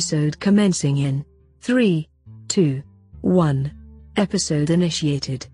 Episode 0.00 0.40
commencing 0.40 0.96
in 0.96 1.26
3, 1.60 2.08
2, 2.48 2.82
1. 3.20 3.72
Episode 4.16 4.70
initiated. 4.70 5.46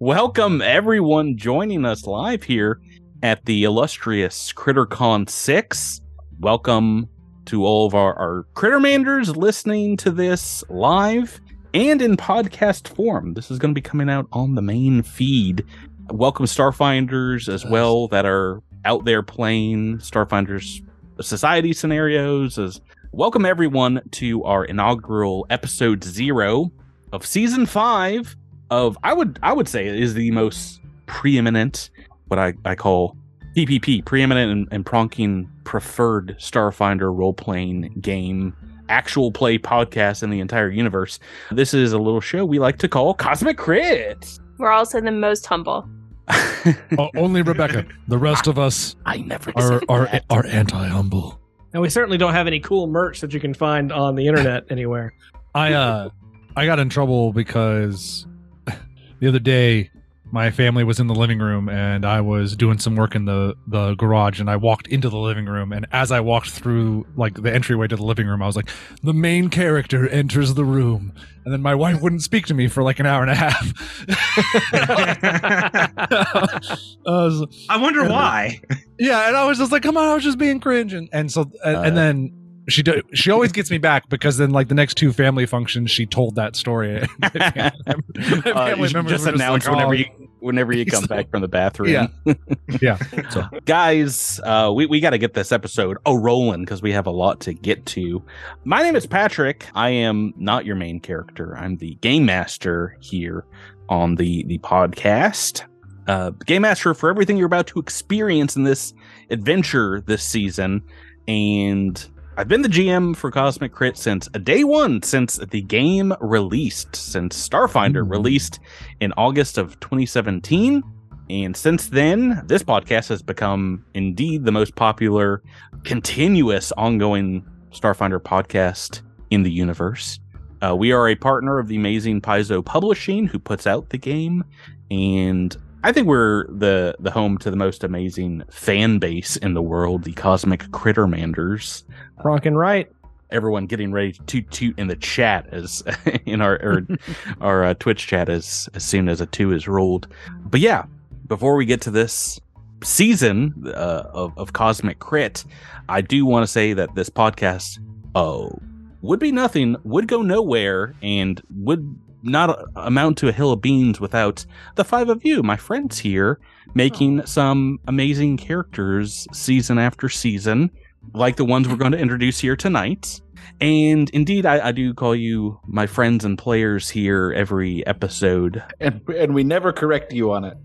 Welcome, 0.00 0.60
everyone, 0.60 1.36
joining 1.36 1.84
us 1.84 2.04
live 2.04 2.42
here 2.42 2.80
at 3.22 3.44
the 3.44 3.62
illustrious 3.62 4.52
CritterCon 4.52 5.30
6. 5.30 6.00
Welcome 6.40 7.08
to 7.44 7.64
all 7.64 7.86
of 7.86 7.94
our, 7.94 8.12
our 8.18 8.44
Crittermanders 8.54 9.36
listening 9.36 9.96
to 9.98 10.10
this 10.10 10.64
live 10.68 11.40
and 11.72 12.02
in 12.02 12.16
podcast 12.16 12.88
form. 12.88 13.34
This 13.34 13.52
is 13.52 13.60
going 13.60 13.72
to 13.72 13.80
be 13.80 13.88
coming 13.88 14.10
out 14.10 14.26
on 14.32 14.56
the 14.56 14.62
main 14.62 15.02
feed. 15.02 15.64
Welcome, 16.10 16.46
Starfinders, 16.46 17.48
as 17.48 17.64
well, 17.64 18.08
that 18.08 18.26
are 18.26 18.60
out 18.84 19.04
there 19.04 19.22
playing 19.22 19.98
Starfinders 19.98 20.84
society 21.20 21.72
scenarios. 21.72 22.58
As 22.58 22.80
welcome, 23.12 23.44
everyone, 23.44 24.00
to 24.12 24.44
our 24.44 24.64
inaugural 24.64 25.46
episode 25.50 26.04
zero 26.04 26.70
of 27.12 27.24
season 27.24 27.66
five 27.66 28.36
of 28.70 28.98
I 29.02 29.12
would 29.14 29.38
I 29.42 29.52
would 29.52 29.68
say 29.68 29.86
is 29.86 30.14
the 30.14 30.30
most 30.30 30.80
preeminent 31.06 31.90
what 32.26 32.38
I, 32.38 32.52
I 32.64 32.74
call 32.74 33.16
PPP 33.56 34.04
preeminent 34.04 34.52
and, 34.52 34.68
and 34.70 34.84
pronking 34.84 35.48
preferred 35.64 36.36
Starfinder 36.38 37.14
role 37.14 37.32
playing 37.32 37.94
game 38.00 38.54
actual 38.90 39.32
play 39.32 39.58
podcast 39.58 40.22
in 40.22 40.30
the 40.30 40.40
entire 40.40 40.70
universe. 40.70 41.18
This 41.50 41.74
is 41.74 41.92
a 41.92 41.98
little 41.98 42.20
show 42.20 42.44
we 42.44 42.58
like 42.58 42.78
to 42.78 42.88
call 42.88 43.14
Cosmic 43.14 43.56
Crits. 43.56 44.38
We're 44.58 44.70
also 44.70 45.00
the 45.00 45.10
most 45.10 45.46
humble. 45.46 45.88
O- 46.98 47.08
only 47.16 47.40
Rebecca. 47.40 47.86
The 48.08 48.18
rest 48.18 48.46
of 48.46 48.58
us 48.58 48.96
I 49.06 49.18
never 49.18 49.52
are 49.56 49.80
are, 49.88 50.04
that. 50.06 50.24
are 50.28 50.44
anti 50.46 50.86
humble. 50.88 51.40
And 51.72 51.82
we 51.82 51.90
certainly 51.90 52.16
don't 52.18 52.32
have 52.32 52.46
any 52.46 52.60
cool 52.60 52.86
merch 52.86 53.20
that 53.20 53.32
you 53.32 53.40
can 53.40 53.54
find 53.54 53.92
on 53.92 54.14
the 54.14 54.26
internet 54.26 54.64
anywhere. 54.70 55.12
I 55.54 55.72
uh 55.72 56.10
I 56.56 56.66
got 56.66 56.78
in 56.78 56.88
trouble 56.88 57.32
because 57.32 58.26
the 59.20 59.28
other 59.28 59.38
day 59.38 59.90
my 60.30 60.50
family 60.50 60.84
was 60.84 61.00
in 61.00 61.06
the 61.06 61.14
living 61.14 61.38
room 61.38 61.68
and 61.68 62.04
I 62.04 62.20
was 62.20 62.54
doing 62.54 62.78
some 62.78 62.96
work 62.96 63.14
in 63.14 63.24
the 63.24 63.54
the 63.66 63.94
garage 63.94 64.40
and 64.40 64.50
I 64.50 64.56
walked 64.56 64.86
into 64.86 65.08
the 65.08 65.16
living 65.18 65.46
room 65.46 65.72
and 65.72 65.86
as 65.90 66.12
I 66.12 66.20
walked 66.20 66.50
through 66.50 67.06
like 67.16 67.40
the 67.42 67.52
entryway 67.52 67.86
to 67.88 67.96
the 67.96 68.02
living 68.04 68.26
room 68.26 68.42
I 68.42 68.46
was 68.46 68.54
like 68.56 68.68
the 69.02 69.14
main 69.14 69.48
character 69.48 70.06
enters 70.08 70.54
the 70.54 70.64
room 70.64 71.12
and 71.44 71.52
then 71.54 71.62
my 71.62 71.74
wife 71.74 72.02
wouldn't 72.02 72.22
speak 72.22 72.46
to 72.46 72.54
me 72.54 72.68
for 72.68 72.82
like 72.82 72.98
an 72.98 73.06
hour 73.06 73.22
and 73.22 73.30
a 73.30 73.34
half. 73.34 73.72
I 75.88 76.88
was- 77.06 77.66
I 77.68 77.76
wonder 77.78 78.00
And- 78.02 78.10
why. 78.10 78.60
yeah, 78.98 79.28
and 79.28 79.36
I 79.36 79.44
was 79.44 79.58
just 79.58 79.72
like, 79.72 79.82
"Come 79.82 79.96
on, 79.96 80.08
I 80.08 80.14
was 80.14 80.24
just 80.24 80.38
being 80.38 80.60
cringe," 80.60 80.92
and, 80.92 81.08
and 81.12 81.30
so 81.32 81.50
and, 81.64 81.76
Uh. 81.76 81.80
and 81.82 81.96
then 81.96 82.37
she 82.68 82.82
do, 82.82 83.02
she 83.14 83.30
always 83.30 83.52
gets 83.52 83.70
me 83.70 83.78
back 83.78 84.08
because 84.08 84.36
then 84.36 84.50
like 84.50 84.68
the 84.68 84.74
next 84.74 84.94
two 84.94 85.12
family 85.12 85.46
functions, 85.46 85.90
she 85.90 86.06
told 86.06 86.34
that 86.36 86.54
story. 86.56 87.06
My 87.18 87.28
family 87.30 88.52
Uh, 88.52 88.74
you 88.76 88.92
members 88.92 89.12
just 89.12 89.26
were 89.26 89.32
announce 89.32 89.66
like, 89.66 89.74
whenever 89.74 89.92
"Oh." 89.92 89.96
you 89.96 90.28
whenever 90.40 90.72
you 90.72 90.86
come 90.86 91.04
back 91.06 91.30
from 91.30 91.40
the 91.42 91.48
bathroom. 91.48 91.90
Yeah. 91.90 92.06
Yeah. 92.82 92.98
So, 93.30 93.44
guys, 93.64 94.40
uh, 94.44 94.70
we 94.74 94.86
we 94.86 95.00
got 95.00 95.10
to 95.10 95.18
get 95.18 95.34
this 95.34 95.50
episode 95.52 95.96
a 96.06 96.16
rolling 96.16 96.60
because 96.60 96.82
we 96.82 96.92
have 96.92 97.06
a 97.06 97.10
lot 97.10 97.40
to 97.40 97.54
get 97.54 97.84
to. 97.86 98.22
My 98.64 98.82
name 98.82 98.94
is 98.94 99.06
Patrick. 99.06 99.66
I 99.74 99.88
am 99.90 100.34
not 100.36 100.66
your 100.66 100.76
main 100.76 101.00
character. 101.00 101.56
I'm 101.56 101.76
the 101.78 101.94
game 101.96 102.26
master 102.26 102.96
here 103.00 103.44
on 103.88 104.16
the 104.16 104.44
the 104.44 104.58
podcast. 104.58 105.64
Uh, 106.06 106.30
game 106.46 106.62
master 106.62 106.94
for 106.94 107.10
everything 107.10 107.36
you're 107.36 107.46
about 107.46 107.66
to 107.68 107.78
experience 107.80 108.54
in 108.56 108.64
this 108.64 108.92
adventure 109.30 110.02
this 110.02 110.22
season, 110.22 110.82
and 111.26 112.06
I've 112.38 112.46
been 112.46 112.62
the 112.62 112.68
GM 112.68 113.16
for 113.16 113.32
Cosmic 113.32 113.72
Crit 113.72 113.96
since 113.96 114.28
day 114.28 114.62
one, 114.62 115.02
since 115.02 115.38
the 115.38 115.60
game 115.60 116.14
released, 116.20 116.94
since 116.94 117.48
Starfinder 117.48 118.06
Ooh. 118.06 118.08
released 118.08 118.60
in 119.00 119.12
August 119.16 119.58
of 119.58 119.80
2017. 119.80 120.84
And 121.30 121.56
since 121.56 121.88
then, 121.88 122.40
this 122.46 122.62
podcast 122.62 123.08
has 123.08 123.22
become 123.22 123.84
indeed 123.94 124.44
the 124.44 124.52
most 124.52 124.76
popular, 124.76 125.42
continuous, 125.82 126.70
ongoing 126.76 127.44
Starfinder 127.72 128.20
podcast 128.20 129.02
in 129.30 129.42
the 129.42 129.50
universe. 129.50 130.20
Uh, 130.62 130.76
we 130.76 130.92
are 130.92 131.08
a 131.08 131.16
partner 131.16 131.58
of 131.58 131.66
the 131.66 131.74
amazing 131.74 132.20
Paizo 132.20 132.64
Publishing, 132.64 133.26
who 133.26 133.40
puts 133.40 133.66
out 133.66 133.90
the 133.90 133.98
game, 133.98 134.44
and 134.92 135.56
I 135.84 135.92
think 135.92 136.06
we're 136.08 136.46
the 136.48 136.96
the 136.98 137.10
home 137.10 137.38
to 137.38 137.50
the 137.50 137.56
most 137.56 137.84
amazing 137.84 138.42
fan 138.50 138.98
base 138.98 139.36
in 139.36 139.54
the 139.54 139.62
world, 139.62 140.04
the 140.04 140.12
Cosmic 140.12 140.62
Crittermanders 140.64 141.84
Rockin' 142.24 142.56
right. 142.56 142.90
everyone 143.30 143.66
getting 143.66 143.92
ready 143.92 144.12
to 144.12 144.22
toot 144.22 144.50
toot 144.50 144.78
in 144.78 144.88
the 144.88 144.96
chat 144.96 145.46
as 145.52 145.84
in 146.26 146.40
our 146.40 146.60
our, 146.62 146.86
our 147.40 147.64
uh, 147.64 147.74
Twitch 147.74 148.06
chat 148.06 148.28
as 148.28 148.68
as 148.74 148.84
soon 148.84 149.08
as 149.08 149.20
a 149.20 149.26
two 149.26 149.52
is 149.52 149.68
rolled. 149.68 150.08
But 150.40 150.60
yeah, 150.60 150.84
before 151.28 151.54
we 151.54 151.64
get 151.64 151.80
to 151.82 151.90
this 151.90 152.40
season 152.82 153.54
uh, 153.66 154.02
of 154.12 154.36
of 154.36 154.52
Cosmic 154.52 154.98
Crit, 154.98 155.44
I 155.88 156.00
do 156.00 156.26
want 156.26 156.42
to 156.42 156.48
say 156.48 156.72
that 156.72 156.94
this 156.96 157.08
podcast, 157.08 157.78
oh, 158.16 158.58
would 159.00 159.20
be 159.20 159.30
nothing, 159.30 159.76
would 159.84 160.08
go 160.08 160.22
nowhere, 160.22 160.94
and 161.02 161.40
would 161.54 161.98
not 162.22 162.58
amount 162.76 163.18
to 163.18 163.28
a 163.28 163.32
hill 163.32 163.52
of 163.52 163.60
beans 163.60 164.00
without 164.00 164.44
the 164.76 164.84
five 164.84 165.08
of 165.08 165.24
you, 165.24 165.42
my 165.42 165.56
friends 165.56 165.98
here, 165.98 166.38
making 166.74 167.24
some 167.26 167.78
amazing 167.86 168.36
characters 168.36 169.26
season 169.32 169.78
after 169.78 170.08
season 170.08 170.70
like 171.14 171.36
the 171.36 171.44
ones 171.44 171.68
we're 171.68 171.76
going 171.76 171.92
to 171.92 171.98
introduce 171.98 172.38
here 172.38 172.56
tonight. 172.56 173.20
And 173.60 174.10
indeed, 174.10 174.44
I, 174.46 174.68
I 174.68 174.72
do 174.72 174.92
call 174.92 175.14
you 175.16 175.58
my 175.66 175.86
friends 175.86 176.24
and 176.24 176.36
players 176.36 176.90
here 176.90 177.32
every 177.34 177.86
episode. 177.86 178.62
and 178.80 179.00
and 179.08 179.34
we 179.34 179.42
never 179.42 179.72
correct 179.72 180.12
you 180.12 180.32
on 180.32 180.44
it. 180.44 180.56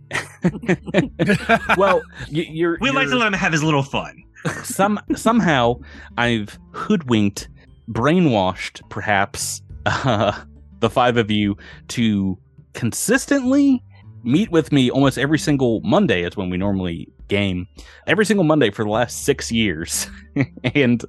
Well, 1.78 2.02
y- 2.32 2.48
you're, 2.50 2.78
We 2.82 2.92
like 2.92 3.08
to 3.10 3.16
let 3.16 3.28
him 3.28 3.34
have 3.34 3.52
his 3.52 3.64
little 3.64 3.84
fun. 3.84 4.24
some 4.64 5.00
somehow 5.16 5.76
I've 6.18 6.58
hoodwinked, 6.74 7.48
brainwashed, 7.90 8.82
perhaps 8.90 9.62
uh, 9.86 10.34
the 10.84 10.90
five 10.90 11.18
of 11.18 11.32
you 11.32 11.58
to 11.88 12.38
consistently 12.74 13.82
meet 14.24 14.52
with 14.52 14.72
me 14.72 14.92
almost 14.92 15.18
every 15.18 15.40
single 15.40 15.80
Monday 15.82 16.24
is 16.24 16.36
when 16.36 16.50
we 16.50 16.58
normally 16.58 17.10
game. 17.30 17.68
Every 18.06 18.26
single 18.26 18.44
Monday 18.44 18.70
for 18.70 18.84
the 18.84 18.92
last 18.92 19.24
six 19.24 19.50
years, 19.50 20.08
and 20.76 21.04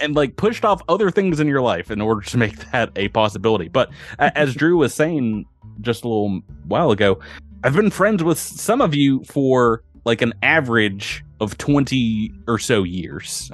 and 0.00 0.14
like 0.14 0.36
pushed 0.36 0.64
off 0.64 0.82
other 0.88 1.10
things 1.10 1.40
in 1.40 1.48
your 1.48 1.62
life 1.62 1.90
in 1.90 2.00
order 2.00 2.20
to 2.20 2.36
make 2.36 2.56
that 2.70 2.90
a 2.96 3.08
possibility. 3.08 3.68
But 3.68 3.90
as 4.18 4.54
Drew 4.60 4.76
was 4.76 4.94
saying 4.94 5.46
just 5.80 6.04
a 6.04 6.08
little 6.08 6.40
while 6.66 6.90
ago, 6.90 7.18
I've 7.64 7.74
been 7.74 7.90
friends 7.90 8.22
with 8.22 8.38
some 8.38 8.82
of 8.82 8.94
you 8.94 9.24
for 9.24 9.82
like 10.04 10.20
an 10.20 10.34
average 10.42 11.24
of 11.40 11.58
20 11.58 12.32
or 12.46 12.58
so 12.58 12.82
years, 12.82 13.50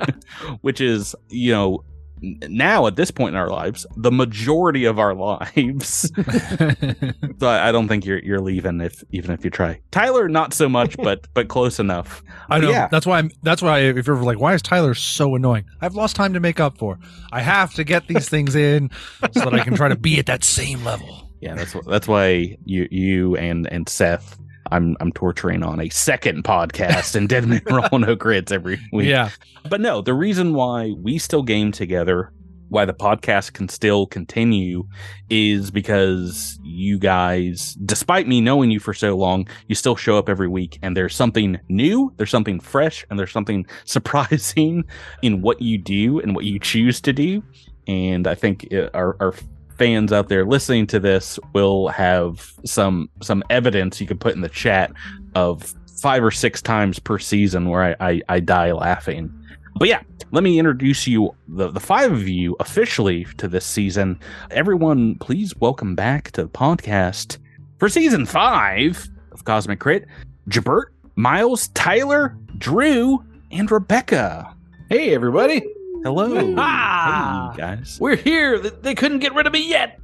which 0.62 0.80
is, 0.80 1.14
you 1.28 1.52
know, 1.52 1.84
now 2.20 2.86
at 2.86 2.96
this 2.96 3.10
point 3.10 3.34
in 3.34 3.40
our 3.40 3.48
lives, 3.48 3.86
the 3.96 4.10
majority 4.10 4.84
of 4.84 4.98
our 4.98 5.14
lives. 5.14 6.10
so 7.38 7.46
I, 7.46 7.68
I 7.68 7.72
don't 7.72 7.88
think 7.88 8.04
you're 8.04 8.18
you're 8.18 8.40
leaving 8.40 8.80
if 8.80 9.02
even 9.12 9.32
if 9.32 9.44
you 9.44 9.50
try. 9.50 9.80
Tyler, 9.90 10.28
not 10.28 10.54
so 10.54 10.68
much, 10.68 10.96
but 10.96 11.26
but 11.34 11.48
close 11.48 11.78
enough. 11.78 12.22
I 12.48 12.60
know. 12.60 12.70
Yeah. 12.70 12.88
That's 12.88 13.06
why. 13.06 13.18
I'm, 13.18 13.30
that's 13.42 13.62
why. 13.62 13.80
If 13.80 14.06
you're 14.06 14.16
like, 14.16 14.38
why 14.38 14.54
is 14.54 14.62
Tyler 14.62 14.94
so 14.94 15.34
annoying? 15.34 15.64
I've 15.80 15.94
lost 15.94 16.16
time 16.16 16.32
to 16.34 16.40
make 16.40 16.60
up 16.60 16.78
for. 16.78 16.98
I 17.32 17.40
have 17.40 17.74
to 17.74 17.84
get 17.84 18.06
these 18.08 18.28
things 18.28 18.54
in 18.54 18.90
so 19.32 19.40
that 19.40 19.54
I 19.54 19.60
can 19.60 19.74
try 19.74 19.88
to 19.88 19.96
be 19.96 20.18
at 20.18 20.26
that 20.26 20.44
same 20.44 20.84
level. 20.84 21.30
Yeah, 21.40 21.54
that's 21.54 21.74
that's 21.86 22.08
why 22.08 22.56
you 22.64 22.88
you 22.90 23.36
and 23.36 23.66
and 23.66 23.88
Seth. 23.88 24.38
I'm 24.70 24.96
I'm 25.00 25.12
torturing 25.12 25.62
on 25.62 25.80
a 25.80 25.88
second 25.90 26.44
podcast 26.44 27.14
and 27.14 27.28
Dead 27.28 27.46
Men 27.46 27.62
Roll 27.66 27.98
No 27.98 28.16
Crits 28.16 28.52
every 28.52 28.80
week. 28.92 29.08
Yeah. 29.08 29.30
But 29.68 29.80
no, 29.80 30.00
the 30.00 30.14
reason 30.14 30.54
why 30.54 30.92
we 30.96 31.18
still 31.18 31.42
game 31.42 31.72
together, 31.72 32.32
why 32.68 32.84
the 32.84 32.94
podcast 32.94 33.52
can 33.52 33.68
still 33.68 34.06
continue, 34.06 34.86
is 35.30 35.70
because 35.70 36.58
you 36.62 36.98
guys, 36.98 37.76
despite 37.84 38.26
me 38.26 38.40
knowing 38.40 38.70
you 38.70 38.80
for 38.80 38.94
so 38.94 39.16
long, 39.16 39.46
you 39.68 39.74
still 39.74 39.96
show 39.96 40.18
up 40.18 40.28
every 40.28 40.48
week 40.48 40.78
and 40.82 40.96
there's 40.96 41.14
something 41.14 41.58
new, 41.68 42.12
there's 42.16 42.30
something 42.30 42.60
fresh, 42.60 43.04
and 43.10 43.18
there's 43.18 43.32
something 43.32 43.66
surprising 43.84 44.84
in 45.22 45.40
what 45.42 45.60
you 45.60 45.78
do 45.78 46.20
and 46.20 46.34
what 46.34 46.44
you 46.44 46.58
choose 46.58 47.00
to 47.02 47.12
do. 47.12 47.42
And 47.86 48.26
I 48.26 48.34
think 48.34 48.66
our, 48.94 49.16
our 49.20 49.34
fans 49.76 50.12
out 50.12 50.28
there 50.28 50.44
listening 50.44 50.86
to 50.88 51.00
this 51.00 51.38
will 51.52 51.88
have 51.88 52.52
some 52.64 53.10
some 53.22 53.42
evidence 53.50 54.00
you 54.00 54.06
can 54.06 54.18
put 54.18 54.34
in 54.34 54.40
the 54.40 54.48
chat 54.48 54.92
of 55.34 55.74
five 56.00 56.22
or 56.22 56.30
six 56.30 56.60
times 56.60 56.98
per 56.98 57.18
season 57.18 57.68
where 57.68 57.96
I, 58.00 58.10
I, 58.10 58.22
I 58.28 58.40
die 58.40 58.72
laughing. 58.72 59.32
But 59.76 59.88
yeah, 59.88 60.02
let 60.30 60.44
me 60.44 60.58
introduce 60.58 61.06
you, 61.06 61.34
the, 61.48 61.70
the 61.70 61.80
five 61.80 62.12
of 62.12 62.28
you, 62.28 62.56
officially 62.60 63.24
to 63.38 63.48
this 63.48 63.64
season. 63.64 64.20
Everyone, 64.50 65.16
please 65.16 65.56
welcome 65.56 65.94
back 65.94 66.30
to 66.32 66.42
the 66.42 66.48
podcast 66.48 67.38
for 67.78 67.88
season 67.88 68.26
five 68.26 69.08
of 69.32 69.44
Cosmic 69.44 69.80
Crit 69.80 70.06
Jabert, 70.48 70.86
Miles, 71.16 71.68
Tyler, 71.68 72.36
Drew, 72.58 73.24
and 73.50 73.70
Rebecca. 73.70 74.54
Hey, 74.90 75.14
everybody. 75.14 75.73
Hello. 76.04 76.54
Ah! 76.58 77.52
Hey, 77.52 77.58
guys. 77.58 77.96
We're 77.98 78.16
here. 78.16 78.58
They 78.58 78.94
couldn't 78.94 79.20
get 79.20 79.34
rid 79.34 79.46
of 79.46 79.54
me 79.54 79.66
yet. 79.66 79.98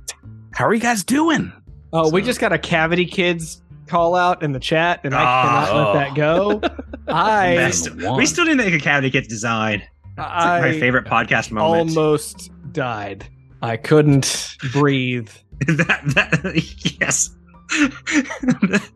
How 0.55 0.65
are 0.67 0.73
you 0.73 0.81
guys 0.81 1.05
doing? 1.05 1.53
Oh, 1.93 2.11
we 2.11 2.23
just 2.23 2.41
got 2.41 2.55
a 2.55 2.59
Cavity 2.59 3.05
Kids 3.05 3.61
call 3.87 4.15
out 4.15 4.43
in 4.43 4.53
the 4.53 4.61
chat, 4.61 5.01
and 5.05 5.15
I 5.15 5.21
Oh. 5.21 5.47
cannot 5.67 5.77
let 5.77 5.93
that 6.09 6.15
go. 6.15 6.61
I 7.09 7.71
We 8.17 8.25
still 8.25 8.47
need 8.47 8.53
to 8.53 8.65
make 8.65 8.73
a 8.73 8.79
Cavity 8.79 9.11
Kids 9.11 9.29
design. 9.29 9.83
It's 9.83 10.17
like 10.19 10.63
my 10.63 10.81
favorite 10.81 11.05
podcast 11.05 11.51
moment. 11.51 11.91
almost 11.91 12.51
died. 12.73 13.27
I 13.61 13.77
couldn't 13.77 14.57
breathe. 14.73 15.29
that, 15.67 16.01
that, 16.15 16.99
yes. 17.01 17.31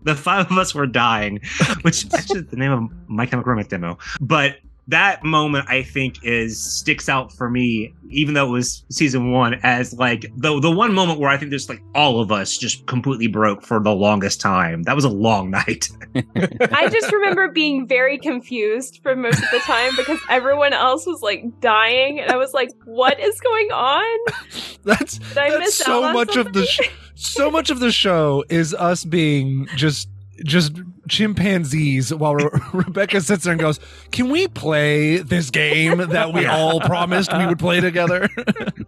the 0.05 0.15
five 0.17 0.51
of 0.51 0.57
us 0.57 0.75
were 0.75 0.87
dying, 0.87 1.41
which 1.83 2.07
actually 2.15 2.41
is 2.41 2.47
the 2.47 2.57
name 2.57 2.73
of 2.73 2.91
my 3.09 3.27
chemical 3.27 3.51
romance 3.51 3.69
demo. 3.69 3.99
But 4.23 4.57
that 4.89 5.25
moment 5.25 5.67
I 5.69 5.83
think 5.83 6.23
is 6.23 6.63
sticks 6.63 7.09
out 7.09 7.33
for 7.33 7.49
me, 7.49 7.95
even 8.11 8.35
though 8.35 8.49
it 8.49 8.51
was 8.51 8.85
season 8.91 9.33
one, 9.33 9.55
as 9.63 9.95
like 9.95 10.27
the 10.37 10.61
the 10.61 10.71
one 10.71 10.93
moment 10.93 11.21
where 11.21 11.31
I 11.31 11.37
think 11.37 11.51
there's 11.51 11.69
like 11.69 11.83
all 11.95 12.21
of 12.21 12.31
us 12.31 12.57
just 12.57 12.87
completely 12.87 13.27
broke 13.27 13.63
for 13.63 13.81
the 13.81 13.95
longest 13.95 14.41
time. 14.41 14.83
That 14.83 14.95
was 14.95 15.05
a 15.05 15.09
long 15.11 15.51
night. 15.51 15.89
I 16.15 16.89
just 16.91 17.13
remember 17.13 17.49
being 17.49 17.87
very 17.89 18.19
confused 18.19 19.01
for 19.03 19.17
most 19.17 19.43
of 19.43 19.51
the 19.51 19.61
time 19.61 19.93
because 19.97 20.21
everyone 20.29 20.73
else 20.73 21.07
was 21.07 21.23
like 21.23 21.45
dying, 21.61 22.21
and 22.21 22.31
I 22.31 22.37
was 22.37 22.53
like, 22.53 22.71
"What 22.85 23.19
is 23.19 23.41
going 23.41 23.73
on?" 23.73 24.33
That's 24.85 25.19
Did 25.19 25.39
I 25.39 25.51
that's 25.51 25.61
miss 25.61 25.77
so 25.77 26.05
out 26.05 26.09
on 26.09 26.15
much 26.15 26.37
of 26.37 26.53
the 26.53 26.67
sh- 26.67 26.91
so 27.15 27.51
much 27.51 27.71
of 27.71 27.81
the 27.81 27.91
show 27.91 28.45
is 28.51 28.75
us 28.75 29.05
being 29.05 29.67
just 29.77 30.09
just 30.45 30.81
chimpanzees 31.09 32.13
while 32.13 32.35
Re- 32.35 32.49
Rebecca 32.73 33.21
sits 33.21 33.45
there 33.45 33.53
and 33.53 33.61
goes, 33.61 33.79
"Can 34.11 34.31
we 34.31 34.49
play 34.49 35.19
this 35.19 35.51
game 35.51 35.99
that 35.99 36.33
we 36.33 36.47
all 36.47 36.81
promised 36.81 37.33
we 37.37 37.47
would 37.47 37.59
play 37.59 37.81
together?" 37.81 38.29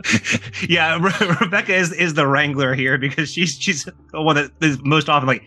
yeah, 0.69 0.99
Re- 1.01 1.37
Rebecca 1.41 1.75
is 1.75 1.93
is 1.93 2.15
the 2.15 2.27
wrangler 2.27 2.75
here 2.75 2.99
because 2.99 3.31
she's 3.31 3.57
she's 3.59 3.85
the 3.85 4.23
one 4.23 4.37
that 4.37 4.51
is 4.61 4.79
most 4.83 5.09
often 5.09 5.27
like, 5.27 5.47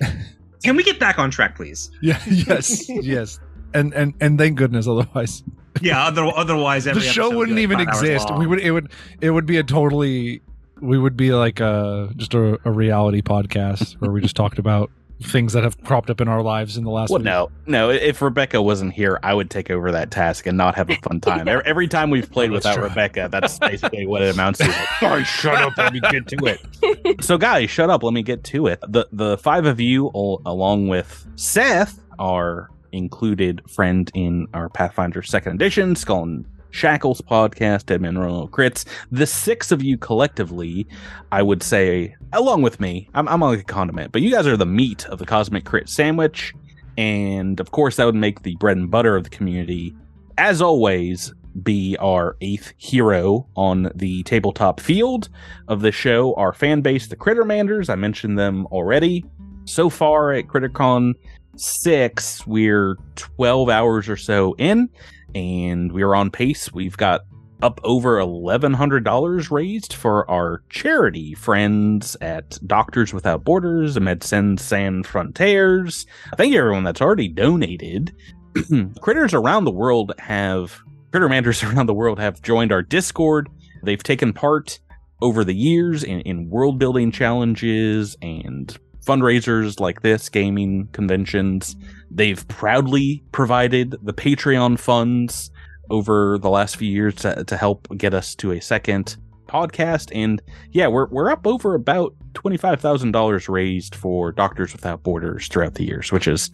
can 0.64 0.76
we 0.76 0.84
get 0.84 1.00
back 1.00 1.20
on 1.20 1.32
track, 1.32 1.56
please? 1.56 1.90
yeah, 2.02 2.22
yes, 2.28 2.88
yes. 2.90 3.40
And 3.74 3.94
and 3.94 4.14
and 4.20 4.38
thank 4.40 4.58
goodness 4.58 4.88
otherwise 4.88 5.44
Yeah, 5.82 6.08
other, 6.08 6.26
otherwise 6.26 6.86
the 6.86 7.00
show 7.00 7.30
would 7.30 7.38
wouldn't 7.38 7.60
even 7.60 7.78
like, 7.78 7.88
five 7.88 7.96
hours 7.98 8.04
exist. 8.10 8.36
We 8.36 8.48
would 8.48 8.60
it 8.60 8.72
would 8.72 8.92
it 9.22 9.30
would 9.30 9.46
be 9.46 9.58
a 9.58 9.64
totally 9.64 10.42
we 10.82 10.98
would 10.98 11.16
be 11.16 11.32
like 11.34 11.60
a 11.60 12.10
just 12.16 12.34
a, 12.34 12.58
a 12.66 12.72
reality 12.72 13.22
podcast 13.22 13.94
where 14.00 14.12
we 14.12 14.22
just 14.22 14.36
talked 14.36 14.58
about 14.60 14.90
things 15.22 15.54
that 15.54 15.64
have 15.64 15.82
cropped 15.84 16.10
up 16.10 16.22
in 16.22 16.28
our 16.28 16.42
lives 16.42 16.78
in 16.78 16.84
the 16.86 16.90
last 16.90 17.10
Well, 17.10 17.20
week. 17.20 17.26
no, 17.26 17.52
no. 17.66 17.90
If 17.90 18.22
Rebecca 18.22 18.62
wasn't 18.62 18.94
here, 18.94 19.20
I 19.22 19.34
would 19.34 19.50
take 19.50 19.70
over 19.70 19.92
that 19.92 20.12
task 20.12 20.46
and 20.48 20.58
not 20.58 20.76
have 20.76 20.90
a 20.90 20.96
fun 20.96 21.20
time. 21.22 21.48
Every, 21.48 21.66
every 21.66 21.88
time 21.88 22.10
we've 22.10 22.32
played 22.32 22.52
Let's 22.52 22.66
without 22.66 22.76
try. 22.80 22.88
Rebecca, 22.88 23.28
that's 23.32 23.60
basically 23.60 24.08
what 24.08 24.22
it 24.22 24.34
amounts 24.34 24.60
to. 24.60 24.68
Like, 24.68 24.88
Sorry, 25.00 25.24
shut 25.26 25.56
up. 25.56 25.78
Let 25.78 25.94
me 25.94 26.00
get 26.10 26.28
to 26.28 26.38
it. 26.46 27.22
so, 27.24 27.38
guys, 27.38 27.70
shut 27.70 27.90
up. 27.90 28.02
Let 28.04 28.14
me 28.14 28.24
get 28.24 28.44
to 28.46 28.68
it. 28.68 28.80
The 28.88 29.08
the 29.12 29.38
five 29.38 29.66
of 29.66 29.80
you, 29.82 30.08
al- 30.16 30.42
along 30.46 30.88
with 30.88 31.28
Seth, 31.36 32.00
are 32.18 32.70
included 32.92 33.62
friend 33.70 34.10
in 34.14 34.48
our 34.54 34.70
Pathfinder 34.70 35.22
Second 35.22 35.54
Edition, 35.56 35.96
Skull 35.96 36.24
and 36.24 36.46
Shackles 36.72 37.22
podcast, 37.22 38.00
Man 38.00 38.18
Roll 38.18 38.48
Crits. 38.48 38.86
The 39.12 39.26
six 39.26 39.72
of 39.72 39.84
you 39.84 39.98
collectively, 39.98 40.88
I 41.32 41.42
would 41.42 41.64
say, 41.64 42.16
along 42.34 42.62
with 42.62 42.80
me, 42.80 43.10
I'm, 43.14 43.28
I'm 43.28 43.42
like 43.42 43.60
a 43.60 43.64
condiment, 43.64 44.12
but 44.12 44.22
you 44.22 44.32
guys 44.32 44.48
are 44.48 44.58
the 44.58 44.66
meat 44.66 45.06
of 45.08 45.20
the 45.20 45.26
Cosmic 45.26 45.66
Crit 45.66 45.90
sandwich. 45.90 46.54
And 46.98 47.60
of 47.60 47.72
course, 47.72 47.96
that 47.96 48.06
would 48.06 48.16
make 48.16 48.44
the 48.44 48.56
bread 48.56 48.78
and 48.78 48.92
butter 48.92 49.16
of 49.16 49.24
the 49.24 49.30
community. 49.30 49.96
As 50.38 50.62
always, 50.62 51.34
be 51.64 51.98
our 52.00 52.38
eighth 52.42 52.74
hero 52.78 53.48
on 53.56 53.92
the 53.96 54.24
tabletop 54.24 54.80
field 54.80 55.30
of 55.68 55.82
the 55.82 55.92
show, 55.92 56.34
our 56.36 56.54
fan 56.54 56.82
base, 56.82 57.08
the 57.08 57.16
Crittermanders. 57.16 57.90
I 57.90 57.96
mentioned 57.96 58.38
them 58.38 58.66
already. 58.68 59.26
So 59.66 59.90
far 59.90 60.34
at 60.34 60.48
CritterCon 60.48 61.14
6, 61.56 62.48
we're 62.48 62.96
12 63.16 63.70
hours 63.70 64.10
or 64.10 64.18
so 64.18 64.56
in, 64.58 64.90
and 65.36 65.92
we're 65.92 66.16
on 66.16 66.32
pace. 66.32 66.72
We've 66.74 66.98
got 66.98 67.22
up 67.62 67.80
over 67.84 68.18
$1,100 68.18 69.52
raised 69.52 69.94
for 69.94 70.30
our 70.30 70.64
charity 70.70 71.34
friends 71.34 72.16
at 72.22 72.58
Doctors 72.66 73.14
Without 73.14 73.44
Borders, 73.44 73.98
Medecins 73.98 74.62
Sans 74.62 75.06
Frontières. 75.06 76.06
Thank 76.38 76.54
you, 76.54 76.60
everyone 76.60 76.84
that's 76.84 77.02
already 77.02 77.28
donated. 77.28 78.16
Critters 79.02 79.34
around 79.34 79.66
the 79.66 79.72
world 79.72 80.14
have, 80.20 80.80
Crittermanders 81.12 81.70
around 81.76 81.88
the 81.88 81.94
world 81.94 82.20
have 82.20 82.42
joined 82.42 82.72
our 82.72 82.82
Discord. 82.82 83.50
They've 83.84 84.02
taken 84.02 84.34
part 84.34 84.80
over 85.22 85.44
the 85.44 85.56
years 85.56 86.04
in, 86.04 86.22
in 86.22 86.50
world 86.50 86.80
building 86.80 87.12
challenges 87.12 88.16
and 88.22 88.78
fundraisers 89.06 89.80
like 89.80 90.02
this, 90.02 90.30
gaming 90.30 90.88
conventions. 90.92 91.76
They've 92.12 92.48
proudly 92.48 93.24
provided 93.32 93.96
the 94.02 94.14
Patreon 94.14 94.80
funds 94.80 95.52
over 95.90 96.38
the 96.38 96.50
last 96.50 96.78
few 96.78 96.90
years 96.90 97.16
to, 97.16 97.44
to 97.44 97.58
help 97.58 97.88
get 97.98 98.14
us 98.14 98.36
to 98.36 98.52
a 98.52 98.62
second 98.62 99.18
podcast. 99.48 100.12
And 100.14 100.42
yeah, 100.72 100.88
we're, 100.88 101.08
we're 101.08 101.32
up 101.32 101.46
over 101.46 101.76
about 101.76 102.14
$25,000 102.34 103.50
raised 103.50 103.96
for 103.96 104.32
Doctors 104.32 104.72
Without 104.74 105.04
Borders 105.04 105.48
throughout 105.48 105.76
the 105.76 105.86
years, 105.86 106.12
which 106.12 106.28
is, 106.28 106.52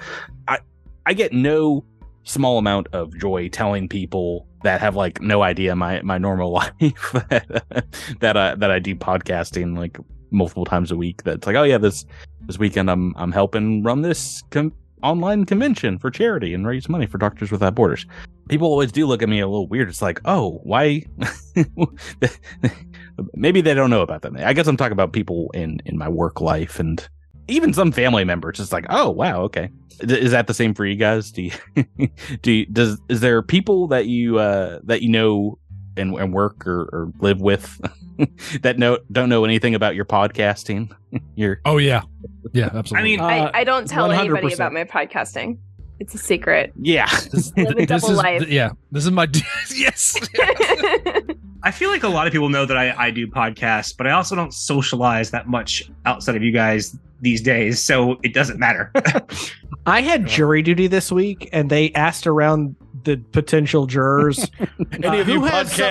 I, 0.47 0.59
I 1.05 1.13
get 1.13 1.33
no 1.33 1.85
small 2.23 2.57
amount 2.57 2.87
of 2.91 3.15
joy 3.17 3.49
telling 3.49 3.87
people 3.87 4.47
that 4.63 4.81
have 4.81 4.95
like 4.95 5.21
no 5.21 5.43
idea 5.43 5.75
my, 5.75 6.01
my 6.01 6.17
normal 6.17 6.51
life 6.53 6.71
that 6.79 8.37
I, 8.37 8.55
that 8.55 8.71
I 8.71 8.79
do 8.79 8.95
podcasting 8.95 9.77
like 9.77 9.97
multiple 10.35 10.65
times 10.65 10.91
a 10.91 10.95
week. 10.95 11.23
That's 11.23 11.47
like, 11.47 11.55
oh 11.55 11.63
yeah, 11.63 11.77
this, 11.77 12.05
this 12.47 12.59
weekend 12.59 12.89
I'm, 12.89 13.13
I'm 13.17 13.31
helping 13.31 13.83
run 13.83 14.01
this 14.01 14.43
com- 14.51 14.73
online 15.03 15.45
convention 15.45 15.97
for 15.97 16.11
charity 16.11 16.53
and 16.53 16.67
raise 16.67 16.87
money 16.89 17.05
for 17.07 17.17
Doctors 17.17 17.51
Without 17.51 17.75
Borders 17.75 18.05
people 18.47 18.67
always 18.67 18.91
do 18.91 19.05
look 19.05 19.21
at 19.21 19.29
me 19.29 19.39
a 19.39 19.47
little 19.47 19.67
weird. 19.67 19.89
It's 19.89 20.01
like, 20.01 20.21
oh, 20.25 20.59
why? 20.63 21.03
Maybe 23.33 23.61
they 23.61 23.73
don't 23.73 23.89
know 23.89 24.01
about 24.01 24.21
that. 24.23 24.35
I 24.37 24.53
guess 24.53 24.67
I'm 24.67 24.77
talking 24.77 24.93
about 24.93 25.13
people 25.13 25.49
in 25.53 25.79
in 25.85 25.97
my 25.97 26.09
work 26.09 26.41
life 26.41 26.79
and 26.79 27.07
even 27.47 27.73
some 27.73 27.91
family 27.91 28.23
members. 28.23 28.59
It's 28.59 28.73
like, 28.73 28.85
oh, 28.89 29.09
wow, 29.09 29.41
okay. 29.43 29.69
Is 30.01 30.31
that 30.31 30.47
the 30.47 30.53
same 30.53 30.73
for 30.73 30.85
you 30.85 30.95
guys? 30.95 31.31
Do 31.31 31.43
you, 31.43 31.51
do 32.41 32.51
you, 32.51 32.65
does 32.65 32.99
is 33.07 33.21
there 33.21 33.41
people 33.41 33.87
that 33.87 34.07
you 34.07 34.37
uh 34.39 34.79
that 34.83 35.01
you 35.01 35.09
know 35.09 35.57
and, 35.97 36.13
and 36.15 36.33
work 36.33 36.65
or, 36.67 36.83
or 36.91 37.11
live 37.19 37.41
with 37.41 37.79
that 38.61 38.77
know 38.77 38.99
don't 39.11 39.29
know 39.29 39.45
anything 39.45 39.75
about 39.75 39.95
your 39.95 40.05
podcasting? 40.05 40.91
your 41.35 41.61
Oh 41.65 41.77
yeah, 41.77 42.01
yeah, 42.53 42.69
absolutely. 42.73 42.97
I 42.99 43.03
mean, 43.03 43.19
Uh, 43.19 43.51
I, 43.53 43.59
I 43.61 43.63
don't 43.63 43.87
tell 43.87 44.11
anybody 44.11 44.47
100%. 44.47 44.53
about 44.55 44.73
my 44.73 44.83
podcasting. 44.83 45.57
It's 45.99 46.13
a 46.13 46.17
secret. 46.17 46.73
yeah. 46.81 47.05
this, 47.31 47.53
live 47.55 47.69
a 47.71 47.73
this 47.73 47.87
double 47.87 48.11
is 48.11 48.17
life. 48.17 48.47
yeah, 48.49 48.71
this 48.91 49.05
is 49.05 49.11
my 49.11 49.27
yes. 49.73 50.17
I 51.63 51.71
feel 51.71 51.89
like 51.89 52.03
a 52.03 52.09
lot 52.09 52.27
of 52.27 52.33
people 52.33 52.49
know 52.49 52.65
that 52.65 52.77
I, 52.77 52.93
I 53.07 53.11
do 53.11 53.27
podcasts, 53.27 53.95
but 53.97 54.05
I 54.05 54.11
also 54.11 54.35
don't 54.35 54.53
socialize 54.53 55.31
that 55.31 55.47
much 55.47 55.89
outside 56.05 56.35
of 56.35 56.43
you 56.43 56.51
guys 56.51 56.95
these 57.21 57.41
days, 57.41 57.81
so 57.81 58.17
it 58.23 58.33
doesn't 58.33 58.59
matter. 58.59 58.91
I 59.87 60.01
had 60.01 60.27
jury 60.27 60.61
duty 60.61 60.87
this 60.87 61.11
week, 61.11 61.49
and 61.53 61.69
they 61.69 61.91
asked 61.93 62.27
around 62.27 62.75
the 63.05 63.17
potential 63.31 63.85
jurors 63.85 64.49
Any 64.91 65.07
Uh, 65.07 65.21
of 65.21 65.29
you 65.29 65.39
who 65.41 65.45
has 65.45 65.71
some- 65.71 65.85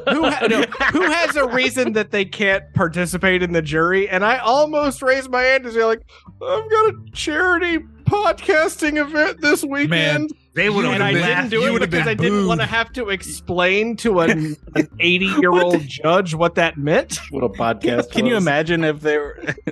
podcast? 0.00 0.12
who, 0.14 0.24
ha- 0.30 0.46
no, 0.46 0.62
who 0.92 1.02
has 1.02 1.36
a 1.36 1.46
reason 1.48 1.92
that 1.92 2.10
they 2.10 2.24
can't 2.24 2.64
participate 2.74 3.42
in 3.42 3.52
the 3.52 3.62
jury. 3.62 4.08
And 4.08 4.24
I 4.24 4.38
almost 4.38 5.02
raised 5.02 5.30
my 5.30 5.42
hand 5.42 5.64
to 5.64 5.72
say, 5.72 5.84
like, 5.84 6.00
I've 6.42 6.70
got 6.70 6.94
a 6.94 6.94
charity 7.12 7.78
podcasting 8.04 8.96
event 9.00 9.40
this 9.40 9.62
weekend. 9.64 10.30
They 10.60 10.68
would 10.68 10.84
have 10.84 10.92
and 10.92 11.02
I 11.02 11.14
didn't 11.14 11.48
do 11.48 11.60
you 11.60 11.74
it 11.76 11.90
because 11.90 12.06
I 12.06 12.12
didn't 12.12 12.46
want 12.46 12.60
to 12.60 12.66
have 12.66 12.92
to 12.92 13.08
explain 13.08 13.96
to 13.96 14.20
an, 14.20 14.56
an 14.74 14.88
80 15.00 15.24
year 15.24 15.52
old 15.52 15.80
judge 15.88 16.34
what 16.34 16.54
that 16.56 16.76
meant. 16.76 17.18
What 17.30 17.42
a 17.42 17.48
podcast. 17.48 18.10
Can 18.10 18.26
you 18.26 18.36
imagine 18.36 18.84
if 18.84 19.00
they 19.00 19.16
were, 19.16 19.42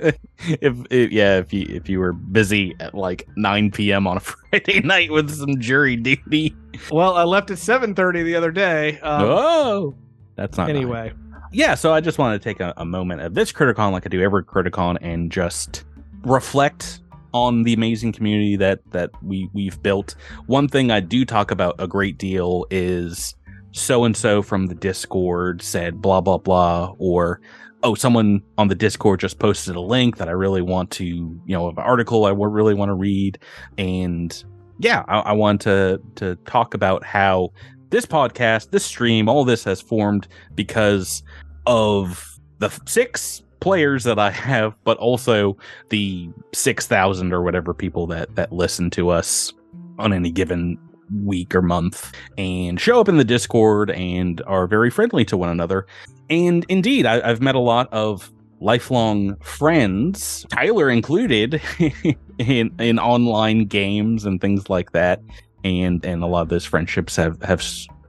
if, 0.45 0.87
if 0.91 1.13
yeah, 1.13 1.37
if 1.37 1.53
you 1.53 1.67
if 1.69 1.91
you 1.91 1.99
were 1.99 2.15
busy 2.15 2.75
at 2.81 2.95
like 2.95 3.29
9 3.37 3.71
p.m. 3.71 4.07
on 4.07 4.17
a 4.17 4.21
Friday 4.51 4.81
night 4.81 5.13
with 5.13 5.31
some 5.31 5.61
jury 5.61 5.95
duty? 5.95 6.57
Well, 6.91 7.17
I 7.17 7.25
left 7.25 7.51
at 7.51 7.59
7:30 7.59 8.25
the 8.25 8.35
other 8.35 8.51
day. 8.51 8.99
Um, 9.01 9.25
oh, 9.25 9.95
that's 10.37 10.57
not 10.57 10.69
nice. 10.69 10.77
anyway, 10.77 11.13
yeah, 11.53 11.75
so 11.75 11.93
I 11.93 12.01
just 12.01 12.17
wanted 12.17 12.39
to 12.39 12.45
take 12.45 12.61
a, 12.61 12.73
a 12.79 12.87
moment 12.87 13.21
of 13.21 13.35
this 13.35 13.53
CritterCon, 13.53 13.93
like 13.93 14.07
I 14.07 14.09
do 14.09 14.23
every 14.23 14.43
CritterCon, 14.43 14.97
and 15.03 15.31
just 15.31 15.85
reflect 16.23 17.01
on 17.33 17.63
the 17.63 17.73
amazing 17.73 18.13
community 18.13 18.57
that 18.57 18.81
that 18.91 19.11
we 19.23 19.49
we've 19.53 19.81
built. 19.83 20.15
One 20.47 20.69
thing 20.69 20.91
I 20.91 21.01
do 21.01 21.25
talk 21.25 21.51
about 21.51 21.77
a 21.79 21.87
great 21.87 22.19
deal 22.19 22.67
is 22.71 23.35
so 23.73 24.05
and 24.05 24.17
so 24.17 24.43
from 24.43 24.67
the 24.67 24.75
Discord 24.75 25.63
said 25.63 26.01
blah 26.01 26.21
blah 26.21 26.39
blah, 26.39 26.95
or 26.99 27.41
oh, 27.83 27.95
someone 27.95 28.43
on 28.57 28.69
the 28.69 28.75
Discord 28.75 29.21
just 29.21 29.39
posted 29.39 29.77
a 29.77 29.81
link 29.81 30.17
that 30.17 30.29
I 30.29 30.33
really 30.33 30.63
want 30.63 30.91
to, 30.93 31.05
you 31.05 31.41
know, 31.47 31.69
an 31.69 31.79
article 31.79 32.25
I 32.27 32.31
really 32.31 32.75
want 32.75 32.89
to 32.89 32.95
read, 32.95 33.39
and 33.77 34.45
yeah, 34.79 35.05
I, 35.09 35.19
I 35.19 35.33
want 35.33 35.61
to 35.63 36.01
to 36.17 36.37
talk 36.47 36.75
about 36.75 37.05
how 37.05 37.51
this 37.91 38.07
podcast, 38.07 38.71
this 38.71 38.85
stream, 38.85 39.29
all 39.29 39.45
this 39.45 39.65
has 39.65 39.81
formed 39.81 40.29
because 40.55 41.23
of 41.67 42.39
the 42.59 42.69
six 42.87 43.43
players 43.61 44.05
that 44.05 44.19
I 44.19 44.31
have, 44.31 44.75
but 44.85 44.99
also 44.99 45.57
the 45.89 46.29
6,000 46.53 47.33
or 47.33 47.43
whatever 47.43 47.75
people 47.75 48.07
that, 48.09 48.35
that 48.37 48.53
listen 48.53 48.91
to 48.91 49.11
us 49.11 49.53
on 49.99 50.13
any 50.13 50.31
given 50.31 50.79
week 51.25 51.55
or 51.55 51.63
month 51.63 52.13
and 52.37 52.81
show 52.81 53.01
up 53.01 53.09
in 53.09 53.17
the 53.17 53.25
Discord 53.25 53.91
and 53.91 54.43
are 54.47 54.67
very 54.67 54.91
friendly 54.91 55.25
to 55.27 55.37
one 55.37 55.49
another. 55.49 55.87
And 56.31 56.65
indeed, 56.69 57.07
I, 57.07 57.29
I've 57.29 57.41
met 57.41 57.55
a 57.55 57.61
lot 57.61 57.93
of 57.93 58.31
lifelong 58.61 59.37
friends, 59.37 60.45
Tyler 60.51 60.91
included, 60.91 61.61
in 62.39 62.75
in 62.79 62.99
online 62.99 63.65
games 63.65 64.25
and 64.25 64.41
things 64.41 64.69
like 64.69 64.93
that. 64.93 65.21
And 65.65 66.05
and 66.05 66.23
a 66.23 66.27
lot 66.27 66.43
of 66.43 66.49
those 66.49 66.65
friendships 66.65 67.17
have 67.17 67.41
have 67.43 67.63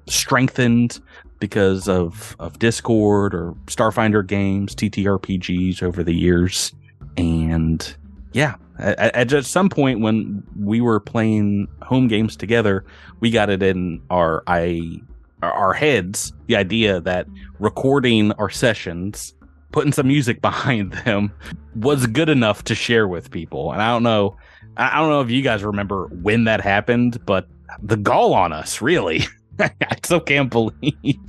strengthened 0.07 0.99
because 1.39 1.87
of 1.87 2.35
of 2.39 2.59
Discord 2.59 3.33
or 3.33 3.53
Starfinder 3.65 4.25
games, 4.25 4.75
TTRPGs 4.75 5.81
over 5.81 6.03
the 6.03 6.13
years. 6.13 6.73
And 7.17 7.95
yeah, 8.33 8.55
at, 8.77 9.15
at 9.15 9.27
just 9.27 9.51
some 9.51 9.69
point 9.69 9.99
when 9.99 10.43
we 10.57 10.81
were 10.81 10.99
playing 10.99 11.67
home 11.81 12.07
games 12.07 12.35
together, 12.35 12.85
we 13.19 13.31
got 13.31 13.49
it 13.49 13.63
in 13.63 14.01
our 14.09 14.43
I 14.47 15.01
our 15.41 15.73
heads 15.73 16.33
the 16.47 16.55
idea 16.55 16.99
that 16.99 17.25
recording 17.59 18.33
our 18.33 18.49
sessions 18.49 19.33
putting 19.71 19.91
some 19.91 20.07
music 20.07 20.41
behind 20.41 20.93
them 21.05 21.31
was 21.75 22.07
good 22.07 22.29
enough 22.29 22.63
to 22.65 22.75
share 22.75 23.07
with 23.07 23.31
people. 23.31 23.71
And 23.71 23.81
I 23.81 23.91
don't 23.91 24.03
know, 24.03 24.37
I 24.77 24.97
don't 24.97 25.09
know 25.09 25.21
if 25.21 25.29
you 25.29 25.41
guys 25.41 25.63
remember 25.63 26.07
when 26.07 26.45
that 26.45 26.61
happened, 26.61 27.23
but 27.25 27.47
the 27.81 27.97
gall 27.97 28.33
on 28.33 28.51
us, 28.51 28.81
really. 28.81 29.21
I 29.59 29.95
still 30.03 30.19
can't 30.19 30.49
believe 30.49 31.19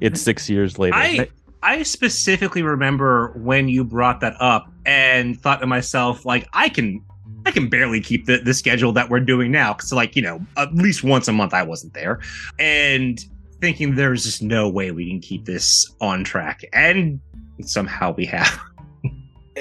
it's 0.00 0.20
six 0.20 0.48
years 0.48 0.78
later. 0.78 0.96
I 0.96 1.28
I 1.62 1.82
specifically 1.82 2.62
remember 2.62 3.32
when 3.36 3.68
you 3.68 3.84
brought 3.84 4.20
that 4.20 4.34
up 4.40 4.70
and 4.86 5.38
thought 5.40 5.60
to 5.60 5.66
myself, 5.66 6.24
like, 6.24 6.48
I 6.52 6.68
can 6.68 7.04
I 7.46 7.50
can 7.50 7.68
barely 7.68 8.00
keep 8.00 8.26
the, 8.26 8.38
the 8.38 8.54
schedule 8.54 8.92
that 8.92 9.08
we're 9.08 9.20
doing 9.20 9.50
now. 9.50 9.72
Cause 9.74 9.92
like, 9.92 10.14
you 10.14 10.22
know, 10.22 10.40
at 10.56 10.74
least 10.74 11.02
once 11.04 11.26
a 11.28 11.32
month 11.32 11.54
I 11.54 11.62
wasn't 11.62 11.94
there. 11.94 12.20
And 12.58 13.18
thinking 13.60 13.94
there's 13.94 14.24
just 14.24 14.42
no 14.42 14.68
way 14.68 14.90
we 14.90 15.08
can 15.08 15.20
keep 15.20 15.44
this 15.46 15.86
on 16.00 16.24
track. 16.24 16.62
And 16.72 17.20
somehow 17.62 18.14
we 18.14 18.26
have. 18.26 18.60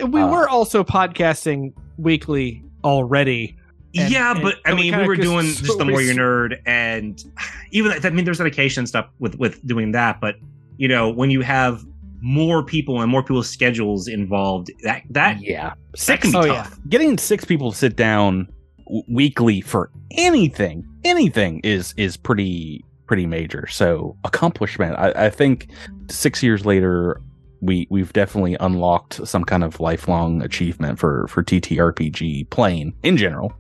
We 0.08 0.22
Uh, 0.22 0.32
were 0.32 0.48
also 0.48 0.84
podcasting 0.84 1.74
weekly 1.98 2.64
already. 2.84 3.58
And- 3.96 4.12
yeah, 4.12 4.32
and- 4.32 4.42
but 4.42 4.56
I 4.66 4.70
and 4.72 4.78
we 4.78 4.84
mean, 4.84 4.92
we 4.92 4.98
kinda 4.98 5.08
were 5.08 5.16
just- 5.16 5.28
doing 5.28 5.46
just 5.46 5.78
the 5.78 5.86
we 5.86 5.92
more 5.92 6.02
you 6.02 6.12
s- 6.12 6.18
nerd, 6.18 6.58
and 6.66 7.24
even 7.72 7.92
I 8.04 8.10
mean, 8.12 8.26
there's 8.26 8.38
dedication 8.38 8.86
stuff 8.88 9.08
with 9.20 9.36
with 9.40 9.66
doing 9.66 9.92
that. 9.94 10.22
But 10.22 10.36
you 10.78 10.88
know, 10.88 11.10
when 11.10 11.30
you 11.32 11.42
have 11.42 11.84
more 12.22 12.64
people 12.64 13.02
and 13.02 13.10
more 13.10 13.24
people's 13.24 13.50
schedules 13.50 14.08
involved, 14.08 14.70
that 14.84 15.04
that 15.10 15.42
yeah, 15.42 15.74
that 16.08 16.22
can 16.22 16.36
Oh, 16.36 16.46
tough. 16.46 16.78
getting 16.90 17.18
six 17.18 17.46
people 17.46 17.72
to 17.72 17.78
sit 17.78 17.96
down 17.96 18.48
w- 18.86 19.04
weekly 19.08 19.62
for 19.62 19.90
anything, 20.12 20.86
anything 21.04 21.62
is 21.64 21.94
is 21.98 22.16
pretty 22.18 22.84
pretty 23.08 23.26
major. 23.26 23.66
So 23.68 24.16
accomplishment. 24.24 24.96
I, 25.00 25.12
I 25.26 25.30
think 25.32 25.68
six 26.12 26.44
years 26.44 26.66
later, 26.66 27.20
we 27.62 27.88
we've 27.90 28.14
definitely 28.14 28.56
unlocked 28.60 29.26
some 29.28 29.44
kind 29.44 29.64
of 29.64 29.80
lifelong 29.80 30.42
achievement 30.44 31.00
for 31.00 31.26
for 31.28 31.42
TTRPG 31.44 32.50
playing 32.52 32.94
in 33.04 33.18
general. 33.18 33.52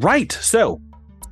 Right. 0.00 0.32
So 0.32 0.80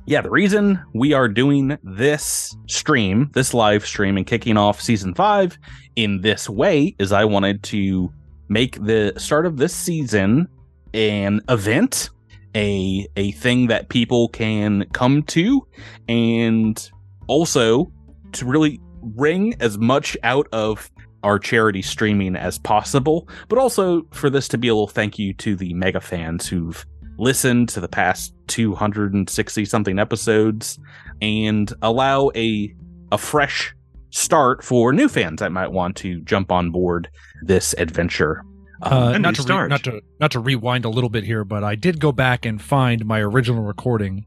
yeah, 0.07 0.21
the 0.21 0.29
reason 0.29 0.81
we 0.93 1.11
are 1.13 1.27
doing 1.27 1.77
this 1.83 2.55
stream, 2.67 3.29
this 3.33 3.53
live 3.53 3.85
stream, 3.85 4.15
and 4.15 4.25
kicking 4.25 4.55
off 4.55 4.81
season 4.81 5.13
five 5.13 5.57
in 5.95 6.21
this 6.21 6.49
way 6.49 6.95
is 6.97 7.11
I 7.11 7.25
wanted 7.25 7.61
to 7.63 8.11
make 8.47 8.81
the 8.83 9.13
start 9.17 9.45
of 9.45 9.57
this 9.57 9.75
season 9.75 10.47
an 10.93 11.41
event, 11.49 12.09
a 12.55 13.05
a 13.17 13.31
thing 13.33 13.67
that 13.67 13.89
people 13.89 14.29
can 14.29 14.85
come 14.93 15.23
to, 15.23 15.67
and 16.07 16.89
also 17.27 17.91
to 18.31 18.45
really 18.45 18.79
wring 19.01 19.55
as 19.59 19.77
much 19.77 20.15
out 20.23 20.47
of 20.53 20.89
our 21.23 21.37
charity 21.37 21.81
streaming 21.81 22.35
as 22.35 22.57
possible, 22.59 23.27
but 23.49 23.59
also 23.59 24.03
for 24.11 24.29
this 24.29 24.47
to 24.47 24.57
be 24.57 24.69
a 24.69 24.73
little 24.73 24.87
thank 24.87 25.19
you 25.19 25.33
to 25.33 25.55
the 25.55 25.73
mega 25.73 25.99
fans 25.99 26.47
who've 26.47 26.85
listened 27.17 27.69
to 27.69 27.79
the 27.79 27.87
past 27.87 28.33
260 28.47 29.65
something 29.65 29.99
episodes 29.99 30.79
and 31.21 31.73
allow 31.81 32.31
a 32.35 32.73
a 33.11 33.17
fresh 33.17 33.73
start 34.09 34.63
for 34.63 34.91
new 34.93 35.07
fans 35.09 35.39
that 35.39 35.51
might 35.51 35.71
want 35.71 35.95
to 35.97 36.21
jump 36.21 36.51
on 36.51 36.71
board 36.71 37.09
this 37.43 37.73
adventure. 37.77 38.43
Um, 38.81 38.93
Uh, 38.93 39.11
a 39.13 39.19
not 39.19 39.37
new 39.37 39.43
to 39.45 39.53
re- 39.61 39.67
not 39.67 39.83
to 39.85 40.01
not 40.19 40.31
to 40.31 40.39
rewind 40.39 40.85
a 40.85 40.89
little 40.89 41.09
bit 41.09 41.23
here, 41.23 41.43
but 41.43 41.63
I 41.63 41.75
did 41.75 41.99
go 41.99 42.11
back 42.11 42.45
and 42.45 42.61
find 42.61 43.05
my 43.05 43.19
original 43.21 43.63
recording 43.63 44.25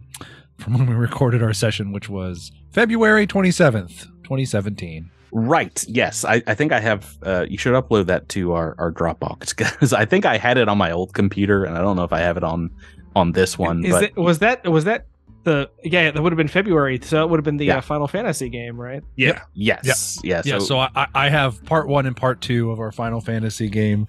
from 0.58 0.74
when 0.74 0.86
we 0.86 0.94
recorded 0.94 1.42
our 1.42 1.52
session, 1.52 1.92
which 1.92 2.08
was 2.08 2.50
February 2.72 3.26
twenty 3.26 3.50
seventh, 3.52 4.06
twenty 4.24 4.44
seventeen. 4.44 5.10
Right. 5.32 5.84
Yes. 5.88 6.24
I, 6.24 6.42
I 6.46 6.54
think 6.54 6.72
I 6.72 6.80
have. 6.80 7.16
Uh, 7.22 7.46
you 7.48 7.58
should 7.58 7.74
upload 7.74 8.06
that 8.06 8.28
to 8.30 8.52
our, 8.52 8.74
our 8.78 8.92
Dropbox 8.92 9.56
because 9.56 9.92
I 9.92 10.04
think 10.04 10.26
I 10.26 10.36
had 10.36 10.58
it 10.58 10.68
on 10.68 10.78
my 10.78 10.90
old 10.90 11.14
computer, 11.14 11.64
and 11.64 11.76
I 11.76 11.80
don't 11.80 11.96
know 11.96 12.04
if 12.04 12.12
I 12.12 12.20
have 12.20 12.36
it 12.36 12.44
on 12.44 12.70
on 13.16 13.32
this 13.32 13.58
one. 13.58 13.84
Is 13.84 13.92
but 13.92 14.04
it 14.04 14.16
was 14.16 14.40
that 14.40 14.66
was 14.66 14.84
that 14.84 15.06
the 15.44 15.70
yeah 15.82 16.10
that 16.10 16.22
would 16.22 16.32
have 16.32 16.36
been 16.36 16.48
February 16.48 17.00
so 17.02 17.22
it 17.24 17.30
would 17.30 17.38
have 17.38 17.44
been 17.44 17.56
the 17.56 17.66
Yeah. 17.66 17.78
uh, 17.78 17.80
Final 17.80 18.08
Fantasy 18.08 18.48
game 18.48 18.80
right? 18.80 19.02
Yeah, 19.16 19.40
yes, 19.54 20.18
yeah. 20.22 20.42
yeah, 20.44 20.58
so 20.58 20.78
I, 20.78 20.88
I- 20.94 21.06
I 21.14 21.28
have 21.28 21.64
part 21.64 21.88
one 21.88 22.06
and 22.06 22.16
part 22.16 22.40
two 22.40 22.70
of 22.70 22.78
our 22.80 22.92
Final 22.92 23.20
Fantasy 23.20 23.68
game. 23.68 24.06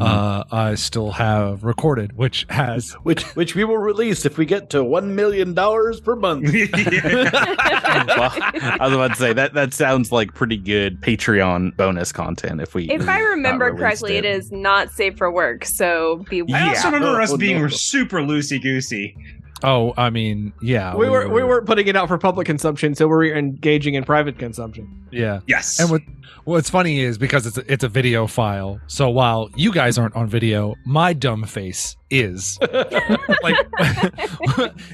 Uh, 0.00 0.44
I 0.50 0.74
still 0.76 1.10
have 1.12 1.64
recorded, 1.64 2.16
which 2.16 2.46
has 2.48 2.92
Which 3.02 3.22
which 3.36 3.54
we 3.54 3.64
will 3.64 3.78
release 3.78 4.24
if 4.24 4.38
we 4.38 4.46
get 4.46 4.70
to 4.70 4.82
one 4.84 5.14
million 5.14 5.54
dollars 5.54 6.00
per 6.00 6.16
month. 6.16 6.44
well, 6.52 6.62
I 7.12 8.78
was 8.80 8.92
about 8.92 9.08
to 9.10 9.16
say 9.16 9.32
that 9.32 9.54
that 9.54 9.74
sounds 9.74 10.12
like 10.12 10.34
pretty 10.34 10.56
good 10.56 11.00
Patreon 11.00 11.76
bonus 11.76 12.12
content. 12.12 12.60
If 12.60 12.74
we, 12.74 12.88
If 12.90 13.08
I 13.08 13.20
remember 13.20 13.74
correctly, 13.74 14.16
it 14.16 14.24
it. 14.24 14.36
is 14.36 14.50
not 14.52 14.90
safe 14.90 15.16
for 15.16 15.30
work, 15.30 15.64
so 15.64 16.24
be 16.30 16.42
I 16.52 16.68
also 16.68 16.86
remember 16.90 17.20
Oh, 17.20 17.22
us 17.22 17.32
oh, 17.32 17.36
being 17.36 17.60
no. 17.60 17.68
super 17.68 18.18
loosey 18.20 18.60
goosey. 18.62 19.16
Oh, 19.64 19.94
I 19.96 20.10
mean, 20.10 20.52
yeah. 20.60 20.94
We, 20.94 21.06
we 21.06 21.10
were, 21.10 21.28
were 21.28 21.34
we 21.34 21.44
weren't 21.44 21.66
putting 21.66 21.86
it 21.86 21.96
out 21.96 22.08
for 22.08 22.18
public 22.18 22.46
consumption, 22.46 22.94
so 22.94 23.08
we're 23.08 23.36
engaging 23.36 23.94
in 23.94 24.04
private 24.04 24.38
consumption. 24.38 25.06
Yeah. 25.10 25.40
Yes. 25.46 25.78
And 25.78 25.90
what 25.90 26.02
what's 26.44 26.70
funny 26.70 27.00
is 27.00 27.18
because 27.18 27.46
it's 27.46 27.58
a, 27.58 27.72
it's 27.72 27.84
a 27.84 27.88
video 27.88 28.26
file. 28.26 28.80
So 28.86 29.10
while 29.10 29.50
you 29.54 29.72
guys 29.72 29.98
aren't 29.98 30.16
on 30.16 30.28
video, 30.28 30.74
my 30.84 31.12
dumb 31.12 31.44
face 31.44 31.96
is. 32.10 32.58
like 33.42 33.56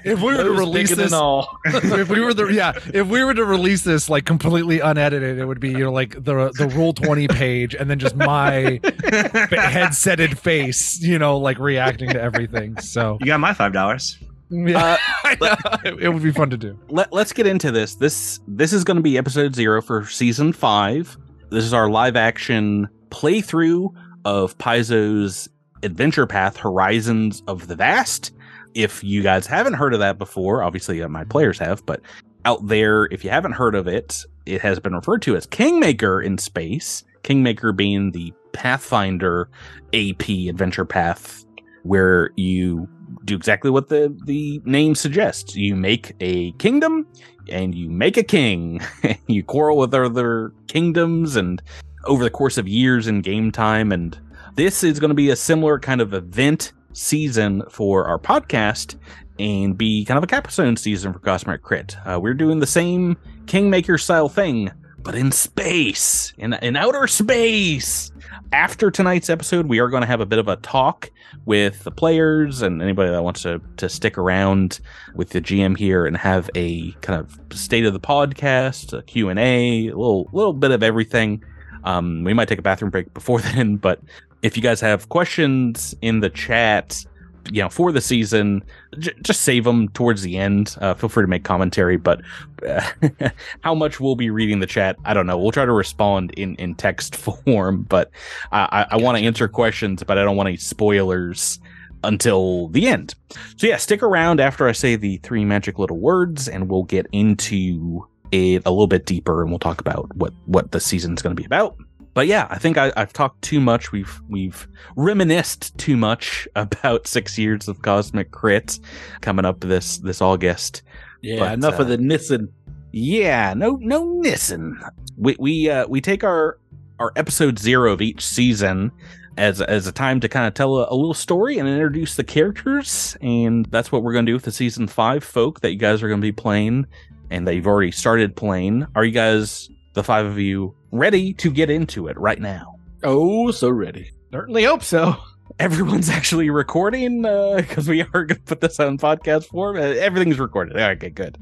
if 0.05 0.21
we 0.21 0.37
were 0.37 0.45
to 0.45 0.53
release 0.53 0.95
this 0.95 1.13
all. 1.13 1.49
if 1.65 2.09
we 2.09 2.21
were 2.21 2.35
the 2.35 2.47
yeah, 2.47 2.73
if 2.93 3.07
we 3.07 3.25
were 3.25 3.35
to 3.35 3.45
release 3.45 3.83
this 3.83 4.09
like 4.09 4.25
completely 4.25 4.81
unedited, 4.81 5.39
it 5.39 5.47
would 5.47 5.61
be 5.61 5.71
you 5.71 5.85
know 5.85 5.93
like 5.93 6.13
the 6.23 6.51
the 6.59 6.71
rule 6.75 6.93
20 6.93 7.29
page 7.29 7.75
and 7.75 7.89
then 7.89 7.99
just 7.99 8.17
my 8.17 8.81
headsetted 8.83 10.37
face, 10.37 11.01
you 11.01 11.19
know, 11.19 11.39
like 11.39 11.59
reacting 11.59 12.11
to 12.11 12.21
everything. 12.21 12.79
So 12.81 13.19
You 13.21 13.27
got 13.27 13.41
my 13.41 13.53
$5. 13.53 14.28
Yeah, 14.51 14.97
uh, 15.25 15.35
let, 15.41 15.59
it 15.85 16.13
would 16.13 16.23
be 16.23 16.33
fun 16.33 16.51
to 16.51 16.57
do. 16.57 16.79
Let, 16.89 17.13
let's 17.13 17.33
get 17.33 17.47
into 17.47 17.71
this. 17.71 17.97
This 17.97 18.41
this 18.49 18.73
is 18.73 18.85
going 18.85 18.97
to 18.97 19.03
be 19.03 19.19
episode 19.19 19.55
zero 19.55 19.83
for 19.83 20.07
season 20.07 20.53
five. 20.53 21.17
This 21.51 21.65
is 21.65 21.75
our 21.75 21.89
live 21.89 22.17
action 22.17 22.89
playthrough 23.11 23.93
of 24.25 24.57
Paizo's 24.59 25.49
adventure 25.83 26.27
path, 26.27 26.57
Horizons 26.57 27.43
of 27.47 27.69
the 27.69 27.77
Vast. 27.77 28.33
If 28.75 29.03
you 29.03 29.23
guys 29.23 29.47
haven't 29.47 29.75
heard 29.75 29.95
of 29.95 30.01
that 30.01 30.19
before, 30.19 30.63
obviously 30.63 31.03
uh, 31.03 31.09
my 31.09 31.25
players 31.25 31.59
have, 31.59 31.85
but 31.87 32.01
out 32.45 32.67
there, 32.67 33.07
if 33.07 33.25
you 33.25 33.31
haven't 33.31 33.53
heard 33.53 33.75
of 33.75 33.87
it, 33.89 34.25
it 34.47 34.61
has 34.61 34.79
been 34.79 34.95
referred 34.95 35.23
to 35.23 35.37
as 35.37 35.47
Kingmaker 35.47 36.21
in 36.21 36.39
space. 36.39 37.05
Kingmaker 37.23 37.73
being 37.73 38.13
the 38.13 38.33
Pathfinder 38.53 39.49
AP 39.93 40.29
adventure 40.49 40.85
path 40.85 41.45
where 41.83 42.31
you 42.37 42.89
do 43.29 43.37
exactly 43.37 43.71
what 43.71 43.89
the 43.89 44.15
the 44.25 44.61
name 44.65 44.95
suggests. 44.95 45.55
You 45.55 45.77
make 45.77 46.15
a 46.21 46.53
kingdom 46.53 47.07
and 47.49 47.75
you 47.75 47.89
make 47.89 48.17
a 48.17 48.23
king. 48.23 48.81
you 49.27 49.45
quarrel 49.45 49.77
with 49.77 49.95
other 49.95 50.53
kingdoms 50.67 51.37
and 51.37 51.63
over 52.05 52.25
the 52.25 52.31
course 52.31 52.59
of 52.59 52.67
years 52.67 53.07
in 53.07 53.21
game 53.21 53.53
time 53.53 53.93
and 53.93 54.19
this 54.57 54.83
is 54.83 54.99
going 54.99 55.11
to 55.11 55.15
be 55.15 55.31
a 55.31 55.37
similar 55.37 55.79
kind 55.79 56.01
of 56.01 56.15
event 56.15 56.73
season 56.93 57.63
for 57.71 58.07
our 58.07 58.19
podcast 58.19 58.97
and 59.39 59.79
be 59.79 60.05
kind 60.05 60.19
of 60.19 60.25
a 60.25 60.27
capstone 60.27 60.77
season 60.77 61.13
for 61.13 61.21
Cosmic 61.21 61.63
Crit. 61.63 61.97
Uh, 62.05 62.19
we're 62.21 62.35
doing 62.35 62.59
the 62.59 62.67
same 62.67 63.17
Kingmaker 63.47 63.99
style 63.99 64.29
thing, 64.29 64.71
but 64.99 65.15
in 65.15 65.31
space, 65.31 66.33
in 66.39 66.55
in 66.55 66.77
outer 66.77 67.07
space. 67.07 68.11
After 68.53 68.91
tonight's 68.91 69.29
episode, 69.29 69.67
we 69.67 69.79
are 69.79 69.89
going 69.89 70.01
to 70.01 70.07
have 70.07 70.21
a 70.21 70.27
bit 70.27 70.39
of 70.39 70.49
a 70.49 70.57
talk 70.57 71.11
with 71.45 71.85
the 71.85 71.91
players 71.91 72.63
and 72.63 72.81
anybody 72.81 73.11
that 73.11 73.23
wants 73.23 73.43
to 73.43 73.61
to 73.77 73.91
stick 73.91 74.17
around 74.17 74.81
with 75.15 75.31
the 75.31 75.41
GM 75.43 75.77
here 75.77 76.07
and 76.07 76.17
have 76.17 76.49
a 76.55 76.93
kind 77.03 77.21
of 77.21 77.39
state 77.53 77.85
of 77.85 77.93
the 77.93 78.01
podcast, 78.01 78.97
a 78.97 79.03
Q 79.03 79.29
and 79.29 79.39
A, 79.39 79.89
a 79.89 79.97
little 79.97 80.31
little 80.33 80.55
bit 80.55 80.71
of 80.71 80.83
everything. 80.83 81.45
Um, 81.85 82.25
we 82.25 82.33
might 82.33 82.49
take 82.49 82.59
a 82.59 82.63
bathroom 82.63 82.91
break 82.91 83.13
before 83.13 83.41
then, 83.55 83.77
but 83.77 84.01
if 84.41 84.57
you 84.57 84.63
guys 84.63 84.81
have 84.81 85.11
questions 85.11 85.95
in 86.01 86.21
the 86.21 86.31
chat, 86.31 87.05
you 87.51 87.63
know, 87.63 87.69
for 87.69 87.93
the 87.93 88.01
season, 88.01 88.63
j- 88.99 89.15
just 89.23 89.43
save 89.43 89.65
them 89.65 89.89
towards 89.91 90.23
the 90.23 90.37
end. 90.37 90.77
Uh, 90.81 90.95
feel 90.95 91.09
free 91.09 91.23
to 91.23 91.29
make 91.29 91.45
commentary, 91.45 91.97
but 91.97 92.21
uh, 92.67 92.83
how 93.61 93.75
much 93.75 94.01
we'll 94.01 94.17
be 94.17 94.31
reading 94.31 94.61
the 94.61 94.67
chat, 94.67 94.97
I 95.05 95.15
don't 95.15 95.27
know. 95.27 95.39
We'll 95.39 95.53
try 95.53 95.65
to 95.65 95.73
respond 95.73 96.33
in, 96.33 96.55
in 96.57 96.75
text 96.75 97.17
form, 97.45 97.83
but 97.83 98.11
I, 98.53 98.87
I, 98.91 98.95
I 98.95 98.97
want 98.97 99.19
to 99.19 99.25
answer 99.25 99.49
questions, 99.49 100.03
but 100.03 100.19
I 100.19 100.25
don't 100.25 100.37
want 100.37 100.49
any 100.49 100.57
spoilers 100.57 101.59
until 102.05 102.69
the 102.69 102.87
end. 102.87 103.15
So 103.57 103.67
yeah, 103.67 103.77
stick 103.77 104.03
around 104.03 104.41
after 104.41 104.69
I 104.69 104.73
say 104.73 104.97
the 104.97 105.17
three 105.19 105.45
magic 105.45 105.79
little 105.79 105.99
words, 105.99 106.49
and 106.49 106.69
we'll 106.69 106.85
get 106.85 107.07
into 107.13 108.07
it 108.31 108.63
a 108.67 108.71
little 108.71 108.87
bit 108.87 109.07
deeper, 109.07 109.43
and 109.43 109.51
we'll 109.51 109.59
talk 109.59 109.81
about 109.81 110.15
what 110.17 110.33
what 110.47 110.73
the 110.73 110.81
season's 110.81 111.23
going 111.23 111.35
to 111.35 111.41
be 111.41 111.47
about 111.47 111.77
but 112.19 112.27
yeah, 112.27 112.49
I 112.51 112.59
think 112.59 112.77
I, 112.77 112.93
have 112.97 113.13
talked 113.13 113.43
too 113.43 113.61
much. 113.61 113.93
We've 113.93 114.21
we've 114.29 114.67
reminisced 114.97 115.79
too 115.79 115.97
much 115.97 116.49
about 116.57 117.07
six 117.07 117.39
years 117.39 117.69
of 117.69 117.83
Cosmic 117.83 118.33
Crit 118.33 118.81
coming 119.21 119.45
up 119.45 119.61
this 119.61 119.99
this 119.99 120.21
August. 120.21 120.83
Yeah, 121.23 121.39
But, 121.39 121.53
enough 121.53 121.79
uh, 121.79 121.83
of 121.83 121.89
the 121.89 121.97
Nissen. 121.97 122.53
Yeah, 122.91 123.55
no 123.55 123.79
no 123.81 124.05
Nissen. 124.05 124.81
We 125.17 125.37
we 125.39 125.71
uh, 125.71 125.87
we 125.87 126.01
take 126.01 126.25
our 126.25 126.59
our 126.99 127.13
episode 127.15 127.57
zero 127.57 127.93
of 127.93 128.03
each 128.03 128.27
season 128.27 128.91
as 129.37 129.61
as 129.61 129.87
a 129.87 129.93
time 129.93 130.19
to 130.19 130.29
kind 130.29 130.49
of 130.49 130.55
tell 130.55 130.77
a, 130.79 130.89
a 130.91 130.97
little 130.97 131.15
story 131.15 131.57
and 131.59 131.69
introduce 131.69 132.17
the 132.17 132.25
characters, 132.25 133.17
and 133.21 133.65
that's 133.67 133.93
what 133.93 134.03
we're 134.03 134.13
going 134.13 134.27
to 134.27 134.31
do 134.31 134.35
with 134.35 134.45
the 134.45 134.51
season 134.51 134.89
five 134.89 135.23
folk 135.23 135.61
that 135.61 135.71
you 135.71 135.79
guys 135.79 136.03
are 136.03 136.09
going 136.09 136.21
to 136.21 136.27
be 136.27 136.33
playing 136.33 136.85
and 137.31 137.47
that 137.47 137.55
you've 137.55 137.69
already 137.69 137.93
started 137.93 138.35
playing. 138.35 138.89
Are 138.97 139.05
you 139.05 139.13
guys 139.13 139.71
the 139.99 140.05
five 140.05 140.25
of 140.27 140.39
you 140.39 140.75
ready 140.93 141.35
to 141.35 141.51
get 141.51 141.69
into 141.71 142.07
it 142.07 142.17
right 142.19 142.41
now? 142.41 142.77
Oh, 143.03 143.51
so 143.51 143.69
ready. 143.69 144.11
Certainly 144.33 144.63
hope 144.65 144.83
so. 144.85 145.17
Everyone's 145.59 146.09
actually 146.19 146.51
recording 146.51 147.23
because 147.23 147.89
we 147.89 148.03
are 148.03 148.25
going 148.25 148.29
to 148.29 148.41
put 148.45 148.61
this 148.61 148.79
on 148.79 148.97
podcast 148.97 149.47
form. 149.47 149.77
Uh, 149.77 149.81
Everything's 149.81 150.39
recorded. 150.39 150.77
Okay, 150.77 151.11
good. 151.11 151.37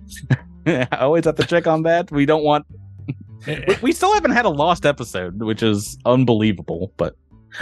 I 0.66 0.88
always 1.00 1.26
have 1.26 1.36
to 1.36 1.44
check 1.44 1.66
on 1.66 1.82
that. 1.82 2.10
We 2.10 2.24
don't 2.24 2.42
want. 2.42 2.64
we, 3.46 3.76
we 3.82 3.92
still 3.92 4.14
haven't 4.14 4.30
had 4.32 4.46
a 4.46 4.48
lost 4.50 4.86
episode, 4.86 5.42
which 5.42 5.62
is 5.62 5.98
unbelievable. 6.06 6.92
But 6.96 7.14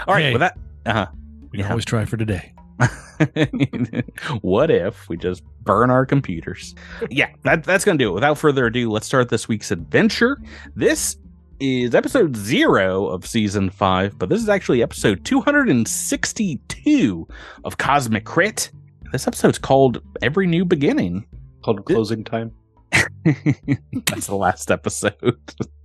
all 0.06 0.14
right, 0.14 0.22
Hey. 0.26 0.32
with 0.32 0.40
that, 0.40 0.56
uh 0.86 0.92
huh. 0.92 1.06
We 1.50 1.58
can 1.58 1.66
Yeah. 1.66 1.70
always 1.70 1.84
try 1.84 2.04
for 2.04 2.16
today. 2.16 2.53
what 4.42 4.70
if 4.70 5.08
we 5.08 5.16
just 5.16 5.42
burn 5.62 5.90
our 5.90 6.06
computers? 6.06 6.74
Yeah, 7.10 7.30
that, 7.42 7.64
that's 7.64 7.84
going 7.84 7.98
to 7.98 8.04
do 8.04 8.10
it. 8.10 8.14
Without 8.14 8.38
further 8.38 8.66
ado, 8.66 8.90
let's 8.90 9.06
start 9.06 9.28
this 9.28 9.48
week's 9.48 9.70
adventure. 9.70 10.40
This 10.74 11.16
is 11.60 11.94
episode 11.94 12.34
zero 12.36 13.06
of 13.06 13.26
season 13.26 13.70
five, 13.70 14.18
but 14.18 14.28
this 14.28 14.42
is 14.42 14.48
actually 14.48 14.82
episode 14.82 15.24
262 15.24 17.28
of 17.64 17.78
Cosmic 17.78 18.24
Crit. 18.24 18.72
This 19.12 19.28
episode's 19.28 19.58
called 19.58 20.02
Every 20.22 20.46
New 20.46 20.64
Beginning. 20.64 21.26
Called 21.64 21.84
closing 21.84 22.24
time. 22.24 22.52
That's 23.24 24.26
the 24.26 24.36
last 24.36 24.70
episode. 24.70 25.38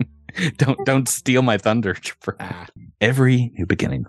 don't 0.57 0.77
don't 0.85 1.07
steal 1.07 1.41
my 1.41 1.57
thunder, 1.57 1.93
Chipper. 1.93 2.35
Ah. 2.39 2.67
Every 3.01 3.51
new 3.55 3.65
beginning. 3.65 4.05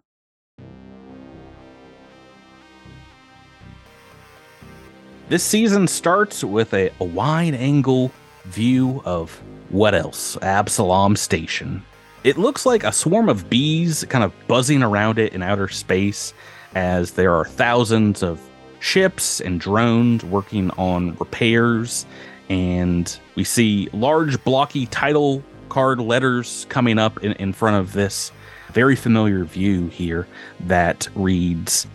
This 5.30 5.45
season 5.45 5.86
starts 5.86 6.43
with 6.43 6.75
a, 6.75 6.90
a 6.99 7.04
wide 7.04 7.54
angle 7.54 8.10
view 8.47 9.00
of 9.04 9.40
what 9.69 9.95
else? 9.95 10.36
Absalom 10.43 11.14
Station. 11.14 11.84
It 12.25 12.36
looks 12.36 12.66
like 12.66 12.82
a 12.82 12.90
swarm 12.90 13.28
of 13.28 13.49
bees 13.49 14.04
kind 14.08 14.25
of 14.25 14.32
buzzing 14.49 14.82
around 14.82 15.21
it 15.21 15.32
in 15.32 15.40
outer 15.40 15.69
space 15.69 16.34
as 16.75 17.12
there 17.12 17.32
are 17.32 17.45
thousands 17.45 18.25
of 18.25 18.40
ships 18.80 19.40
and 19.40 19.60
drones 19.60 20.25
working 20.25 20.73
on 20.73 21.14
repairs. 21.19 22.06
And 22.49 23.16
we 23.36 23.45
see 23.45 23.88
large, 23.93 24.43
blocky 24.43 24.86
title 24.86 25.45
card 25.69 26.00
letters 26.00 26.66
coming 26.71 26.99
up 26.99 27.23
in, 27.23 27.34
in 27.34 27.52
front 27.52 27.76
of 27.76 27.93
this 27.93 28.32
very 28.73 28.97
familiar 28.97 29.45
view 29.45 29.86
here 29.90 30.26
that 30.58 31.06
reads 31.14 31.86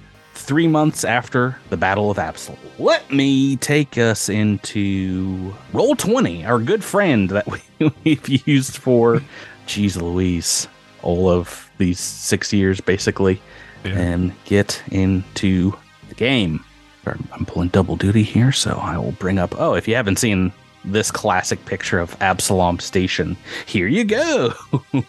Three 0.45 0.67
months 0.67 1.03
after 1.03 1.57
the 1.71 1.77
Battle 1.77 2.11
of 2.11 2.19
Absalom. 2.19 2.59
Let 2.77 3.11
me 3.11 3.55
take 3.57 3.97
us 3.97 4.29
into 4.29 5.51
Roll 5.73 5.95
20, 5.95 6.45
our 6.45 6.59
good 6.59 6.83
friend 6.83 7.29
that 7.31 7.47
we, 7.47 7.59
we've 8.03 8.47
used 8.47 8.77
for, 8.77 9.21
geez 9.65 9.97
Louise, 9.97 10.67
all 11.01 11.27
of 11.29 11.67
these 11.79 11.99
six 11.99 12.53
years 12.53 12.79
basically, 12.79 13.41
Yeah. 13.83 13.97
and 13.97 14.33
get 14.45 14.83
into 14.91 15.73
the 16.09 16.15
game. 16.15 16.63
I'm 17.07 17.27
I'm 17.33 17.45
pulling 17.45 17.69
double 17.69 17.95
duty 17.95 18.23
here, 18.23 18.51
so 18.51 18.77
I 18.81 18.97
will 18.99 19.13
bring 19.13 19.39
up. 19.39 19.55
Oh, 19.59 19.73
if 19.73 19.87
you 19.87 19.95
haven't 19.95 20.17
seen 20.19 20.51
this 20.83 21.09
classic 21.09 21.63
picture 21.65 21.97
of 21.99 22.15
Absalom 22.21 22.79
Station, 22.79 23.35
here 23.65 23.87
you 23.87 24.03
go. 24.03 24.53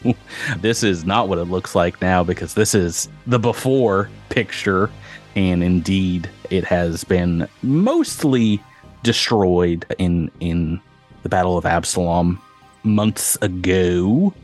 this 0.61 0.83
is 0.83 1.05
not 1.05 1.29
what 1.29 1.39
it 1.39 1.45
looks 1.45 1.75
like 1.75 2.01
now 2.01 2.25
because 2.25 2.55
this 2.55 2.75
is 2.75 3.09
the 3.27 3.39
before 3.39 4.09
picture, 4.31 4.91
and 5.37 5.63
indeed, 5.63 6.29
it 6.51 6.65
has 6.65 7.05
been 7.05 7.47
mostly 7.63 8.61
destroyed 9.03 9.87
in 9.99 10.31
in 10.41 10.81
the 11.23 11.29
Battle 11.29 11.57
of 11.59 11.67
Absalom 11.67 12.41
months 12.83 13.37
ago. 13.43 14.35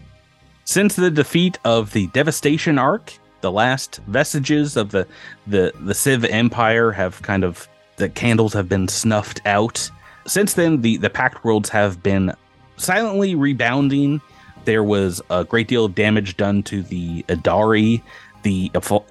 Since 0.64 0.94
the 0.94 1.10
defeat 1.10 1.58
of 1.64 1.92
the 1.92 2.06
Devastation 2.08 2.78
Ark, 2.78 3.12
the 3.40 3.50
last 3.50 4.00
vestiges 4.06 4.76
of 4.76 4.90
the 4.90 5.06
the 5.46 5.72
the 5.80 5.94
Sivv 5.94 6.30
Empire 6.30 6.92
have 6.92 7.22
kind 7.22 7.42
of 7.42 7.66
the 7.96 8.08
candles 8.08 8.52
have 8.52 8.68
been 8.68 8.86
snuffed 8.86 9.40
out. 9.46 9.90
Since 10.26 10.54
then, 10.54 10.82
the 10.82 10.98
the 10.98 11.10
Pact 11.10 11.42
worlds 11.42 11.70
have 11.70 12.02
been 12.02 12.32
silently 12.76 13.34
rebounding. 13.34 14.20
There 14.64 14.84
was 14.84 15.20
a 15.30 15.44
great 15.44 15.68
deal 15.68 15.86
of 15.86 15.94
damage 15.94 16.36
done 16.36 16.62
to 16.64 16.82
the 16.82 17.24
Idari. 17.24 18.02
The 18.42 18.70
Evo- 18.74 19.04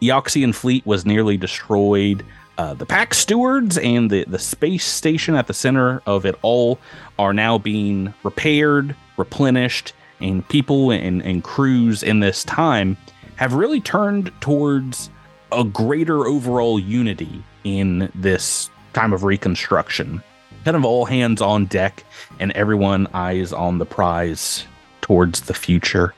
Eoxian 0.00 0.54
fleet 0.54 0.84
was 0.86 1.04
nearly 1.04 1.36
destroyed. 1.36 2.24
Uh, 2.56 2.74
the 2.74 2.86
Pact 2.86 3.14
stewards 3.14 3.78
and 3.78 4.10
the, 4.10 4.24
the 4.26 4.38
space 4.38 4.84
station 4.84 5.34
at 5.34 5.46
the 5.46 5.54
center 5.54 6.02
of 6.06 6.26
it 6.26 6.36
all 6.42 6.78
are 7.18 7.32
now 7.32 7.58
being 7.58 8.12
repaired, 8.22 8.94
replenished, 9.16 9.92
and 10.20 10.46
people 10.48 10.90
and, 10.90 11.22
and 11.22 11.44
crews 11.44 12.02
in 12.02 12.20
this 12.20 12.44
time 12.44 12.96
have 13.36 13.54
really 13.54 13.80
turned 13.80 14.32
towards 14.40 15.10
a 15.52 15.64
greater 15.64 16.26
overall 16.26 16.78
unity 16.78 17.42
in 17.64 18.10
this 18.14 18.70
time 18.92 19.12
of 19.12 19.22
reconstruction. 19.22 20.22
Kind 20.64 20.76
of 20.76 20.84
all 20.84 21.04
hands 21.04 21.40
on 21.40 21.66
deck, 21.66 22.04
and 22.40 22.50
everyone 22.52 23.06
eyes 23.14 23.52
on 23.52 23.78
the 23.78 23.86
prize 23.86 24.64
towards 25.08 25.40
the 25.40 25.54
future. 25.54 26.14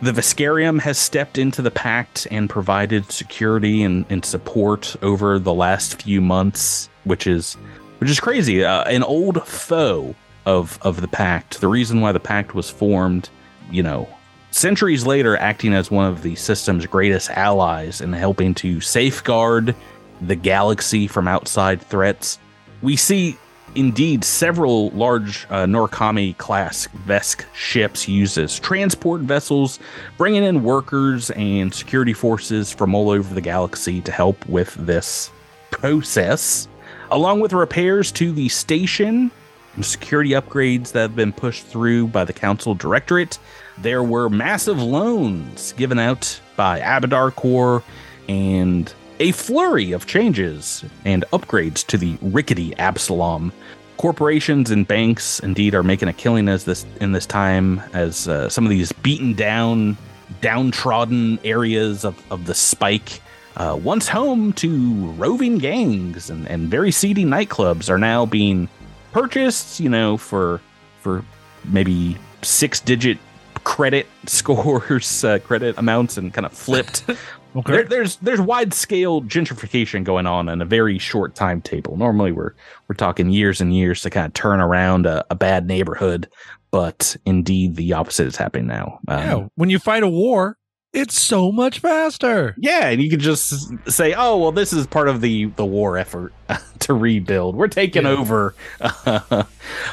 The 0.00 0.12
Veskarium 0.12 0.80
has 0.80 0.96
stepped 0.96 1.38
into 1.38 1.60
the 1.60 1.72
pact 1.72 2.28
and 2.30 2.48
provided 2.48 3.10
security 3.10 3.82
and, 3.82 4.06
and 4.08 4.24
support 4.24 4.94
over 5.02 5.40
the 5.40 5.52
last 5.52 6.02
few 6.02 6.20
months, 6.20 6.88
which 7.04 7.26
is 7.26 7.54
which 7.98 8.08
is 8.08 8.20
crazy. 8.20 8.64
Uh, 8.64 8.84
an 8.84 9.02
old 9.02 9.46
foe 9.46 10.14
of 10.46 10.78
of 10.82 11.00
the 11.00 11.08
pact. 11.08 11.60
The 11.60 11.68
reason 11.68 12.00
why 12.00 12.12
the 12.12 12.20
pact 12.20 12.54
was 12.54 12.70
formed, 12.70 13.28
you 13.70 13.82
know, 13.82 14.08
centuries 14.52 15.04
later, 15.04 15.36
acting 15.36 15.74
as 15.74 15.90
one 15.90 16.06
of 16.06 16.22
the 16.22 16.36
system's 16.36 16.86
greatest 16.86 17.28
allies 17.30 18.00
and 18.00 18.14
helping 18.14 18.54
to 18.54 18.80
safeguard 18.80 19.74
the 20.20 20.36
galaxy 20.36 21.08
from 21.08 21.26
outside 21.26 21.82
threats. 21.82 22.38
We 22.82 22.94
see 22.94 23.36
indeed 23.74 24.24
several 24.24 24.90
large 24.90 25.46
uh, 25.50 25.64
Norikami 25.64 26.36
class 26.38 26.88
Vesk 27.06 27.44
ships 27.54 28.08
used 28.08 28.38
as 28.38 28.58
transport 28.58 29.22
vessels, 29.22 29.78
bringing 30.18 30.44
in 30.44 30.62
workers 30.62 31.30
and 31.30 31.72
security 31.72 32.12
forces 32.12 32.72
from 32.72 32.94
all 32.94 33.10
over 33.10 33.34
the 33.34 33.40
galaxy 33.40 34.00
to 34.02 34.12
help 34.12 34.46
with 34.46 34.74
this 34.74 35.30
process, 35.70 36.68
along 37.10 37.40
with 37.40 37.52
repairs 37.52 38.12
to 38.12 38.32
the 38.32 38.48
station 38.48 39.30
and 39.74 39.84
security 39.84 40.30
upgrades 40.30 40.92
that 40.92 41.00
have 41.00 41.16
been 41.16 41.32
pushed 41.32 41.66
through 41.66 42.06
by 42.08 42.24
the 42.24 42.32
Council 42.32 42.74
Directorate. 42.74 43.38
There 43.78 44.02
were 44.02 44.28
massive 44.28 44.80
loans 44.80 45.72
given 45.72 45.98
out 45.98 46.40
by 46.56 46.80
Abadar 46.80 47.34
Corps 47.34 47.82
and 48.28 48.92
a 49.20 49.32
flurry 49.32 49.92
of 49.92 50.06
changes 50.06 50.84
and 51.04 51.24
upgrades 51.32 51.86
to 51.86 51.96
the 51.96 52.16
rickety 52.22 52.76
Absalom. 52.78 53.52
Corporations 53.96 54.70
and 54.70 54.86
banks 54.86 55.38
indeed 55.40 55.74
are 55.74 55.82
making 55.82 56.08
a 56.08 56.12
killing 56.12 56.48
as 56.48 56.64
this 56.64 56.84
in 57.00 57.12
this 57.12 57.26
time 57.26 57.80
as 57.92 58.26
uh, 58.26 58.48
some 58.48 58.64
of 58.64 58.70
these 58.70 58.92
beaten 58.92 59.34
down 59.34 59.96
downtrodden 60.40 61.38
areas 61.44 62.04
of, 62.04 62.20
of 62.32 62.46
the 62.46 62.54
spike 62.54 63.20
uh, 63.56 63.78
once 63.82 64.08
home 64.08 64.52
to 64.54 65.10
roving 65.12 65.58
gangs 65.58 66.30
and, 66.30 66.48
and 66.48 66.68
very 66.68 66.90
seedy 66.90 67.24
nightclubs 67.24 67.90
are 67.90 67.98
now 67.98 68.24
being 68.24 68.68
purchased 69.12 69.78
you 69.78 69.90
know 69.90 70.16
for 70.16 70.60
for 71.00 71.22
maybe 71.64 72.16
six 72.40 72.80
digit 72.80 73.18
credit 73.62 74.06
scores 74.26 75.22
uh, 75.22 75.38
credit 75.40 75.76
amounts 75.78 76.16
and 76.16 76.32
kind 76.32 76.46
of 76.46 76.52
flipped 76.52 77.04
Okay. 77.54 77.72
there, 77.72 77.84
there's 77.84 78.16
there's 78.16 78.40
wide 78.40 78.72
scale 78.72 79.22
gentrification 79.22 80.04
going 80.04 80.26
on 80.26 80.48
in 80.48 80.62
a 80.62 80.64
very 80.64 80.98
short 80.98 81.34
timetable. 81.34 81.96
Normally, 81.96 82.32
we're 82.32 82.54
we're 82.88 82.94
talking 82.96 83.30
years 83.30 83.60
and 83.60 83.74
years 83.74 84.00
to 84.02 84.10
kind 84.10 84.26
of 84.26 84.32
turn 84.34 84.60
around 84.60 85.06
a, 85.06 85.24
a 85.30 85.34
bad 85.34 85.66
neighborhood, 85.66 86.28
but 86.70 87.16
indeed 87.26 87.76
the 87.76 87.92
opposite 87.92 88.26
is 88.26 88.36
happening 88.36 88.66
now. 88.68 88.98
Um, 89.08 89.18
yeah, 89.20 89.46
when 89.56 89.68
you 89.70 89.78
fight 89.78 90.02
a 90.02 90.08
war, 90.08 90.56
it's 90.94 91.20
so 91.20 91.50
much 91.52 91.78
faster. 91.80 92.54
yeah, 92.58 92.88
and 92.88 93.02
you 93.02 93.10
can 93.10 93.20
just 93.20 93.70
say, 93.90 94.14
"Oh, 94.16 94.38
well, 94.38 94.52
this 94.52 94.72
is 94.72 94.86
part 94.86 95.08
of 95.08 95.20
the 95.20 95.46
the 95.56 95.64
war 95.66 95.98
effort 95.98 96.32
to 96.80 96.94
rebuild. 96.94 97.54
We're 97.56 97.68
taking 97.68 98.04
Yeah. 98.04 98.10
over." 98.10 98.54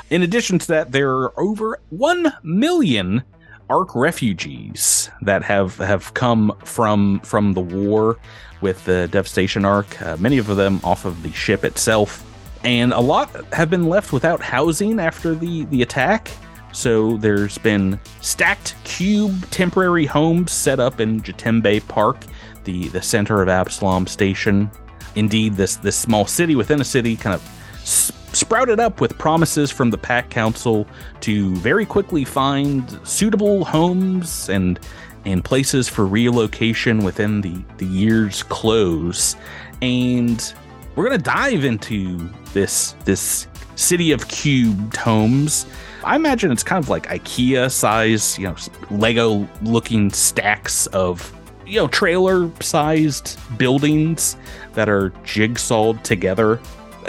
In 0.10 0.24
addition 0.24 0.60
to 0.60 0.67
that, 0.69 0.91
there 0.91 1.10
are 1.12 1.39
over 1.39 1.80
one 1.89 2.34
million 2.43 3.24
Ark 3.70 3.96
refugees 3.96 5.10
that 5.22 5.44
have 5.44 5.78
have 5.78 6.14
come 6.14 6.52
from 6.64 7.20
from 7.22 7.54
the 7.54 7.62
war 7.62 8.18
with 8.62 8.84
the 8.86 9.08
devastation 9.10 9.66
ark. 9.66 10.02
Uh, 10.02 10.18
many 10.18 10.38
of 10.38 10.48
them 10.48 10.80
off 10.84 11.06
of 11.06 11.22
the 11.24 11.32
ship 11.32 11.64
itself, 11.64 12.26
and 12.64 12.94
a 12.94 13.00
lot 13.00 13.30
have 13.54 13.70
been 13.70 13.88
left 13.88 14.12
without 14.12 14.42
housing 14.42 15.00
after 15.00 15.36
the 15.36 15.66
the 15.66 15.82
attack. 15.82 16.30
So 16.72 17.18
there's 17.18 17.58
been 17.58 18.00
stacked 18.22 18.76
cube 18.84 19.50
temporary 19.50 20.06
homes 20.06 20.52
set 20.52 20.80
up 20.80 21.00
in 21.00 21.22
Jatembe 21.22 21.88
Park, 21.88 22.18
the 22.64 22.90
the 22.90 23.02
center 23.02 23.42
of 23.42 23.50
Absalom 23.50 24.08
Station. 24.08 24.70
Indeed, 25.16 25.56
this 25.56 25.76
this 25.78 25.96
small 25.96 26.26
city 26.26 26.56
within 26.56 26.82
a 26.82 26.86
city 26.86 27.16
kind 27.16 27.34
of 27.34 27.42
sprouted 27.89 28.80
up 28.80 29.02
with 29.02 29.17
promises 29.17 29.71
from 29.71 29.89
the 29.89 29.97
Pact 29.97 30.30
Council 30.30 30.88
to 31.21 31.56
very 31.58 31.86
quickly 31.86 32.23
find 32.23 32.99
suitable 33.08 33.65
homes 33.65 34.49
and 34.49 34.80
and 35.25 35.43
places 35.43 35.89
for 35.89 36.06
relocation 36.06 37.04
within 37.04 37.41
the 37.41 37.62
the 37.78 37.86
year's 37.86 38.43
close. 38.43 39.36
And 39.82 40.54
we're 40.95 41.06
gonna 41.06 41.17
dive 41.17 41.63
into 41.65 42.30
this 42.54 42.95
this 43.06 43.47
city 43.75 44.12
of 44.12 44.28
cubed 44.28 44.97
homes. 44.97 45.65
I 46.04 46.15
imagine 46.15 46.52
it's 46.52 46.63
kind 46.63 46.84
of 46.84 46.89
like 46.89 47.08
IKEA 47.08 47.71
size, 47.71 48.38
you 48.38 48.47
know, 48.47 48.56
Lego 48.89 49.47
looking 49.62 50.12
stacks 50.12 50.88
of 50.88 51.34
you 51.65 51.80
know 51.80 51.88
trailer 51.88 52.49
sized 52.62 53.38
buildings 53.58 54.36
that 54.73 54.89
are 54.89 55.10
jigsawed 55.23 56.04
together. 56.04 56.60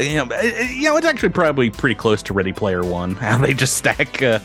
You 0.01 0.17
know, 0.17 0.25
eh, 0.35 0.53
eh, 0.57 0.71
you 0.71 0.85
know, 0.85 0.97
it's 0.97 1.07
actually 1.07 1.29
probably 1.29 1.71
pretty 1.71 1.95
close 1.95 2.23
to 2.25 2.33
Ready 2.33 2.53
Player 2.53 2.83
One. 2.83 3.15
How 3.17 3.39
they 3.39 3.53
just 3.55 3.77
stack 3.77 4.23
uh, 4.23 4.39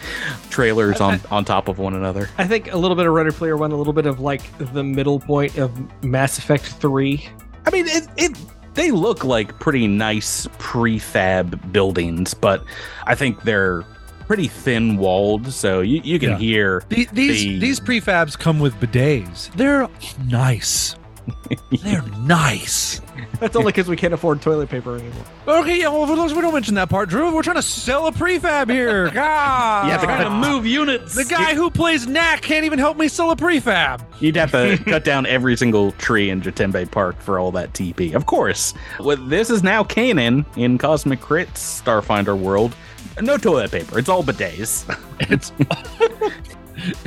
trailers 0.50 1.00
on 1.00 1.20
on 1.30 1.44
top 1.44 1.68
of 1.68 1.78
one 1.78 1.94
another. 1.94 2.28
I 2.38 2.46
think 2.46 2.72
a 2.72 2.76
little 2.76 2.96
bit 2.96 3.06
of 3.06 3.12
Ready 3.12 3.30
Player 3.30 3.56
One, 3.56 3.72
a 3.72 3.76
little 3.76 3.92
bit 3.92 4.06
of 4.06 4.20
like 4.20 4.42
the 4.72 4.84
middle 4.84 5.18
point 5.20 5.58
of 5.58 5.72
Mass 6.04 6.38
Effect 6.38 6.64
Three. 6.64 7.28
I 7.66 7.70
mean, 7.70 7.86
it, 7.88 8.06
it 8.16 8.38
they 8.74 8.90
look 8.90 9.24
like 9.24 9.58
pretty 9.58 9.86
nice 9.86 10.46
prefab 10.58 11.72
buildings, 11.72 12.34
but 12.34 12.64
I 13.06 13.14
think 13.14 13.42
they're 13.42 13.84
pretty 14.26 14.48
thin 14.48 14.96
walled, 14.96 15.52
so 15.52 15.80
you, 15.80 16.00
you 16.02 16.18
can 16.18 16.30
Yeah. 16.30 16.38
hear. 16.38 16.82
The- 16.88 17.08
these 17.12 17.42
The- 17.42 17.58
these 17.58 17.80
prefabs 17.80 18.38
come 18.38 18.60
with 18.60 18.74
bidets. 18.80 19.52
They're 19.54 19.88
nice. 20.26 20.94
They're 21.82 22.02
nice. 22.20 23.00
That's 23.40 23.56
only 23.56 23.72
because 23.72 23.88
we 23.88 23.96
can't 23.96 24.14
afford 24.14 24.40
toilet 24.42 24.68
paper 24.68 24.94
anymore. 24.96 25.24
Okay, 25.46 25.78
yeah, 25.80 25.88
well, 25.88 26.06
we 26.06 26.40
don't 26.40 26.52
mention 26.54 26.74
that 26.76 26.88
part, 26.88 27.08
Drew. 27.08 27.34
We're 27.34 27.42
trying 27.42 27.56
to 27.56 27.62
sell 27.62 28.06
a 28.06 28.12
prefab 28.12 28.70
here. 28.70 29.10
God. 29.14 29.88
Yeah, 29.88 29.96
but- 29.98 30.04
Trying 30.04 30.24
to 30.42 30.48
move 30.48 30.66
units. 30.66 31.14
the 31.14 31.24
guy 31.24 31.54
who 31.54 31.70
plays 31.70 32.06
Knack 32.06 32.42
can't 32.42 32.64
even 32.64 32.78
help 32.78 32.96
me 32.96 33.08
sell 33.08 33.30
a 33.30 33.36
prefab. 33.36 34.04
You'd 34.20 34.36
have 34.36 34.52
to 34.52 34.76
cut 34.86 35.04
down 35.04 35.26
every 35.26 35.56
single 35.56 35.92
tree 35.92 36.30
in 36.30 36.40
Jatembe 36.40 36.90
Park 36.90 37.20
for 37.20 37.38
all 37.38 37.50
that 37.52 37.72
TP. 37.72 38.14
Of 38.14 38.26
course. 38.26 38.74
Well, 39.00 39.16
this 39.16 39.50
is 39.50 39.62
now 39.62 39.84
canon 39.84 40.46
in 40.56 40.78
Cosmic 40.78 41.20
Crit's 41.20 41.82
Starfinder 41.82 42.38
world. 42.38 42.74
No 43.20 43.36
toilet 43.36 43.70
paper. 43.70 43.98
It's 43.98 44.08
all 44.08 44.22
bidets. 44.22 44.84
It's 45.30 45.52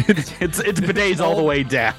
It's 0.08 0.62
it's 0.62 0.80
bidets 0.80 1.20
all 1.20 1.36
the 1.36 1.44
way 1.44 1.64
down. 1.64 1.96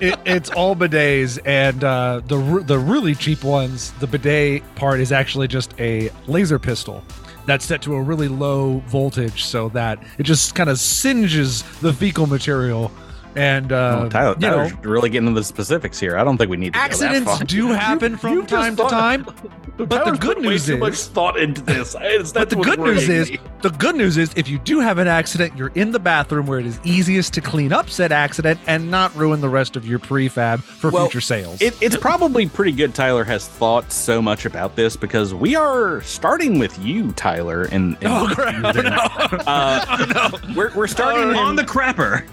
it, 0.00 0.18
it's 0.24 0.50
all 0.50 0.74
bidets, 0.74 1.38
and 1.44 1.82
uh, 1.84 2.20
the 2.26 2.62
the 2.66 2.78
really 2.78 3.14
cheap 3.14 3.44
ones, 3.44 3.92
the 4.00 4.06
bidet 4.06 4.62
part 4.74 5.00
is 5.00 5.12
actually 5.12 5.48
just 5.48 5.78
a 5.80 6.10
laser 6.26 6.58
pistol 6.58 7.04
that's 7.46 7.64
set 7.64 7.80
to 7.82 7.94
a 7.94 8.02
really 8.02 8.28
low 8.28 8.78
voltage, 8.88 9.44
so 9.44 9.68
that 9.70 10.02
it 10.18 10.24
just 10.24 10.54
kind 10.54 10.68
of 10.68 10.78
singes 10.78 11.62
the 11.80 11.92
fecal 11.92 12.26
material. 12.26 12.90
And 13.36 13.70
uh, 13.72 14.00
Oh, 14.04 14.08
Tyler, 14.08 14.34
you 14.38 14.48
know, 14.48 14.70
really 14.82 15.10
getting 15.10 15.28
into 15.28 15.40
the 15.40 15.44
specifics 15.44 16.00
here. 16.00 16.16
I 16.16 16.24
don't 16.24 16.38
think 16.38 16.50
we 16.50 16.56
need 16.56 16.72
to 16.74 16.78
go 16.78 16.82
that 16.82 16.90
accidents 16.92 17.30
far. 17.30 17.44
do 17.44 17.68
happen 17.68 18.16
from 18.16 18.32
you 18.32 18.40
just 18.46 18.50
time 18.50 18.76
to 18.76 18.82
time. 18.88 19.26
But 19.76 19.90
the 20.06 20.12
good 20.12 20.36
put 20.36 20.38
way 20.38 20.42
news 20.52 20.64
too 20.64 20.78
much 20.78 20.94
is- 20.94 21.06
thought 21.08 21.38
into 21.38 21.60
this. 21.60 21.94
I- 21.94 22.16
That's 22.16 22.32
But 22.32 22.48
the 22.48 22.56
good 22.56 22.78
news 22.78 23.06
worrying 23.06 23.20
is, 23.20 23.30
me. 23.32 23.38
the 23.60 23.68
good 23.68 23.94
news 23.94 24.16
is, 24.16 24.32
if 24.34 24.48
you 24.48 24.58
do 24.58 24.80
have 24.80 24.96
an 24.96 25.06
accident, 25.06 25.54
you're 25.54 25.70
in 25.74 25.90
the 25.92 25.98
bathroom 25.98 26.46
where 26.46 26.58
it 26.58 26.64
is 26.64 26.80
easiest 26.82 27.34
to 27.34 27.42
clean 27.42 27.74
up 27.74 27.90
said 27.90 28.10
accident 28.10 28.58
and 28.66 28.90
not 28.90 29.14
ruin 29.14 29.42
the 29.42 29.50
rest 29.50 29.76
of 29.76 29.86
your 29.86 29.98
prefab 29.98 30.60
for 30.62 30.88
Well, 30.88 31.04
future 31.04 31.20
sales. 31.20 31.60
It, 31.60 31.76
it's 31.82 31.94
probably 31.94 32.48
pretty 32.48 32.72
good 32.72 32.94
Tyler 32.94 33.22
has 33.24 33.46
thought 33.48 33.92
so 33.92 34.22
much 34.22 34.46
about 34.46 34.76
this 34.76 34.96
because 34.96 35.34
we 35.34 35.56
are 35.56 36.00
starting 36.00 36.58
with 36.58 36.78
you, 36.78 37.12
Tyler. 37.12 37.64
And, 37.64 37.98
and 38.00 38.06
oh, 38.06 38.30
crap. 38.32 38.76
Oh, 39.26 39.36
no. 39.36 39.42
uh, 39.46 40.38
we're, 40.56 40.72
we're 40.74 40.86
starting 40.86 41.32
in- 41.32 41.36
on 41.36 41.54
the 41.56 41.64
crapper. 41.64 42.24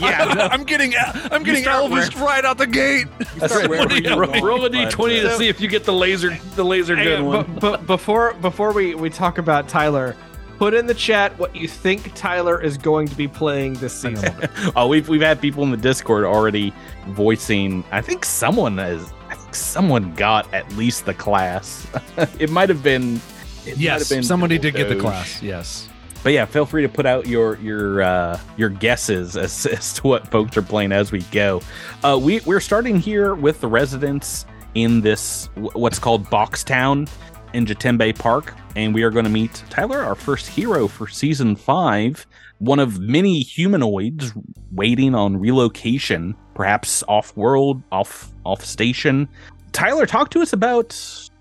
yeah, 0.00 0.13
I'm 0.52 0.64
getting 0.64 0.94
I'm 1.30 1.42
getting 1.42 1.62
start 1.62 1.90
Elvis 1.90 2.14
right 2.20 2.44
out 2.44 2.58
the 2.58 2.66
gate. 2.66 3.06
That's 3.36 3.54
Roll 3.54 3.68
wherever 3.68 3.96
you 3.96 4.16
want, 4.16 4.42
roll 4.42 4.64
a 4.64 4.70
but, 4.70 4.92
d20 4.92 5.24
uh, 5.24 5.28
to 5.28 5.36
see 5.36 5.48
if 5.48 5.60
you 5.60 5.68
get 5.68 5.84
the 5.84 5.92
laser, 5.92 6.36
the 6.54 6.64
laser 6.64 6.96
gun 6.96 7.26
one. 7.26 7.44
But, 7.54 7.60
but 7.60 7.86
before 7.86 8.34
before 8.34 8.72
we 8.72 8.94
we 8.94 9.10
talk 9.10 9.38
about 9.38 9.68
Tyler, 9.68 10.16
put 10.58 10.74
in 10.74 10.86
the 10.86 10.94
chat 10.94 11.36
what 11.38 11.54
you 11.54 11.68
think 11.68 12.14
Tyler 12.14 12.62
is 12.62 12.78
going 12.78 13.08
to 13.08 13.16
be 13.16 13.28
playing 13.28 13.74
this 13.74 13.92
season. 13.92 14.34
Oh, 14.76 14.88
we've 14.88 15.08
we've 15.08 15.20
had 15.20 15.40
people 15.40 15.62
in 15.62 15.70
the 15.70 15.76
Discord 15.76 16.24
already 16.24 16.72
voicing. 17.08 17.84
I 17.92 18.00
think 18.00 18.24
someone 18.24 18.78
has. 18.78 19.12
I 19.28 19.34
think 19.36 19.54
someone 19.54 20.14
got 20.14 20.52
at 20.54 20.70
least 20.72 21.06
the 21.06 21.14
class. 21.14 21.86
it 22.38 22.50
might 22.50 22.68
have 22.68 22.82
been. 22.82 23.20
It 23.66 23.76
might 23.76 23.78
Yes, 23.78 24.08
have 24.08 24.16
been 24.16 24.24
somebody 24.24 24.56
Double 24.58 24.72
did 24.72 24.76
get 24.76 24.88
the 24.94 25.00
class. 25.00 25.42
Yes. 25.42 25.88
But 26.24 26.32
yeah, 26.32 26.46
feel 26.46 26.64
free 26.64 26.80
to 26.80 26.88
put 26.88 27.04
out 27.04 27.26
your 27.26 27.56
your 27.58 28.02
uh, 28.02 28.40
your 28.56 28.70
guesses 28.70 29.36
as, 29.36 29.66
as 29.66 29.92
to 29.94 30.02
what 30.08 30.26
folks 30.28 30.56
are 30.56 30.62
playing 30.62 30.90
as 30.90 31.12
we 31.12 31.20
go. 31.24 31.60
Uh, 32.02 32.18
we 32.20 32.40
we're 32.40 32.60
starting 32.60 32.98
here 32.98 33.34
with 33.34 33.60
the 33.60 33.68
residents 33.68 34.46
in 34.74 35.02
this 35.02 35.50
what's 35.54 35.98
called 35.98 36.28
Box 36.30 36.64
Town 36.64 37.06
in 37.52 37.66
Jatembe 37.66 38.18
Park, 38.18 38.54
and 38.74 38.94
we 38.94 39.02
are 39.02 39.10
going 39.10 39.26
to 39.26 39.30
meet 39.30 39.62
Tyler, 39.68 40.02
our 40.02 40.14
first 40.14 40.48
hero 40.48 40.88
for 40.88 41.06
season 41.06 41.54
five, 41.54 42.26
one 42.58 42.80
of 42.80 42.98
many 42.98 43.40
humanoids 43.40 44.32
waiting 44.72 45.14
on 45.14 45.36
relocation, 45.36 46.34
perhaps 46.54 47.04
off 47.06 47.36
world, 47.36 47.82
off 47.92 48.32
off 48.46 48.64
station. 48.64 49.28
Tyler, 49.72 50.06
talk 50.06 50.30
to 50.30 50.40
us 50.40 50.54
about 50.54 50.98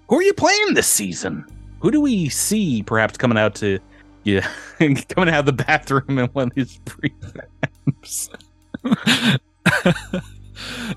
who 0.10 0.18
are 0.18 0.24
you 0.24 0.34
playing 0.34 0.74
this 0.74 0.88
season? 0.88 1.46
Who 1.80 1.90
do 1.90 2.02
we 2.02 2.28
see 2.28 2.84
perhaps 2.84 3.18
coming 3.18 3.38
out 3.38 3.56
to 3.56 3.80
yeah, 4.24 4.48
coming 4.80 5.30
out 5.30 5.40
of 5.40 5.46
the 5.46 5.54
bathroom 5.54 6.18
in 6.20 6.28
one 6.28 6.48
of 6.48 6.56
these 6.56 6.80
prefabs. 6.86 8.30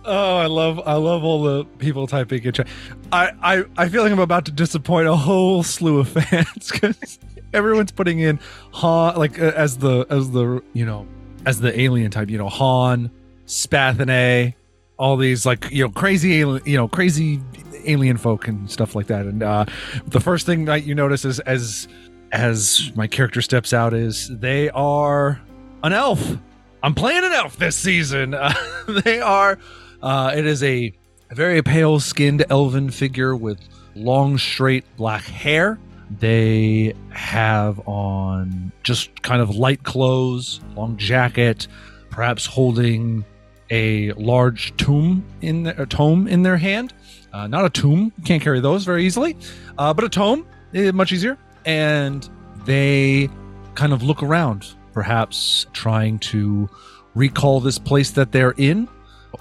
oh, 0.05 0.37
I 0.37 0.47
love 0.47 0.81
I 0.87 0.95
love 0.95 1.25
all 1.25 1.43
the 1.43 1.65
people 1.79 2.07
typing 2.07 2.43
in 2.43 2.53
chat. 2.53 2.69
I, 3.13 3.33
I 3.43 3.65
I 3.77 3.89
feel 3.89 4.03
like 4.03 4.13
I'm 4.13 4.19
about 4.19 4.45
to 4.47 4.53
disappoint 4.53 5.09
a 5.09 5.17
whole 5.17 5.63
slew 5.63 5.99
of 5.99 6.09
fans 6.09 6.71
because 6.71 7.19
everyone's 7.53 7.93
putting 7.93 8.21
in 8.21 8.39
Haan 8.73 9.17
like 9.17 9.41
uh, 9.41 9.53
as 9.57 9.79
the 9.79 10.07
as 10.11 10.31
the 10.31 10.63
you 10.73 10.85
know 10.85 11.07
as 11.45 11.61
the 11.61 11.79
alien 11.79 12.11
type. 12.11 12.31
You 12.31 12.39
know 12.39 12.49
Haan, 12.49 13.11
Spathinae, 13.47 14.55
all 14.99 15.17
these 15.17 15.47
like 15.47 15.71
you 15.71 15.85
know 15.85 15.91
crazy 15.91 16.41
alien 16.41 16.63
you 16.65 16.77
know 16.77 16.89
crazy 16.89 17.41
alien 17.85 18.17
folk 18.17 18.49
and 18.49 18.71
stuff 18.71 18.95
like 18.95 19.07
that. 19.07 19.27
And 19.27 19.43
uh, 19.43 19.65
the 20.07 20.21
first 20.21 20.47
thing 20.47 20.65
that 20.67 20.85
you 20.85 20.95
notice 20.95 21.25
is 21.25 21.41
as 21.41 21.89
as 22.33 22.93
my 22.95 23.07
character 23.07 23.43
steps 23.43 23.73
out 23.73 23.95
is 23.95 24.29
they 24.29 24.71
are 24.71 25.41
an 25.83 25.93
elf. 25.93 26.39
I'm 26.83 26.95
playing 26.95 27.25
an 27.25 27.33
elf 27.33 27.57
this 27.57 27.77
season. 27.77 28.35
Uh, 28.89 29.01
they 29.05 29.21
are. 29.21 29.59
Uh, 30.01 30.33
it 30.37 30.47
is 30.47 30.63
a 30.63 30.93
very 31.33 31.61
pale 31.61 31.99
skinned 31.99 32.45
elven 32.51 32.89
figure 32.91 33.35
with 33.35 33.59
long, 33.97 34.39
straight 34.39 34.85
black 34.97 35.25
hair. 35.25 35.79
They 36.21 36.95
have 37.11 37.81
on 37.89 38.71
just 38.85 39.23
kind 39.23 39.43
of 39.43 39.57
light 39.57 39.83
clothes, 39.83 40.61
long 40.77 40.97
jacket, 40.97 41.67
perhaps 42.11 42.47
holding 42.47 43.25
a 43.71 44.13
large 44.13 44.77
tomb 44.77 45.25
in 45.41 45.65
their, 45.65 45.83
a 45.83 45.87
tome 45.87 46.29
in 46.29 46.43
their 46.43 46.57
hand. 46.57 46.95
Uh, 47.33 47.49
not 47.49 47.65
a 47.65 47.71
tomb, 47.71 48.13
can't 48.25 48.43
carry 48.43 48.61
those 48.61 48.85
very 48.85 49.05
easily, 49.05 49.37
uh, 49.79 49.93
but 49.93 50.05
a 50.05 50.09
tome, 50.09 50.47
eh, 50.75 50.93
much 50.93 51.11
easier. 51.13 51.37
And 51.67 52.29
they 52.65 53.29
kind 53.75 53.93
of 53.93 54.03
look 54.03 54.23
around, 54.23 54.67
perhaps 54.93 55.67
trying 55.73 56.19
to 56.21 56.69
recall 57.15 57.61
this 57.61 57.79
place 57.79 58.11
that 58.13 58.33
they're 58.33 58.55
in, 58.57 58.89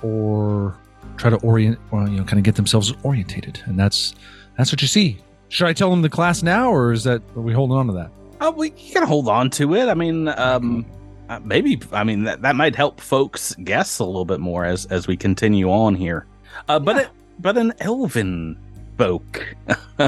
or 0.02 0.78
try 1.18 1.30
to 1.30 1.38
orient, 1.38 1.80
or 1.92 2.08
you 2.08 2.18
know, 2.18 2.24
kind 2.24 2.40
of 2.40 2.44
get 2.44 2.56
themselves 2.56 2.94
orientated. 3.04 3.62
And 3.66 3.80
that's 3.80 4.16
that's 4.58 4.72
what 4.72 4.82
you 4.82 4.88
see. 4.88 5.20
Should 5.50 5.68
I 5.68 5.74
tell 5.74 5.90
them 5.90 6.02
the 6.02 6.10
class 6.10 6.44
now, 6.44 6.72
or 6.72 6.92
is 6.92 7.04
that 7.04 7.22
are 7.36 7.42
we 7.42 7.54
holding 7.54 7.78
on 7.78 7.88
to 7.88 7.94
that? 7.94 8.12
Oh, 8.42 8.52
we 8.52 8.74
you 8.78 8.94
gotta 8.94 9.06
hold 9.06 9.30
on 9.30 9.50
to 9.52 9.76
it. 9.76 9.88
I 9.88 9.94
mean, 9.94 10.28
um, 10.30 10.86
uh, 11.30 11.40
maybe 11.44 11.82
I 11.92 12.04
mean 12.04 12.24
that, 12.24 12.42
that 12.42 12.56
might 12.56 12.76
help 12.76 13.00
folks 13.00 13.56
guess 13.64 14.00
a 14.00 14.04
little 14.06 14.26
bit 14.26 14.40
more 14.40 14.66
as 14.66 14.86
as 14.88 15.08
we 15.08 15.16
continue 15.16 15.72
on 15.72 15.96
here. 15.96 16.26
Uh, 16.68 16.80
but 16.80 16.98
it, 16.98 17.10
but 17.40 17.58
an 17.58 17.74
elven 17.80 18.58
folk, 18.98 19.56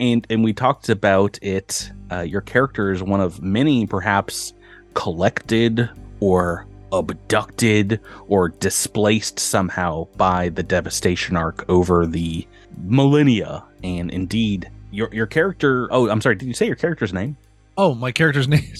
and 0.00 0.26
and 0.28 0.44
we 0.44 0.52
talked 0.52 0.88
about 0.88 1.38
it. 1.42 1.90
Uh, 2.10 2.20
your 2.20 2.40
character 2.40 2.92
is 2.92 3.02
one 3.02 3.20
of 3.20 3.42
many, 3.42 3.86
perhaps 3.86 4.54
collected 4.94 5.88
or 6.20 6.66
abducted 6.92 8.00
or 8.28 8.48
displaced 8.48 9.38
somehow 9.38 10.06
by 10.16 10.48
the 10.48 10.62
devastation 10.62 11.36
ark 11.36 11.64
over 11.68 12.06
the 12.06 12.46
millennia. 12.76 13.64
And 13.82 14.10
indeed, 14.10 14.70
your 14.90 15.12
your 15.14 15.26
character. 15.26 15.88
Oh, 15.90 16.08
I'm 16.08 16.20
sorry. 16.20 16.36
Did 16.36 16.48
you 16.48 16.54
say 16.54 16.66
your 16.66 16.76
character's 16.76 17.12
name? 17.12 17.36
Oh, 17.76 17.94
my 17.94 18.12
character's 18.12 18.48
name. 18.56 18.72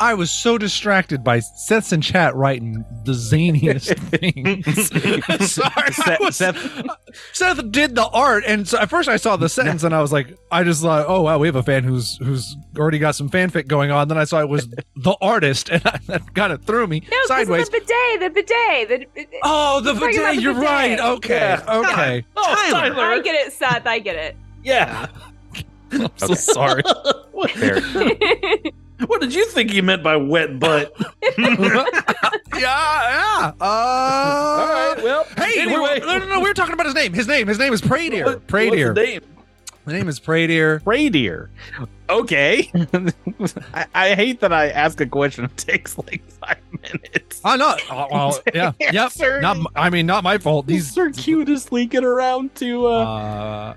I 0.00 0.14
was 0.14 0.30
so 0.30 0.58
distracted 0.58 1.24
by 1.24 1.40
Seth's 1.40 1.92
in 1.92 2.00
chat 2.00 2.34
writing 2.36 2.84
the 3.04 3.12
zaniest 3.12 3.98
things. 4.10 5.50
Sorry, 5.52 5.92
Seth- 5.92 6.20
was- 6.20 6.36
Seth- 6.36 6.86
Seth 7.32 7.70
did 7.72 7.94
the 7.94 8.06
art, 8.08 8.44
and 8.46 8.66
so 8.68 8.78
at 8.78 8.88
first 8.90 9.08
I 9.08 9.16
saw 9.16 9.36
the 9.36 9.48
sentence, 9.48 9.82
and 9.82 9.94
I 9.94 10.00
was 10.00 10.12
like, 10.12 10.36
I 10.52 10.62
just 10.64 10.82
thought, 10.82 11.06
oh 11.08 11.22
wow, 11.22 11.38
we 11.38 11.48
have 11.48 11.56
a 11.56 11.62
fan 11.62 11.84
who's 11.84 12.16
who's 12.18 12.56
already 12.78 12.98
got 12.98 13.14
some 13.16 13.28
fanfic 13.28 13.66
going 13.66 13.90
on. 13.90 14.08
Then 14.08 14.18
I 14.18 14.24
saw 14.24 14.40
it 14.40 14.48
was 14.48 14.68
the 14.96 15.16
artist, 15.20 15.68
and 15.68 15.82
I, 15.86 15.98
that 16.06 16.34
kind 16.34 16.52
of 16.52 16.64
threw 16.64 16.86
me 16.86 17.00
No, 17.00 17.06
because 17.08 17.28
sideways. 17.28 17.66
of 17.68 17.72
the 17.72 17.80
bidet, 17.80 18.20
the 18.20 18.30
bidet. 18.30 18.88
The, 19.14 19.26
Oh, 19.42 19.80
the 19.80 19.94
We're 19.94 20.00
talking 20.12 20.18
about 20.18 20.30
bidet. 20.30 20.36
the 20.36 20.42
You're 20.42 20.54
bidet. 20.54 20.68
right. 20.68 21.00
Okay. 21.00 21.34
Yeah. 21.38 21.64
Okay. 21.68 22.24
Oh, 22.36 22.68
Tyler. 22.70 23.02
I 23.04 23.20
get 23.20 23.34
it, 23.46 23.52
Seth. 23.52 23.86
I 23.86 23.98
get 23.98 24.16
it. 24.16 24.36
Yeah. 24.62 25.06
I'm 25.92 26.08
so 26.16 26.34
sorry. 26.34 26.82
what, 27.32 27.50
Fair. 27.50 27.80
What 29.06 29.20
did 29.20 29.34
you 29.34 29.46
think 29.46 29.70
he 29.70 29.80
meant 29.80 30.02
by 30.02 30.16
wet 30.16 30.58
butt? 30.58 30.94
yeah. 31.38 31.84
Yeah. 32.58 33.52
Uh, 33.60 33.64
All 33.64 34.66
right. 34.68 34.94
Well, 35.02 35.24
Hey, 35.36 35.60
anyway. 35.62 36.00
we're, 36.00 36.06
no, 36.06 36.18
no, 36.18 36.26
no. 36.26 36.40
We 36.40 36.48
were 36.48 36.54
talking 36.54 36.74
about 36.74 36.86
his 36.86 36.94
name. 36.94 37.12
His 37.12 37.28
name. 37.28 37.46
His 37.46 37.58
name 37.58 37.72
is 37.72 37.80
Praydeer. 37.80 38.24
What- 38.24 38.46
Praydeer. 38.46 38.94
What's 38.94 39.00
name? 39.06 39.20
The 39.84 39.92
name 39.94 40.08
is 40.08 40.20
Praydeer. 40.20 40.82
Reindeer. 40.84 41.48
Okay. 42.10 42.70
I, 43.74 43.86
I 43.94 44.14
hate 44.14 44.40
that 44.40 44.52
I 44.52 44.68
ask 44.68 45.00
a 45.00 45.06
question. 45.06 45.44
It 45.46 45.56
takes 45.56 45.96
like 45.96 46.22
five 46.28 46.58
minutes. 46.72 47.40
Oh 47.42 47.56
no. 47.56 47.74
Oh, 47.90 48.06
well, 48.10 48.38
yeah. 48.52 48.72
yep. 48.80 49.12
Sir, 49.12 49.40
Not. 49.40 49.56
m- 49.56 49.66
I 49.74 49.88
mean, 49.88 50.04
not 50.04 50.24
my 50.24 50.36
fault. 50.36 50.66
these 50.66 50.86
These. 50.86 50.94
circuitously 50.94 51.82
leaking 51.84 52.04
around 52.04 52.54
to 52.56 52.86
uh, 52.86 52.90
Uh, 52.90 53.74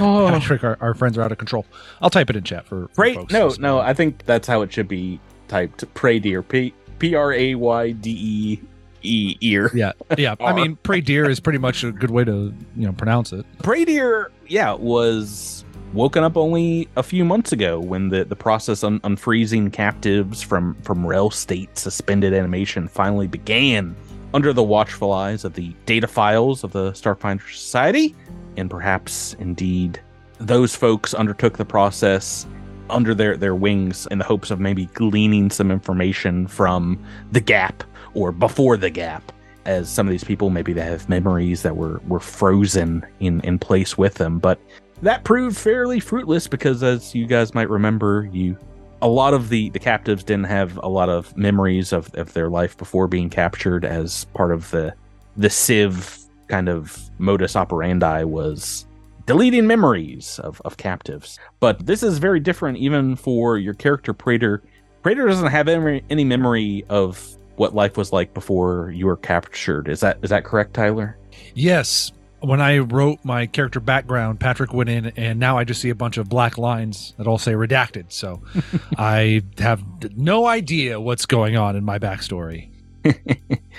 oh. 0.00 0.28
Patrick, 0.28 0.64
our, 0.64 0.76
our 0.80 0.94
friends 0.94 1.18
are 1.18 1.22
out 1.22 1.32
of 1.32 1.38
control. 1.38 1.66
I'll 2.00 2.10
type 2.10 2.30
it 2.30 2.36
in 2.36 2.44
chat 2.44 2.66
for, 2.66 2.88
for 2.88 2.94
Pray, 2.94 3.14
folks. 3.14 3.32
no, 3.32 3.48
no. 3.58 3.78
I 3.78 3.94
think 3.94 4.24
that's 4.26 4.46
how 4.46 4.62
it 4.62 4.72
should 4.72 4.88
be 4.88 5.20
typed. 5.48 5.92
Pray 5.94 6.18
dear. 6.18 6.42
P 6.42 6.74
P 6.98 7.14
R 7.14 7.32
A 7.32 7.54
Y 7.54 7.90
D 7.92 8.10
E 8.10 8.60
E 9.02 9.36
ear. 9.40 9.70
Yeah, 9.74 9.92
yeah. 10.16 10.34
I 10.40 10.52
mean, 10.54 10.76
Praydeer 10.84 11.28
is 11.28 11.40
pretty 11.40 11.58
much 11.58 11.84
a 11.84 11.92
good 11.92 12.10
way 12.10 12.24
to 12.24 12.54
you 12.76 12.86
know 12.86 12.92
pronounce 12.92 13.32
it. 13.32 13.44
Pray 13.62 13.84
dear. 13.84 14.30
Yeah, 14.46 14.74
was 14.74 15.64
woken 15.92 16.22
up 16.22 16.36
only 16.36 16.88
a 16.96 17.02
few 17.02 17.24
months 17.24 17.52
ago 17.52 17.80
when 17.80 18.08
the 18.10 18.24
the 18.24 18.36
process 18.36 18.84
on 18.84 19.00
unfreezing 19.00 19.72
captives 19.72 20.42
from 20.42 20.74
from 20.82 21.06
Rel 21.06 21.30
State 21.30 21.76
suspended 21.76 22.32
animation 22.32 22.88
finally 22.88 23.26
began 23.26 23.96
under 24.32 24.52
the 24.52 24.62
watchful 24.62 25.12
eyes 25.12 25.44
of 25.44 25.54
the 25.54 25.74
Dataphiles 25.86 26.64
of 26.64 26.72
the 26.72 26.92
Starfinder 26.92 27.52
Society, 27.52 28.14
and 28.56 28.70
perhaps 28.70 29.34
indeed 29.38 30.00
those 30.38 30.74
folks 30.74 31.14
undertook 31.14 31.58
the 31.58 31.64
process 31.64 32.46
under 32.88 33.14
their 33.14 33.36
their 33.36 33.54
wings 33.54 34.06
in 34.10 34.18
the 34.18 34.24
hopes 34.24 34.50
of 34.50 34.58
maybe 34.58 34.86
gleaning 34.86 35.50
some 35.50 35.70
information 35.70 36.46
from 36.46 36.98
the 37.32 37.40
gap 37.40 37.84
or 38.14 38.32
before 38.32 38.76
the 38.76 38.90
gap 38.90 39.32
as 39.64 39.88
some 39.88 40.06
of 40.06 40.10
these 40.10 40.24
people 40.24 40.50
maybe 40.50 40.72
they 40.72 40.82
have 40.82 41.08
memories 41.08 41.62
that 41.62 41.76
were 41.76 42.00
were 42.08 42.20
frozen 42.20 43.06
in 43.20 43.40
in 43.42 43.58
place 43.58 43.96
with 43.96 44.14
them. 44.14 44.38
But 44.38 44.58
that 45.02 45.24
proved 45.24 45.56
fairly 45.56 46.00
fruitless 46.00 46.46
because 46.46 46.82
as 46.82 47.14
you 47.14 47.26
guys 47.26 47.54
might 47.54 47.70
remember 47.70 48.28
you 48.32 48.56
a 49.02 49.08
lot 49.08 49.34
of 49.34 49.48
the 49.48 49.70
the 49.70 49.78
captives 49.78 50.24
didn't 50.24 50.44
have 50.44 50.76
a 50.78 50.88
lot 50.88 51.08
of 51.08 51.36
memories 51.36 51.92
of, 51.92 52.14
of 52.14 52.32
their 52.32 52.48
life 52.48 52.76
before 52.76 53.06
being 53.06 53.30
captured 53.30 53.84
as 53.84 54.24
part 54.34 54.52
of 54.52 54.70
the 54.70 54.94
the 55.36 55.48
sivv 55.48 56.26
kind 56.48 56.68
of 56.68 56.98
modus 57.18 57.56
operandi 57.56 58.24
was 58.24 58.86
deleting 59.26 59.66
memories 59.66 60.40
of, 60.40 60.60
of 60.64 60.76
captives. 60.76 61.38
But 61.60 61.86
this 61.86 62.02
is 62.02 62.18
very 62.18 62.40
different 62.40 62.78
even 62.78 63.14
for 63.14 63.58
your 63.58 63.74
character 63.74 64.12
prater 64.12 64.62
prater 65.02 65.26
doesn't 65.26 65.48
have 65.48 65.68
any, 65.68 66.02
any 66.10 66.24
memory 66.24 66.84
of 66.88 67.36
what 67.56 67.74
life 67.74 67.96
was 67.96 68.12
like 68.12 68.34
before 68.34 68.90
you 68.90 69.06
were 69.06 69.16
captured. 69.16 69.88
Is 69.88 70.00
that 70.00 70.18
is 70.22 70.30
that 70.30 70.44
correct 70.44 70.74
tyler? 70.74 71.16
Yes. 71.54 72.12
When 72.40 72.60
I 72.60 72.78
wrote 72.78 73.24
my 73.24 73.46
character 73.46 73.80
background, 73.80 74.40
Patrick 74.40 74.72
went 74.72 74.88
in, 74.88 75.06
and 75.16 75.38
now 75.38 75.58
I 75.58 75.64
just 75.64 75.80
see 75.80 75.90
a 75.90 75.94
bunch 75.94 76.16
of 76.16 76.28
black 76.28 76.56
lines 76.58 77.14
that 77.18 77.26
all 77.26 77.38
say 77.38 77.52
redacted. 77.52 78.12
So 78.12 78.42
I 78.98 79.42
have 79.58 79.82
no 80.16 80.46
idea 80.46 81.00
what's 81.00 81.26
going 81.26 81.56
on 81.56 81.76
in 81.76 81.84
my 81.84 81.98
backstory. 81.98 82.70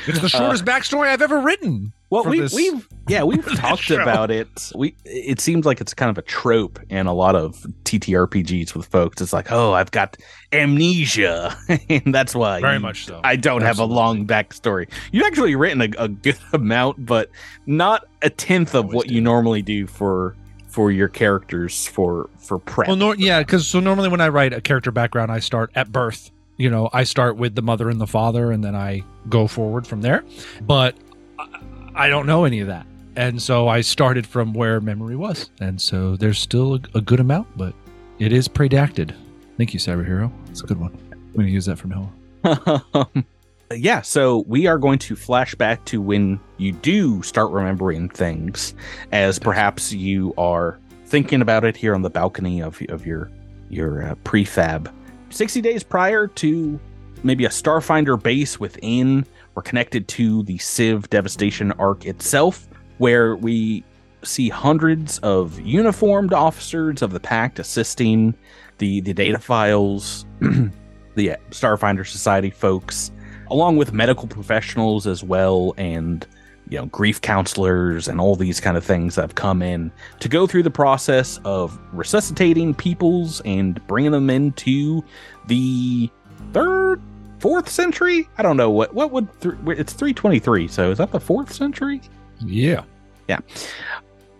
It's 0.08 0.19
the 0.19 0.30
shortest 0.30 0.63
uh, 0.63 0.65
backstory 0.65 1.10
I've 1.10 1.21
ever 1.21 1.39
written. 1.39 1.93
Well, 2.12 2.26
we, 2.26 2.41
this- 2.41 2.54
we've 2.54 2.88
yeah 3.08 3.24
we've 3.24 3.43
talked 3.58 3.89
about 3.89 4.30
it. 4.30 4.71
We 4.76 4.95
it 5.06 5.39
seems 5.39 5.65
like 5.65 5.82
it's 5.82 5.93
kind 5.93 6.12
of 6.12 6.17
a 6.17 6.21
trope 6.21 6.80
in 6.89 7.08
a 7.08 7.13
lot 7.13 7.36
of 7.36 7.65
TTRPGs 7.86 8.76
with 8.76 8.86
folks. 8.88 9.21
It's 9.21 9.34
like, 9.34 9.52
oh, 9.52 9.74
I've 9.74 9.91
got 9.91 10.17
amnesia, 10.52 11.58
and 11.89 12.13
that's 12.13 12.36
why 12.36 12.60
Very 12.62 12.80
much 12.80 13.06
so. 13.06 13.19
I 13.24 13.36
don't 13.36 13.62
have 13.62 13.80
a 13.80 13.84
Absolutely. 13.84 13.95
long 13.95 14.28
backstory. 14.28 14.89
You've 15.12 15.26
actually 15.26 15.56
written 15.56 15.82
a, 15.82 15.89
a 16.04 16.08
good 16.08 16.38
amount, 16.54 17.06
but 17.06 17.30
not 17.65 18.06
a 18.21 18.30
tenth 18.30 18.76
of 18.76 18.93
what 18.93 19.08
do. 19.08 19.15
you 19.15 19.21
normally 19.21 19.62
do 19.62 19.88
for 19.88 20.36
for 20.67 20.91
your 20.91 21.08
characters 21.08 21.88
for 21.88 22.30
for 22.38 22.60
prep. 22.60 22.88
Well, 22.88 22.97
nor- 22.97 23.15
yeah, 23.15 23.39
because 23.39 23.67
so 23.67 23.80
normally 23.80 24.10
when 24.10 24.21
I 24.21 24.30
write 24.30 24.54
a 24.54 24.62
character 24.62 24.91
background, 24.91 25.32
I 25.32 25.39
start 25.39 25.71
at 25.76 25.91
birth. 25.91 26.32
You 26.58 26.69
know, 26.69 26.89
I 26.93 27.06
start 27.06 27.38
with 27.38 27.56
the 27.56 27.62
mother 27.63 27.89
and 27.89 28.00
the 28.00 28.06
father, 28.08 28.52
and 28.52 28.63
then 28.63 28.76
I 28.76 29.04
go 29.30 29.47
forward 29.47 29.88
from 29.88 30.02
there. 30.02 30.24
But 30.62 30.95
I- 31.96 32.10
don't 32.10 32.26
know 32.26 32.46
any 32.46 32.60
of 32.62 32.68
that, 32.68 32.86
and 33.16 33.42
so 33.42 33.68
I 33.68 33.82
started 33.82 34.26
from 34.26 34.54
where 34.54 34.80
memory 34.82 35.16
was, 35.16 35.50
and 35.60 35.80
so 35.82 36.16
there's 36.16 36.40
still 36.40 36.76
a, 36.76 36.80
a 36.96 37.02
good 37.02 37.20
amount, 37.20 37.48
but 37.58 37.74
it 38.20 38.32
is 38.34 38.48
predacted. 38.48 39.14
Thank 39.58 39.74
you, 39.74 39.80
Cyber 39.80 40.06
Hero. 40.06 40.32
It's 40.50 40.62
a 40.62 40.66
good 40.66 40.80
one. 40.80 40.98
I'm 41.12 41.34
going 41.34 41.46
to 41.48 41.52
use 41.52 41.66
that 41.66 41.78
from 41.78 41.92
now 41.92 42.12
on. 42.94 43.26
Yeah, 43.74 44.02
so 44.02 44.40
we 44.48 44.68
are 44.68 44.78
going 44.78 45.00
to 45.00 45.16
flash 45.16 45.56
back 45.56 45.86
to 45.86 46.02
when 46.02 46.40
you 46.58 46.74
do 46.74 47.22
start 47.24 47.52
remembering 47.52 48.10
things, 48.10 48.74
as 49.14 49.40
perhaps 49.40 49.94
you 49.94 50.34
are 50.38 50.78
thinking 51.06 51.42
about 51.42 51.64
it 51.64 51.78
here 51.78 51.96
on 51.96 52.02
the 52.02 52.10
balcony 52.10 52.62
of 52.62 52.82
of 52.90 53.06
your 53.06 53.32
your 53.70 54.04
uh, 54.04 54.16
prefab. 54.26 54.92
Sixty 55.30 55.62
days 55.62 55.84
prior 55.84 56.28
to 56.28 56.80
maybe 57.24 57.46
a 57.46 57.50
Starfinder 57.50 58.22
base 58.22 58.60
within 58.60 59.26
or 59.56 59.62
connected 59.62 60.08
to 60.10 60.44
the 60.44 60.58
Sivv 60.58 61.10
devastation 61.10 61.72
ark 61.74 62.06
itself, 62.06 62.68
where 62.98 63.36
we 63.36 63.84
see 64.24 64.50
hundreds 64.50 65.18
of 65.20 65.60
uniformed 65.60 66.34
officers 66.34 67.02
of 67.02 67.12
the 67.12 67.20
Pact 67.20 67.60
assisting 67.60 68.36
the 68.78 69.02
the 69.02 69.14
Dataphiles, 69.14 70.26
the 71.16 71.36
Starfinder 71.50 72.06
Society 72.06 72.50
folks, 72.50 73.12
along 73.50 73.78
with 73.78 73.94
medical 73.94 74.28
professionals 74.28 75.08
as 75.08 75.24
well, 75.24 75.74
and 75.78 76.28
you 76.70 76.78
know 76.78 76.86
grief 76.88 77.22
counselors 77.22 78.08
and 78.08 78.20
all 78.22 78.36
these 78.36 78.60
kind 78.60 78.78
of 78.78 78.84
things 78.84 79.16
that 79.16 79.22
have 79.22 79.36
come 79.36 79.62
in 79.62 79.92
to 80.20 80.30
go 80.30 80.48
through 80.48 80.64
the 80.64 80.72
process 80.72 81.40
of 81.44 81.78
resuscitating 81.92 82.74
peoples 82.74 83.42
and 83.44 83.86
bringing 83.88 84.12
them 84.12 84.30
into 84.30 85.04
the 85.48 86.10
third 86.54 87.02
fourth 87.42 87.68
century 87.70 88.30
i 88.38 88.42
don't 88.44 88.56
know 88.58 88.70
what 88.70 88.94
what 88.94 89.12
would 89.12 89.28
th- 89.42 89.56
it's 89.68 89.94
323 89.94 90.68
so 90.68 90.92
is 90.92 90.98
that 91.00 91.12
the 91.12 91.20
fourth 91.20 91.52
century 91.52 92.00
Yeah. 92.46 92.84
Yeah. 93.28 93.40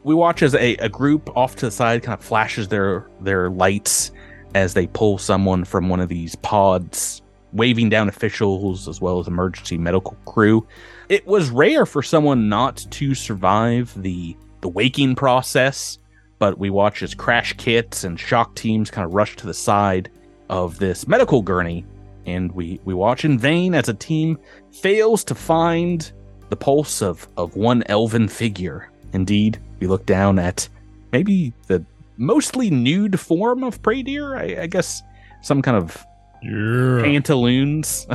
We 0.04 0.16
watch 0.16 0.42
as 0.42 0.56
a, 0.56 0.76
a 0.78 0.90
group 0.90 1.30
off 1.38 1.56
to 1.58 1.68
the 1.68 1.72
side 1.72 2.02
kind 2.04 2.18
of 2.18 2.26
flashes 2.26 2.68
their 2.68 3.08
their 3.22 3.50
lights 3.50 4.12
as 4.56 4.74
they 4.74 4.88
pull 4.88 5.18
someone 5.18 5.64
from 5.64 5.88
one 5.88 6.00
of 6.00 6.10
these 6.10 6.36
pods, 6.38 7.22
waving 7.54 7.90
down 7.90 8.10
officials 8.10 8.88
as 8.88 9.00
well 9.00 9.20
as 9.20 9.28
emergency 9.28 9.78
medical 9.78 10.18
crew. 10.26 10.68
It 11.10 11.26
was 11.28 11.52
rare 11.52 11.86
for 11.86 12.02
someone 12.04 12.50
not 12.50 12.86
to 12.90 13.14
survive 13.14 13.94
the 14.02 14.36
the 14.62 14.70
waking 14.70 15.16
process, 15.16 16.00
but 16.40 16.58
we 16.58 16.70
watch 16.72 17.04
as 17.04 17.14
crash 17.14 17.54
kits 17.54 18.04
and 18.04 18.20
shock 18.20 18.56
teams 18.56 18.90
kind 18.90 19.06
of 19.06 19.14
rush 19.14 19.36
to 19.38 19.46
the 19.46 19.54
side 19.54 20.10
of 20.50 20.80
this 20.80 21.08
medical 21.08 21.42
gurney, 21.44 21.86
and 22.26 22.52
we 22.52 22.80
we 22.86 22.94
watch 22.94 23.26
in 23.26 23.38
vain 23.40 23.74
as 23.76 23.90
a 23.90 23.94
team 23.94 24.38
fails 24.72 25.24
to 25.26 25.36
find 25.36 26.12
the 26.50 26.56
pulse 26.56 27.02
of 27.02 27.28
of 27.38 27.56
one 27.56 27.84
elven 27.88 28.28
figure. 28.28 28.90
Indeed, 29.14 29.60
we 29.80 29.88
look 29.88 30.06
down 30.06 30.40
at 30.40 30.68
maybe 31.12 31.54
the 31.68 31.84
mostly 32.18 32.70
nude 32.70 33.20
form 33.20 33.64
of 33.64 33.82
prey 33.82 34.04
deer. 34.04 34.36
I, 34.38 34.62
I 34.64 34.68
guess 34.68 35.02
some 35.42 35.62
kind 35.62 35.76
of 35.78 35.98
Yeah. 36.44 37.02
pantaloons 37.04 38.08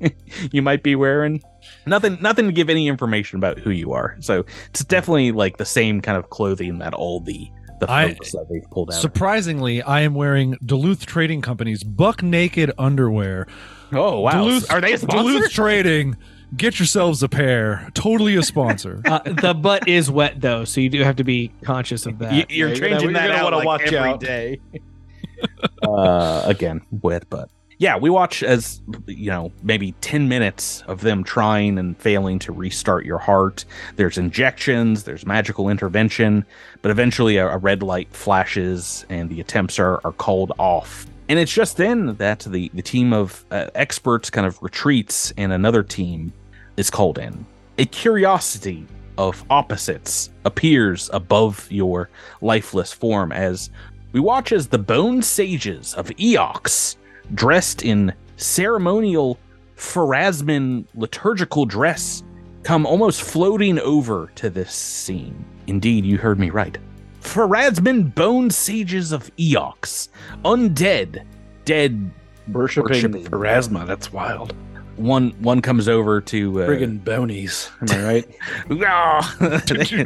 you 0.52 0.62
might 0.62 0.82
be 0.82 0.96
wearing. 0.96 1.42
Nothing, 1.86 2.18
nothing 2.20 2.46
to 2.46 2.52
give 2.52 2.70
any 2.70 2.88
information 2.88 3.38
about 3.38 3.58
who 3.58 3.70
you 3.70 3.92
are. 3.92 4.16
So 4.20 4.44
it's 4.70 4.84
definitely 4.84 5.32
like 5.32 5.56
the 5.56 5.64
same 5.64 6.00
kind 6.00 6.16
of 6.16 6.30
clothing 6.30 6.78
that 6.78 6.94
all 6.94 7.20
the 7.20 7.50
the 7.86 7.92
I- 7.92 8.08
that 8.08 8.46
they've 8.50 8.68
pulled 8.70 8.90
out. 8.90 9.00
Surprisingly, 9.00 9.82
I 9.82 10.00
am 10.00 10.14
wearing 10.14 10.56
Duluth 10.64 11.06
Trading 11.06 11.40
Company's 11.40 11.82
buck 11.82 12.22
naked 12.22 12.72
underwear. 12.78 13.46
oh 13.92 14.20
wow! 14.20 14.30
Duluth, 14.44 14.70
Are 14.72 14.80
they 14.80 14.92
a 14.94 14.98
sponsor? 14.98 15.16
Duluth 15.32 15.50
Trading. 15.52 16.16
Get 16.56 16.78
yourselves 16.78 17.20
a 17.24 17.28
pair. 17.28 17.88
Totally 17.94 18.36
a 18.36 18.42
sponsor. 18.42 19.02
Uh, 19.06 19.18
the 19.24 19.54
butt 19.54 19.88
is 19.88 20.08
wet 20.10 20.40
though, 20.40 20.64
so 20.64 20.80
you 20.80 20.88
do 20.88 21.02
have 21.02 21.16
to 21.16 21.24
be 21.24 21.50
conscious 21.64 22.06
of 22.06 22.18
that. 22.20 22.32
You, 22.32 22.44
you're 22.48 22.68
Yeah, 22.68 22.74
you're 22.74 22.76
changing 22.76 23.08
gonna- 23.08 23.12
that 23.14 23.24
you're 23.24 23.32
gonna 23.32 23.38
out 23.40 23.44
wanna 23.44 23.56
like 23.56 23.66
watch 23.66 23.82
every 23.92 23.98
out. 24.10 24.20
day. 24.20 24.60
uh, 25.82 26.42
again, 26.44 26.80
wet 27.02 27.28
butt. 27.28 27.50
Yeah, 27.78 27.96
we 27.96 28.08
watch 28.08 28.42
as 28.42 28.80
you 29.06 29.30
know 29.30 29.52
maybe 29.62 29.92
ten 30.00 30.28
minutes 30.28 30.82
of 30.86 31.00
them 31.00 31.24
trying 31.24 31.78
and 31.78 31.96
failing 31.98 32.38
to 32.40 32.52
restart 32.52 33.04
your 33.04 33.18
heart. 33.18 33.64
There's 33.96 34.18
injections, 34.18 35.04
there's 35.04 35.26
magical 35.26 35.68
intervention, 35.68 36.44
but 36.82 36.90
eventually 36.90 37.36
a, 37.36 37.48
a 37.48 37.58
red 37.58 37.82
light 37.82 38.08
flashes 38.12 39.04
and 39.08 39.28
the 39.28 39.40
attempts 39.40 39.78
are, 39.78 40.00
are 40.04 40.12
called 40.12 40.52
off. 40.58 41.06
And 41.28 41.38
it's 41.38 41.52
just 41.52 41.76
then 41.76 42.14
that 42.16 42.40
the 42.40 42.70
the 42.74 42.82
team 42.82 43.12
of 43.12 43.44
uh, 43.50 43.70
experts 43.74 44.30
kind 44.30 44.46
of 44.46 44.62
retreats 44.62 45.32
and 45.36 45.52
another 45.52 45.82
team 45.82 46.32
is 46.76 46.90
called 46.90 47.18
in. 47.18 47.44
A 47.78 47.86
curiosity 47.86 48.86
of 49.18 49.44
opposites 49.50 50.30
appears 50.44 51.10
above 51.12 51.66
your 51.70 52.08
lifeless 52.40 52.92
form 52.92 53.32
as 53.32 53.70
we 54.12 54.20
watch 54.20 54.52
as 54.52 54.68
the 54.68 54.78
bone 54.78 55.22
sages 55.22 55.94
of 55.94 56.06
Eox, 56.10 56.96
dressed 57.32 57.82
in 57.82 58.12
ceremonial 58.36 59.38
Pharasman 59.76 60.84
liturgical 60.94 61.66
dress, 61.66 62.22
come 62.62 62.86
almost 62.86 63.22
floating 63.22 63.78
over 63.80 64.30
to 64.36 64.50
this 64.50 64.72
scene. 64.72 65.44
Indeed, 65.66 66.04
you 66.04 66.18
heard 66.18 66.38
me 66.38 66.50
right. 66.50 66.78
Pharasman 67.20 68.14
bone 68.14 68.50
sages 68.50 69.12
of 69.12 69.34
Eox, 69.36 70.08
undead, 70.44 71.24
dead. 71.64 72.10
Worshiping, 72.52 72.90
Worshiping. 72.90 73.24
Pharasma. 73.24 73.86
That's 73.86 74.12
wild. 74.12 74.54
One 74.96 75.30
one 75.40 75.60
comes 75.60 75.88
over 75.88 76.20
to 76.20 76.62
uh, 76.62 76.68
Friggin' 76.68 77.04
bonies. 77.04 77.70
Am 77.80 77.90
I 77.90 78.04
right? 78.04 78.28
Ah, 78.86 79.36
you, 79.90 80.04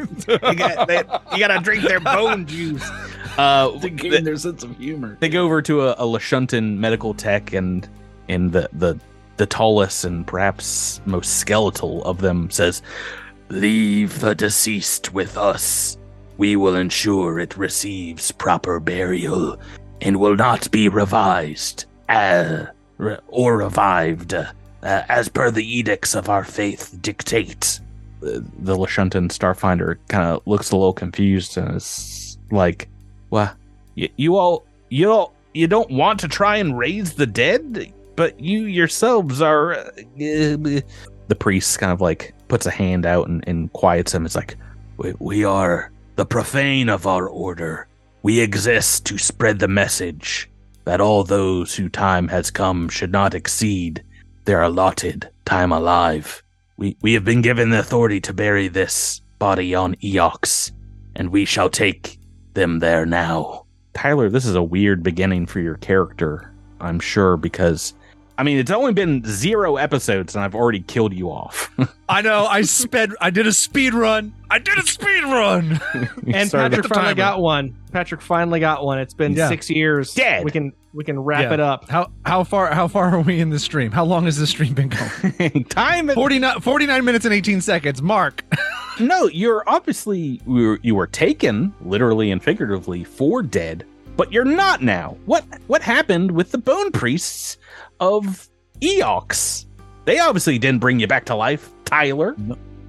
got, 0.55 0.89
they, 0.89 1.03
you 1.33 1.39
gotta 1.39 1.61
drink 1.63 1.83
their 1.85 2.01
bone 2.01 2.47
juice. 2.47 2.89
Uh, 3.37 3.71
to 3.71 3.79
they, 3.79 3.91
gain 3.91 4.25
their 4.25 4.37
sense 4.37 4.65
of 4.65 4.77
humor. 4.79 5.17
they 5.21 5.29
go 5.29 5.45
over 5.45 5.63
to 5.63 5.83
a, 5.83 5.93
a 5.93 6.03
Lashuntan 6.03 6.77
medical 6.77 7.15
tech, 7.15 7.53
and 7.53 7.89
and 8.29 8.51
the 8.51 8.69
the 8.73 8.99
the 9.37 9.47
tallest 9.47 10.05
and 10.05 10.27
perhaps 10.27 11.01
most 11.07 11.39
skeletal 11.39 12.03
of 12.05 12.21
them 12.21 12.51
says, 12.51 12.83
"Leave 13.49 14.19
the 14.19 14.35
deceased 14.35 15.13
with 15.15 15.37
us. 15.37 15.97
We 16.37 16.57
will 16.57 16.75
ensure 16.75 17.39
it 17.39 17.57
receives 17.57 18.33
proper 18.33 18.81
burial, 18.81 19.57
and 20.01 20.19
will 20.19 20.35
not 20.35 20.69
be 20.73 20.89
revised 20.89 21.85
uh, 22.09 22.65
or 23.29 23.59
revived." 23.59 24.35
Uh, 24.83 25.03
as 25.09 25.29
per 25.29 25.51
the 25.51 25.65
edicts 25.65 26.15
of 26.15 26.29
our 26.29 26.45
faith 26.45 26.97
dictate, 27.01 27.81
the, 28.21 28.45
the 28.59 28.77
Lashuntan 28.77 29.29
Starfinder 29.29 29.97
kind 30.09 30.25
of 30.25 30.47
looks 30.47 30.71
a 30.71 30.77
little 30.77 30.93
confused 30.93 31.57
and 31.57 31.77
is 31.77 32.39
like, 32.53 32.89
"What? 33.31 33.57
You, 33.97 34.09
you 34.17 34.37
all, 34.37 34.65
you 34.89 35.11
all, 35.11 35.35
you 35.53 35.67
don't 35.67 35.91
want 35.91 36.21
to 36.21 36.29
try 36.29 36.57
and 36.59 36.79
raise 36.79 37.15
the 37.15 37.27
dead, 37.27 37.93
but 38.15 38.39
you 38.39 38.61
yourselves 38.61 39.43
are." 39.43 39.75
Uh, 39.75 39.81
uh," 39.81 40.81
the 41.27 41.37
priest 41.39 41.79
kind 41.81 41.93
of 41.93 42.01
like 42.01 42.33
puts 42.47 42.65
a 42.65 42.71
hand 42.71 43.05
out 43.05 43.29
and, 43.29 43.43
and 43.49 43.73
quiets 43.73 44.15
him. 44.15 44.25
It's 44.25 44.37
like, 44.37 44.57
we, 44.97 45.13
"We 45.19 45.45
are 45.45 45.91
the 46.15 46.27
profane 46.27 46.89
of 46.89 47.05
our 47.05 47.29
order. 47.29 47.89
We 48.23 48.39
exist 48.39 49.07
to 49.07 49.19
spread 49.19 49.59
the 49.59 49.69
message 49.69 50.49
that 50.85 51.01
all 51.01 51.25
those 51.25 51.75
who 51.75 51.89
time 51.89 52.29
has 52.29 52.53
come 52.53 52.89
should 52.89 53.11
not 53.11 53.35
exceed." 53.35 54.05
Their 54.49 54.63
allotted 54.63 55.29
time 55.45 55.71
alive. 55.71 56.43
We 56.79 56.97
we 57.03 57.13
have 57.13 57.25
been 57.25 57.43
given 57.43 57.69
the 57.69 57.81
authority 57.81 58.19
to 58.23 58.33
bury 58.33 58.67
this 58.69 59.21
body 59.39 59.75
on 59.75 59.95
Eox, 59.97 60.73
and 61.17 61.29
we 61.31 61.45
shall 61.45 61.69
take 61.69 62.19
them 62.55 62.79
there 62.79 63.05
now. 63.05 63.67
Tyler, 63.93 64.31
this 64.31 64.47
is 64.47 64.55
a 64.55 64.63
weird 64.63 65.03
beginning 65.03 65.45
for 65.47 65.61
your 65.61 65.75
character, 65.77 66.51
I'm 66.81 66.99
sure, 66.99 67.37
because 67.37 67.93
I 68.39 68.43
mean 68.43 68.57
it's 68.57 68.71
only 68.71 68.95
been 68.95 69.23
zero 69.27 69.77
episodes 69.77 70.35
and 70.35 70.43
I've 70.43 70.55
already 70.55 70.81
killed 70.81 71.13
you 71.13 71.29
off. 71.29 71.71
I 72.09 72.23
know. 72.23 72.47
I 72.47 72.63
sped. 72.63 73.11
I 73.21 73.29
did 73.29 73.47
a 73.47 73.53
speed 73.53 73.93
run. 73.93 74.33
I 74.49 74.59
did 74.61 74.79
a 74.79 74.83
speed 74.87 75.25
run. 75.25 75.79
and 76.33 76.49
Started 76.49 76.77
Patrick 76.77 76.87
finally 76.87 77.05
timer. 77.09 77.15
got 77.17 77.41
one. 77.43 77.77
Patrick 77.93 78.23
finally 78.23 78.61
got 78.61 78.83
one. 78.83 78.99
It's 78.99 79.13
been 79.13 79.35
Yeah. 79.35 79.49
six 79.51 79.69
years. 79.69 80.15
Dead. 80.15 80.43
We 80.43 80.53
can 80.53 80.73
we 80.93 81.05
can 81.05 81.19
wrap 81.19 81.43
Yeah. 81.43 81.55
it 81.55 81.61
up. 81.61 81.89
How 81.89 82.11
how 82.25 82.45
far 82.45 82.73
how 82.75 82.89
far 82.89 83.15
are 83.15 83.21
we 83.21 83.41
in 83.41 83.51
this 83.51 83.63
stream? 83.65 83.91
How 83.93 84.05
long 84.05 84.25
has 84.25 84.39
this 84.39 84.51
stream 84.51 84.75
been 84.75 84.89
going? 84.89 85.65
time 85.69 86.09
49, 86.09 86.61
49 86.61 87.05
minutes 87.05 87.25
and 87.25 87.35
18 87.35 87.61
seconds. 87.61 88.03
Mark. 88.03 88.43
No, 89.01 89.29
you're 89.29 89.63
obviously 89.69 90.41
you 90.45 90.53
were, 90.67 90.81
you 90.83 90.95
were 90.97 91.07
taken 91.07 91.73
literally 91.83 92.33
and 92.33 92.43
figuratively 92.43 93.05
for 93.05 93.45
dead, 93.45 93.87
but 94.17 94.33
you're 94.33 94.45
not 94.45 94.83
now. 94.83 95.17
What 95.25 95.45
what 95.69 95.83
happened 95.83 96.33
with 96.33 96.51
the 96.51 96.59
bone 96.59 96.91
priests 96.91 97.59
of 98.01 98.49
Eox? 98.81 99.67
They 100.05 100.19
obviously 100.19 100.59
didn't 100.59 100.81
bring 100.81 100.99
you 100.99 101.07
back 101.07 101.27
to 101.27 101.37
life, 101.37 101.71
Tyler. 101.85 102.35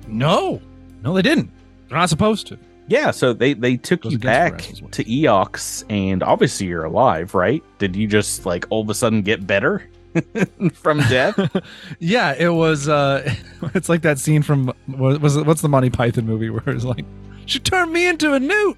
No. 0.08 0.60
No, 1.04 1.14
they 1.14 1.22
didn't. 1.22 1.52
They're 1.90 2.00
not 2.00 2.10
supposed 2.10 2.48
to. 2.48 2.58
Yeah, 2.90 3.12
so 3.12 3.34
they 3.34 3.54
they 3.54 3.78
took 3.78 4.04
you 4.04 4.18
back 4.18 4.58
to 4.58 5.04
Eox, 5.04 5.84
and 5.90 6.24
obviously 6.24 6.66
you're 6.68 6.84
alive, 6.86 7.36
right? 7.36 7.64
Did 7.78 7.96
you 7.96 8.08
just 8.08 8.46
like 8.48 8.66
all 8.72 8.82
of 8.82 8.90
a 8.90 8.96
sudden 8.96 9.22
get 9.22 9.46
better 9.46 9.88
from 10.74 11.00
death? 11.02 11.38
Yeah, 12.00 12.34
it 12.38 12.50
was 12.50 12.90
uh 12.90 13.32
it's 13.76 13.90
like 13.90 14.02
that 14.02 14.18
scene 14.18 14.42
from 14.42 14.74
what 14.88 15.22
was 15.22 15.36
it 15.38 15.46
what's 15.46 15.62
the 15.62 15.70
Monty 15.70 15.92
Python 15.92 16.26
movie 16.26 16.50
where 16.50 16.68
it's 16.68 16.84
like 16.84 17.06
she 17.46 17.60
turned 17.60 17.94
me 17.94 18.08
into 18.08 18.34
a 18.34 18.40
newt. 18.40 18.76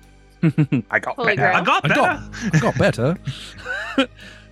I 0.90 1.00
got 1.00 1.16
Holy 1.16 1.36
better. 1.36 1.54
I 1.54 1.62
got 1.64 1.86
I 1.86 1.88
better. 1.88 2.30
I 2.54 2.60
got 2.60 2.78
better. 2.78 3.18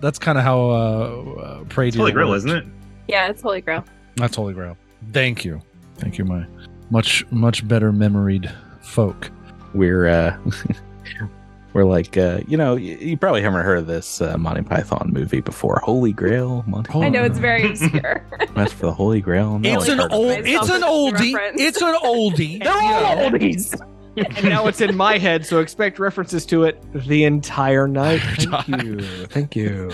That's 0.00 0.18
kind 0.18 0.38
of 0.38 0.44
how 0.44 0.58
uh, 0.70 1.40
uh 1.42 1.64
Prey 1.64 1.88
It's 1.88 1.96
Holy 1.96 2.12
Grail, 2.12 2.30
works. 2.30 2.44
isn't 2.44 2.56
it? 2.56 2.64
Yeah, 3.08 3.28
it's 3.28 3.42
Holy 3.42 3.60
Grail. 3.60 3.84
That's 4.16 4.36
Holy 4.36 4.54
Grail. 4.54 4.76
Thank 5.12 5.44
you. 5.44 5.60
Thank 5.96 6.16
you, 6.16 6.24
my 6.24 6.46
much 6.90 7.30
much 7.30 7.66
better 7.68 7.92
memoried 7.92 8.50
folk. 8.80 9.30
We're 9.74 10.06
uh 10.08 10.36
we're 11.72 11.84
like 11.84 12.16
uh 12.16 12.40
you 12.48 12.56
know 12.56 12.76
you, 12.76 12.96
you 12.96 13.16
probably 13.16 13.42
haven't 13.42 13.64
heard 13.64 13.78
of 13.78 13.86
this 13.86 14.20
uh, 14.20 14.36
Monty 14.36 14.62
Python 14.62 15.10
movie 15.12 15.40
before 15.40 15.80
Holy 15.84 16.12
Grail 16.12 16.64
Monty 16.66 16.92
I 17.00 17.08
know 17.08 17.24
it's 17.24 17.38
very 17.38 17.70
obscure. 17.70 18.24
that's 18.54 18.72
for 18.72 18.86
the 18.86 18.92
Holy 18.94 19.20
Grail 19.20 19.58
No 19.58 19.78
It's 19.78 19.88
an 19.88 20.00
old. 20.00 20.38
It's 20.44 20.68
an 20.68 20.76
as 20.76 20.82
oldie. 20.82 21.34
It's 21.56 21.82
an 21.82 21.94
oldie. 21.94 22.62
They're 22.64 22.72
all 22.72 23.30
oldies. 23.30 23.80
and 24.16 24.44
now 24.44 24.66
it's 24.66 24.80
in 24.80 24.96
my 24.96 25.18
head, 25.18 25.46
so 25.46 25.60
expect 25.60 25.98
references 26.00 26.44
to 26.46 26.64
it 26.64 26.82
the 26.92 27.24
entire 27.24 27.86
night. 27.86 28.18
Thank 28.18 28.68
you. 28.84 29.00
Thank 29.26 29.56
you. 29.56 29.90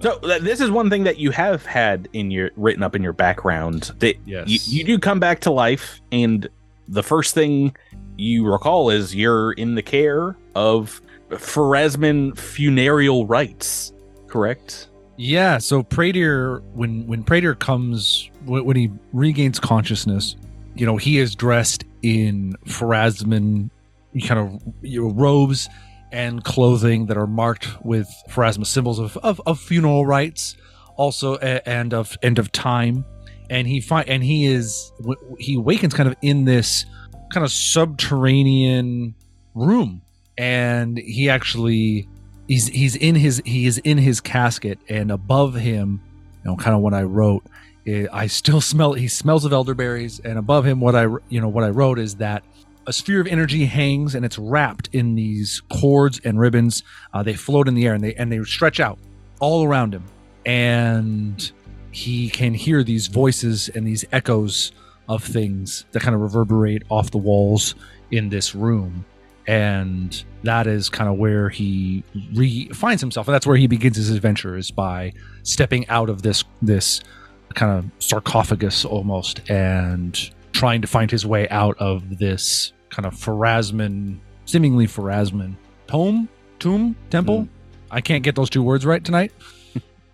so 0.00 0.18
this 0.40 0.60
is 0.60 0.70
one 0.70 0.90
thing 0.90 1.04
that 1.04 1.18
you 1.18 1.30
have 1.30 1.64
had 1.64 2.08
in 2.12 2.30
your 2.30 2.50
written 2.56 2.82
up 2.82 2.96
in 2.96 3.02
your 3.02 3.12
background 3.12 3.92
that 4.00 4.16
Yes. 4.26 4.48
you, 4.48 4.78
you 4.78 4.84
do 4.84 4.98
come 4.98 5.20
back 5.20 5.40
to 5.42 5.50
life 5.52 6.00
and 6.10 6.48
the 6.88 7.02
first 7.02 7.34
thing 7.34 7.74
you 8.16 8.50
recall 8.50 8.90
is 8.90 9.14
you're 9.14 9.52
in 9.52 9.74
the 9.74 9.82
care 9.82 10.36
of 10.54 11.00
Pharasman 11.30 12.36
funereal 12.36 13.26
rites 13.26 13.92
correct 14.26 14.88
Yeah, 15.16 15.58
so 15.58 15.82
Praetor, 15.82 16.58
when 16.74 17.06
when 17.06 17.24
Praetor 17.24 17.54
comes, 17.54 18.30
when, 18.44 18.64
when 18.64 18.76
he 18.76 18.90
regains 19.12 19.58
consciousness, 19.58 20.36
you 20.74 20.84
know, 20.84 20.98
he 20.98 21.18
is 21.18 21.34
dressed 21.34 21.84
in 22.02 22.54
Pharasman 22.66 23.70
kind 24.26 24.40
of 24.40 24.74
you 24.82 25.02
know, 25.02 25.14
robes 25.14 25.68
and 26.12 26.44
clothing 26.44 27.06
that 27.06 27.16
are 27.16 27.26
marked 27.26 27.68
with 27.84 28.08
Pharasma 28.30 28.66
symbols 28.66 28.98
of, 28.98 29.16
of, 29.18 29.40
of 29.46 29.58
funeral 29.58 30.06
rites, 30.06 30.56
also 30.96 31.36
and 31.36 31.92
of 31.92 32.16
end 32.22 32.38
of 32.38 32.52
time. 32.52 33.04
And 33.48 33.66
he 33.66 33.80
find 33.80 34.08
and 34.08 34.22
he 34.22 34.46
is 34.46 34.92
he 35.38 35.54
awakens 35.54 35.94
kind 35.94 36.08
of 36.08 36.16
in 36.20 36.44
this 36.44 36.84
kind 37.32 37.44
of 37.44 37.50
subterranean 37.52 39.14
room, 39.54 40.02
and 40.38 40.98
he 40.98 41.28
actually 41.28 42.08
he's 42.48 42.68
he's 42.68 42.96
in 42.96 43.14
his 43.14 43.42
he 43.44 43.66
is 43.66 43.78
in 43.78 43.98
his 43.98 44.20
casket, 44.20 44.78
and 44.88 45.10
above 45.10 45.54
him, 45.54 46.00
you 46.44 46.50
know, 46.50 46.56
kind 46.56 46.74
of 46.74 46.82
what 46.82 46.94
I 46.94 47.02
wrote. 47.02 47.44
eh, 47.86 48.06
I 48.12 48.26
still 48.26 48.60
smell. 48.72 48.92
He 48.92 49.08
smells 49.08 49.44
of 49.44 49.52
elderberries, 49.52 50.20
and 50.20 50.38
above 50.38 50.64
him, 50.64 50.80
what 50.80 50.94
I 50.94 51.04
you 51.28 51.40
know 51.40 51.48
what 51.48 51.64
I 51.64 51.70
wrote 51.70 51.98
is 51.98 52.16
that 52.16 52.44
a 52.88 52.92
sphere 52.92 53.20
of 53.20 53.26
energy 53.26 53.64
hangs 53.64 54.14
and 54.14 54.24
it's 54.24 54.38
wrapped 54.38 54.88
in 54.92 55.16
these 55.16 55.60
cords 55.72 56.20
and 56.24 56.38
ribbons. 56.38 56.84
Uh, 57.12 57.22
they 57.22 57.34
float 57.34 57.66
in 57.66 57.74
the 57.74 57.84
air 57.86 57.94
and 57.94 58.04
they 58.04 58.14
and 58.14 58.30
they 58.30 58.42
stretch 58.44 58.78
out 58.80 58.98
all 59.40 59.64
around 59.64 59.94
him, 59.94 60.04
and 60.44 61.50
he 61.90 62.28
can 62.28 62.54
hear 62.54 62.84
these 62.84 63.06
voices 63.06 63.70
and 63.70 63.86
these 63.86 64.04
echoes 64.12 64.72
of 65.08 65.22
things 65.22 65.84
that 65.92 66.00
kind 66.02 66.14
of 66.14 66.20
reverberate 66.20 66.82
off 66.88 67.10
the 67.10 67.18
walls 67.18 67.74
in 68.10 68.28
this 68.28 68.54
room. 68.54 69.04
And 69.46 70.24
that 70.42 70.66
is 70.66 70.88
kind 70.88 71.08
of 71.08 71.18
where 71.18 71.48
he 71.48 72.02
re- 72.34 72.68
finds 72.70 73.00
himself, 73.00 73.28
and 73.28 73.34
that's 73.34 73.46
where 73.46 73.56
he 73.56 73.66
begins 73.68 73.96
his 73.96 74.10
adventure 74.10 74.56
is 74.56 74.70
by 74.70 75.12
stepping 75.44 75.88
out 75.88 76.08
of 76.08 76.22
this 76.22 76.42
this 76.62 77.00
kind 77.54 77.78
of 77.78 77.90
sarcophagus 78.02 78.84
almost 78.84 79.48
and 79.48 80.30
trying 80.52 80.80
to 80.82 80.88
find 80.88 81.10
his 81.10 81.24
way 81.24 81.48
out 81.48 81.76
of 81.78 82.18
this 82.18 82.72
kind 82.90 83.06
of 83.06 83.14
Pharasman, 83.14 84.18
seemingly 84.46 84.86
Pharasman 84.86 85.54
tome, 85.86 86.28
tomb, 86.58 86.96
temple. 87.10 87.42
Hmm. 87.42 87.50
I 87.90 88.00
can't 88.00 88.24
get 88.24 88.34
those 88.34 88.50
two 88.50 88.62
words 88.62 88.84
right 88.84 89.04
tonight. 89.04 89.32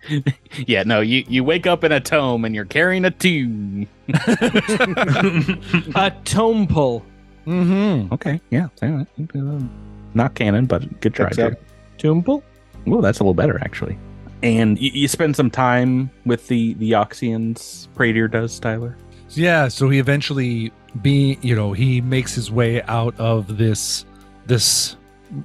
yeah, 0.67 0.83
no, 0.83 1.01
you, 1.01 1.23
you 1.27 1.43
wake 1.43 1.67
up 1.67 1.83
in 1.83 1.91
a 1.91 1.99
tome 1.99 2.45
and 2.45 2.55
you're 2.55 2.65
carrying 2.65 3.05
a 3.05 3.11
tune. 3.11 3.87
A 5.95 6.11
tome 6.25 6.67
pull. 6.67 7.05
Mm-hmm. 7.45 8.13
Okay, 8.13 8.41
yeah. 8.49 8.67
say 8.75 8.87
that. 8.87 9.69
Not 10.13 10.35
canon, 10.35 10.65
but 10.65 11.01
good 11.01 11.13
try. 11.13 11.29
Checks 11.29 11.39
out. 11.39 11.53
Tome 11.97 12.23
pull? 12.23 12.43
Well, 12.85 13.01
that's 13.01 13.19
a 13.19 13.23
little 13.23 13.33
better 13.33 13.59
actually. 13.63 13.97
And 14.41 14.77
you, 14.79 14.91
you 14.93 15.07
spend 15.07 15.35
some 15.35 15.49
time 15.49 16.11
with 16.25 16.47
the 16.47 16.73
the 16.75 16.91
Eoxians. 16.91 17.87
Praetor 17.95 18.27
does, 18.27 18.59
Tyler. 18.59 18.97
Yeah, 19.29 19.67
so 19.69 19.89
he 19.89 19.99
eventually 19.99 20.71
be 21.01 21.37
you 21.41 21.55
know 21.55 21.73
he 21.73 22.01
makes 22.01 22.35
his 22.35 22.51
way 22.51 22.81
out 22.83 23.17
of 23.19 23.57
this 23.57 24.05
this 24.45 24.97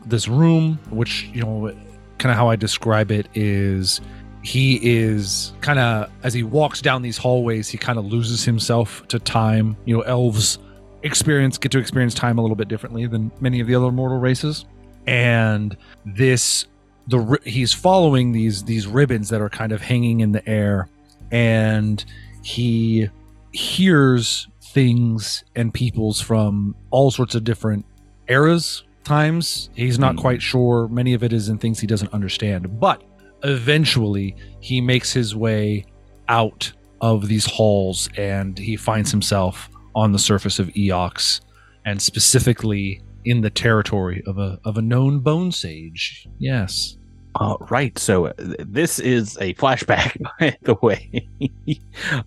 this 0.06 0.28
room, 0.28 0.78
which 0.90 1.30
you 1.32 1.42
know 1.42 1.72
kind 2.18 2.32
of 2.32 2.36
how 2.36 2.48
I 2.50 2.56
describe 2.56 3.10
it 3.10 3.28
is 3.34 4.00
he 4.48 4.80
is 4.82 5.52
kind 5.60 5.78
of 5.78 6.10
as 6.22 6.32
he 6.32 6.42
walks 6.42 6.80
down 6.80 7.02
these 7.02 7.18
hallways, 7.18 7.68
he 7.68 7.76
kind 7.76 7.98
of 7.98 8.06
loses 8.06 8.44
himself 8.44 9.06
to 9.08 9.18
time. 9.18 9.76
You 9.84 9.98
know, 9.98 10.02
elves 10.02 10.58
experience 11.02 11.58
get 11.58 11.70
to 11.72 11.78
experience 11.78 12.14
time 12.14 12.38
a 12.38 12.40
little 12.40 12.56
bit 12.56 12.68
differently 12.68 13.06
than 13.06 13.30
many 13.40 13.60
of 13.60 13.66
the 13.66 13.74
other 13.74 13.92
mortal 13.92 14.18
races, 14.18 14.64
and 15.06 15.76
this 16.06 16.64
the 17.08 17.38
he's 17.44 17.74
following 17.74 18.32
these 18.32 18.64
these 18.64 18.86
ribbons 18.86 19.28
that 19.28 19.42
are 19.42 19.50
kind 19.50 19.70
of 19.70 19.82
hanging 19.82 20.20
in 20.20 20.32
the 20.32 20.48
air, 20.48 20.88
and 21.30 22.02
he 22.42 23.08
hears 23.52 24.48
things 24.62 25.44
and 25.56 25.74
peoples 25.74 26.22
from 26.22 26.74
all 26.90 27.10
sorts 27.10 27.34
of 27.34 27.44
different 27.44 27.84
eras 28.28 28.82
times 29.04 29.70
he's 29.74 29.98
not 29.98 30.14
Hmm. 30.14 30.20
quite 30.20 30.42
sure 30.42 30.86
many 30.88 31.14
of 31.14 31.22
it 31.22 31.32
is 31.32 31.48
in 31.48 31.56
things 31.56 31.80
he 31.80 31.86
doesn't 31.86 32.12
understand 32.12 32.78
but 32.78 33.02
eventually 33.42 34.34
he 34.60 34.80
makes 34.80 35.12
his 35.12 35.34
way 35.34 35.84
out 36.28 36.72
of 37.00 37.28
these 37.28 37.46
halls 37.46 38.08
and 38.16 38.58
he 38.58 38.76
finds 38.76 39.10
himself 39.10 39.70
on 39.94 40.12
the 40.12 40.18
surface 40.18 40.58
of 40.58 40.68
eox 40.68 41.40
and 41.84 42.00
specifically 42.02 43.00
in 43.24 43.40
the 43.40 43.50
territory 43.50 44.22
of 44.26 44.38
a 44.38 44.58
of 44.64 44.78
a 44.78 44.82
known 44.82 45.20
bone 45.20 45.52
sage. 45.52 46.26
Yes. 46.38 46.96
Uh, 47.34 47.56
right. 47.70 47.96
So 47.98 48.26
uh, 48.26 48.32
this 48.38 48.98
is 48.98 49.36
a 49.40 49.54
flashback, 49.54 50.16
by 50.40 50.56
the 50.62 50.74
way, 50.82 51.28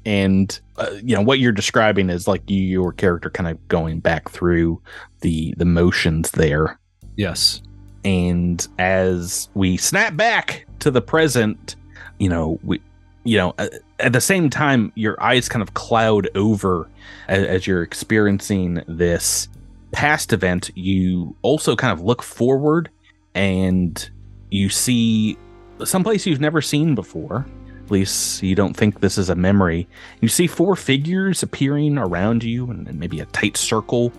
and 0.05 0.59
uh, 0.78 0.91
you 1.03 1.16
know 1.16 1.22
what 1.22 1.39
you're 1.39 1.51
describing 1.51 2.09
is 2.09 2.28
like 2.28 2.49
you, 2.49 2.62
your 2.62 2.93
character 2.93 3.30
kind 3.30 3.49
of 3.49 3.68
going 3.68 3.99
back 3.99 4.30
through 4.30 4.82
the 5.22 5.53
the 5.57 5.66
motions 5.66 6.32
there, 6.32 6.80
yes 7.18 7.62
and 8.04 8.68
as 8.80 9.49
we 9.54 9.78
snap 9.78 10.16
back 10.16 10.66
to 10.80 10.91
the 10.91 11.02
present, 11.02 11.76
you 12.20 12.30
know 12.30 12.60
we, 12.64 12.82
you 13.24 13.38
know, 13.38 13.54
at 13.99 14.14
the 14.14 14.22
same 14.22 14.49
time, 14.49 14.91
your 14.95 15.22
eyes 15.22 15.47
kind 15.47 15.62
of 15.62 15.74
cloud 15.74 16.30
over 16.36 16.89
as, 17.28 17.45
as 17.45 17.68
you're 17.68 17.84
experiencing 17.84 18.84
this 18.88 19.47
past 19.91 20.34
event. 20.34 20.72
You 20.76 21.36
also 21.41 21.76
kind 21.76 21.93
of 21.93 22.04
look 22.04 22.24
forward 22.24 22.89
and 23.36 24.10
you 24.49 24.70
see 24.70 25.38
someplace 25.84 26.26
you've 26.26 26.41
never 26.41 26.62
seen 26.62 26.95
before. 26.95 27.45
At 27.86 27.91
least 27.91 28.41
you 28.41 28.56
don't 28.56 28.76
think 28.76 29.02
this 29.02 29.18
is 29.18 29.30
a 29.30 29.36
memory. 29.36 29.88
You 30.22 30.28
see 30.28 30.47
four 30.47 30.76
figures 30.76 31.43
appearing 31.43 31.97
around 31.97 32.43
you 32.43 32.70
and, 32.72 32.88
and 32.88 32.99
maybe 32.99 33.20
a 33.20 33.26
tight 33.28 33.58
circle. 33.58 34.12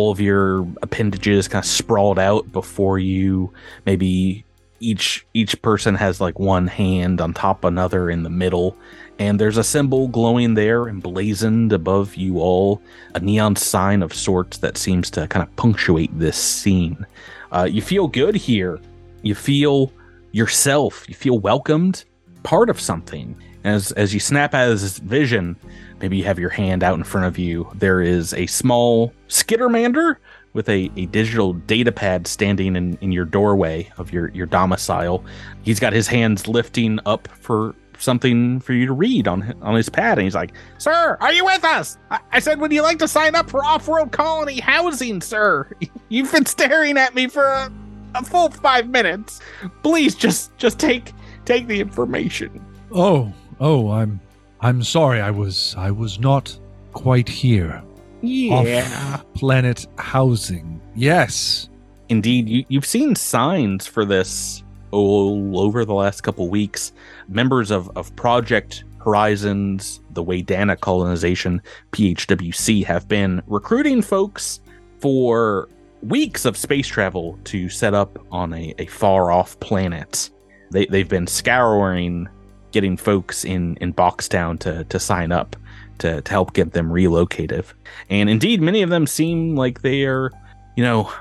All 0.00 0.10
of 0.10 0.18
your 0.18 0.66
appendages 0.80 1.46
kind 1.46 1.62
of 1.62 1.70
sprawled 1.70 2.18
out 2.18 2.50
before 2.52 2.98
you. 2.98 3.52
Maybe 3.84 4.46
each 4.80 5.26
each 5.34 5.60
person 5.60 5.94
has 5.94 6.22
like 6.22 6.38
one 6.38 6.68
hand 6.68 7.20
on 7.20 7.34
top 7.34 7.64
another 7.64 8.08
in 8.08 8.22
the 8.22 8.30
middle, 8.30 8.78
and 9.18 9.38
there's 9.38 9.58
a 9.58 9.62
symbol 9.62 10.08
glowing 10.08 10.54
there, 10.54 10.88
emblazoned 10.88 11.74
above 11.74 12.16
you 12.16 12.38
all, 12.38 12.80
a 13.14 13.20
neon 13.20 13.56
sign 13.56 14.02
of 14.02 14.14
sorts 14.14 14.56
that 14.58 14.78
seems 14.78 15.10
to 15.10 15.28
kind 15.28 15.46
of 15.46 15.54
punctuate 15.56 16.18
this 16.18 16.38
scene. 16.38 17.04
Uh, 17.52 17.68
you 17.70 17.82
feel 17.82 18.08
good 18.08 18.34
here. 18.34 18.80
You 19.20 19.34
feel 19.34 19.92
yourself. 20.32 21.06
You 21.08 21.14
feel 21.14 21.38
welcomed, 21.38 22.04
part 22.42 22.70
of 22.70 22.80
something. 22.80 23.36
As 23.64 23.92
as 23.92 24.14
you 24.14 24.20
snap 24.20 24.54
out 24.54 24.70
of 24.72 24.80
this 24.80 24.98
vision, 24.98 25.56
maybe 26.00 26.16
you 26.16 26.24
have 26.24 26.38
your 26.38 26.50
hand 26.50 26.82
out 26.82 26.96
in 26.96 27.04
front 27.04 27.26
of 27.26 27.38
you. 27.38 27.70
There 27.74 28.00
is 28.00 28.34
a 28.34 28.46
small 28.46 29.12
skittermander 29.28 30.16
with 30.52 30.68
a, 30.68 30.90
a 30.96 31.06
digital 31.06 31.52
data 31.52 31.92
pad 31.92 32.26
standing 32.26 32.74
in, 32.74 32.98
in 33.00 33.12
your 33.12 33.24
doorway 33.24 33.90
of 33.98 34.12
your, 34.12 34.28
your 34.30 34.46
domicile. 34.46 35.24
He's 35.62 35.78
got 35.78 35.92
his 35.92 36.08
hands 36.08 36.48
lifting 36.48 36.98
up 37.06 37.28
for 37.38 37.74
something 38.00 38.60
for 38.60 38.72
you 38.72 38.86
to 38.86 38.92
read 38.92 39.28
on 39.28 39.54
on 39.62 39.74
his 39.74 39.88
pad, 39.88 40.18
and 40.18 40.24
he's 40.24 40.34
like, 40.34 40.52
"Sir, 40.78 41.16
are 41.20 41.32
you 41.32 41.44
with 41.44 41.64
us? 41.64 41.98
I, 42.10 42.20
I 42.32 42.38
said, 42.40 42.60
would 42.60 42.72
you 42.72 42.82
like 42.82 42.98
to 43.00 43.08
sign 43.08 43.34
up 43.34 43.50
for 43.50 43.64
off-road 43.64 44.10
colony 44.10 44.58
housing, 44.58 45.20
sir? 45.20 45.70
You've 46.08 46.32
been 46.32 46.46
staring 46.46 46.96
at 46.96 47.14
me 47.14 47.28
for 47.28 47.44
a, 47.44 47.70
a 48.14 48.24
full 48.24 48.50
five 48.50 48.88
minutes. 48.88 49.40
Please, 49.82 50.14
just 50.14 50.56
just 50.56 50.78
take 50.78 51.12
take 51.44 51.66
the 51.66 51.80
information." 51.80 52.64
Oh, 52.92 53.32
oh, 53.60 53.90
I'm 53.90 54.20
I'm 54.62 54.82
sorry. 54.82 55.20
I 55.20 55.30
was 55.30 55.74
I 55.78 55.90
was 55.90 56.18
not 56.18 56.56
quite 56.92 57.28
here. 57.28 57.82
Yeah. 58.22 59.14
Off 59.14 59.32
planet 59.34 59.86
housing. 59.98 60.80
Yes. 60.94 61.68
Indeed, 62.08 62.48
you, 62.48 62.64
you've 62.68 62.86
seen 62.86 63.14
signs 63.14 63.86
for 63.86 64.04
this 64.04 64.62
all 64.90 65.58
over 65.60 65.84
the 65.84 65.94
last 65.94 66.22
couple 66.22 66.48
weeks. 66.48 66.92
Members 67.28 67.70
of, 67.70 67.88
of 67.96 68.14
Project 68.16 68.84
Horizons, 68.98 70.00
the 70.10 70.22
Waydana 70.22 70.78
colonization, 70.80 71.62
PHWC, 71.92 72.84
have 72.84 73.08
been 73.08 73.42
recruiting 73.46 74.02
folks 74.02 74.60
for 74.98 75.68
weeks 76.02 76.44
of 76.44 76.56
space 76.56 76.86
travel 76.86 77.38
to 77.44 77.68
set 77.68 77.94
up 77.94 78.18
on 78.30 78.52
a, 78.52 78.74
a 78.78 78.86
far 78.86 79.30
off 79.30 79.58
planet. 79.60 80.28
They, 80.70 80.86
they've 80.86 81.08
been 81.08 81.26
scouring 81.26 82.28
getting 82.72 82.96
folks 82.96 83.44
in, 83.44 83.76
in 83.76 83.92
Boxtown 83.92 84.58
to, 84.60 84.84
to 84.84 84.98
sign 84.98 85.32
up 85.32 85.56
to, 85.98 86.20
to 86.20 86.30
help 86.30 86.52
get 86.52 86.72
them 86.72 86.90
relocated. 86.90 87.64
And 88.08 88.28
indeed, 88.28 88.60
many 88.60 88.82
of 88.82 88.90
them 88.90 89.06
seem 89.06 89.54
like 89.54 89.82
they 89.82 90.04
are, 90.04 90.30
you 90.76 90.82
know, 90.82 91.12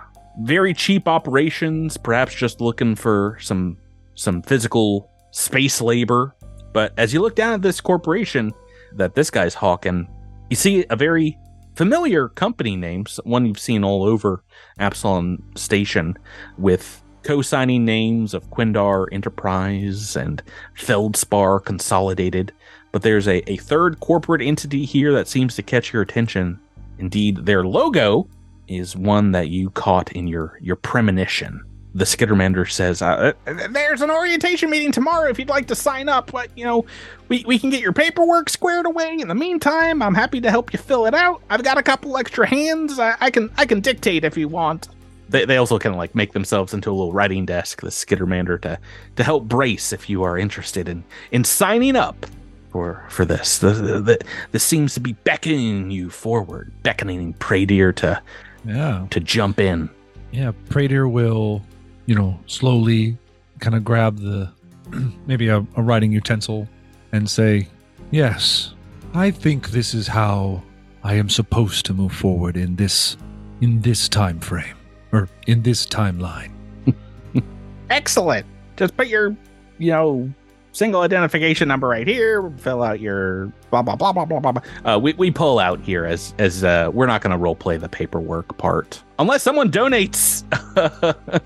very 0.42 0.74
cheap 0.74 1.08
operations, 1.08 1.98
perhaps 1.98 2.34
just 2.34 2.62
looking 2.62 2.96
for 2.96 3.38
some 3.42 3.78
some 4.16 4.42
physical 4.42 5.10
space 5.32 5.82
labor. 5.82 6.36
But 6.74 6.94
as 6.98 7.14
you 7.14 7.22
look 7.22 7.36
down 7.36 7.54
at 7.54 7.62
this 7.62 7.80
corporation 7.80 8.54
that 8.94 9.16
this 9.16 9.30
guy's 9.30 9.54
hawking, 9.54 10.08
you 10.50 10.56
see 10.56 10.86
a 10.90 10.96
very 10.96 11.38
familiar 11.76 12.30
company 12.30 12.76
name, 12.76 13.06
one 13.24 13.46
you've 13.46 13.60
seen 13.60 13.84
all 13.84 14.04
over 14.04 14.44
Absalom 14.78 15.44
Station, 15.56 16.18
with 16.58 17.02
co-signing 17.24 17.86
names 17.86 18.34
of 18.34 18.50
Quindar 18.50 19.08
Enterprise 19.12 20.16
and 20.16 20.42
Feldspar 20.76 21.60
Consolidated. 21.60 22.52
But 22.92 23.04
there's 23.04 23.28
a, 23.28 23.50
a 23.50 23.58
third 23.58 24.00
corporate 24.00 24.42
entity 24.42 24.86
here 24.86 25.14
that 25.14 25.28
seems 25.28 25.56
to 25.56 25.64
catch 25.64 25.94
your 25.94 26.02
attention, 26.02 26.60
Indeed, 27.00 27.46
their 27.46 27.64
logo 27.64 28.28
is 28.68 28.96
one 28.96 29.32
that 29.32 29.50
you 29.50 29.72
caught 29.72 30.12
in 30.12 30.28
your 30.28 30.60
your 30.62 30.76
premonition. 30.76 31.64
The 31.96 32.06
Skittermander 32.06 32.70
says, 32.70 33.02
uh, 33.02 33.34
uh, 33.48 33.68
"There's 33.72 34.02
an 34.02 34.12
orientation 34.12 34.70
meeting 34.70 34.92
tomorrow. 34.92 35.30
If 35.30 35.40
you'd 35.40 35.50
like 35.50 35.68
to 35.68 35.76
sign 35.76 36.08
up, 36.08 36.32
but 36.32 36.56
you 36.56 36.66
know, 36.66 36.86
we, 37.30 37.44
we 37.48 37.58
can 37.58 37.72
get 37.72 37.82
your 37.82 37.94
paperwork 37.94 38.50
squared 38.50 38.86
away. 38.86 39.18
In 39.20 39.28
the 39.28 39.34
meantime, 39.34 40.04
I'm 40.04 40.14
happy 40.14 40.40
to 40.42 40.52
help 40.52 40.72
you 40.72 40.78
fill 40.78 41.08
it 41.08 41.16
out. 41.16 41.42
I've 41.50 41.64
got 41.64 41.80
a 41.80 41.84
couple 41.84 42.16
extra 42.18 42.46
hands. 42.46 43.00
I, 43.00 43.16
I 43.20 43.32
can 43.32 43.50
I 43.58 43.66
can 43.66 43.80
dictate 43.80 44.24
if 44.24 44.38
you 44.38 44.48
want." 44.48 44.90
They, 45.30 45.46
they 45.46 45.58
also 45.58 45.78
kind 45.80 45.94
of 45.94 46.00
like 46.00 46.16
make 46.16 46.34
themselves 46.34 46.74
into 46.74 46.90
a 46.90 46.94
little 46.94 47.14
writing 47.14 47.46
desk, 47.46 47.82
the 47.82 47.90
Skittermander, 47.90 48.60
to 48.62 48.80
to 49.16 49.24
help 49.24 49.46
brace 49.46 49.94
if 49.94 50.10
you 50.10 50.24
are 50.24 50.38
interested 50.38 50.90
in 50.90 51.04
in 51.32 51.44
signing 51.44 51.96
up 51.96 52.26
for 52.72 53.06
for 53.10 53.26
this. 53.26 53.60
The, 53.60 53.70
the, 53.72 54.00
the, 54.02 54.20
this 54.52 54.64
seems 54.64 54.94
to 54.96 55.00
be 55.00 55.14
beckoning 55.14 55.92
you 55.92 56.10
forward, 56.10 56.72
beckoning 56.84 57.34
Prey 57.34 57.66
Deer 57.66 57.94
to 57.94 58.22
Yeah. 58.66 59.06
to 59.12 59.20
jump 59.20 59.60
in. 59.60 59.90
Yeah. 60.32 60.52
Prater 60.70 61.08
will, 61.08 61.62
you 62.06 62.16
know, 62.16 62.40
slowly 62.48 63.18
kind 63.60 63.76
of 63.76 63.84
grab 63.84 64.18
the 64.20 64.52
maybe 65.28 65.48
a, 65.48 65.66
a 65.76 65.82
writing 65.82 66.12
utensil 66.12 66.68
and 67.12 67.30
say, 67.30 67.68
Yes, 68.12 68.74
I 69.14 69.30
think 69.32 69.70
this 69.70 69.94
is 69.94 70.08
how 70.08 70.64
I 71.04 71.14
am 71.16 71.30
supposed 71.30 71.86
to 71.88 71.94
move 71.94 72.12
forward 72.14 72.58
in 72.58 72.76
this 72.76 73.16
in 73.62 73.82
this 73.82 74.10
time 74.10 74.40
frame. 74.40 74.76
Or 75.12 75.28
in 75.48 75.64
this 75.64 75.86
timeline. 75.86 76.52
Excellent. 77.90 78.46
Just 78.78 78.96
put 78.96 79.08
your, 79.08 79.36
you 79.78 79.92
know, 79.92 80.32
single 80.72 81.02
identification 81.02 81.68
number 81.68 81.88
right 81.88 82.08
here. 82.08 82.52
Fill 82.58 82.84
out 82.84 83.00
your 83.00 83.52
blah 83.72 83.82
blah 83.82 83.96
blah 83.96 84.14
blah 84.14 84.26
blah 84.26 84.40
blah. 84.40 84.52
blah. 84.52 84.62
Uh, 84.86 85.00
we 85.00 85.14
we 85.14 85.32
pull 85.32 85.60
out 85.60 85.82
here 85.82 86.06
as 86.06 86.34
as 86.38 86.64
uh, 86.64 86.90
we're 86.94 87.08
not 87.08 87.22
going 87.22 87.32
to 87.32 87.38
role 87.38 87.56
play 87.56 87.78
the 87.78 87.90
paperwork 87.90 88.58
part 88.58 89.02
unless 89.18 89.44
someone 89.44 89.72
donates 89.72 90.44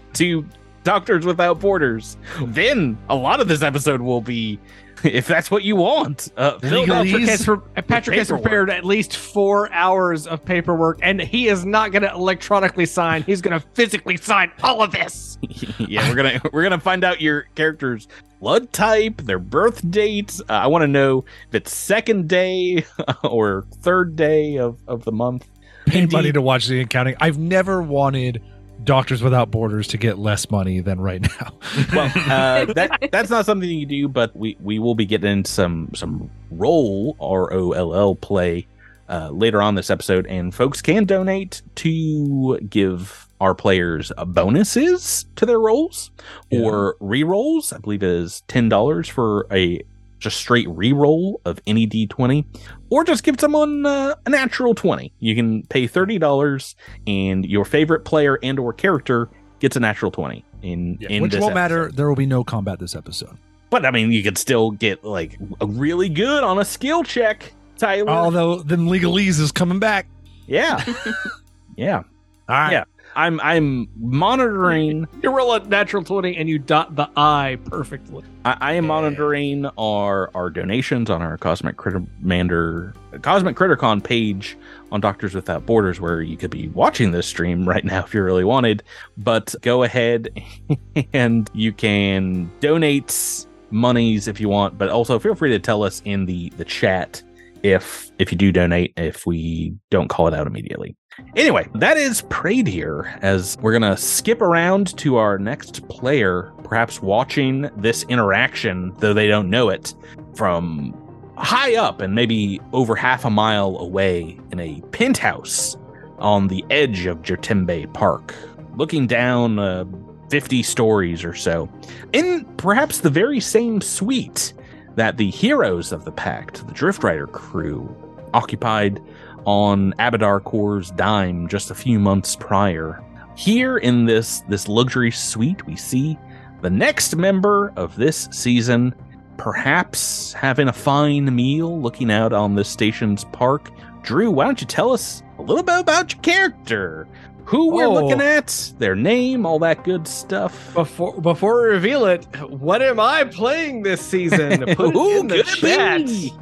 to 0.14 0.46
Doctors 0.84 1.26
Without 1.26 1.60
Borders. 1.60 2.18
Then 2.42 2.98
a 3.10 3.16
lot 3.16 3.40
of 3.40 3.48
this 3.48 3.62
episode 3.62 4.02
will 4.02 4.22
be, 4.22 4.60
if 5.04 5.28
that's 5.28 5.50
what 5.52 5.64
you 5.64 5.76
want. 5.76 6.32
Uh, 6.38 6.58
fill 6.60 6.92
out 6.92 7.06
Patrick 7.06 7.28
has, 7.28 7.46
pre- 7.46 7.84
Patrick 7.84 8.18
has 8.18 8.28
prepared 8.30 8.70
at 8.70 8.86
least 8.86 9.16
four 9.18 9.72
hours 9.72 10.28
of 10.28 10.44
paperwork, 10.44 11.00
and 11.02 11.22
he 11.22 11.48
is 11.48 11.66
not 11.66 11.92
going 11.92 12.04
to 12.04 12.12
electronically 12.12 12.86
sign. 12.86 13.24
He's 13.24 13.42
going 13.42 13.60
to 13.60 13.66
physically 13.74 14.18
sign 14.18 14.52
all 14.62 14.82
of 14.82 14.92
this. 14.92 15.38
yeah, 15.80 16.08
we're 16.10 16.16
gonna 16.16 16.42
we're 16.52 16.64
gonna 16.64 16.80
find 16.80 17.04
out 17.04 17.22
your 17.22 17.44
character's 17.56 18.08
blood 18.40 18.72
type, 18.74 19.18
their 19.22 19.40
birth 19.40 19.90
date. 19.90 20.40
Uh, 20.50 20.54
I 20.54 20.68
want 20.68 20.84
to 20.84 20.88
know 20.88 21.26
if 21.50 21.56
it's 21.56 21.76
second 21.76 22.30
day 22.30 22.86
or 23.24 23.66
third 23.82 24.16
day 24.16 24.58
of 24.58 24.80
of 24.88 25.04
the 25.04 25.12
month. 25.12 25.48
Pay 25.86 26.06
money 26.06 26.32
to 26.32 26.42
watch 26.42 26.68
the 26.68 26.80
accounting. 26.82 27.16
I've 27.20 27.38
never 27.38 27.82
wanted 27.82 28.42
Doctors 28.84 29.22
Without 29.24 29.52
Borders 29.52 29.88
to 29.90 29.98
get 29.98 30.18
less 30.18 30.50
money 30.52 30.80
than 30.80 31.00
right 31.00 31.22
now. 31.22 31.54
Well, 31.94 32.12
uh, 32.16 32.66
that 32.74 33.10
that's 33.12 33.30
not 33.30 33.46
something 33.46 33.70
you 33.70 33.86
do, 33.86 34.08
but 34.08 34.36
we 34.36 34.58
we 34.62 34.80
will 34.80 34.96
be 34.96 35.06
getting 35.06 35.44
some 35.46 35.90
some 35.96 36.30
roll 36.52 37.16
R 37.20 37.52
O 37.54 37.72
L 37.72 37.94
L 37.96 38.16
play 38.16 38.68
uh, 39.10 39.30
later 39.30 39.62
on 39.62 39.76
this 39.76 39.90
episode, 39.90 40.26
and 40.28 40.54
folks 40.54 40.82
can 40.82 41.06
donate 41.06 41.62
to 41.76 42.60
give 42.70 43.28
our 43.42 43.54
players 43.54 44.12
bonuses 44.28 45.26
to 45.36 45.46
their 45.46 45.60
rolls 45.60 46.12
or 46.52 46.96
re-rolls. 47.00 47.74
I 47.74 47.80
believe 47.80 48.04
it 48.04 48.10
is 48.10 48.42
ten 48.48 48.70
dollars 48.70 49.08
for 49.08 49.48
a 49.52 49.82
just 50.20 50.38
straight 50.38 50.70
re-roll 50.70 51.42
of 51.44 51.60
any 51.68 51.86
d20 51.86 52.46
or 52.94 53.04
just 53.04 53.24
give 53.24 53.40
someone 53.40 53.86
uh, 53.86 54.14
a 54.26 54.30
natural 54.30 54.76
20 54.76 55.12
you 55.20 55.34
can 55.36 55.64
pay 55.64 55.88
$30 55.88 56.76
and 57.08 57.46
your 57.46 57.66
favorite 57.66 58.06
player 58.06 58.38
and 58.44 58.60
or 58.60 58.72
character 58.74 59.30
gets 59.60 59.76
a 59.76 59.80
natural 59.80 60.12
20 60.12 60.46
in, 60.62 60.98
in 61.10 61.24
Which 61.24 61.32
this 61.32 61.42
won't 61.42 61.56
matter. 61.56 61.92
There 61.92 62.08
will 62.08 62.16
be 62.16 62.26
no 62.26 62.44
combat 62.44 62.80
this 62.80 62.96
episode. 62.96 63.36
but 63.70 63.86
i 63.86 63.92
mean 63.92 64.12
you 64.12 64.22
could 64.24 64.38
still 64.38 64.72
get 64.72 65.04
like 65.04 65.38
a 65.60 65.66
really 65.66 66.10
good 66.10 66.44
on 66.44 66.60
a 66.60 66.66
skill 66.66 67.04
check 67.04 67.52
tyler 67.78 68.10
Although 68.12 68.58
then 68.64 68.82
legalese 68.88 69.40
is 69.40 69.52
coming 69.52 69.80
back. 69.80 70.06
yeah 70.48 70.84
yeah 71.76 72.04
All 72.48 72.56
right. 72.56 72.72
Yeah. 72.72 72.84
I'm 73.16 73.40
i'm 73.42 73.88
monitoring 73.98 75.08
You 75.22 75.36
roll 75.36 75.54
a 75.54 75.60
natural 75.66 76.04
20 76.04 76.36
and 76.36 76.50
you 76.50 76.60
dot 76.60 76.96
the 76.96 77.10
I 77.16 77.58
perfectly. 77.66 78.24
I, 78.46 78.58
I 78.60 78.74
am 78.74 78.88
monitoring 78.88 79.66
our 79.78 80.30
our 80.36 80.50
donations 80.50 81.10
on 81.10 81.22
our 81.22 81.38
Cosmic 81.38 81.78
Crittermander 81.78 82.94
Cosmic 83.22 83.56
CritterCon 83.56 84.04
page 84.04 84.58
on 84.92 85.02
Doctors 85.02 85.34
Without 85.36 85.66
Borders, 85.66 86.00
where 86.02 86.22
you 86.22 86.38
could 86.38 86.52
be 86.52 86.68
watching 86.70 87.12
this 87.12 87.28
stream 87.28 87.68
right 87.74 87.84
now 87.84 88.04
if 88.04 88.14
you 88.14 88.24
really 88.24 88.44
wanted. 88.44 88.84
But 89.18 89.54
go 89.62 89.84
ahead 89.84 90.30
and 91.14 91.50
you 91.54 91.72
can 91.74 92.52
donate 92.60 93.46
monies 93.72 94.28
if 94.28 94.40
you 94.40 94.50
want, 94.50 94.78
but 94.78 94.90
also 94.90 95.20
feel 95.20 95.36
free 95.36 95.52
to 95.52 95.60
tell 95.60 95.84
us 95.84 96.02
in 96.06 96.26
the 96.26 96.50
the 96.58 96.66
chat 96.66 97.22
if 97.64 98.12
if 98.20 98.32
you 98.32 98.38
do 98.38 98.52
donate 98.52 98.94
if 98.98 99.26
we 99.26 99.74
don't 99.90 100.10
call 100.10 100.28
it 100.28 100.34
out 100.34 100.46
immediately. 100.46 100.96
Anyway, 101.36 101.68
that 101.76 101.98
is 101.98 102.24
Prayed 102.30 102.68
here 102.68 103.18
as 103.22 103.58
we're 103.62 103.78
to 103.80 103.98
skip 103.98 104.42
around 104.42 104.98
to 104.98 105.18
our 105.18 105.38
next 105.38 105.88
player, 105.88 106.52
perhaps 106.64 107.02
watching 107.02 107.70
this 107.78 108.04
interaction, 108.10 108.94
though 108.98 109.14
they 109.14 109.28
don't 109.28 109.50
know 109.50 109.70
it, 109.70 109.94
from 110.36 111.00
high 111.38 111.76
up 111.76 112.02
and 112.02 112.16
maybe 112.16 112.60
over 112.74 112.96
half 112.96 113.26
a 113.26 113.30
mile 113.30 113.78
away 113.78 114.40
in 114.52 114.60
a 114.60 114.82
penthouse 114.92 115.78
on 116.18 116.48
the 116.48 116.66
edge 116.70 117.06
of 117.06 117.22
Jatembe 117.22 117.94
Park, 117.94 118.34
looking 118.76 119.08
down 119.08 119.60
uh, 119.60 119.86
50 120.30 120.64
stories 120.64 121.24
or 121.24 121.36
so, 121.36 121.70
in 122.12 122.44
perhaps 122.58 123.02
the 123.02 123.10
very 123.10 123.40
same 123.40 123.82
suite 123.82 124.54
that 124.96 125.18
the 125.18 125.30
heroes 125.30 125.92
of 125.92 126.06
the 126.06 126.12
pact, 126.12 126.66
the 126.68 126.74
Driftrider 126.74 127.28
crew, 127.28 127.96
occupied 128.34 129.02
on 129.46 129.94
Abadar 130.00 130.44
Corps' 130.44 130.92
dime 130.96 131.48
just 131.48 131.72
a 131.72 131.76
few 131.76 132.00
months 132.00 132.36
prior. 132.36 133.04
Here 133.36 133.78
in 133.78 134.06
this 134.06 134.42
this 134.48 134.68
luxury 134.68 135.12
suite, 135.12 135.66
we 135.66 135.76
see 135.76 136.18
the 136.62 136.70
next 136.70 137.16
member 137.16 137.74
of 137.76 137.96
this 137.96 138.30
season, 138.32 138.96
perhaps 139.38 140.34
having 140.34 140.68
a 140.68 140.74
fine 140.74 141.36
meal, 141.36 141.82
looking 141.82 142.12
out 142.12 142.32
on 142.32 142.56
this 142.56 142.70
station's 142.70 143.26
park. 143.26 143.72
Drew, 144.04 144.32
why 144.32 144.46
don't 144.46 144.62
you 144.62 144.68
tell 144.68 144.92
us 144.92 145.24
a 145.40 145.42
little 145.42 145.64
bit 145.64 145.80
about 145.80 146.14
your 146.14 146.22
character? 146.22 147.08
Who 147.46 147.72
we're 147.74 147.86
Oh. 147.86 147.94
looking 147.94 148.22
at, 148.22 148.74
their 148.80 148.96
name, 148.96 149.46
all 149.46 149.60
that 149.60 149.84
good 149.84 150.08
stuff. 150.08 150.74
Before 150.74 151.20
before 151.22 151.62
we 151.64 151.70
reveal 151.70 152.06
it, 152.06 152.26
what 152.50 152.82
am 152.82 153.00
I 153.00 153.26
playing 153.26 153.84
this 153.84 154.02
season? 154.02 154.60
Put 154.76 154.88
it 154.90 154.94
Who 154.94 155.20
in 155.20 155.28
the 155.28 155.36
could 155.44 155.46
chat. 155.48 156.02
it 156.02 156.08
be? 156.08 156.34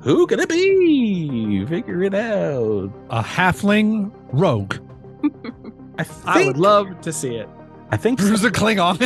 Who 0.00 0.26
could 0.26 0.40
it 0.40 0.48
be? 0.48 1.64
Figure 1.66 2.02
it 2.02 2.14
out. 2.14 2.90
A 3.10 3.22
halfling 3.22 4.10
rogue. 4.32 4.76
I 5.98 6.02
think 6.04 6.26
I 6.26 6.46
would 6.46 6.58
love 6.58 7.00
to 7.02 7.12
see 7.12 7.36
it. 7.36 7.48
I 7.90 7.96
think 7.96 8.18
Who's 8.18 8.44
a 8.44 8.50
Klingon? 8.50 8.96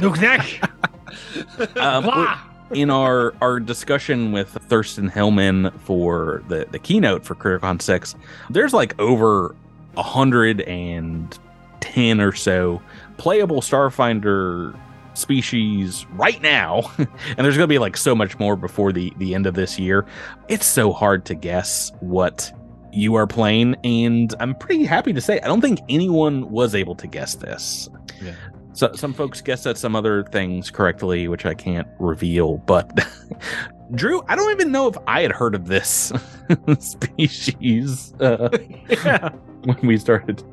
Nuknek. 0.00 0.68
um, 1.80 2.04
Blah. 2.04 2.38
In 2.72 2.90
our 2.90 3.34
our 3.40 3.60
discussion 3.60 4.30
with 4.32 4.50
Thurston 4.50 5.08
Hillman 5.08 5.70
for 5.84 6.42
the 6.48 6.66
the 6.70 6.78
keynote 6.78 7.24
for 7.24 7.34
CritterCon 7.34 7.80
six, 7.80 8.14
there's 8.50 8.74
like 8.74 8.98
over 9.00 9.56
a 9.96 10.02
hundred 10.02 10.60
and 10.62 11.38
ten 11.80 12.20
or 12.20 12.32
so 12.32 12.82
playable 13.16 13.62
Starfinder 13.62 14.78
species 15.14 16.06
right 16.12 16.40
now, 16.42 16.82
and 16.98 17.38
there's 17.38 17.56
gonna 17.56 17.66
be 17.66 17.78
like 17.78 17.96
so 17.96 18.14
much 18.14 18.38
more 18.38 18.54
before 18.54 18.92
the 18.92 19.12
the 19.16 19.34
end 19.34 19.46
of 19.46 19.54
this 19.54 19.78
year. 19.78 20.04
It's 20.48 20.66
so 20.66 20.92
hard 20.92 21.24
to 21.26 21.34
guess 21.34 21.90
what 22.00 22.52
you 22.92 23.14
are 23.14 23.26
playing, 23.26 23.76
and 23.84 24.34
I'm 24.40 24.54
pretty 24.54 24.84
happy 24.84 25.12
to 25.12 25.20
say 25.20 25.40
I 25.40 25.46
don't 25.46 25.60
think 25.60 25.80
anyone 25.88 26.50
was 26.50 26.74
able 26.74 26.94
to 26.96 27.06
guess 27.06 27.34
this. 27.34 27.88
Yeah. 28.22 28.34
So 28.78 28.92
some 28.94 29.12
folks 29.12 29.40
guessed 29.40 29.66
at 29.66 29.76
some 29.76 29.96
other 29.96 30.22
things 30.22 30.70
correctly, 30.70 31.26
which 31.26 31.44
I 31.44 31.52
can't 31.52 31.88
reveal. 31.98 32.58
But 32.58 33.04
Drew, 33.96 34.22
I 34.28 34.36
don't 34.36 34.52
even 34.52 34.70
know 34.70 34.86
if 34.86 34.96
I 35.08 35.22
had 35.22 35.32
heard 35.32 35.56
of 35.56 35.66
this 35.66 36.12
species 36.78 38.14
uh, 38.20 38.48
Yeah. 38.88 39.30
when 39.64 39.80
we 39.82 39.96
started. 39.96 40.44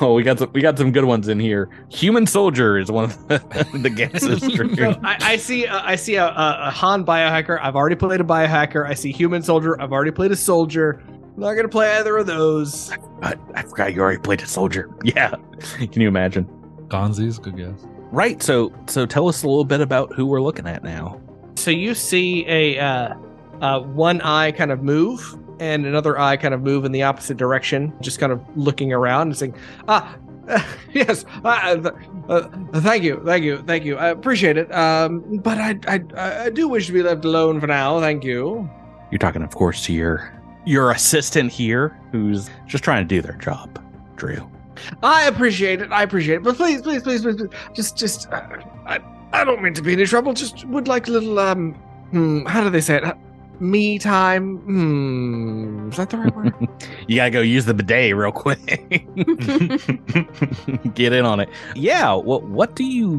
Oh, 0.00 0.14
we 0.14 0.24
got 0.24 0.40
some, 0.40 0.50
we 0.52 0.60
got 0.60 0.76
some 0.76 0.90
good 0.90 1.04
ones 1.04 1.28
in 1.28 1.38
here. 1.38 1.68
Human 1.88 2.26
soldier 2.26 2.78
is 2.78 2.90
one 2.90 3.04
of 3.04 3.28
the, 3.28 3.38
the 3.80 3.90
guesses. 3.90 4.40
So 4.40 5.00
I, 5.04 5.16
I 5.20 5.36
see. 5.36 5.68
Uh, 5.68 5.80
I 5.84 5.94
see 5.94 6.16
a, 6.16 6.26
a, 6.26 6.58
a 6.62 6.70
Haan 6.72 7.04
biohacker. 7.04 7.60
I've 7.62 7.76
already 7.76 7.94
played 7.94 8.20
a 8.20 8.24
biohacker. 8.24 8.84
I 8.88 8.94
see 8.94 9.12
human 9.12 9.40
soldier. 9.40 9.80
I've 9.80 9.92
already 9.92 10.10
played 10.10 10.32
a 10.32 10.36
soldier. 10.36 11.00
I'm 11.06 11.34
not 11.36 11.54
gonna 11.54 11.68
play 11.68 11.96
either 11.98 12.16
of 12.16 12.26
those. 12.26 12.90
I, 13.22 13.36
I 13.54 13.62
forgot 13.62 13.94
you 13.94 14.00
already 14.00 14.18
played 14.18 14.42
a 14.42 14.46
soldier. 14.46 14.90
Yeah, 15.04 15.36
can 15.78 16.02
you 16.02 16.08
imagine? 16.08 16.57
Gonzi's, 16.88 17.38
good 17.38 17.56
guess. 17.56 17.86
Right. 18.10 18.42
So 18.42 18.72
so 18.86 19.04
tell 19.06 19.28
us 19.28 19.42
a 19.42 19.48
little 19.48 19.64
bit 19.64 19.80
about 19.80 20.14
who 20.14 20.26
we're 20.26 20.40
looking 20.40 20.66
at 20.66 20.82
now. 20.82 21.20
So 21.56 21.70
you 21.70 21.94
see 21.94 22.46
a 22.48 22.78
uh, 22.78 23.14
uh, 23.60 23.80
one 23.80 24.20
eye 24.22 24.52
kind 24.52 24.70
of 24.70 24.82
move, 24.82 25.36
and 25.60 25.84
another 25.84 26.18
eye 26.18 26.36
kind 26.36 26.54
of 26.54 26.62
move 26.62 26.84
in 26.84 26.92
the 26.92 27.02
opposite 27.02 27.36
direction, 27.36 27.92
just 28.00 28.18
kind 28.18 28.32
of 28.32 28.42
looking 28.56 28.92
around 28.92 29.28
and 29.28 29.36
saying, 29.36 29.54
"Ah, 29.88 30.16
yes, 30.92 31.26
uh, 31.44 31.76
th- 31.76 31.94
uh, 32.28 32.48
thank 32.80 33.02
you, 33.02 33.20
thank 33.26 33.44
you, 33.44 33.62
thank 33.66 33.84
you. 33.84 33.96
I 33.96 34.08
appreciate 34.08 34.56
it. 34.56 34.72
Um, 34.74 35.38
but 35.42 35.58
I, 35.58 35.78
I, 35.86 36.44
I 36.44 36.50
do 36.50 36.68
wish 36.68 36.86
to 36.86 36.92
be 36.92 37.02
left 37.02 37.24
alone 37.24 37.60
for 37.60 37.66
now. 37.66 38.00
Thank 38.00 38.24
you." 38.24 38.68
You're 39.10 39.18
talking, 39.18 39.42
of 39.42 39.54
course, 39.54 39.84
to 39.86 39.92
your 39.92 40.32
your 40.64 40.92
assistant 40.92 41.52
here, 41.52 41.98
who's 42.12 42.48
just 42.66 42.84
trying 42.84 43.06
to 43.06 43.14
do 43.14 43.20
their 43.20 43.36
job, 43.36 43.82
Drew. 44.16 44.48
I 45.02 45.26
appreciate 45.26 45.80
it. 45.80 45.90
I 45.92 46.02
appreciate 46.02 46.36
it. 46.36 46.42
But 46.42 46.56
please, 46.56 46.82
please, 46.82 47.02
please, 47.02 47.22
please, 47.22 47.36
please 47.36 47.50
just, 47.74 47.96
just, 47.96 48.32
uh, 48.32 48.42
I, 48.86 49.00
I 49.32 49.44
don't 49.44 49.62
mean 49.62 49.74
to 49.74 49.82
be 49.82 49.92
any 49.92 50.06
trouble. 50.06 50.32
Just 50.32 50.64
would 50.66 50.88
like 50.88 51.08
a 51.08 51.10
little, 51.10 51.38
um, 51.38 51.74
hmm, 52.10 52.44
how 52.46 52.62
do 52.62 52.70
they 52.70 52.80
say 52.80 52.96
it? 52.96 53.04
Uh, 53.04 53.14
Me 53.60 53.98
time. 53.98 54.58
Hmm, 54.58 55.88
is 55.90 55.96
that 55.96 56.10
the 56.10 56.18
right 56.18 56.34
word? 56.36 56.54
You 57.08 57.16
gotta 57.16 57.30
go 57.30 57.40
use 57.40 57.64
the 57.64 57.74
bidet 57.74 58.14
real 58.14 58.30
quick. 58.32 58.86
Get 60.94 61.12
in 61.12 61.24
on 61.24 61.40
it. 61.40 61.48
Yeah. 61.74 62.14
What 62.14 62.44
What 62.44 62.76
do 62.76 62.84
you 62.84 63.16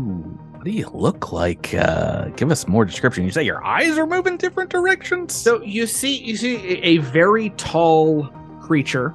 What 0.53 0.64
do 0.66 0.72
you 0.72 0.89
look 0.93 1.32
like? 1.32 1.74
Uh, 1.74 2.26
give 2.36 2.51
us 2.51 2.68
more 2.68 2.86
description. 2.86 3.24
You 3.26 3.32
say 3.32 3.43
your 3.43 3.64
eyes 3.66 3.97
are 3.97 4.05
moving 4.05 4.38
different 4.38 4.70
directions. 4.70 5.34
So 5.34 5.62
you 5.64 5.88
see, 5.88 6.18
you 6.24 6.36
see 6.38 6.55
a, 6.55 6.82
a 6.84 6.97
very 6.97 7.49
tall 7.51 8.28
creature 8.62 9.14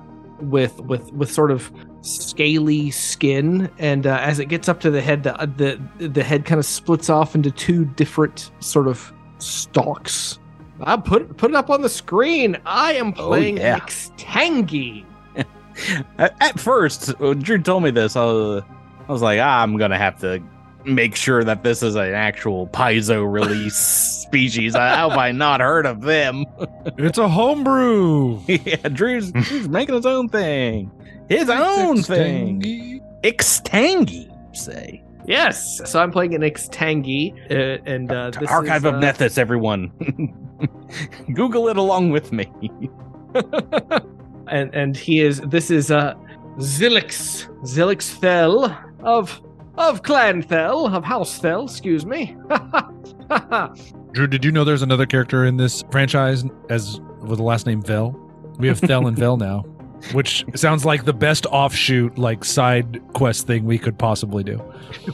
with 0.51 0.81
with 0.81 1.13
with 1.13 1.31
sort 1.31 1.51
of 1.51 1.73
scaly 2.03 2.91
skin, 2.91 3.71
and 3.79 4.07
uh, 4.07 4.19
as 4.21 4.39
it 4.39 4.47
gets 4.47 4.69
up 4.69 4.81
to 4.81 4.91
the 4.91 5.01
head, 5.01 5.23
the 5.25 5.79
the, 5.99 6.09
the 6.09 6.23
head 6.23 6.45
kind 6.45 6.59
of 6.59 6.65
splits 6.67 7.09
off 7.11 7.35
into 7.35 7.51
two 7.51 7.85
different 7.85 8.51
sort 8.61 8.89
of 8.89 9.13
stalks. 9.39 10.39
I 10.81 10.97
put 10.97 11.37
put 11.37 11.51
it 11.51 11.57
up 11.57 11.71
on 11.71 11.83
the 11.83 11.89
screen. 11.89 12.57
I 12.67 12.95
am 12.95 13.15
Oh, 13.17 13.29
playing 13.29 13.57
yeah. 13.59 13.79
Xtangi. 13.81 15.05
At, 16.19 16.37
at 16.41 16.61
first, 16.61 17.19
when 17.19 17.41
Drew 17.41 17.59
told 17.59 17.83
me 17.83 17.91
this, 17.91 18.15
I 18.15 18.25
was, 18.25 18.63
I 19.09 19.13
was 19.13 19.23
like, 19.23 19.41
ah, 19.41 19.61
I'm 19.63 19.77
gonna 19.77 19.99
have 19.99 20.21
to 20.21 20.41
make 20.85 21.17
sure 21.17 21.45
that 21.45 21.63
this 21.63 21.83
is 21.83 21.95
an 21.95 22.13
actual 22.15 22.67
Paizo 22.69 23.31
release 23.31 23.77
species. 24.25 24.75
I 24.75 24.95
how 24.95 25.11
have 25.11 25.19
I 25.19 25.33
not 25.33 25.61
heard 25.61 25.87
of 25.87 26.03
them? 26.03 26.45
It's 26.99 27.19
a 27.19 27.29
homebrew. 27.29 28.41
yeah, 28.47 28.77
Drew's, 28.89 29.33
Drew's 29.33 29.69
making 29.69 29.95
his 29.95 30.07
own 30.07 30.29
thing, 30.29 30.91
his 31.29 31.49
own 31.49 32.03
thing. 32.03 33.01
Ixtangi, 33.23 34.27
you 34.27 34.55
say. 34.55 35.03
Yes, 35.27 35.81
so 35.91 36.03
I'm 36.03 36.11
playing 36.11 36.35
an 36.35 36.43
Xtangi, 36.43 37.33
uh, 37.51 37.83
and 37.87 38.13
uh, 38.13 38.31
this 38.31 38.51
Archive 38.51 38.83
is, 38.83 38.85
of 38.85 38.95
uh, 38.97 39.01
Nethys, 39.01 39.39
everyone. 39.39 39.91
Google 41.35 41.69
it 41.69 41.79
along 41.79 42.11
with 42.11 42.33
me. 42.33 42.51
and 44.49 44.75
and 44.75 44.97
he 44.97 45.21
is 45.21 45.41
this 45.41 45.71
is 45.71 45.91
uh 45.91 46.15
Zilix 46.59 47.49
Zilix 47.63 48.13
Thel 48.13 48.77
of 49.01 49.41
of 49.77 50.03
Clan 50.03 50.43
Thel 50.43 50.87
of 50.87 51.05
House 51.05 51.39
Thel, 51.39 51.65
excuse 51.65 52.07
me. 52.07 52.37
Drew, 54.13 54.27
did 54.27 54.45
you 54.45 54.53
know 54.53 54.65
there's 54.65 54.83
another 54.83 55.07
character 55.07 55.45
in 55.45 55.57
this 55.57 55.83
franchise 55.91 56.45
as 56.71 57.01
with 57.23 57.39
the 57.39 57.45
last 57.45 57.67
name 57.67 57.83
Vel? 57.83 58.13
We 58.59 58.69
have 58.69 58.79
Thel 58.79 59.07
and 59.09 59.19
Vel 59.19 59.37
now, 59.37 59.61
which 60.13 60.45
sounds 60.55 60.85
like 60.85 61.05
the 61.05 61.13
best 61.13 61.47
offshoot, 61.47 62.17
like 62.17 62.45
side 62.45 63.01
quest 63.15 63.47
thing 63.47 63.65
we 63.65 63.79
could 63.79 63.99
possibly 63.99 64.45
do. 64.45 64.63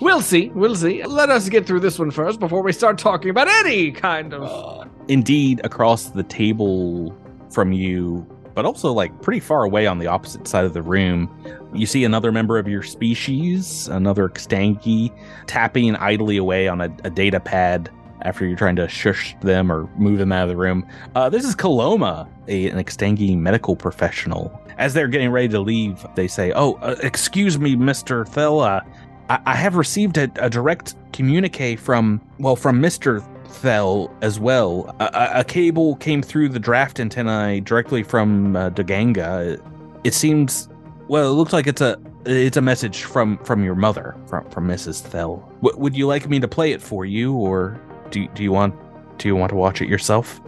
we'll 0.01 0.21
see, 0.21 0.51
we'll 0.51 0.77
see. 0.77 1.03
Let 1.05 1.31
us 1.31 1.49
get 1.49 1.67
through 1.67 1.81
this 1.81 1.99
one 1.99 2.11
first 2.11 2.39
before 2.39 2.63
we 2.63 2.73
start 2.73 2.99
talking 2.99 3.31
about 3.31 3.49
any 3.49 3.93
kind 3.93 4.35
of 4.35 4.43
uh, 4.43 4.85
Indeed, 5.09 5.61
across 5.65 6.11
the 6.11 6.23
table 6.23 7.17
from 7.51 7.73
you, 7.73 8.27
but 8.55 8.65
also 8.65 8.93
like 8.93 9.23
pretty 9.23 9.41
far 9.41 9.65
away 9.65 9.87
on 9.87 9.99
the 9.99 10.07
opposite 10.07 10.47
side 10.47 10.65
of 10.65 10.75
the 10.75 10.83
room, 10.83 11.29
you 11.73 11.87
see 11.87 12.05
another 12.05 12.33
member 12.33 12.59
of 12.59 12.69
your 12.69 12.83
species, 12.83 13.89
another 13.89 14.29
Xtangi, 14.29 15.13
tapping 15.47 15.97
idly 15.97 16.37
away 16.37 16.69
on 16.69 16.81
a, 16.81 16.95
a 17.05 17.11
data 17.11 17.41
pad 17.41 17.91
after 18.23 18.47
you're 18.47 18.57
trying 18.57 18.77
to 18.77 18.89
shush 18.89 19.37
them 19.41 19.71
or 19.73 19.89
move 19.97 20.19
them 20.19 20.33
out 20.33 20.43
of 20.43 20.49
the 20.49 20.57
room. 20.57 20.87
Uh, 21.15 21.29
this 21.29 21.45
is 21.45 21.55
Kaloma, 21.55 22.29
a, 22.49 22.69
an 22.69 22.79
Xtangi 22.79 23.37
medical 23.37 23.77
professional. 23.77 24.61
As 24.79 24.95
they're 24.95 25.09
getting 25.09 25.31
ready 25.31 25.49
to 25.49 25.61
leave, 25.61 26.05
they 26.17 26.27
say, 26.29 26.53
Oh, 26.55 26.75
uh, 26.75 26.97
excuse 27.03 27.59
me, 27.59 27.77
Mr. 27.77 28.27
Thel. 28.29 28.61
Uh, 28.61 28.81
I, 29.29 29.41
I 29.47 29.57
have 29.57 29.77
received 29.77 30.19
a, 30.19 30.31
a 30.37 30.51
direct 30.51 30.95
communique 31.13 31.77
from, 31.77 32.21
well, 32.39 32.57
from 32.57 32.81
Mr. 32.81 33.25
Thel 33.51 34.15
as 34.23 34.41
well. 34.41 34.95
A, 35.01 35.05
a, 35.05 35.41
a 35.41 35.45
cable 35.45 35.97
came 35.97 36.23
through 36.23 36.49
the 36.49 36.59
draft 36.59 37.01
antennae 37.01 37.61
directly 37.61 38.03
from 38.03 38.57
uh, 38.57 38.71
Daganga. 38.71 39.61
It 40.05 40.15
seems, 40.15 40.69
well, 41.09 41.31
it 41.31 41.35
looks 41.35 41.53
like 41.53 41.67
it's 41.67 41.81
a 41.81 41.99
it's 42.27 42.57
a 42.57 42.61
message 42.61 43.05
from 43.05 43.39
from 43.39 43.65
your 43.65 43.75
mother, 43.75 44.15
from 44.27 44.49
from 44.51 44.69
Mrs. 44.69 45.01
Thel. 45.01 45.37
W- 45.63 45.79
would 45.79 45.97
you 45.97 46.07
like 46.07 46.29
me 46.29 46.39
to 46.41 46.49
play 46.49 46.73
it 46.73 46.83
for 46.83 47.05
you, 47.05 47.35
or 47.35 47.81
do 48.11 48.27
do 48.29 48.43
you 48.43 48.53
want 48.53 48.75
do 49.19 49.29
you 49.29 49.37
want 49.37 49.51
to 49.51 49.57
watch 49.57 49.81
it 49.81 49.89
yourself? 49.89 50.41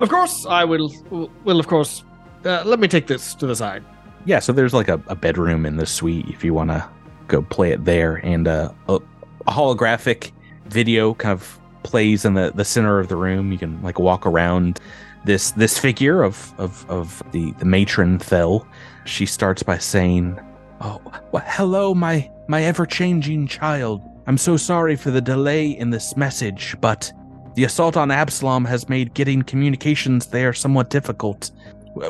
Of 0.00 0.08
course 0.08 0.46
I 0.48 0.64
will 0.64 0.92
will 1.44 1.60
of 1.60 1.66
course 1.66 2.04
uh, 2.44 2.62
let 2.64 2.80
me 2.80 2.88
take 2.88 3.06
this 3.06 3.34
to 3.34 3.46
the 3.46 3.56
side. 3.56 3.84
Yeah, 4.24 4.38
so 4.38 4.52
there's 4.52 4.74
like 4.74 4.88
a, 4.88 5.02
a 5.06 5.14
bedroom 5.14 5.64
in 5.64 5.76
the 5.76 5.86
suite 5.86 6.26
if 6.28 6.44
you 6.44 6.54
want 6.54 6.70
to 6.70 6.88
go 7.28 7.42
play 7.42 7.70
it 7.70 7.84
there, 7.84 8.16
and 8.16 8.48
uh, 8.48 8.72
a, 8.88 8.96
a 9.46 9.52
holographic 9.52 10.32
video 10.66 11.14
kind 11.14 11.32
of 11.32 11.59
plays 11.82 12.24
in 12.24 12.34
the, 12.34 12.52
the 12.54 12.64
center 12.64 12.98
of 12.98 13.08
the 13.08 13.16
room. 13.16 13.52
You 13.52 13.58
can 13.58 13.82
like 13.82 13.98
walk 13.98 14.26
around 14.26 14.80
this 15.24 15.52
this 15.52 15.78
figure 15.78 16.22
of 16.22 16.52
of, 16.58 16.88
of 16.88 17.22
the 17.32 17.52
the 17.52 17.64
matron 17.64 18.18
Thel. 18.18 18.66
She 19.04 19.26
starts 19.26 19.62
by 19.62 19.78
saying, 19.78 20.38
"Oh, 20.80 21.00
well, 21.32 21.44
hello, 21.46 21.94
my 21.94 22.30
my 22.48 22.62
ever 22.62 22.86
changing 22.86 23.48
child. 23.48 24.02
I'm 24.26 24.38
so 24.38 24.56
sorry 24.56 24.96
for 24.96 25.10
the 25.10 25.20
delay 25.20 25.70
in 25.70 25.90
this 25.90 26.16
message, 26.16 26.76
but 26.80 27.12
the 27.54 27.64
assault 27.64 27.96
on 27.96 28.10
Absalom 28.10 28.64
has 28.64 28.88
made 28.88 29.14
getting 29.14 29.42
communications 29.42 30.26
there 30.26 30.52
somewhat 30.52 30.90
difficult. 30.90 31.50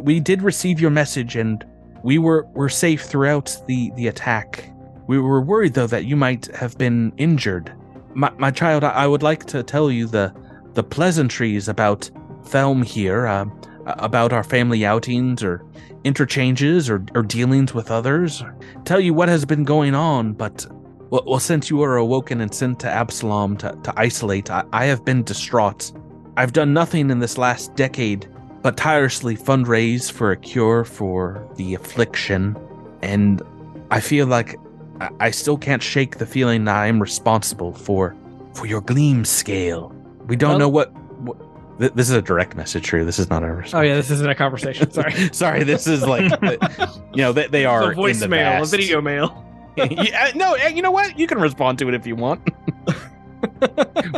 We 0.03 0.21
did 0.21 0.43
receive 0.43 0.81
your 0.81 0.91
message 0.91 1.37
and." 1.37 1.64
We 2.03 2.16
were, 2.16 2.47
were 2.55 2.71
safe 2.71 3.03
throughout 3.03 3.55
the, 3.66 3.93
the 3.95 4.09
attack. 4.09 4.73
We 5.07 5.18
were 5.18 5.43
worried, 5.43 5.75
though, 5.75 5.87
that 5.89 6.07
you 6.07 6.16
might 6.16 6.47
have 6.57 6.79
been 6.79 7.12
injured. 7.18 7.75
My, 8.14 8.30
my 8.38 8.50
child, 8.50 8.84
I, 8.84 8.90
I 8.90 9.06
would 9.06 9.22
like 9.22 9.44
to 9.46 9.62
tell 9.62 9.90
you 9.90 10.06
the, 10.06 10.34
the 10.74 10.82
pleasantries 10.82 11.68
about 11.68 12.11
Thelm 12.44 12.82
here, 12.82 13.26
uh, 13.26 13.46
about 13.86 14.32
our 14.32 14.44
family 14.44 14.84
outings 14.84 15.42
or 15.42 15.64
interchanges 16.04 16.88
or, 16.88 17.04
or 17.14 17.22
dealings 17.22 17.74
with 17.74 17.90
others. 17.90 18.42
Tell 18.84 19.00
you 19.00 19.14
what 19.14 19.28
has 19.28 19.44
been 19.44 19.64
going 19.64 19.94
on, 19.94 20.32
but 20.32 20.66
well, 21.11 21.22
well 21.26 21.40
since 21.40 21.70
you 21.70 21.76
were 21.76 21.96
awoken 21.96 22.40
and 22.40 22.54
sent 22.54 22.80
to 22.80 22.90
Absalom 22.90 23.56
to, 23.58 23.78
to 23.82 23.92
isolate, 23.96 24.50
I, 24.50 24.64
I 24.72 24.86
have 24.86 25.04
been 25.04 25.22
distraught. 25.22 25.92
I've 26.36 26.52
done 26.52 26.72
nothing 26.72 27.11
in 27.11 27.18
this 27.18 27.36
last 27.38 27.74
decade 27.76 28.28
but 28.62 28.76
tirelessly 28.76 29.36
fundraise 29.36 30.11
for 30.11 30.30
a 30.30 30.36
cure 30.36 30.84
for 30.84 31.46
the 31.56 31.74
affliction, 31.74 32.56
and 33.02 33.42
I 33.90 34.00
feel 34.00 34.26
like 34.26 34.56
I- 35.01 35.11
I 35.20 35.30
still 35.30 35.57
can't 35.57 35.82
shake 35.82 36.18
the 36.18 36.26
feeling 36.26 36.64
that 36.64 36.76
I 36.76 36.86
am 36.86 37.01
responsible 37.01 37.72
for 37.72 38.14
for 38.55 38.66
your 38.66 38.80
gleam 38.80 39.24
scale. 39.24 39.94
We 40.26 40.36
don't 40.36 40.51
Well- 40.51 40.59
know 40.59 40.68
what. 40.68 40.92
what 41.22 41.36
th- 41.78 41.92
this 41.94 42.09
is 42.11 42.14
a 42.16 42.22
direct 42.22 42.57
message, 42.57 42.84
True. 42.84 43.05
This 43.05 43.18
is 43.18 43.30
not 43.30 43.42
a 43.42 43.46
response. 43.46 43.74
Oh 43.74 43.80
yeah, 43.80 43.94
this 43.94 44.11
isn't 44.11 44.28
a 44.28 44.34
conversation. 44.34 44.90
Sorry. 44.98 45.12
Sorry, 45.32 45.62
this 45.64 45.86
is 45.86 46.03
like, 46.07 46.30
you 47.14 47.22
know, 47.22 47.32
they, 47.32 47.46
they 47.46 47.64
are 47.64 47.92
a 47.92 47.94
voicemail, 47.94 48.55
in 48.57 48.59
the 48.59 48.62
a 48.62 48.66
video 48.66 49.01
mail. 49.01 49.44
yeah, 49.76 50.32
no, 50.34 50.55
eh, 50.55 50.68
you 50.68 50.82
know 50.82 50.90
what? 50.90 51.18
You 51.18 51.26
can 51.26 51.38
respond 51.40 51.78
to 51.78 51.88
it 51.88 51.94
if 51.94 52.07
you 52.07 52.16
want. 52.16 52.40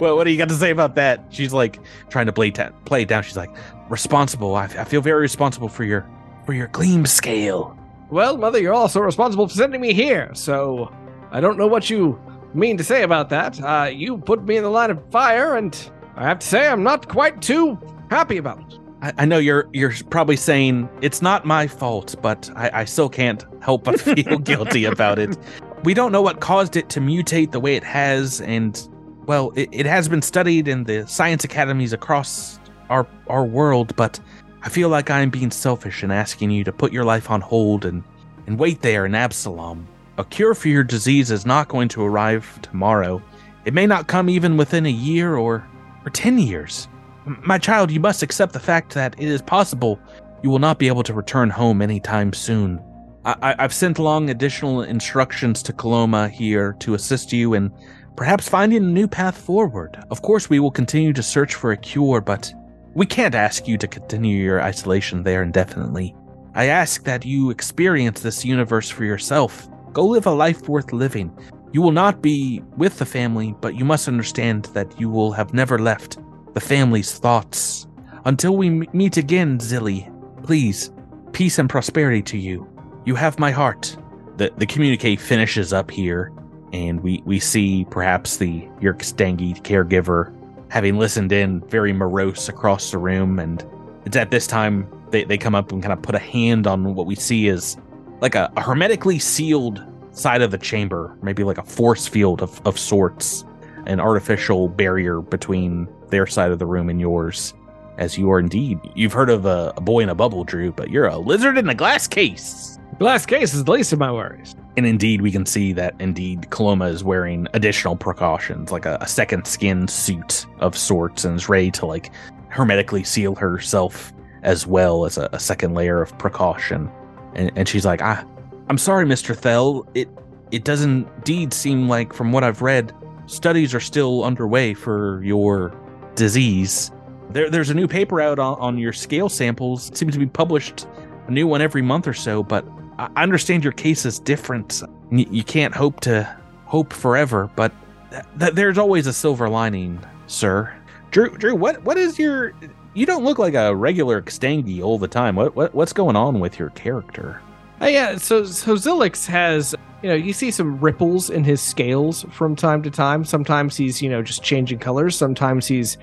well, 0.00 0.16
what 0.16 0.24
do 0.24 0.30
you 0.30 0.38
got 0.38 0.48
to 0.48 0.54
say 0.54 0.70
about 0.70 0.94
that? 0.96 1.24
She's 1.30 1.52
like 1.52 1.78
trying 2.08 2.26
to 2.26 2.32
play 2.32 2.50
ta- 2.50 2.70
play 2.84 3.02
it 3.02 3.08
down. 3.08 3.22
She's 3.22 3.36
like, 3.36 3.50
responsible. 3.88 4.54
I, 4.56 4.64
I 4.64 4.84
feel 4.84 5.00
very 5.00 5.20
responsible 5.20 5.68
for 5.68 5.84
your 5.84 6.06
for 6.46 6.52
your 6.54 6.68
gleam 6.68 7.06
scale. 7.06 7.76
Well, 8.12 8.36
mother, 8.36 8.58
you're 8.58 8.74
also 8.74 9.00
responsible 9.00 9.48
for 9.48 9.54
sending 9.54 9.80
me 9.80 9.94
here, 9.94 10.30
so 10.34 10.94
I 11.30 11.40
don't 11.40 11.56
know 11.56 11.66
what 11.66 11.88
you 11.88 12.20
mean 12.52 12.76
to 12.76 12.84
say 12.84 13.04
about 13.04 13.30
that. 13.30 13.58
Uh, 13.58 13.88
you 13.90 14.18
put 14.18 14.44
me 14.44 14.58
in 14.58 14.62
the 14.62 14.68
line 14.68 14.90
of 14.90 15.02
fire, 15.10 15.56
and 15.56 15.74
I 16.14 16.24
have 16.24 16.38
to 16.40 16.46
say 16.46 16.68
I'm 16.68 16.82
not 16.82 17.08
quite 17.08 17.40
too 17.40 17.78
happy 18.10 18.36
about 18.36 18.60
it. 18.60 18.78
I, 19.00 19.12
I 19.16 19.24
know 19.24 19.38
you're 19.38 19.66
you're 19.72 19.94
probably 20.10 20.36
saying 20.36 20.90
it's 21.00 21.22
not 21.22 21.46
my 21.46 21.66
fault, 21.66 22.14
but 22.20 22.50
I, 22.54 22.80
I 22.80 22.84
still 22.84 23.08
can't 23.08 23.46
help 23.62 23.84
but 23.84 23.98
feel 24.02 24.36
guilty 24.38 24.84
about 24.84 25.18
it. 25.18 25.38
We 25.82 25.94
don't 25.94 26.12
know 26.12 26.22
what 26.22 26.38
caused 26.38 26.76
it 26.76 26.88
to 26.90 27.00
mutate 27.00 27.50
the 27.50 27.58
way 27.58 27.74
it 27.76 27.82
has, 27.82 28.42
and 28.42 28.88
well, 29.26 29.52
it, 29.56 29.70
it 29.72 29.86
has 29.86 30.08
been 30.08 30.22
studied 30.22 30.68
in 30.68 30.84
the 30.84 31.06
science 31.08 31.44
academies 31.44 31.94
across 31.94 32.60
our 32.90 33.06
our 33.28 33.44
world, 33.44 33.96
but 33.96 34.20
I 34.64 34.68
feel 34.68 34.88
like 34.88 35.10
I'm 35.10 35.30
being 35.30 35.50
selfish 35.50 36.02
and 36.02 36.12
asking 36.12 36.50
you 36.50 36.62
to 36.64 36.72
put 36.72 36.92
your 36.92 37.04
life 37.04 37.30
on 37.30 37.40
hold 37.40 37.84
and, 37.84 38.04
and 38.46 38.58
wait 38.58 38.80
there 38.80 39.06
in 39.06 39.14
Absalom. 39.14 39.88
A 40.18 40.24
cure 40.24 40.54
for 40.54 40.68
your 40.68 40.84
disease 40.84 41.30
is 41.30 41.44
not 41.44 41.68
going 41.68 41.88
to 41.88 42.02
arrive 42.02 42.60
tomorrow. 42.62 43.20
It 43.64 43.74
may 43.74 43.86
not 43.86 44.06
come 44.06 44.28
even 44.28 44.56
within 44.56 44.86
a 44.86 44.90
year 44.90 45.36
or 45.36 45.66
or 46.04 46.10
ten 46.10 46.38
years. 46.38 46.88
M- 47.26 47.40
My 47.44 47.58
child, 47.58 47.90
you 47.90 48.00
must 48.00 48.22
accept 48.22 48.52
the 48.52 48.60
fact 48.60 48.94
that 48.94 49.14
it 49.18 49.28
is 49.28 49.40
possible 49.42 49.98
you 50.42 50.50
will 50.50 50.58
not 50.58 50.78
be 50.78 50.88
able 50.88 51.04
to 51.04 51.14
return 51.14 51.48
home 51.50 51.80
anytime 51.80 52.32
soon. 52.32 52.82
I, 53.24 53.36
I, 53.42 53.54
I've 53.60 53.72
sent 53.72 53.98
along 53.98 54.30
additional 54.30 54.82
instructions 54.82 55.62
to 55.64 55.72
Coloma 55.72 56.28
here 56.28 56.74
to 56.80 56.94
assist 56.94 57.32
you 57.32 57.54
in 57.54 57.72
perhaps 58.16 58.48
finding 58.48 58.82
a 58.82 58.86
new 58.86 59.06
path 59.08 59.36
forward. 59.38 60.02
Of 60.10 60.22
course, 60.22 60.50
we 60.50 60.58
will 60.60 60.70
continue 60.72 61.12
to 61.12 61.22
search 61.22 61.54
for 61.54 61.72
a 61.72 61.76
cure, 61.76 62.20
but 62.20 62.52
we 62.94 63.06
can't 63.06 63.34
ask 63.34 63.66
you 63.66 63.78
to 63.78 63.88
continue 63.88 64.42
your 64.42 64.62
isolation 64.62 65.22
there 65.22 65.42
indefinitely. 65.42 66.14
I 66.54 66.66
ask 66.66 67.04
that 67.04 67.24
you 67.24 67.50
experience 67.50 68.20
this 68.20 68.44
universe 68.44 68.90
for 68.90 69.04
yourself. 69.04 69.68
Go 69.92 70.06
live 70.06 70.26
a 70.26 70.30
life 70.30 70.68
worth 70.68 70.92
living. 70.92 71.36
You 71.72 71.80
will 71.80 71.92
not 71.92 72.20
be 72.20 72.62
with 72.76 72.98
the 72.98 73.06
family, 73.06 73.54
but 73.60 73.74
you 73.74 73.84
must 73.84 74.08
understand 74.08 74.64
that 74.74 75.00
you 75.00 75.08
will 75.08 75.32
have 75.32 75.54
never 75.54 75.78
left 75.78 76.18
the 76.52 76.60
family's 76.60 77.18
thoughts. 77.18 77.86
Until 78.26 78.56
we 78.56 78.68
meet 78.92 79.16
again, 79.16 79.58
Zilly, 79.58 80.10
please, 80.42 80.90
peace 81.32 81.58
and 81.58 81.70
prosperity 81.70 82.22
to 82.22 82.36
you. 82.36 82.68
You 83.06 83.14
have 83.14 83.38
my 83.38 83.50
heart. 83.50 83.96
The 84.36 84.52
the 84.58 84.66
communique 84.66 85.16
finishes 85.16 85.72
up 85.72 85.90
here, 85.90 86.30
and 86.72 87.00
we 87.00 87.22
we 87.24 87.40
see 87.40 87.86
perhaps 87.90 88.36
the 88.36 88.62
Xtangi 88.80 89.62
caregiver 89.62 90.32
having 90.72 90.96
listened 90.96 91.30
in, 91.32 91.60
very 91.68 91.92
morose 91.92 92.48
across 92.48 92.92
the 92.92 92.96
room, 92.96 93.38
and 93.38 93.62
it's 94.06 94.16
at 94.16 94.30
this 94.30 94.46
time 94.46 94.88
they, 95.10 95.22
they 95.22 95.36
come 95.36 95.54
up 95.54 95.70
and 95.70 95.82
kind 95.82 95.92
of 95.92 96.00
put 96.00 96.14
a 96.14 96.18
hand 96.18 96.66
on 96.66 96.94
what 96.94 97.06
we 97.06 97.14
see 97.14 97.46
is 97.46 97.76
like 98.22 98.34
a, 98.34 98.50
a 98.56 98.62
hermetically 98.62 99.18
sealed 99.18 99.84
side 100.12 100.40
of 100.40 100.50
the 100.50 100.56
chamber, 100.56 101.14
maybe 101.20 101.44
like 101.44 101.58
a 101.58 101.62
force 101.62 102.08
field 102.08 102.40
of, 102.40 102.66
of 102.66 102.78
sorts, 102.78 103.44
an 103.84 104.00
artificial 104.00 104.66
barrier 104.66 105.20
between 105.20 105.86
their 106.08 106.26
side 106.26 106.50
of 106.50 106.58
the 106.58 106.64
room 106.64 106.88
and 106.88 107.02
yours. 107.02 107.52
As 107.98 108.16
you 108.16 108.30
are 108.30 108.38
indeed, 108.38 108.78
you've 108.94 109.12
heard 109.12 109.30
of 109.30 109.44
a, 109.44 109.72
a 109.76 109.80
boy 109.80 110.00
in 110.00 110.08
a 110.08 110.14
bubble, 110.14 110.44
Drew, 110.44 110.72
but 110.72 110.90
you're 110.90 111.06
a 111.06 111.18
lizard 111.18 111.58
in 111.58 111.68
a 111.68 111.74
glass 111.74 112.06
case. 112.06 112.78
Glass 112.98 113.26
case 113.26 113.54
is 113.54 113.64
the 113.64 113.72
least 113.72 113.92
of 113.92 113.98
my 113.98 114.10
worries. 114.10 114.54
And 114.76 114.86
indeed, 114.86 115.20
we 115.20 115.30
can 115.30 115.44
see 115.44 115.72
that 115.74 115.94
indeed 115.98 116.48
Coloma 116.50 116.86
is 116.86 117.04
wearing 117.04 117.46
additional 117.52 117.96
precautions, 117.96 118.72
like 118.72 118.86
a, 118.86 118.96
a 119.00 119.06
second 119.06 119.46
skin 119.46 119.88
suit 119.88 120.46
of 120.60 120.76
sorts, 120.76 121.24
and 121.24 121.36
is 121.36 121.48
ready 121.48 121.70
to 121.72 121.86
like 121.86 122.10
hermetically 122.48 123.04
seal 123.04 123.34
herself 123.34 124.12
as 124.42 124.66
well 124.66 125.04
as 125.04 125.18
a, 125.18 125.28
a 125.32 125.38
second 125.40 125.74
layer 125.74 126.00
of 126.00 126.16
precaution. 126.18 126.90
And, 127.34 127.52
and 127.56 127.68
she's 127.68 127.84
like, 127.84 128.02
ah, 128.02 128.24
I'm 128.68 128.78
sorry, 128.78 129.04
Mr. 129.04 129.36
Thel. 129.36 129.86
It 129.94 130.08
it 130.50 130.64
does 130.64 130.82
indeed 130.82 131.54
seem 131.54 131.88
like, 131.88 132.12
from 132.12 132.30
what 132.30 132.44
I've 132.44 132.60
read, 132.60 132.92
studies 133.26 133.74
are 133.74 133.80
still 133.80 134.22
underway 134.22 134.74
for 134.74 135.22
your 135.24 135.74
disease. 136.14 136.92
There, 137.32 137.50
there's 137.50 137.70
a 137.70 137.74
new 137.74 137.88
paper 137.88 138.20
out 138.20 138.38
on, 138.38 138.58
on 138.58 138.78
your 138.78 138.92
scale 138.92 139.28
samples. 139.28 139.88
It 139.90 139.96
seems 139.96 140.12
to 140.14 140.18
be 140.18 140.26
published 140.26 140.86
a 141.28 141.30
new 141.30 141.46
one 141.46 141.60
every 141.62 141.82
month 141.82 142.06
or 142.06 142.14
so, 142.14 142.42
but 142.42 142.64
I 142.98 143.08
I 143.16 143.22
understand 143.22 143.64
your 143.64 143.72
case 143.72 144.04
is 144.06 144.18
different. 144.18 144.82
Y- 145.10 145.26
You 145.30 145.42
can't 145.44 145.74
hope 145.74 146.00
to 146.00 146.28
hope 146.66 146.92
forever, 146.92 147.50
but 147.56 147.72
th- 148.10 148.22
th- 148.38 148.52
there's 148.54 148.78
always 148.78 149.06
a 149.06 149.12
silver 149.12 149.48
lining, 149.48 149.98
sir. 150.26 150.72
Drew, 151.10 151.30
Drew, 151.36 151.54
what 151.54 151.82
what 151.84 151.96
is 151.96 152.18
your? 152.18 152.52
You 152.94 153.06
don't 153.06 153.24
look 153.24 153.38
like 153.38 153.54
a 153.54 153.74
regular 153.74 154.20
Xtangi 154.20 154.82
all 154.82 154.98
the 154.98 155.08
time. 155.08 155.34
What 155.36 155.56
what 155.56 155.74
what's 155.74 155.92
going 155.92 156.16
on 156.16 156.38
with 156.40 156.58
your 156.58 156.70
character? 156.70 157.40
Oh 157.80 157.86
yeah, 157.86 158.16
so 158.18 158.44
so 158.44 158.74
Zilix 158.76 159.26
has 159.26 159.74
you 160.02 160.08
know 160.10 160.14
you 160.14 160.32
see 160.32 160.50
some 160.50 160.78
ripples 160.80 161.30
in 161.30 161.42
his 161.44 161.60
scales 161.60 162.24
from 162.30 162.54
time 162.56 162.82
to 162.82 162.90
time. 162.90 163.24
Sometimes 163.24 163.76
he's 163.76 164.00
you 164.02 164.10
know 164.10 164.22
just 164.22 164.42
changing 164.42 164.78
colors. 164.78 165.16
Sometimes 165.16 165.66
he's 165.66 165.96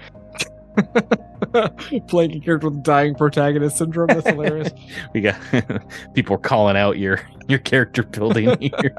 playing 2.07 2.35
a 2.35 2.39
character 2.39 2.69
with 2.69 2.83
dying 2.83 3.15
protagonist 3.15 3.77
syndrome. 3.77 4.07
That's 4.07 4.27
hilarious. 4.27 4.69
We 5.13 5.21
got 5.21 5.39
people 6.13 6.37
calling 6.37 6.77
out 6.77 6.97
your 6.97 7.21
your 7.47 7.59
character 7.59 8.03
building 8.03 8.55
here. 8.59 8.93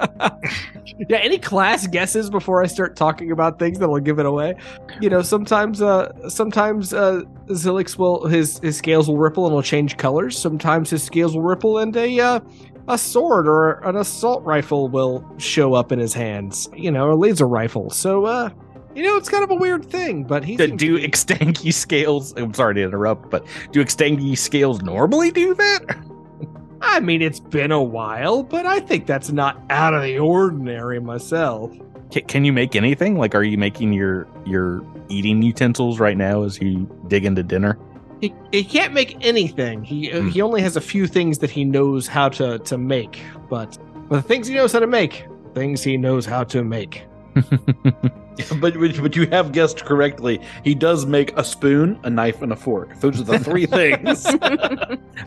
yeah, 1.09 1.19
any 1.19 1.39
class 1.39 1.87
guesses 1.87 2.31
before 2.31 2.63
I 2.63 2.67
start 2.67 2.97
talking 2.97 3.31
about 3.31 3.59
things 3.59 3.79
that'll 3.79 3.99
give 4.01 4.19
it 4.19 4.27
away? 4.27 4.55
You 5.01 5.11
know, 5.11 5.23
sometimes 5.23 5.81
uh 5.83 6.29
sometimes 6.29 6.93
uh 6.93 7.23
Zilix 7.49 7.97
will 7.97 8.27
his 8.27 8.59
his 8.59 8.77
scales 8.77 9.09
will 9.09 9.19
ripple 9.19 9.47
and 9.47 9.55
will 9.55 9.63
change 9.63 9.97
colors. 9.97 10.39
Sometimes 10.39 10.91
his 10.91 11.03
scales 11.03 11.35
will 11.35 11.43
ripple 11.43 11.79
and 11.79 11.97
a 11.97 12.19
uh 12.21 12.41
a 12.89 12.99
sword 12.99 13.47
or 13.47 13.75
an 13.85 13.97
assault 13.97 14.43
rifle 14.43 14.89
will 14.89 15.25
show 15.39 15.75
up 15.75 15.93
in 15.93 15.99
his 15.99 16.15
hands. 16.15 16.69
You 16.75 16.91
know, 16.91 17.13
a 17.13 17.15
laser 17.15 17.47
rifle. 17.47 17.91
So 17.91 18.25
uh 18.25 18.51
you 18.95 19.03
know, 19.03 19.17
it's 19.17 19.29
kind 19.29 19.45
of 19.45 19.51
a 19.51 19.55
weird 19.55 19.85
thing, 19.91 20.25
but 20.25 20.45
he 20.45 20.57
Do- 20.57 20.77
do 20.77 21.09
to 21.09 21.73
scales? 21.73 22.33
I'm 22.37 22.55
sorry 22.55 22.75
to 22.75 22.83
interrupt, 22.83 23.31
but 23.31 23.47
do 23.73 23.85
Xtangi 23.85 24.37
scales 24.37 24.83
normally 24.83 25.31
do 25.31 25.55
that? 25.55 25.97
I 26.83 27.01
mean, 27.01 27.21
it's 27.23 27.41
been 27.41 27.73
a 27.73 27.83
while, 27.83 28.43
but 28.43 28.65
I 28.67 28.81
think 28.81 29.07
that's 29.07 29.31
not 29.31 29.63
out 29.71 29.93
of 29.95 30.03
the 30.03 30.19
ordinary 30.19 30.99
myself. 31.01 31.73
Can, 32.11 32.25
can 32.25 32.45
you 32.45 32.53
make 32.53 32.75
anything? 32.75 33.19
Like, 33.19 33.35
are 33.35 33.43
you 33.45 33.59
making 33.59 33.93
your 33.93 34.27
your 34.47 34.83
eating 35.09 35.43
utensils 35.43 36.01
right 36.01 36.17
now 36.17 36.43
as 36.43 36.61
you 36.61 36.89
dig 37.09 37.25
into 37.27 37.43
dinner? 37.43 37.79
He, 38.21 38.35
he 38.51 38.65
can't 38.65 38.93
make 38.95 39.17
anything. 39.25 39.85
He 39.85 40.11
Hmm. 40.11 40.29
he 40.29 40.41
only 40.41 40.63
has 40.63 40.77
a 40.77 40.81
few 40.81 41.07
things 41.07 41.39
that 41.39 41.51
he 41.51 41.65
knows 41.65 42.07
how 42.07 42.29
to 42.31 42.59
to 42.61 42.79
make, 42.79 43.21
but 43.51 43.79
but 44.09 44.17
the 44.17 44.23
things 44.23 44.49
he 44.49 44.55
knows 44.55 44.73
how 44.73 44.81
to 44.81 44.87
make, 44.87 45.27
things 45.55 45.83
he 45.85 45.97
knows 45.99 46.25
how 46.27 46.45
to 46.45 46.65
make. 46.65 47.05
But, 48.61 48.75
but 48.75 49.17
you 49.17 49.27
have 49.29 49.53
guessed 49.53 49.85
correctly. 49.85 50.41
He 50.65 50.75
does 50.75 51.07
make 51.07 51.37
a 51.37 51.45
spoon, 51.45 51.99
a 52.05 52.11
knife, 52.11 52.43
and 52.43 52.53
a 52.53 52.57
fork. 52.57 52.99
Those 53.01 53.21
are 53.21 53.25
the 53.25 53.39
three 53.39 53.67
things. 53.79 54.27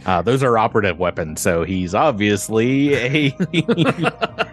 Uh, 0.06 0.22
those 0.22 0.42
are 0.44 0.58
operative 0.58 0.98
weapons, 0.98 1.40
so 1.40 1.64
he's 1.64 1.94
obviously 1.94 2.94
a, 2.96 3.32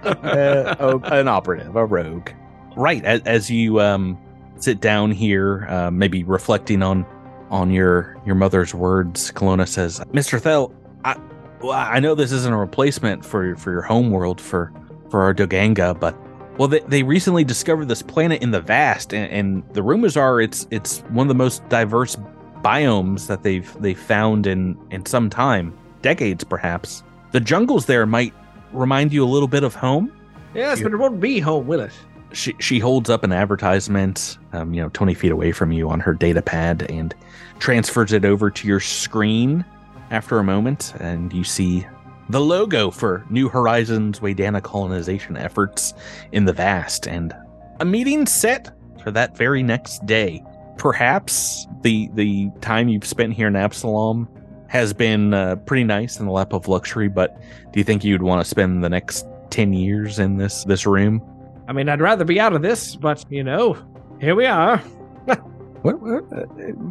uh, 0.04 0.98
an 1.04 1.28
operative, 1.28 1.74
a 1.74 1.84
rogue. 1.84 2.28
Right. 2.76 3.02
As, 3.04 3.22
as 3.22 3.50
you 3.50 3.80
um, 3.80 4.18
sit 4.56 4.80
down 4.80 5.10
here, 5.10 5.66
uh, 5.68 5.90
maybe 5.90 6.24
reflecting 6.24 6.82
on 6.82 7.06
on 7.50 7.70
your 7.70 8.16
your 8.24 8.34
mother's 8.34 8.74
words, 8.74 9.32
Kelowna 9.32 9.66
says, 9.66 9.98
"Mr. 10.12 10.40
Thel, 10.40 10.72
I 11.04 11.16
well, 11.62 11.72
I 11.72 12.00
know 12.00 12.14
this 12.14 12.32
isn't 12.32 12.52
a 12.52 12.56
replacement 12.56 13.24
for 13.24 13.56
for 13.56 13.72
your 13.72 13.82
home 13.82 14.10
world 14.10 14.40
for 14.40 14.72
for 15.10 15.22
our 15.22 15.34
Doganga, 15.34 15.98
but 15.98 16.16
well, 16.60 16.68
they, 16.68 16.80
they 16.80 17.02
recently 17.02 17.42
discovered 17.42 17.86
this 17.86 18.02
planet 18.02 18.42
in 18.42 18.50
the 18.50 18.60
vast, 18.60 19.14
and, 19.14 19.32
and 19.32 19.74
the 19.74 19.82
rumors 19.82 20.14
are 20.14 20.42
it's 20.42 20.66
it's 20.70 21.00
one 21.08 21.24
of 21.26 21.28
the 21.28 21.34
most 21.34 21.66
diverse 21.70 22.16
biomes 22.62 23.28
that 23.28 23.42
they've 23.42 23.74
they've 23.80 23.98
found 23.98 24.46
in 24.46 24.76
in 24.90 25.06
some 25.06 25.30
time, 25.30 25.72
decades 26.02 26.44
perhaps. 26.44 27.02
The 27.32 27.40
jungles 27.40 27.86
there 27.86 28.04
might 28.04 28.34
remind 28.74 29.10
you 29.10 29.24
a 29.24 29.30
little 29.34 29.48
bit 29.48 29.64
of 29.64 29.74
home. 29.74 30.12
Yes, 30.54 30.78
You- 30.80 30.84
but 30.84 30.92
it 30.92 30.98
won't 30.98 31.18
be 31.18 31.40
home, 31.40 31.66
will 31.66 31.80
it? 31.80 31.92
She 32.34 32.54
she 32.60 32.78
holds 32.78 33.08
up 33.08 33.24
an 33.24 33.32
advertisement, 33.32 34.36
um, 34.52 34.74
you 34.74 34.82
know, 34.82 34.90
twenty 34.90 35.14
feet 35.14 35.32
away 35.32 35.52
from 35.52 35.72
you 35.72 35.88
on 35.88 35.98
her 36.00 36.12
data 36.12 36.42
pad, 36.42 36.84
and 36.90 37.14
transfers 37.58 38.12
it 38.12 38.26
over 38.26 38.50
to 38.50 38.68
your 38.68 38.80
screen. 38.80 39.64
After 40.10 40.38
a 40.40 40.44
moment, 40.44 40.92
and 41.00 41.32
you 41.32 41.44
see 41.44 41.86
the 42.30 42.40
logo 42.40 42.90
for 42.90 43.24
New 43.28 43.48
Horizons 43.48 44.20
Waydana 44.20 44.62
colonization 44.62 45.36
efforts 45.36 45.94
in 46.32 46.44
the 46.44 46.52
vast, 46.52 47.06
and 47.06 47.34
a 47.80 47.84
meeting 47.84 48.26
set 48.26 48.70
for 49.02 49.10
that 49.10 49.36
very 49.36 49.62
next 49.62 50.04
day. 50.06 50.42
Perhaps 50.78 51.66
the 51.82 52.08
the 52.14 52.50
time 52.60 52.88
you've 52.88 53.06
spent 53.06 53.34
here 53.34 53.48
in 53.48 53.56
Absalom 53.56 54.28
has 54.68 54.92
been 54.92 55.34
uh, 55.34 55.56
pretty 55.56 55.84
nice 55.84 56.20
in 56.20 56.26
the 56.26 56.32
lap 56.32 56.52
of 56.52 56.68
luxury, 56.68 57.08
but 57.08 57.40
do 57.72 57.80
you 57.80 57.84
think 57.84 58.04
you'd 58.04 58.22
want 58.22 58.42
to 58.42 58.48
spend 58.48 58.84
the 58.84 58.88
next 58.88 59.26
ten 59.50 59.72
years 59.72 60.18
in 60.18 60.36
this 60.36 60.64
this 60.64 60.86
room? 60.86 61.20
I 61.68 61.72
mean, 61.72 61.88
I'd 61.88 62.00
rather 62.00 62.24
be 62.24 62.38
out 62.38 62.52
of 62.52 62.62
this, 62.62 62.96
but 62.96 63.24
you 63.30 63.42
know, 63.42 63.76
here 64.20 64.34
we 64.34 64.46
are. 64.46 64.82
What, 65.82 65.98
what 66.02 66.24
uh, 66.30 66.44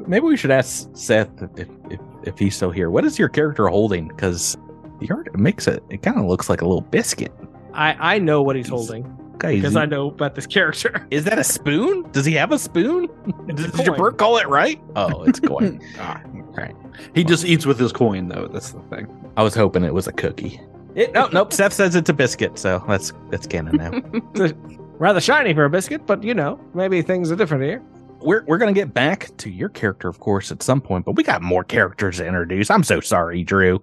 maybe 0.07 0.25
we 0.25 0.35
should 0.35 0.49
ask 0.49 0.89
Seth 0.93 1.29
if, 1.57 1.67
if 1.91 1.99
if 2.23 2.39
he's 2.39 2.55
still 2.55 2.71
here. 2.71 2.89
What 2.89 3.05
is 3.05 3.19
your 3.19 3.29
character 3.29 3.67
holding? 3.67 4.07
Because 4.07 4.57
the 4.99 5.09
art 5.11 5.37
makes 5.37 5.67
it. 5.67 5.83
It 5.89 6.01
kind 6.01 6.17
of 6.17 6.25
looks 6.25 6.49
like 6.49 6.61
a 6.61 6.65
little 6.65 6.81
biscuit. 6.81 7.33
I 7.73 8.15
I 8.15 8.19
know 8.19 8.41
what 8.41 8.55
he's 8.55 8.69
holding 8.69 9.05
Okay, 9.41 9.55
because 9.55 9.71
is, 9.71 9.77
I 9.77 9.85
know 9.85 10.09
about 10.09 10.35
this 10.35 10.45
character. 10.45 11.07
is 11.11 11.23
that 11.23 11.39
a 11.39 11.45
spoon? 11.45 12.11
Does 12.11 12.25
he 12.25 12.33
have 12.33 12.51
a 12.51 12.59
spoon? 12.59 13.07
It's 13.47 13.63
a 13.63 13.71
Did 13.71 13.85
your 13.85 13.95
coin. 13.95 13.97
bird 13.97 14.17
call 14.17 14.37
it 14.37 14.49
right? 14.49 14.81
Oh, 14.97 15.23
it's 15.23 15.39
coin. 15.39 15.79
ah, 15.99 16.21
right. 16.57 16.75
he 17.15 17.23
just 17.23 17.45
eats 17.45 17.65
with 17.65 17.79
his 17.79 17.93
coin, 17.93 18.27
though. 18.27 18.49
That's 18.51 18.71
the 18.71 18.81
thing. 18.93 19.07
I 19.37 19.43
was 19.43 19.55
hoping 19.55 19.85
it 19.85 19.93
was 19.93 20.07
a 20.07 20.11
cookie. 20.11 20.59
It, 20.93 21.13
no, 21.13 21.27
nope. 21.27 21.53
Seth 21.53 21.71
says 21.71 21.95
it's 21.95 22.09
a 22.09 22.13
biscuit, 22.13 22.59
so 22.59 22.83
that's 22.85 23.13
that's 23.29 23.47
canon 23.47 23.77
now. 23.77 24.51
Rather 24.99 25.21
shiny 25.21 25.53
for 25.53 25.63
a 25.63 25.69
biscuit, 25.69 26.05
but 26.05 26.21
you 26.21 26.33
know, 26.33 26.59
maybe 26.73 27.01
things 27.01 27.31
are 27.31 27.37
different 27.37 27.63
here. 27.63 27.81
we're 28.19 28.43
we're 28.45 28.57
gonna 28.57 28.73
get 28.73 28.93
back 28.93 29.29
to 29.37 29.49
your 29.49 29.69
character, 29.69 30.09
of 30.09 30.19
course, 30.19 30.51
at 30.51 30.61
some 30.61 30.81
point, 30.81 31.05
but 31.05 31.13
we 31.13 31.23
got 31.23 31.41
more 31.41 31.63
characters 31.63 32.17
to 32.17 32.27
introduce. 32.27 32.69
I'm 32.69 32.83
so 32.83 32.99
sorry, 32.99 33.45
Drew. 33.45 33.81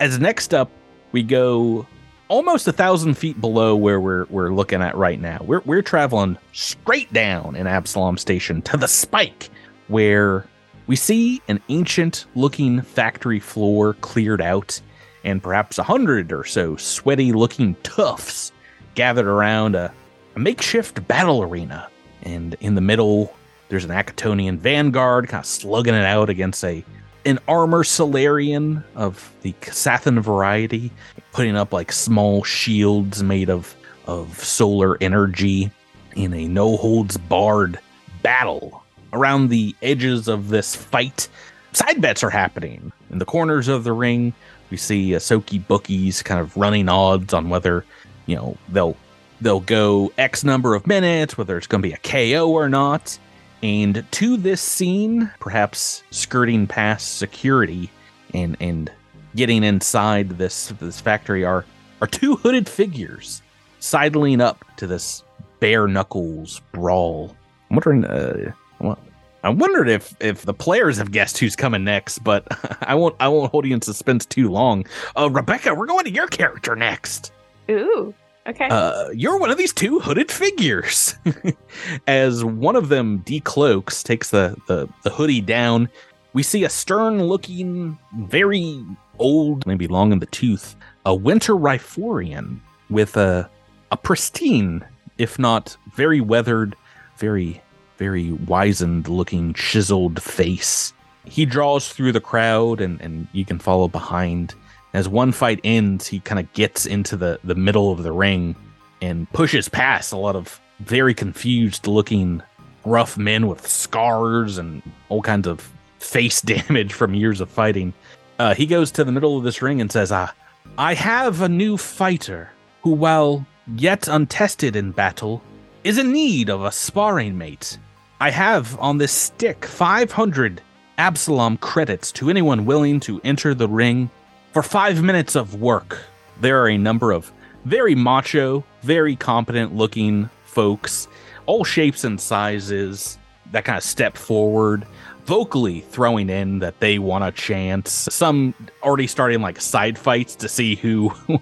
As 0.00 0.18
next 0.18 0.52
up, 0.52 0.70
we 1.12 1.22
go 1.22 1.86
almost 2.28 2.66
a 2.66 2.72
thousand 2.72 3.14
feet 3.14 3.40
below 3.40 3.76
where 3.76 4.00
we're 4.00 4.24
we're 4.24 4.52
looking 4.52 4.82
at 4.82 4.96
right 4.96 5.20
now. 5.20 5.38
We're 5.42 5.60
we're 5.60 5.82
traveling 5.82 6.36
straight 6.52 7.12
down 7.12 7.54
in 7.54 7.66
Absalom 7.66 8.18
Station 8.18 8.60
to 8.62 8.76
the 8.76 8.88
spike, 8.88 9.50
where 9.88 10.46
we 10.86 10.96
see 10.96 11.40
an 11.48 11.60
ancient 11.68 12.26
looking 12.34 12.82
factory 12.82 13.38
floor 13.38 13.94
cleared 13.94 14.42
out, 14.42 14.80
and 15.22 15.42
perhaps 15.42 15.78
a 15.78 15.84
hundred 15.84 16.32
or 16.32 16.44
so 16.44 16.76
sweaty 16.76 17.32
looking 17.32 17.76
toughs 17.82 18.50
gathered 18.96 19.26
around 19.26 19.76
a, 19.76 19.92
a 20.34 20.38
makeshift 20.38 21.06
battle 21.06 21.42
arena. 21.42 21.88
And 22.22 22.56
in 22.60 22.74
the 22.74 22.80
middle, 22.80 23.34
there's 23.68 23.84
an 23.84 23.90
Akitonian 23.90 24.58
vanguard 24.58 25.28
kind 25.28 25.42
of 25.42 25.46
slugging 25.46 25.94
it 25.94 26.04
out 26.04 26.30
against 26.30 26.64
a 26.64 26.84
an 27.26 27.38
armor 27.48 27.84
Solarian 27.84 28.84
of 28.94 29.32
the 29.42 29.52
Kasathan 29.60 30.20
variety, 30.20 30.90
putting 31.32 31.56
up 31.56 31.72
like 31.72 31.92
small 31.92 32.42
shields 32.44 33.22
made 33.22 33.50
of 33.50 33.74
of 34.06 34.38
solar 34.38 35.02
energy 35.02 35.70
in 36.14 36.34
a 36.34 36.46
no 36.46 36.76
holds 36.76 37.16
barred 37.16 37.78
battle. 38.22 38.82
Around 39.12 39.48
the 39.48 39.74
edges 39.80 40.26
of 40.28 40.48
this 40.48 40.74
fight, 40.74 41.28
side 41.72 42.00
bets 42.00 42.24
are 42.24 42.30
happening. 42.30 42.92
In 43.10 43.18
the 43.18 43.24
corners 43.24 43.68
of 43.68 43.84
the 43.84 43.92
ring, 43.92 44.34
we 44.70 44.76
see 44.76 45.10
Ysoki 45.10 45.64
bookies 45.66 46.22
kind 46.22 46.40
of 46.40 46.56
running 46.56 46.88
odds 46.88 47.32
on 47.32 47.48
whether, 47.48 47.84
you 48.26 48.34
know, 48.34 48.56
they'll 48.70 48.96
they'll 49.40 49.60
go 49.60 50.12
X 50.18 50.42
number 50.42 50.74
of 50.74 50.86
minutes, 50.86 51.38
whether 51.38 51.56
it's 51.56 51.66
going 51.66 51.82
to 51.82 51.88
be 51.88 51.94
a 51.94 51.98
KO 51.98 52.50
or 52.50 52.68
not. 52.68 53.18
And 53.64 54.04
to 54.10 54.36
this 54.36 54.60
scene, 54.60 55.30
perhaps 55.40 56.02
skirting 56.10 56.66
past 56.66 57.16
security 57.16 57.90
and 58.34 58.58
and 58.60 58.92
getting 59.34 59.64
inside 59.64 60.28
this 60.28 60.66
this 60.80 61.00
factory 61.00 61.46
are 61.46 61.64
are 62.02 62.06
two 62.06 62.36
hooded 62.36 62.68
figures 62.68 63.40
sidling 63.80 64.42
up 64.42 64.62
to 64.76 64.86
this 64.86 65.24
bare 65.60 65.86
knuckles 65.86 66.60
brawl. 66.72 67.34
I'm 67.70 67.76
wondering, 67.76 68.04
uh, 68.04 68.52
well, 68.80 68.98
I 69.42 69.48
wondered 69.48 69.88
if 69.88 70.14
if 70.20 70.42
the 70.42 70.52
players 70.52 70.98
have 70.98 71.10
guessed 71.10 71.38
who's 71.38 71.56
coming 71.56 71.84
next, 71.84 72.18
but 72.18 72.46
I 72.82 72.94
won't 72.94 73.16
I 73.18 73.28
won't 73.28 73.50
hold 73.50 73.64
you 73.64 73.72
in 73.72 73.80
suspense 73.80 74.26
too 74.26 74.50
long. 74.50 74.84
Uh, 75.16 75.30
Rebecca, 75.30 75.74
we're 75.74 75.86
going 75.86 76.04
to 76.04 76.10
your 76.10 76.26
character 76.26 76.76
next. 76.76 77.32
Ooh. 77.70 78.12
Okay. 78.46 78.68
Uh, 78.68 79.08
you're 79.10 79.38
one 79.38 79.50
of 79.50 79.56
these 79.56 79.72
two 79.72 80.00
hooded 80.00 80.30
figures. 80.30 81.16
As 82.06 82.44
one 82.44 82.76
of 82.76 82.90
them 82.90 83.20
decloaks, 83.20 84.02
takes 84.02 84.30
the, 84.30 84.56
the, 84.68 84.88
the 85.02 85.10
hoodie 85.10 85.40
down, 85.40 85.88
we 86.34 86.42
see 86.42 86.64
a 86.64 86.68
stern 86.68 87.22
looking, 87.22 87.98
very 88.18 88.84
old, 89.18 89.66
maybe 89.66 89.86
long 89.86 90.12
in 90.12 90.18
the 90.18 90.26
tooth, 90.26 90.76
a 91.06 91.14
winter 91.14 91.54
Ryphorian 91.54 92.60
with 92.90 93.16
a, 93.16 93.48
a 93.90 93.96
pristine, 93.96 94.84
if 95.16 95.38
not 95.38 95.76
very 95.94 96.20
weathered, 96.20 96.76
very, 97.18 97.62
very 97.98 98.32
wizened 98.32 99.08
looking, 99.08 99.54
chiseled 99.54 100.22
face. 100.22 100.92
He 101.24 101.46
draws 101.46 101.88
through 101.88 102.12
the 102.12 102.20
crowd 102.20 102.80
and, 102.80 103.00
and 103.00 103.26
you 103.32 103.44
can 103.46 103.58
follow 103.58 103.88
behind. 103.88 104.54
As 104.94 105.08
one 105.08 105.32
fight 105.32 105.60
ends, 105.64 106.06
he 106.06 106.20
kind 106.20 106.38
of 106.38 106.50
gets 106.52 106.86
into 106.86 107.16
the, 107.16 107.40
the 107.42 107.56
middle 107.56 107.90
of 107.90 108.04
the 108.04 108.12
ring 108.12 108.54
and 109.02 109.30
pushes 109.32 109.68
past 109.68 110.12
a 110.12 110.16
lot 110.16 110.36
of 110.36 110.60
very 110.78 111.12
confused 111.14 111.88
looking 111.88 112.42
rough 112.84 113.18
men 113.18 113.48
with 113.48 113.66
scars 113.66 114.56
and 114.56 114.82
all 115.08 115.20
kinds 115.20 115.48
of 115.48 115.68
face 115.98 116.40
damage 116.42 116.92
from 116.92 117.12
years 117.12 117.40
of 117.40 117.50
fighting. 117.50 117.92
Uh, 118.38 118.54
he 118.54 118.66
goes 118.66 118.92
to 118.92 119.04
the 119.04 119.12
middle 119.12 119.36
of 119.36 119.42
this 119.42 119.60
ring 119.60 119.80
and 119.80 119.90
says, 119.90 120.12
uh, 120.12 120.30
I 120.78 120.94
have 120.94 121.40
a 121.40 121.48
new 121.48 121.76
fighter 121.76 122.50
who, 122.82 122.90
while 122.90 123.44
yet 123.76 124.06
untested 124.06 124.76
in 124.76 124.92
battle, 124.92 125.42
is 125.82 125.98
in 125.98 126.12
need 126.12 126.48
of 126.48 126.64
a 126.64 126.72
sparring 126.72 127.36
mate. 127.36 127.78
I 128.20 128.30
have 128.30 128.78
on 128.78 128.98
this 128.98 129.12
stick 129.12 129.64
500 129.64 130.60
Absalom 130.98 131.56
credits 131.56 132.12
to 132.12 132.30
anyone 132.30 132.64
willing 132.64 133.00
to 133.00 133.20
enter 133.24 133.54
the 133.54 133.68
ring 133.68 134.08
for 134.54 134.62
five 134.62 135.02
minutes 135.02 135.34
of 135.34 135.60
work. 135.60 135.98
There 136.40 136.62
are 136.62 136.68
a 136.68 136.78
number 136.78 137.10
of 137.10 137.32
very 137.64 137.96
macho, 137.96 138.64
very 138.82 139.16
competent 139.16 139.74
looking 139.74 140.30
folks, 140.44 141.08
all 141.46 141.64
shapes 141.64 142.04
and 142.04 142.20
sizes, 142.20 143.18
that 143.50 143.64
kind 143.64 143.76
of 143.76 143.82
step 143.82 144.16
forward, 144.16 144.86
vocally 145.24 145.80
throwing 145.80 146.30
in 146.30 146.60
that 146.60 146.78
they 146.78 147.00
want 147.00 147.24
a 147.24 147.32
chance. 147.32 148.06
Some 148.10 148.54
already 148.80 149.08
starting 149.08 149.42
like 149.42 149.60
side 149.60 149.98
fights 149.98 150.36
to 150.36 150.48
see 150.48 150.76
who 150.76 151.10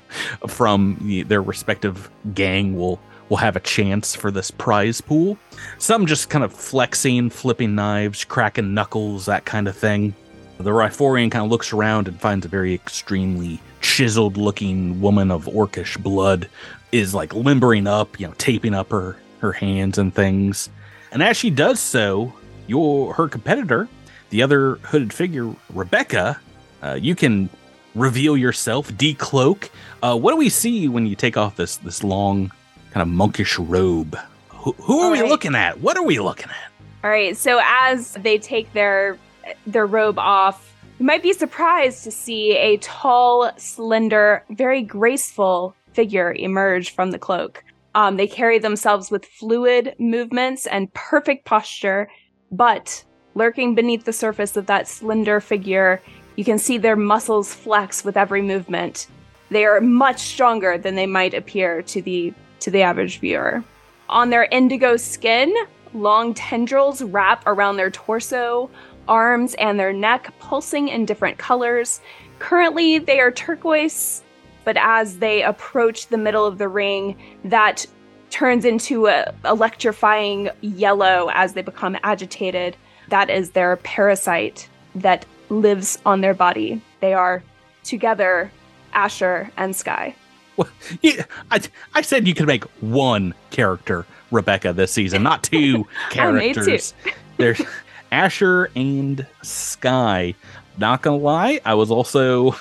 from 0.49 0.97
the, 1.03 1.23
their 1.23 1.43
respective 1.43 2.11
gang 2.35 2.77
will 2.77 2.99
will 3.29 3.37
have 3.37 3.57
a 3.57 3.61
chance 3.61 4.15
for 4.15 4.31
this 4.31 4.51
prize 4.51 5.01
pool. 5.01 5.39
Some 5.79 6.07
just 6.07 6.29
kind 6.29 6.45
of 6.45 6.53
flexing, 6.53 7.31
flipping 7.31 7.75
knives, 7.75 8.25
cracking 8.25 8.75
knuckles, 8.75 9.27
that 9.27 9.45
kind 9.45 9.69
of 9.69 9.77
thing. 9.77 10.15
The 10.63 10.71
Ryphorian 10.71 11.31
kind 11.31 11.45
of 11.45 11.51
looks 11.51 11.73
around 11.73 12.09
and 12.09 12.21
finds 12.21 12.47
a 12.47 12.49
very 12.49 12.75
extremely 12.75 13.61
chiseled 13.81 14.37
looking 14.37 15.01
woman 15.01 15.31
of 15.31 15.47
orcish 15.47 16.01
blood 16.03 16.49
is 16.93 17.15
like 17.15 17.35
limbering 17.35 17.87
up, 17.87 18.19
you 18.21 18.27
know, 18.27 18.35
taping 18.39 18.75
up 18.75 18.91
her 18.91 19.17
her 19.41 19.53
hands 19.53 19.99
and 19.99 20.15
things. 20.15 20.71
And 21.11 21.23
as 21.23 21.37
she 21.37 21.51
does 21.51 21.81
so, 21.81 22.33
your 22.67 23.15
her 23.15 23.29
competitor, 23.29 23.89
the 24.31 24.43
other 24.43 24.77
hooded 24.77 25.13
figure, 25.13 25.55
Rebecca, 25.71 26.41
uh, 26.83 26.99
you 27.01 27.15
can 27.15 27.51
reveal 27.95 28.37
yourself, 28.37 28.91
decloak. 28.93 29.69
Uh, 30.03 30.17
what 30.17 30.31
do 30.31 30.37
we 30.37 30.49
see 30.49 30.89
when 30.89 31.07
you 31.07 31.17
take 31.17 31.37
off 31.37 31.57
this 31.57 31.77
this 31.79 32.03
long 32.03 32.53
kind 32.93 33.03
of 33.03 33.09
monkish 33.09 33.59
robe? 33.59 34.17
Who, 34.51 34.73
who 34.73 35.01
are 35.01 35.11
we 35.11 35.23
looking 35.23 35.55
at? 35.55 35.81
What 35.81 35.97
are 35.97 36.05
we 36.05 36.19
looking 36.21 36.49
at? 36.49 36.71
All 37.05 37.11
right. 37.11 37.37
So 37.37 37.61
as 37.63 38.13
they 38.15 38.39
take 38.39 38.73
their 38.73 39.19
their 39.67 39.87
robe 39.87 40.19
off, 40.19 40.75
you 40.99 41.07
might 41.07 41.23
be 41.23 41.33
surprised 41.33 42.05
to 42.05 42.11
see 42.11 42.57
a 42.57 42.77
tall, 42.79 43.51
slender, 43.57 44.45
very 44.51 44.83
graceful 44.83 45.75
figure 45.93 46.33
emerge 46.33 46.95
from 46.95 47.11
the 47.11 47.19
cloak. 47.19 47.65
Um, 47.95 48.17
they 48.17 48.27
carry 48.27 48.59
themselves 48.59 49.11
with 49.11 49.27
fluid 49.27 49.95
movements 49.99 50.67
and 50.67 50.93
perfect 50.95 51.45
posture, 51.45 52.09
but 52.51 53.05
lurking 53.35 53.75
beneath 53.75 54.05
the 54.05 54.13
surface 54.13 54.57
of 54.57 54.67
that 54.67 54.89
slender 54.89 55.41
figure, 55.41 56.01
you 56.37 56.45
can 56.45 56.59
see 56.59 56.79
their 56.79 56.97
muscles 56.97 57.53
flex 57.53 58.05
with 58.05 58.17
every 58.17 58.43
movement. 58.43 59.09
They 59.51 59.65
are 59.67 59.81
much 59.81 60.21
stronger 60.21 60.79
than 60.79 60.95
they 60.95 61.07
might 61.07 61.35
appear 61.35 61.83
to 61.83 62.01
the 62.01 62.33
to 62.61 62.71
the 62.71 62.83
average 62.83 63.19
viewer. 63.19 63.63
On 64.09 64.31
their 64.31 64.45
indigo 64.45 64.97
skin, 64.97 65.53
long 65.95 66.33
tendrils 66.33 67.03
wrap 67.03 67.43
around 67.47 67.77
their 67.77 67.91
torso, 67.91 68.71
arms, 69.09 69.55
and 69.55 69.79
their 69.79 69.93
neck, 69.93 70.33
pulsing 70.39 70.89
in 70.89 71.05
different 71.05 71.39
colors. 71.39 72.01
Currently, 72.39 72.99
they 72.99 73.21
are 73.21 73.31
turquoise, 73.31 74.23
but 74.65 74.77
as 74.79 75.19
they 75.19 75.43
approach 75.43 76.09
the 76.09 76.19
middle 76.19 76.47
of 76.47 76.59
the 76.59 76.69
ring, 76.69 77.17
that 77.45 77.87
turns 78.31 78.65
into 78.65 79.07
a 79.07 79.33
electrifying 79.45 80.49
yellow 80.63 81.31
as 81.35 81.53
they 81.53 81.63
become 81.63 81.97
agitated. 82.03 82.77
That 83.09 83.29
is 83.31 83.51
their 83.51 83.77
parasite 83.77 84.69
that 84.95 85.27
lives 85.51 85.99
on 86.07 86.21
their 86.23 86.35
body. 86.35 86.81
They 87.01 87.13
are 87.15 87.43
together 87.85 88.51
Asher 88.93 89.51
and 89.57 89.75
Sky. 89.77 90.15
Yeah, 91.01 91.25
I, 91.51 91.61
I 91.95 92.03
said 92.03 92.29
you 92.29 92.35
could 92.35 92.47
make 92.47 92.65
one 92.81 93.35
character 93.51 94.07
Rebecca 94.31 94.73
this 94.73 94.93
season, 94.93 95.23
not 95.23 95.43
two 95.43 95.89
I 96.13 96.31
made 96.31 96.55
two. 96.55 96.61
characters. 96.61 96.95
There's 97.39 97.63
Asher 98.13 98.71
and 98.77 99.27
Sky. 99.43 100.35
Not 100.79 101.03
gonna 101.03 101.17
lie, 101.17 101.61
I 101.65 101.75
was 101.75 101.91
also 101.91 102.55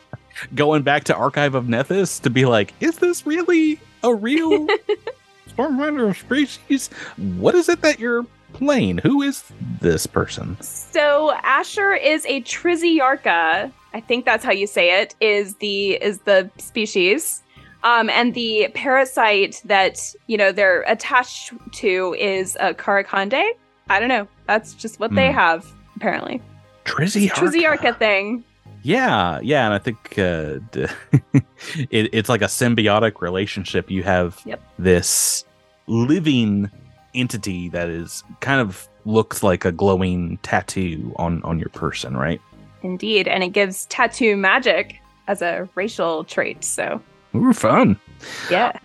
going 0.54 0.82
back 0.82 1.04
to 1.04 1.16
Archive 1.16 1.54
of 1.54 1.64
Nethys 1.64 2.20
to 2.22 2.30
be 2.30 2.44
like, 2.44 2.74
is 2.80 2.98
this 2.98 3.26
really 3.26 3.80
a 4.04 4.14
real 4.14 4.68
Starfinder 5.48 6.16
species? 6.16 6.88
What 7.16 7.54
is 7.54 7.68
it 7.68 7.80
that 7.80 7.98
you're 7.98 8.24
playing? 8.52 8.98
Who 8.98 9.22
is 9.22 9.50
this 9.80 10.06
person? 10.06 10.56
So 10.60 11.32
Asher 11.42 11.94
is 11.94 12.24
a 12.26 12.42
Triziarca. 12.42 13.72
I 13.94 14.00
think 14.00 14.24
that's 14.24 14.44
how 14.44 14.52
you 14.52 14.66
say 14.66 15.00
it. 15.00 15.14
Is 15.20 15.54
the 15.56 15.92
is 15.94 16.18
the 16.20 16.50
species, 16.58 17.42
um, 17.82 18.10
and 18.10 18.34
the 18.34 18.68
parasite 18.74 19.62
that 19.64 19.98
you 20.26 20.36
know 20.36 20.52
they're 20.52 20.82
attached 20.82 21.52
to 21.72 22.14
is 22.18 22.56
a 22.60 22.74
Karakande. 22.74 23.52
I 23.90 24.00
don't 24.00 24.08
know. 24.08 24.26
That's 24.46 24.74
just 24.74 25.00
what 25.00 25.14
they 25.14 25.28
Hmm. 25.30 25.38
have 25.38 25.66
apparently. 25.96 26.40
Triziarca. 26.84 27.30
Triziarca 27.30 27.98
thing. 27.98 28.44
Yeah, 28.82 29.40
yeah, 29.42 29.64
and 29.66 29.74
I 29.74 29.78
think 29.78 30.14
uh, 30.18 30.60
it, 31.90 32.10
it's 32.12 32.28
like 32.28 32.42
a 32.42 32.46
symbiotic 32.46 33.20
relationship. 33.20 33.90
You 33.90 34.02
have 34.04 34.40
Yep. 34.44 34.60
this 34.78 35.44
living 35.86 36.70
entity 37.14 37.68
that 37.70 37.88
is 37.88 38.22
kind 38.40 38.60
of 38.60 38.88
looks 39.04 39.42
like 39.42 39.64
a 39.64 39.72
glowing 39.72 40.38
tattoo 40.42 41.12
on 41.16 41.42
on 41.42 41.58
your 41.58 41.70
person, 41.70 42.16
right? 42.16 42.40
Indeed, 42.82 43.26
and 43.26 43.42
it 43.42 43.48
gives 43.48 43.86
tattoo 43.86 44.36
magic 44.36 45.00
as 45.26 45.42
a 45.42 45.68
racial 45.74 46.24
trait. 46.24 46.62
So 46.64 47.00
Ooh, 47.34 47.52
fun. 47.52 47.98
yeah. 48.50 48.78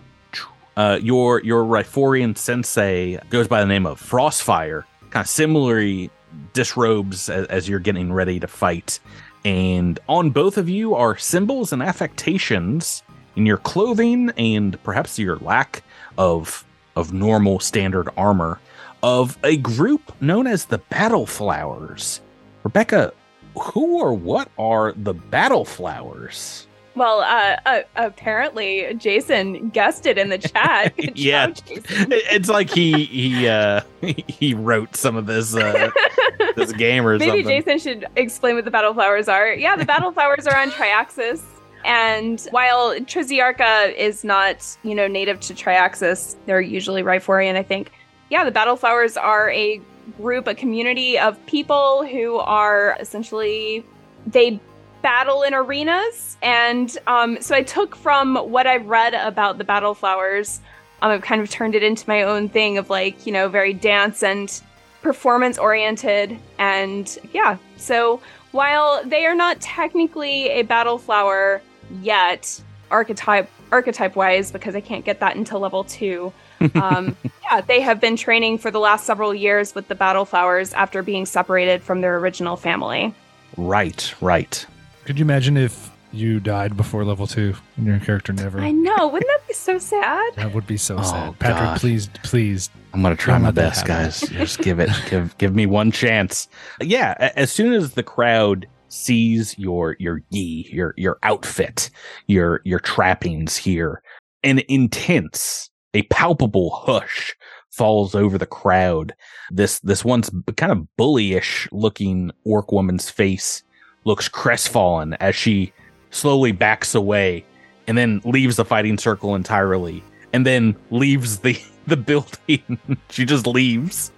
Uh, 0.75 0.97
your 1.03 1.39
your 1.43 1.63
Ryphorian 1.63 2.35
sensei 2.35 3.19
goes 3.29 3.47
by 3.47 3.59
the 3.61 3.67
name 3.67 3.85
of 3.85 4.01
Frostfire, 4.01 4.85
kind 5.13 5.23
of 5.23 5.29
similarly 5.29 6.09
disrobes 6.53 7.29
as, 7.29 7.45
as 7.45 7.69
you're 7.69 7.79
getting 7.79 8.11
ready 8.11 8.39
to 8.39 8.47
fight. 8.47 8.99
And 9.45 9.99
on 10.09 10.31
both 10.31 10.57
of 10.57 10.67
you 10.67 10.95
are 10.95 11.15
symbols 11.17 11.71
and 11.71 11.83
affectations 11.83 13.03
in 13.35 13.45
your 13.45 13.57
clothing 13.57 14.31
and 14.37 14.81
perhaps 14.83 15.19
your 15.19 15.37
lack 15.37 15.83
of 16.17 16.65
of 16.95 17.13
normal 17.13 17.59
standard 17.59 18.09
armor 18.17 18.59
of 19.01 19.37
a 19.43 19.57
group 19.57 20.19
known 20.21 20.47
as 20.47 20.65
the 20.65 20.77
Battle 20.77 21.25
Flowers. 21.25 22.21
Rebecca, 22.63 23.13
who 23.55 23.99
or 23.99 24.13
what 24.13 24.49
are 24.57 24.93
the 24.93 25.13
Battle 25.13 25.65
Flowers? 25.65 26.67
Well, 26.95 27.21
uh, 27.21 27.57
uh, 27.65 27.81
apparently 27.95 28.93
Jason 28.95 29.69
guessed 29.69 30.05
it 30.05 30.17
in 30.17 30.29
the 30.29 30.37
chat. 30.37 30.93
Yeah. 31.15 31.47
job, 31.47 31.65
Jason. 31.65 32.07
It's 32.11 32.49
like 32.49 32.69
he 32.69 33.05
he 33.05 33.47
uh 33.47 33.81
he 34.01 34.53
wrote 34.53 34.95
some 34.95 35.15
of 35.15 35.25
this 35.25 35.55
uh 35.55 35.89
this 36.55 36.71
game 36.73 37.05
or 37.05 37.17
something. 37.19 37.29
Maybe 37.29 37.43
something. 37.43 37.63
Jason 37.63 37.79
should 37.79 38.07
explain 38.15 38.55
what 38.55 38.65
the 38.65 38.71
battle 38.71 38.93
flowers 38.93 39.27
are. 39.27 39.53
Yeah, 39.53 39.75
the 39.75 39.85
battle 39.85 40.11
flowers 40.11 40.47
are 40.47 40.55
on 40.55 40.71
Triaxus. 40.71 41.43
And 41.85 42.41
while 42.51 42.95
Triziarca 43.01 43.93
is 43.95 44.23
not, 44.23 44.65
you 44.83 44.95
know, 44.95 45.07
native 45.07 45.39
to 45.41 45.53
Triaxus, 45.53 46.35
they're 46.45 46.61
usually 46.61 47.03
Ryphorian, 47.03 47.55
I 47.55 47.63
think. 47.63 47.91
Yeah, 48.29 48.45
the 48.45 48.51
battle 48.51 48.77
flowers 48.77 49.17
are 49.17 49.51
a 49.51 49.81
group, 50.17 50.47
a 50.47 50.55
community 50.55 51.19
of 51.19 51.43
people 51.45 52.05
who 52.05 52.37
are 52.37 52.95
essentially 52.99 53.85
they 54.25 54.59
battle 55.03 55.43
in 55.43 55.53
arenas. 55.53 56.37
And 56.41 56.97
um, 57.05 57.39
so 57.41 57.53
I 57.53 57.61
took 57.61 57.95
from 57.95 58.37
what 58.37 58.65
I've 58.65 58.87
read 58.87 59.13
about 59.13 59.59
the 59.59 59.63
battle 59.63 59.93
flowers, 59.93 60.59
um, 61.03 61.11
I've 61.11 61.21
kind 61.21 61.41
of 61.41 61.49
turned 61.51 61.75
it 61.75 61.83
into 61.83 62.09
my 62.09 62.23
own 62.23 62.49
thing 62.49 62.79
of 62.79 62.89
like, 62.89 63.27
you 63.27 63.31
know, 63.31 63.49
very 63.49 63.73
dance 63.73 64.23
and 64.23 64.59
performance 65.03 65.57
oriented 65.57 66.39
and 66.59 67.19
yeah 67.33 67.57
so 67.75 68.21
while 68.53 69.03
they 69.03 69.25
are 69.25 69.35
not 69.35 69.59
technically 69.59 70.47
a 70.47 70.61
battle 70.61 70.97
flower 70.97 71.61
yet 72.01 72.61
archetype 72.89 73.49
archetype 73.73 74.15
wise 74.15 74.49
because 74.49 74.77
i 74.77 74.79
can't 74.79 75.03
get 75.03 75.19
that 75.19 75.35
until 75.35 75.59
level 75.59 75.83
two 75.83 76.31
um, 76.75 77.17
yeah 77.43 77.59
they 77.59 77.81
have 77.81 77.99
been 77.99 78.15
training 78.15 78.57
for 78.57 78.71
the 78.71 78.79
last 78.79 79.05
several 79.05 79.35
years 79.35 79.75
with 79.75 79.89
the 79.89 79.95
battle 79.95 80.23
flowers 80.23 80.71
after 80.71 81.03
being 81.03 81.25
separated 81.25 81.83
from 81.83 81.99
their 81.99 82.17
original 82.17 82.55
family 82.55 83.13
Right, 83.57 84.13
right. 84.21 84.65
Could 85.05 85.19
you 85.19 85.25
imagine 85.25 85.57
if 85.57 85.91
you 86.11 86.39
died 86.39 86.77
before 86.77 87.03
level 87.03 87.25
two 87.27 87.55
and 87.75 87.85
your 87.87 87.99
character 87.99 88.31
never? 88.33 88.59
i 88.59 88.71
know 88.71 89.07
wouldn't 89.07 89.27
that 89.29 89.47
be 89.47 89.53
so 89.53 89.77
sad 89.79 90.33
That 90.35 90.53
would 90.53 90.67
be 90.67 90.77
so 90.77 90.97
Oh, 90.99 91.01
sad. 91.03 91.39
Patrick, 91.39 91.57
God. 91.59 91.79
please, 91.79 92.09
please. 92.23 92.69
I'm 92.93 93.01
gonna 93.01 93.15
try 93.15 93.33
Don't 93.35 93.41
my 93.41 93.47
let 93.47 93.55
that 93.55 93.69
best, 93.69 93.87
happen. 93.87 94.05
guys. 94.05 94.21
Just 94.29 94.59
give 94.59 94.79
it, 94.79 94.89
give 95.09 95.35
give 95.39 95.55
me 95.55 95.65
one 95.65 95.91
chance. 95.91 96.47
Yeah, 96.81 97.15
a- 97.19 97.37
as 97.39 97.51
soon 97.51 97.73
as 97.73 97.93
the 97.93 98.03
crowd 98.03 98.67
sees 98.89 99.57
your 99.57 99.95
your 99.99 100.21
gi, 100.31 100.69
your 100.71 100.93
your 100.97 101.17
outfit, 101.23 101.89
your 102.27 102.61
your 102.63 102.79
trappings 102.79 103.57
here, 103.57 104.03
an 104.43 104.61
intense, 104.69 105.71
a 105.95 106.03
palpable 106.03 106.69
hush 106.69 107.33
falls 107.71 108.13
over 108.13 108.37
the 108.37 108.45
crowd. 108.45 109.15
This 109.49 109.79
this 109.79 110.05
once 110.05 110.29
kind 110.57 110.71
of 110.71 110.87
bullyish 110.99 111.67
looking 111.71 112.29
orc 112.45 112.71
woman's 112.71 113.09
face 113.09 113.63
looks 114.05 114.27
crestfallen 114.27 115.13
as 115.15 115.35
she 115.35 115.71
slowly 116.11 116.51
backs 116.51 116.93
away 116.95 117.45
and 117.87 117.97
then 117.97 118.21
leaves 118.23 118.55
the 118.55 118.65
fighting 118.65 118.97
circle 118.97 119.35
entirely 119.35 120.03
and 120.33 120.45
then 120.45 120.75
leaves 120.91 121.39
the 121.39 121.59
the 121.87 121.97
building. 121.97 122.77
she 123.09 123.25
just 123.25 123.45
leaves. 123.47 124.11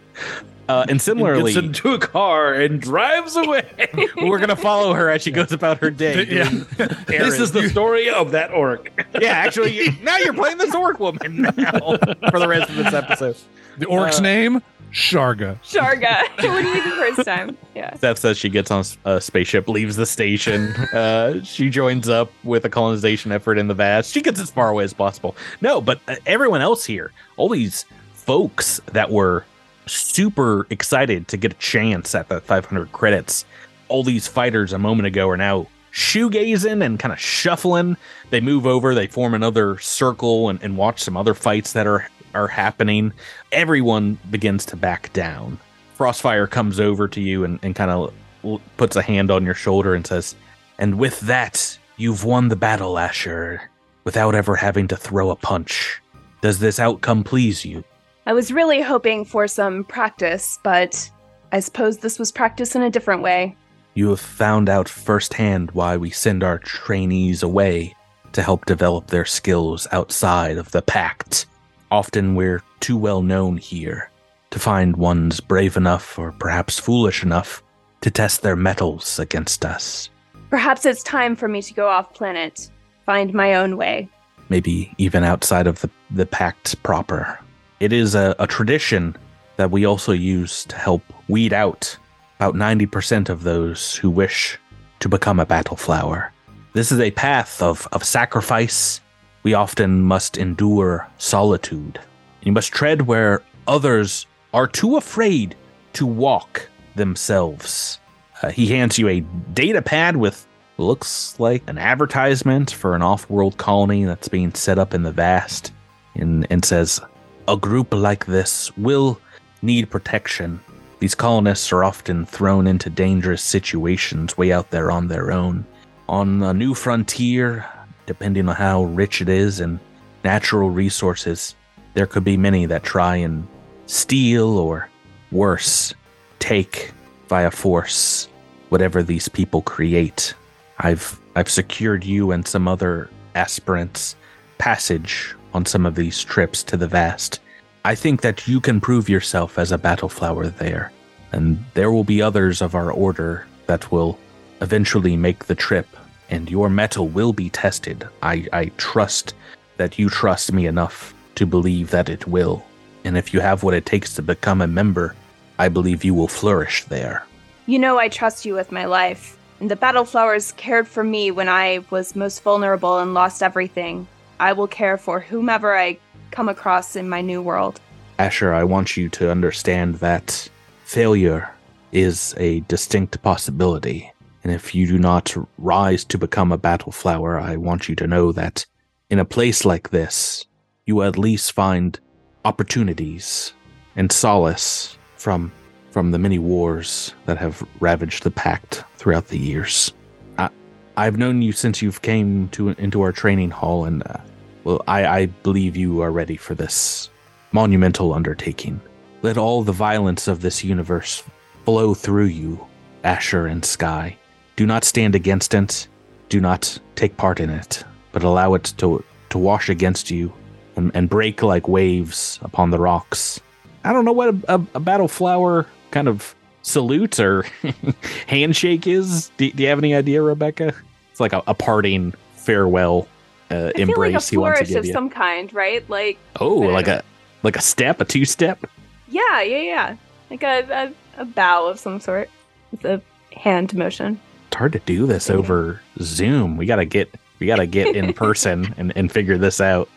Uh, 0.67 0.83
and 0.89 0.99
similarly, 0.99 1.53
gets 1.53 1.63
into 1.63 1.93
a 1.93 1.99
car 1.99 2.53
and 2.55 2.81
drives 2.81 3.35
away. 3.35 3.87
we're 4.17 4.39
gonna 4.39 4.55
follow 4.55 4.93
her 4.93 5.11
as 5.11 5.21
she 5.21 5.29
goes 5.29 5.51
about 5.51 5.77
her 5.79 5.91
day. 5.91 6.23
Yeah. 6.25 6.49
doing 6.49 6.65
this 7.07 7.39
is 7.39 7.51
the 7.51 7.69
story 7.69 8.09
of 8.09 8.31
that 8.31 8.51
orc. 8.51 8.91
yeah, 9.21 9.29
actually, 9.29 9.75
you, 9.75 9.91
now 10.01 10.17
you're 10.17 10.33
playing 10.33 10.57
this 10.57 10.73
orc 10.73 10.99
woman 10.99 11.43
now 11.43 11.97
for 12.31 12.39
the 12.39 12.47
rest 12.47 12.71
of 12.71 12.77
this 12.77 12.93
episode. 12.95 13.37
The 13.77 13.85
orc's 13.85 14.17
Uh, 14.17 14.21
name, 14.23 14.61
Sharga. 14.95 15.61
sharga 15.61 16.21
what 16.37 16.61
do 16.61 16.67
you 16.69 16.73
be 16.73 16.89
the 16.89 16.95
first 16.95 17.25
time 17.27 17.57
yeah 17.75 17.93
Steph 17.97 18.17
says 18.17 18.37
she 18.37 18.47
gets 18.49 18.71
on 18.71 18.85
a 19.03 19.19
spaceship, 19.19 19.67
leaves 19.67 19.95
the 19.95 20.05
station. 20.05 20.73
Uh, 20.95 21.43
she 21.43 21.69
joins 21.69 22.07
up 22.07 22.31
with 22.43 22.63
a 22.63 22.69
colonization 22.69 23.31
effort 23.31 23.57
in 23.57 23.67
the 23.67 23.73
vast. 23.73 24.13
She 24.13 24.21
gets 24.21 24.39
as 24.39 24.49
far 24.49 24.69
away 24.69 24.85
as 24.85 24.93
possible. 24.93 25.35
No, 25.59 25.81
but 25.81 25.99
uh, 26.07 26.15
everyone 26.25 26.61
else 26.61 26.85
here, 26.85 27.11
all 27.35 27.49
these 27.49 27.85
folks 28.13 28.79
that 28.93 29.11
were 29.11 29.45
super 29.87 30.67
excited 30.69 31.27
to 31.27 31.37
get 31.37 31.51
a 31.51 31.55
chance 31.55 32.15
at 32.15 32.29
the 32.29 32.39
500 32.39 32.91
credits, 32.93 33.45
all 33.89 34.03
these 34.03 34.25
fighters 34.25 34.71
a 34.71 34.79
moment 34.79 35.07
ago 35.07 35.27
are 35.27 35.37
now 35.37 35.67
shoegazing 35.91 36.83
and 36.85 36.99
kind 36.99 37.11
of 37.11 37.19
shuffling. 37.19 37.97
They 38.29 38.41
move 38.41 38.65
over, 38.65 38.95
they 38.95 39.07
form 39.07 39.33
another 39.33 39.77
circle 39.79 40.49
and, 40.49 40.61
and 40.63 40.77
watch 40.77 41.01
some 41.01 41.17
other 41.17 41.33
fights 41.33 41.73
that 41.73 41.87
are 41.87 42.07
are 42.35 42.47
happening. 42.47 43.13
Everyone 43.51 44.19
begins 44.29 44.65
to 44.67 44.75
back 44.75 45.11
down. 45.13 45.59
Frostfire 45.97 46.49
comes 46.49 46.79
over 46.79 47.07
to 47.07 47.21
you 47.21 47.43
and, 47.43 47.59
and 47.63 47.75
kind 47.75 47.89
of 47.89 48.13
l- 48.43 48.61
puts 48.77 48.95
a 48.95 49.01
hand 49.01 49.31
on 49.31 49.45
your 49.45 49.53
shoulder 49.53 49.95
and 49.95 50.05
says, 50.05 50.35
And 50.77 50.99
with 50.99 51.19
that, 51.21 51.77
you've 51.97 52.25
won 52.25 52.49
the 52.49 52.55
battle, 52.55 52.99
Asher, 52.99 53.69
without 54.03 54.35
ever 54.35 54.55
having 54.55 54.87
to 54.89 54.97
throw 54.97 55.29
a 55.31 55.35
punch. 55.35 56.01
Does 56.41 56.59
this 56.59 56.79
outcome 56.79 57.23
please 57.23 57.65
you? 57.65 57.83
I 58.25 58.33
was 58.33 58.51
really 58.51 58.81
hoping 58.81 59.23
for 59.23 59.47
some 59.47 59.83
practice, 59.83 60.59
but 60.63 61.09
I 61.51 61.59
suppose 61.59 61.99
this 61.99 62.19
was 62.19 62.31
practice 62.31 62.75
in 62.75 62.81
a 62.81 62.89
different 62.89 63.21
way. 63.21 63.55
You 63.93 64.09
have 64.09 64.19
found 64.19 64.67
out 64.67 64.89
firsthand 64.89 65.71
why 65.71 65.95
we 65.95 66.09
send 66.09 66.43
our 66.43 66.59
trainees 66.59 67.43
away 67.43 67.95
to 68.33 68.43
help 68.43 68.65
develop 68.65 69.07
their 69.07 69.25
skills 69.25 69.87
outside 69.91 70.57
of 70.57 70.71
the 70.71 70.81
pact. 70.81 71.45
Often 71.91 72.35
we're 72.35 72.61
too 72.79 72.97
well 72.97 73.21
known 73.21 73.57
here 73.57 74.09
to 74.51 74.59
find 74.59 74.95
ones 74.95 75.39
brave 75.39 75.77
enough 75.77 76.17
or 76.17 76.31
perhaps 76.33 76.79
foolish 76.79 77.23
enough 77.23 77.61
to 78.01 78.11
test 78.11 78.41
their 78.41 78.55
mettle 78.55 79.01
against 79.17 79.65
us. 79.65 80.09
Perhaps 80.49 80.85
it's 80.85 81.03
time 81.03 81.35
for 81.35 81.47
me 81.47 81.61
to 81.61 81.73
go 81.73 81.87
off 81.87 82.13
planet, 82.13 82.69
find 83.05 83.33
my 83.33 83.55
own 83.55 83.77
way. 83.77 84.07
maybe 84.49 84.93
even 84.97 85.23
outside 85.23 85.67
of 85.67 85.81
the, 85.81 85.89
the 86.11 86.25
pact 86.25 86.81
proper. 86.83 87.39
It 87.79 87.91
is 87.91 88.13
a, 88.15 88.35
a 88.39 88.47
tradition 88.47 89.15
that 89.57 89.71
we 89.71 89.85
also 89.85 90.11
use 90.11 90.65
to 90.65 90.75
help 90.75 91.01
weed 91.27 91.51
out 91.51 91.97
about 92.37 92.53
90% 92.53 93.29
of 93.29 93.43
those 93.43 93.95
who 93.95 94.09
wish 94.09 94.59
to 94.99 95.09
become 95.09 95.39
a 95.39 95.45
battle 95.45 95.77
flower. 95.77 96.31
This 96.73 96.91
is 96.91 96.99
a 96.99 97.11
path 97.11 97.61
of, 97.61 97.87
of 97.91 98.03
sacrifice. 98.03 98.99
We 99.45 99.53
often 99.53 100.01
must 100.01 100.39
endure 100.39 101.07
solitude. 101.19 101.99
You 102.41 102.51
must 102.51 102.71
tread 102.71 103.03
where 103.03 103.43
others 103.67 104.25
are 104.55 104.65
too 104.65 104.97
afraid 104.97 105.55
to 105.93 106.07
walk 106.07 106.67
themselves. 106.95 107.99
Uh, 108.41 108.49
he 108.49 108.65
hands 108.65 108.97
you 108.97 109.07
a 109.07 109.19
data 109.53 109.83
pad 109.83 110.17
with 110.17 110.47
looks 110.79 111.39
like 111.39 111.61
an 111.67 111.77
advertisement 111.77 112.71
for 112.71 112.95
an 112.95 113.03
off-world 113.03 113.55
colony 113.57 114.03
that's 114.03 114.27
being 114.27 114.51
set 114.55 114.79
up 114.79 114.95
in 114.95 115.03
the 115.03 115.11
vast 115.11 115.71
and, 116.15 116.47
and 116.49 116.65
says 116.65 116.99
a 117.47 117.55
group 117.55 117.93
like 117.93 118.25
this 118.25 118.75
will 118.77 119.21
need 119.61 119.91
protection 119.91 120.59
these 120.99 121.15
colonists 121.15 121.71
are 121.71 121.83
often 121.83 122.25
thrown 122.25 122.67
into 122.67 122.89
dangerous 122.89 123.41
situations 123.41 124.37
way 124.37 124.51
out 124.51 124.69
there 124.71 124.91
on 124.91 125.07
their 125.07 125.31
own 125.31 125.65
on 126.09 126.43
a 126.43 126.53
new 126.53 126.73
frontier 126.73 127.65
depending 128.05 128.47
on 128.49 128.55
how 128.55 128.83
rich 128.85 129.21
it 129.21 129.29
is 129.29 129.59
and 129.59 129.79
natural 130.23 130.69
resources 130.69 131.55
there 131.93 132.07
could 132.07 132.23
be 132.23 132.37
many 132.37 132.65
that 132.65 132.83
try 132.83 133.15
and 133.15 133.47
steal 133.85 134.57
or 134.57 134.89
worse 135.31 135.93
take 136.39 136.91
via 137.29 137.51
force 137.51 138.27
whatever 138.69 139.03
these 139.03 139.27
people 139.27 139.61
create 139.61 140.33
I've 140.79 141.19
I've 141.35 141.49
secured 141.49 142.03
you 142.03 142.31
and 142.31 142.47
some 142.47 142.67
other 142.67 143.09
aspirants 143.35 144.15
passage 144.57 145.35
on 145.53 145.65
some 145.65 145.85
of 145.85 145.95
these 145.95 146.23
trips 146.23 146.63
to 146.63 146.77
the 146.77 146.87
vast. 146.87 147.39
I 147.83 147.95
think 147.95 148.21
that 148.21 148.47
you 148.47 148.59
can 148.59 148.81
prove 148.81 149.09
yourself 149.09 149.59
as 149.59 149.71
a 149.71 149.77
battle 149.77 150.09
flower 150.09 150.47
there, 150.47 150.91
and 151.31 151.63
there 151.73 151.91
will 151.91 152.03
be 152.03 152.21
others 152.21 152.61
of 152.61 152.75
our 152.75 152.91
order 152.91 153.45
that 153.67 153.91
will 153.91 154.17
eventually 154.61 155.15
make 155.15 155.45
the 155.45 155.55
trip, 155.55 155.87
and 156.29 156.49
your 156.49 156.69
metal 156.69 157.07
will 157.07 157.33
be 157.33 157.49
tested. 157.49 158.07
I, 158.21 158.47
I 158.53 158.65
trust 158.77 159.33
that 159.77 159.99
you 159.99 160.09
trust 160.09 160.51
me 160.51 160.67
enough 160.67 161.13
to 161.35 161.45
believe 161.45 161.91
that 161.91 162.09
it 162.09 162.27
will. 162.27 162.63
And 163.03 163.17
if 163.17 163.33
you 163.33 163.39
have 163.39 163.63
what 163.63 163.73
it 163.73 163.85
takes 163.85 164.15
to 164.15 164.21
become 164.21 164.61
a 164.61 164.67
member, 164.67 165.15
I 165.59 165.69
believe 165.69 166.03
you 166.03 166.13
will 166.13 166.27
flourish 166.27 166.83
there. 166.85 167.25
You 167.67 167.79
know 167.79 167.97
I 167.97 168.09
trust 168.09 168.45
you 168.45 168.53
with 168.53 168.71
my 168.71 168.85
life, 168.85 169.37
and 169.59 169.69
the 169.69 169.75
battle 169.75 170.05
flowers 170.05 170.51
cared 170.53 170.87
for 170.87 171.03
me 171.03 171.31
when 171.31 171.49
I 171.49 171.83
was 171.89 172.15
most 172.15 172.43
vulnerable 172.43 172.99
and 172.99 173.13
lost 173.13 173.41
everything. 173.41 174.07
I 174.39 174.53
will 174.53 174.67
care 174.67 174.97
for 174.97 175.19
whomever 175.19 175.77
I 175.77 175.97
come 176.31 176.49
across 176.49 176.95
in 176.95 177.07
my 177.07 177.21
new 177.21 177.41
world. 177.41 177.79
Asher, 178.19 178.53
I 178.53 178.63
want 178.63 178.97
you 178.97 179.09
to 179.09 179.31
understand 179.31 179.95
that 179.95 180.49
failure 180.83 181.49
is 181.91 182.33
a 182.37 182.59
distinct 182.61 183.21
possibility. 183.21 184.11
And 184.45 184.53
if 184.53 184.75
you 184.75 184.85
do 184.85 184.99
not 184.99 185.35
rise 185.57 186.05
to 186.05 186.19
become 186.19 186.51
a 186.51 186.57
battle 186.59 186.91
flower, 186.91 187.39
I 187.39 187.55
want 187.55 187.89
you 187.89 187.95
to 187.95 188.05
know 188.05 188.31
that 188.33 188.63
in 189.09 189.17
a 189.17 189.25
place 189.25 189.65
like 189.65 189.89
this, 189.89 190.45
you 190.85 191.01
at 191.01 191.17
least 191.17 191.53
find 191.53 191.99
opportunities 192.45 193.53
and 193.95 194.11
solace 194.11 194.99
from 195.15 195.51
from 195.89 196.11
the 196.11 196.19
many 196.19 196.37
wars 196.37 197.15
that 197.25 197.39
have 197.39 197.67
ravaged 197.79 198.21
the 198.21 198.29
pact 198.29 198.83
throughout 198.97 199.29
the 199.29 199.39
years. 199.39 199.91
I, 200.37 200.51
I've 200.95 201.17
known 201.17 201.41
you 201.41 201.51
since 201.51 201.81
you've 201.81 202.03
came 202.03 202.47
to 202.49 202.69
into 202.69 203.01
our 203.01 203.11
training 203.11 203.49
hall, 203.49 203.85
and 203.85 204.03
uh, 204.05 204.17
well, 204.63 204.83
I, 204.87 205.07
I 205.07 205.25
believe 205.25 205.75
you 205.75 206.01
are 206.01 206.11
ready 206.11 206.37
for 206.37 206.53
this 206.53 207.09
monumental 207.51 208.13
undertaking. 208.13 208.79
Let 209.23 209.39
all 209.39 209.63
the 209.63 209.71
violence 209.71 210.27
of 210.27 210.41
this 210.41 210.63
universe 210.63 211.23
flow 211.63 211.95
through 211.95 212.25
you, 212.25 212.63
Asher 213.03 213.47
and 213.47 213.65
Sky. 213.65 214.19
Do 214.55 214.65
not 214.65 214.83
stand 214.83 215.15
against 215.15 215.53
it. 215.53 215.87
Do 216.29 216.39
not 216.39 216.79
take 216.95 217.17
part 217.17 217.39
in 217.39 217.49
it, 217.49 217.83
but 218.11 218.23
allow 218.23 218.53
it 218.53 218.73
to 218.77 219.03
to 219.29 219.37
wash 219.37 219.69
against 219.69 220.09
you 220.09 220.33
and, 220.75 220.91
and 220.93 221.09
break 221.09 221.43
like 221.43 221.67
waves 221.67 222.39
upon 222.41 222.71
the 222.71 222.79
rocks. 222.79 223.39
I 223.83 223.93
don't 223.93 224.05
know 224.05 224.13
what 224.13 224.29
a, 224.29 224.55
a, 224.55 224.65
a 224.75 224.79
battle 224.79 225.07
flower 225.07 225.67
kind 225.91 226.07
of 226.07 226.35
salute 226.61 227.19
or 227.19 227.45
handshake 228.27 228.87
is. 228.87 229.29
Do, 229.37 229.51
do 229.51 229.63
you 229.63 229.69
have 229.69 229.77
any 229.77 229.93
idea, 229.93 230.21
Rebecca? 230.21 230.73
It's 231.11 231.19
like 231.19 231.33
a, 231.33 231.43
a 231.47 231.53
parting 231.53 232.13
farewell 232.35 233.07
uh, 233.51 233.71
I 233.75 233.81
embrace 233.81 234.13
like 234.13 234.23
a 234.23 234.35
flourish 234.35 234.67
give 234.69 234.77
of 234.77 234.85
you. 234.85 234.93
some 234.93 235.09
kind, 235.09 235.53
right? 235.53 235.87
Like 235.89 236.17
oh, 236.39 236.55
like 236.55 236.87
a 236.87 237.03
like 237.43 237.55
a 237.55 237.61
step, 237.61 238.01
a 238.01 238.05
two 238.05 238.25
step. 238.25 238.65
yeah, 239.07 239.41
yeah, 239.41 239.61
yeah, 239.61 239.95
like 240.29 240.43
a, 240.43 240.93
a 241.17 241.21
a 241.21 241.25
bow 241.25 241.67
of 241.67 241.79
some 241.79 241.99
sort 241.99 242.29
with 242.71 242.83
a 242.85 243.01
hand 243.33 243.73
motion. 243.75 244.19
It's 244.55 244.59
hard 244.59 244.71
to 244.71 244.79
do 244.79 245.05
this 245.05 245.29
over 245.29 245.81
Zoom. 245.99 246.55
We 246.55 246.65
gotta 246.65 246.85
get 246.85 247.13
we 247.39 247.45
gotta 247.45 247.65
get 247.65 247.93
in 247.93 248.13
person 248.23 248.73
and, 248.77 248.95
and 248.95 249.11
figure 249.11 249.37
this 249.37 249.59
out. 249.59 249.89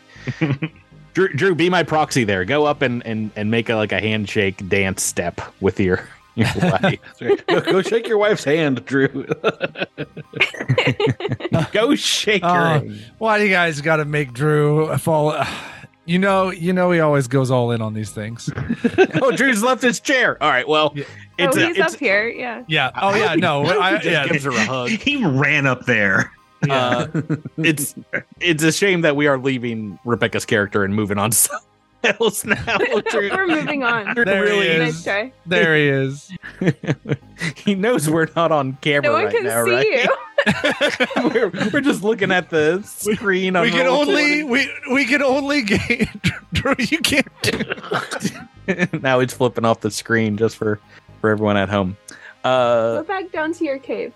Drew, 1.13 1.29
Drew, 1.29 1.55
be 1.55 1.69
my 1.69 1.83
proxy 1.83 2.25
there. 2.25 2.43
Go 2.43 2.65
up 2.65 2.81
and, 2.81 3.01
and, 3.05 3.31
and 3.37 3.49
make 3.49 3.69
a, 3.69 3.75
like 3.75 3.93
a 3.93 4.01
handshake 4.01 4.67
dance 4.67 5.01
step 5.01 5.39
with 5.61 5.79
your, 5.79 6.05
your 6.35 6.49
wife. 6.61 6.99
go, 7.47 7.61
go 7.61 7.81
shake 7.81 8.05
your 8.09 8.17
wife's 8.17 8.43
hand, 8.43 8.83
Drew. 8.83 9.25
Go 11.71 11.95
shake 11.95 12.43
her. 12.43 12.83
Oh. 12.83 12.93
Why 13.17 13.37
do 13.37 13.45
you 13.45 13.51
guys 13.51 13.79
got 13.79 13.95
to 13.95 14.05
make 14.05 14.33
Drew 14.33 14.93
fall? 14.97 15.41
You 16.09 16.17
know, 16.17 16.49
you 16.49 16.73
know, 16.73 16.89
he 16.89 17.01
always 17.01 17.27
goes 17.27 17.51
all 17.51 17.69
in 17.69 17.83
on 17.83 17.93
these 17.93 18.09
things. 18.09 18.49
oh, 19.21 19.31
Drew's 19.31 19.61
left 19.61 19.83
his 19.83 19.99
chair. 19.99 20.41
All 20.41 20.49
right. 20.49 20.67
Well, 20.67 20.91
Yeah. 20.95 21.03
it's 21.37 21.55
oh, 21.55 21.61
a, 21.61 21.67
he's 21.67 21.77
it's, 21.77 21.93
up 21.93 21.99
here. 21.99 22.27
Yeah. 22.27 22.63
Yeah. 22.67 22.89
Oh 22.99 23.13
yeah. 23.13 23.35
No. 23.35 23.63
I, 23.79 23.93
just 23.93 24.05
yeah. 24.05 24.27
gives 24.27 24.43
her 24.45 24.49
a 24.49 24.65
hug. 24.65 24.89
he 24.89 25.23
ran 25.23 25.67
up 25.67 25.85
there. 25.85 26.31
Uh, 26.67 27.07
it's 27.57 27.93
it's 28.39 28.63
a 28.63 28.71
shame 28.71 29.01
that 29.01 29.15
we 29.15 29.27
are 29.27 29.37
leaving 29.37 29.99
Rebecca's 30.03 30.45
character 30.45 30.83
and 30.83 30.95
moving 30.95 31.19
on 31.19 31.29
to 31.29 31.37
something 31.37 31.68
else 32.03 32.45
now. 32.45 32.77
We're 33.13 33.47
moving 33.47 33.83
on. 33.83 34.13
Drew 34.15 34.25
There 34.25 34.45
he 34.45 34.51
really 34.51 34.67
is. 34.67 34.95
Nice 34.95 35.03
try. 35.03 35.31
There 35.45 35.75
he 35.75 35.87
is. 35.87 36.31
he 37.55 37.75
knows 37.75 38.09
we're 38.09 38.29
not 38.35 38.51
on 38.51 38.77
camera 38.81 39.03
No 39.03 39.13
one 39.13 39.25
right 39.25 39.35
can 39.35 39.43
now, 39.43 39.65
see 39.65 39.71
right? 39.71 39.85
you. 39.87 40.09
we're, 41.29 41.69
we're 41.73 41.81
just 41.81 42.01
looking 42.03 42.31
at 42.31 42.49
the 42.49 42.81
screen. 42.83 43.55
on 43.55 43.63
we 43.63 43.71
can 43.71 43.87
only 43.87 44.43
Roll20. 44.43 44.49
we 44.49 44.93
we 44.93 45.05
can 45.05 45.21
only 45.21 45.61
get 45.63 46.07
You 46.91 46.99
can't. 46.99 47.27
now 49.03 49.19
he's 49.19 49.33
flipping 49.33 49.65
off 49.65 49.81
the 49.81 49.91
screen 49.91 50.37
just 50.37 50.55
for 50.55 50.79
for 51.21 51.29
everyone 51.29 51.57
at 51.57 51.67
home. 51.69 51.97
Uh, 52.43 52.97
Go 53.01 53.03
back 53.03 53.31
down 53.31 53.51
to 53.53 53.65
your 53.65 53.79
cave. 53.79 54.13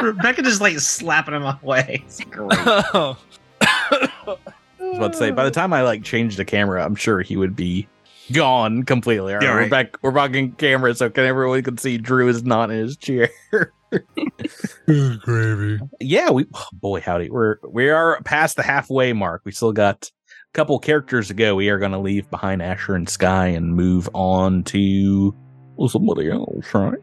Rebecca 0.00 0.42
just 0.42 0.60
like 0.60 0.78
slapping 0.78 1.34
him 1.34 1.42
away. 1.44 2.02
It's 2.06 2.22
great. 2.24 2.50
Oh. 2.66 3.16
I 4.88 4.92
was 4.92 4.98
about 4.98 5.12
to 5.12 5.18
say, 5.18 5.30
by 5.30 5.44
the 5.44 5.50
time 5.50 5.74
I 5.74 5.82
like 5.82 6.02
changed 6.02 6.38
the 6.38 6.46
camera, 6.46 6.82
I'm 6.82 6.94
sure 6.94 7.20
he 7.20 7.36
would 7.36 7.54
be 7.54 7.86
gone 8.32 8.84
completely. 8.84 9.34
All 9.34 9.38
right, 9.38 9.44
Yeah, 9.44 9.54
we're 9.54 9.68
back. 9.68 10.02
We're 10.02 10.12
back 10.12 10.34
in 10.34 10.52
camera, 10.52 10.94
so 10.94 11.10
can 11.10 11.24
everyone 11.24 11.62
can 11.62 11.76
see 11.76 11.98
Drew 11.98 12.28
is 12.28 12.42
not 12.42 12.70
in 12.70 12.78
his 12.78 12.96
chair. 12.96 13.28
Gravy. 14.86 15.78
yeah, 16.00 16.30
we 16.30 16.46
oh, 16.54 16.66
boy 16.72 17.00
howdy, 17.02 17.28
we're 17.28 17.56
we 17.68 17.90
are 17.90 18.20
past 18.22 18.56
the 18.56 18.62
halfway 18.62 19.12
mark. 19.12 19.42
We 19.44 19.52
still 19.52 19.72
got 19.72 20.10
a 20.30 20.52
couple 20.54 20.78
characters 20.78 21.28
to 21.28 21.34
go. 21.34 21.54
We 21.54 21.68
are 21.68 21.78
going 21.78 21.92
to 21.92 21.98
leave 21.98 22.30
behind 22.30 22.62
Asher 22.62 22.94
and 22.94 23.08
Sky 23.08 23.48
and 23.48 23.74
move 23.74 24.08
on 24.14 24.64
to 24.64 25.36
well, 25.76 25.88
somebody 25.90 26.30
else, 26.30 26.72
right? 26.72 26.98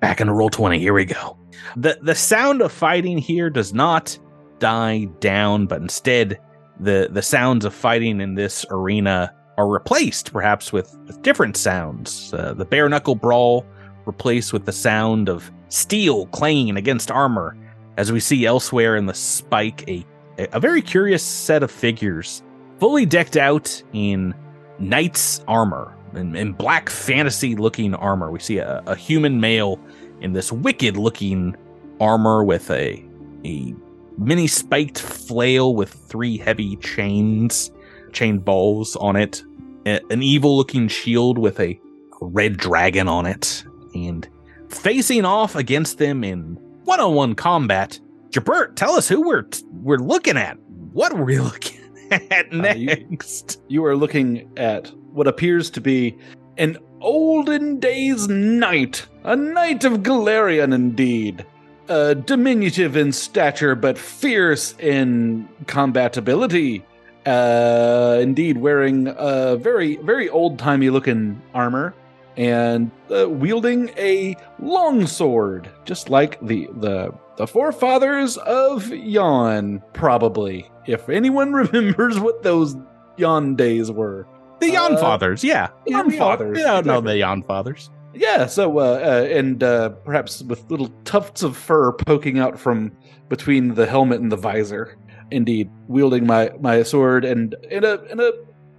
Back 0.00 0.20
into 0.20 0.32
roll 0.32 0.50
twenty. 0.50 0.80
Here 0.80 0.94
we 0.94 1.04
go. 1.04 1.38
the 1.76 1.98
The 2.02 2.16
sound 2.16 2.62
of 2.62 2.72
fighting 2.72 3.18
here 3.18 3.48
does 3.48 3.72
not 3.72 4.18
die 4.58 5.04
down, 5.20 5.66
but 5.66 5.80
instead 5.80 6.40
the 6.80 7.08
the 7.10 7.22
sounds 7.22 7.64
of 7.64 7.74
fighting 7.74 8.20
in 8.20 8.34
this 8.34 8.64
arena 8.70 9.34
are 9.58 9.68
replaced, 9.68 10.32
perhaps 10.32 10.72
with, 10.72 10.96
different 11.22 11.56
sounds. 11.56 12.32
Uh, 12.32 12.54
the 12.54 12.64
bare 12.64 12.88
knuckle 12.88 13.14
brawl 13.14 13.66
replaced 14.06 14.52
with 14.52 14.64
the 14.64 14.72
sound 14.72 15.28
of 15.28 15.50
steel 15.68 16.26
clanging 16.28 16.76
against 16.76 17.10
armor, 17.10 17.56
as 17.96 18.10
we 18.10 18.20
see 18.20 18.46
elsewhere 18.46 18.96
in 18.96 19.06
the 19.06 19.14
spike 19.14 19.88
a 19.88 20.04
a 20.38 20.58
very 20.58 20.80
curious 20.82 21.22
set 21.22 21.62
of 21.62 21.70
figures, 21.70 22.42
fully 22.78 23.04
decked 23.04 23.36
out 23.36 23.82
in 23.92 24.34
knight's 24.78 25.44
armor 25.46 25.94
in, 26.14 26.34
in 26.34 26.52
black 26.52 26.88
fantasy 26.88 27.54
looking 27.54 27.94
armor. 27.94 28.30
We 28.30 28.40
see 28.40 28.58
a, 28.58 28.82
a 28.86 28.96
human 28.96 29.40
male 29.40 29.78
in 30.20 30.32
this 30.32 30.50
wicked 30.50 30.96
looking 30.96 31.56
armor 32.00 32.44
with 32.44 32.70
a 32.70 33.04
a 33.44 33.74
mini 34.18 34.46
spiked 34.46 34.98
flail 34.98 35.74
with 35.74 35.90
three 35.92 36.36
heavy 36.38 36.76
chains, 36.76 37.70
chain 38.12 38.38
balls 38.38 38.96
on 38.96 39.16
it, 39.16 39.42
a- 39.86 40.00
an 40.10 40.22
evil 40.22 40.56
looking 40.56 40.88
shield 40.88 41.38
with 41.38 41.58
a 41.60 41.78
red 42.20 42.56
dragon 42.56 43.08
on 43.08 43.26
it, 43.26 43.64
and 43.94 44.28
facing 44.68 45.24
off 45.24 45.56
against 45.56 45.98
them 45.98 46.22
in 46.24 46.56
one 46.84 47.00
on 47.00 47.14
one 47.14 47.34
combat. 47.34 47.98
Jabert, 48.30 48.76
tell 48.76 48.92
us 48.92 49.08
who 49.08 49.26
we're 49.26 49.44
we're 49.82 49.98
looking 49.98 50.36
at. 50.36 50.58
What 50.92 51.12
are 51.12 51.24
we 51.24 51.38
looking 51.50 51.80
at 52.10 52.52
Uh, 52.54 52.74
you- 52.74 52.86
next? 52.86 53.60
you 53.68 53.84
are 53.84 53.96
looking 53.96 54.50
at 54.56 54.88
what 55.12 55.26
appears 55.26 55.68
to 55.70 55.80
be 55.80 56.16
an 56.58 56.78
olden 57.00 57.80
days 57.80 58.28
knight, 58.28 59.06
a 59.24 59.34
knight 59.34 59.84
of 59.84 59.94
Golarion 60.02 60.72
indeed. 60.74 61.44
Uh, 61.88 62.14
diminutive 62.14 62.96
in 62.96 63.12
stature, 63.12 63.74
but 63.74 63.98
fierce 63.98 64.74
in 64.78 65.48
combatability. 65.66 66.82
Uh, 67.26 68.18
indeed, 68.20 68.56
wearing 68.56 69.12
a 69.16 69.56
very, 69.56 69.96
very 69.96 70.28
old 70.28 70.58
timey 70.58 70.90
looking 70.90 71.40
armor 71.54 71.94
and 72.36 72.90
uh, 73.14 73.28
wielding 73.28 73.90
a 73.98 74.36
longsword, 74.58 75.68
just 75.84 76.08
like 76.08 76.40
the 76.40 76.68
the 76.78 77.12
the 77.36 77.46
forefathers 77.46 78.36
of 78.38 78.88
Yon, 78.88 79.82
probably. 79.92 80.70
If 80.86 81.08
anyone 81.08 81.52
remembers 81.64 82.18
what 82.18 82.42
those 82.42 82.76
Yon 83.16 83.56
days 83.56 83.90
were. 83.90 84.26
The 84.60 84.70
Yon 84.70 84.94
Uh, 84.94 84.98
Fathers, 84.98 85.42
yeah. 85.44 85.68
Yon 85.86 86.10
Fathers, 86.12 86.62
all 86.64 86.82
know 86.82 87.00
the 87.00 87.18
Yon 87.18 87.42
Fathers. 87.42 87.90
Yeah, 88.14 88.46
so 88.46 88.78
uh, 88.78 88.82
uh 88.82 89.26
and 89.30 89.62
uh 89.62 89.90
perhaps 89.90 90.42
with 90.42 90.70
little 90.70 90.88
tufts 91.04 91.42
of 91.42 91.56
fur 91.56 91.92
poking 91.92 92.38
out 92.38 92.58
from 92.58 92.92
between 93.28 93.74
the 93.74 93.86
helmet 93.86 94.20
and 94.20 94.30
the 94.30 94.36
visor. 94.36 94.96
Indeed, 95.30 95.70
wielding 95.88 96.26
my 96.26 96.50
my 96.60 96.82
sword 96.82 97.24
and 97.24 97.54
in 97.70 97.84
a 97.84 97.94
in 98.10 98.20
a 98.20 98.30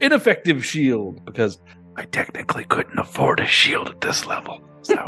ineffective 0.01 0.63
shield 0.65 1.23
because 1.25 1.57
I 1.95 2.05
technically 2.05 2.65
couldn't 2.65 2.97
afford 2.99 3.39
a 3.39 3.47
shield 3.47 3.89
at 3.89 4.01
this 4.01 4.25
level. 4.25 4.61
So, 4.83 4.95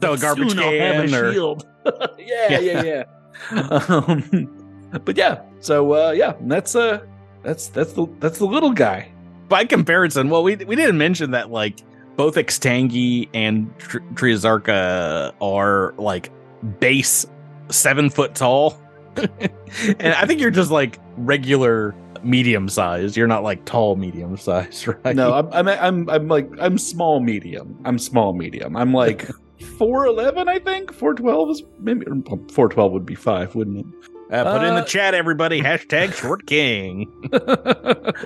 So 0.00 0.16
garbage 0.16 0.50
Soon 0.50 0.56
can 0.58 1.14
or- 1.14 1.32
shield. 1.32 1.66
yeah, 2.18 2.58
yeah, 2.58 2.82
yeah. 2.82 3.04
um, 3.88 4.48
but 5.04 5.16
yeah, 5.16 5.42
so 5.60 5.92
uh 5.92 6.10
yeah, 6.12 6.34
that's 6.42 6.74
uh 6.74 7.00
that's 7.42 7.68
that's 7.68 7.92
the 7.92 8.06
that's 8.18 8.38
the 8.38 8.46
little 8.46 8.72
guy. 8.72 9.12
By 9.48 9.64
comparison, 9.64 10.28
well, 10.30 10.42
we 10.42 10.56
we 10.56 10.76
didn't 10.76 10.98
mention 10.98 11.30
that 11.32 11.50
like 11.50 11.80
both 12.18 12.34
Xtangi 12.34 13.28
and 13.32 13.72
Tr- 13.78 14.00
Triazarca 14.14 15.32
are 15.40 15.94
like 15.96 16.30
base 16.80 17.24
seven 17.70 18.10
foot 18.10 18.34
tall, 18.34 18.78
and 19.16 20.12
I 20.14 20.26
think 20.26 20.40
you're 20.40 20.50
just 20.50 20.70
like 20.70 20.98
regular 21.16 21.94
medium 22.24 22.68
size. 22.68 23.16
You're 23.16 23.28
not 23.28 23.44
like 23.44 23.64
tall 23.64 23.94
medium 23.96 24.36
size, 24.36 24.86
right? 25.04 25.14
No, 25.16 25.32
I'm, 25.32 25.48
I'm 25.52 25.68
I'm 25.68 26.10
I'm 26.10 26.28
like 26.28 26.50
I'm 26.60 26.76
small 26.76 27.20
medium. 27.20 27.80
I'm 27.86 27.98
small 27.98 28.32
medium. 28.34 28.76
I'm 28.76 28.92
like 28.92 29.30
four 29.78 30.04
eleven, 30.06 30.48
I 30.48 30.58
think. 30.58 30.92
Four 30.92 31.14
twelve 31.14 31.50
is 31.50 31.62
maybe 31.78 32.04
four 32.52 32.68
twelve 32.68 32.92
would 32.92 33.06
be 33.06 33.14
five, 33.14 33.54
wouldn't 33.54 33.86
Uh, 34.32 34.44
put 34.58 34.66
in 34.66 34.74
the 34.74 34.82
Uh, 34.82 34.84
chat, 34.84 35.14
everybody. 35.14 35.60
Hashtag 35.62 36.12
Short 36.14 36.44
King. 36.46 37.06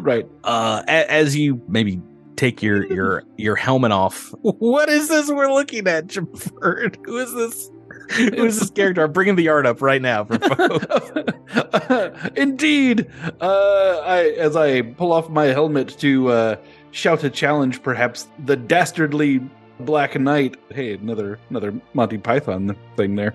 right. 0.00 0.26
Uh, 0.44 0.82
a- 0.88 1.10
as 1.12 1.36
you 1.36 1.60
maybe 1.68 2.00
take 2.42 2.60
your 2.60 2.92
your 2.92 3.22
your 3.36 3.54
helmet 3.54 3.92
off. 3.92 4.34
What 4.42 4.88
is 4.88 5.08
this 5.08 5.30
we're 5.30 5.52
looking 5.52 5.86
at, 5.86 6.08
Jabbird? 6.08 6.98
Who 7.04 7.18
is 7.18 7.32
this? 7.34 7.70
Who 8.16 8.44
is 8.44 8.58
this 8.58 8.70
character? 8.70 9.04
I'm 9.04 9.12
bringing 9.12 9.36
the 9.36 9.48
art 9.48 9.64
up 9.64 9.80
right 9.80 10.02
now 10.02 10.24
for 10.24 10.38
folks. 10.40 12.30
Indeed, 12.36 13.08
uh, 13.40 14.02
I 14.04 14.30
as 14.38 14.56
I 14.56 14.82
pull 14.82 15.12
off 15.12 15.30
my 15.30 15.46
helmet 15.46 15.96
to 16.00 16.28
uh, 16.28 16.56
shout 16.90 17.22
a 17.22 17.30
challenge, 17.30 17.80
perhaps 17.82 18.26
the 18.44 18.56
dastardly 18.56 19.40
Black 19.80 20.18
Knight. 20.18 20.56
Hey, 20.70 20.94
another 20.94 21.38
another 21.48 21.72
Monty 21.94 22.18
Python 22.18 22.76
thing 22.96 23.14
there 23.14 23.34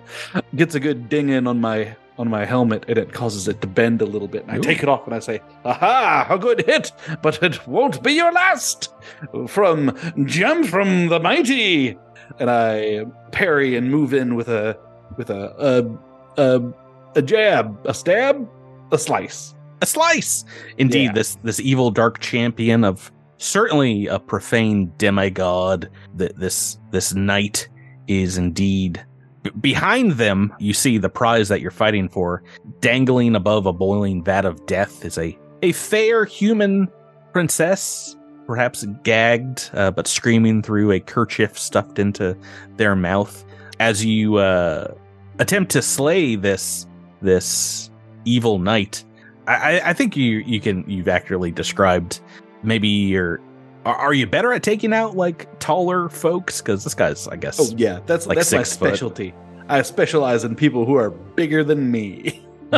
gets 0.55 0.75
a 0.75 0.81
good 0.81 1.07
ding 1.07 1.29
in 1.29 1.47
on 1.47 1.61
my 1.61 1.95
on 2.18 2.30
my 2.30 2.45
helmet, 2.45 2.85
and 2.88 2.98
it 2.98 3.14
causes 3.14 3.48
it 3.48 3.61
to 3.61 3.68
bend 3.68 4.02
a 4.02 4.06
little 4.06 4.27
bit. 4.27 4.44
And 4.44 4.52
I 4.52 4.57
Ooh. 4.57 4.61
take 4.61 4.81
it 4.84 4.89
off 4.89 5.06
and 5.06 5.14
I 5.14 5.19
say, 5.19 5.39
"Aha! 5.65 6.27
A 6.30 6.38
good 6.38 6.65
hit, 6.65 6.91
but 7.22 7.41
it 7.44 7.68
won't 7.68 8.02
be 8.03 8.14
your 8.14 8.31
last." 8.31 8.94
From 9.48 9.95
Jump 10.26 10.65
from 10.65 11.07
the 11.07 11.19
Mighty, 11.19 11.98
and 12.39 12.49
I 12.49 13.06
parry 13.31 13.76
and 13.76 13.89
move 13.91 14.14
in 14.14 14.35
with 14.35 14.48
a 14.49 14.77
with 15.18 15.30
a 15.30 15.98
a 16.38 16.41
a, 16.41 16.73
a 17.15 17.22
jab, 17.22 17.77
a 17.85 17.94
stab, 17.94 18.48
a 18.91 18.98
slice. 18.98 19.53
a 19.81 19.85
slice. 19.85 20.44
Indeed, 20.77 21.06
Yeah. 21.06 21.14
this 21.14 21.35
this 21.44 21.60
evil 21.60 21.91
dark 21.91 22.19
champion 22.19 22.84
of 22.84 23.11
certainly 23.38 24.07
a 24.07 24.18
profane 24.19 24.91
demigod. 24.98 25.89
That 26.15 26.38
this 26.39 26.80
this 26.91 27.14
knight 27.14 27.69
is 28.07 28.38
indeed 28.38 29.06
behind 29.61 30.14
them. 30.14 30.53
You 30.60 30.74
see 30.74 30.98
the 30.98 31.10
prize 31.10 31.49
that 31.49 31.61
you're 31.61 31.72
fighting 31.72 32.10
for, 32.10 32.44
dangling 32.82 33.36
above 33.36 33.65
a 33.65 33.74
boiling 33.74 34.24
vat 34.24 34.45
of 34.45 34.65
death, 34.65 35.03
is 35.06 35.18
a 35.18 35.38
a 35.64 35.72
fair 35.72 36.26
human 36.26 36.88
princess. 37.34 38.15
Perhaps 38.45 38.86
gagged, 39.03 39.69
uh, 39.74 39.91
but 39.91 40.07
screaming 40.07 40.61
through 40.61 40.91
a 40.91 41.02
kerchief 41.02 41.60
stuffed 41.60 41.99
into 41.99 42.38
their 42.78 42.95
mouth. 42.95 43.44
As 43.80 44.06
you 44.06 44.38
uh, 44.38 44.94
attempt 45.40 45.72
to 45.74 45.82
slay 45.82 46.36
this 46.38 46.88
this 47.22 47.90
evil 48.24 48.57
knight, 48.60 49.03
I, 49.48 49.82
I- 49.82 49.94
think 49.94 50.15
you 50.15 50.38
you 50.45 50.61
can 50.61 50.90
you've 50.90 51.10
accurately 51.10 51.52
described 51.52 52.22
maybe 52.64 52.88
you're 52.88 53.41
are, 53.93 54.14
you 54.14 54.27
better 54.27 54.51
at 54.53 54.64
taking 54.64 54.93
out 54.93 55.15
like 55.15 55.47
taller 55.59 56.09
folks 56.09 56.61
because 56.61 56.84
this 56.84 56.93
guy's 56.93 57.27
I 57.27 57.35
guess 57.35 57.59
Oh 57.59 57.73
yeah, 57.77 57.99
that's 58.05 58.27
Like 58.27 58.38
that's 58.38 58.51
my 58.51 58.64
six 58.64 58.76
foot. 58.77 58.88
specialty. 58.89 59.34
I 59.69 59.81
specialize 59.81 60.43
in 60.43 60.55
people 60.55 60.85
who 60.85 60.95
are 60.95 61.09
bigger 61.09 61.64
than 61.64 61.91
me. 61.91 62.43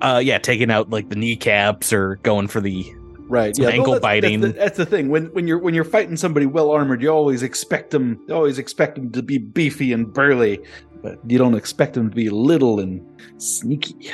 uh 0.00 0.20
yeah 0.22 0.38
taking 0.38 0.70
out 0.70 0.88
like 0.90 1.10
the 1.10 1.16
kneecaps 1.16 1.92
or 1.92 2.16
going 2.22 2.48
for 2.48 2.60
the 2.60 2.90
right? 3.28 3.56
Yeah, 3.58 3.68
ankle 3.68 3.84
well, 3.84 3.92
that's, 3.94 4.02
biting. 4.02 4.40
That's 4.40 4.52
the, 4.54 4.58
that's 4.58 4.76
the 4.78 4.86
thing. 4.86 5.08
When 5.08 5.26
when 5.34 5.46
you're 5.46 5.58
when 5.58 5.74
you're 5.74 5.84
fighting 5.84 6.16
somebody 6.16 6.46
well 6.46 6.70
armored, 6.70 7.02
you 7.02 7.08
always 7.10 7.42
expect 7.42 7.90
them. 7.90 8.20
You 8.28 8.34
always 8.34 8.58
expect 8.58 8.94
them 8.96 9.12
to 9.12 9.22
be 9.22 9.38
beefy 9.38 9.92
and 9.92 10.12
burly, 10.12 10.60
but 11.02 11.18
you 11.26 11.38
don't 11.38 11.54
expect 11.54 11.94
them 11.94 12.10
to 12.10 12.16
be 12.16 12.30
little 12.30 12.80
and 12.80 13.02
sneaky. 13.36 14.10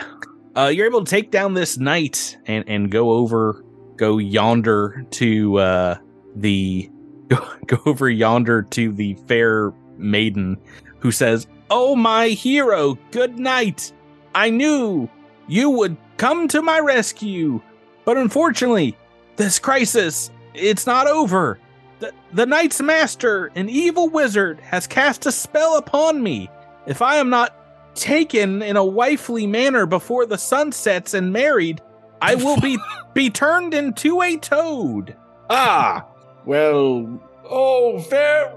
uh 0.56 0.66
you're 0.74 0.86
able 0.86 1.04
to 1.04 1.10
take 1.10 1.30
down 1.30 1.54
this 1.54 1.78
knight 1.78 2.36
and 2.46 2.64
and 2.68 2.90
go 2.90 3.10
over 3.12 3.64
go 4.00 4.16
yonder 4.16 5.04
to 5.10 5.58
uh 5.58 5.94
the 6.34 6.90
go, 7.28 7.36
go 7.66 7.78
over 7.84 8.08
yonder 8.08 8.62
to 8.62 8.90
the 8.90 9.12
fair 9.28 9.72
maiden 9.98 10.56
who 11.00 11.12
says 11.12 11.46
oh 11.70 11.94
my 11.94 12.28
hero 12.28 12.98
good 13.10 13.38
night. 13.38 13.92
I 14.34 14.48
knew 14.48 15.08
you 15.48 15.68
would 15.68 15.98
come 16.16 16.48
to 16.48 16.62
my 16.62 16.78
rescue 16.78 17.60
but 18.06 18.16
unfortunately 18.16 18.96
this 19.36 19.58
crisis 19.58 20.30
it's 20.54 20.86
not 20.86 21.06
over. 21.06 21.58
The, 21.98 22.12
the 22.32 22.46
knight's 22.46 22.80
master 22.80 23.52
an 23.54 23.68
evil 23.68 24.08
wizard 24.08 24.60
has 24.60 24.86
cast 24.86 25.26
a 25.26 25.32
spell 25.32 25.76
upon 25.76 26.22
me. 26.22 26.48
If 26.86 27.02
i 27.02 27.16
am 27.16 27.28
not 27.28 27.54
taken 27.94 28.62
in 28.62 28.78
a 28.78 28.84
wifely 28.84 29.46
manner 29.46 29.84
before 29.84 30.24
the 30.24 30.38
sun 30.38 30.72
sets 30.72 31.12
and 31.12 31.34
married, 31.34 31.82
I 32.22 32.34
will 32.34 32.60
be 32.60 32.78
be 33.14 33.30
turned 33.30 33.74
into 33.74 34.22
a 34.22 34.36
toad. 34.36 35.16
Ah, 35.48 36.06
well, 36.44 37.20
oh, 37.44 37.98
fair, 38.00 38.54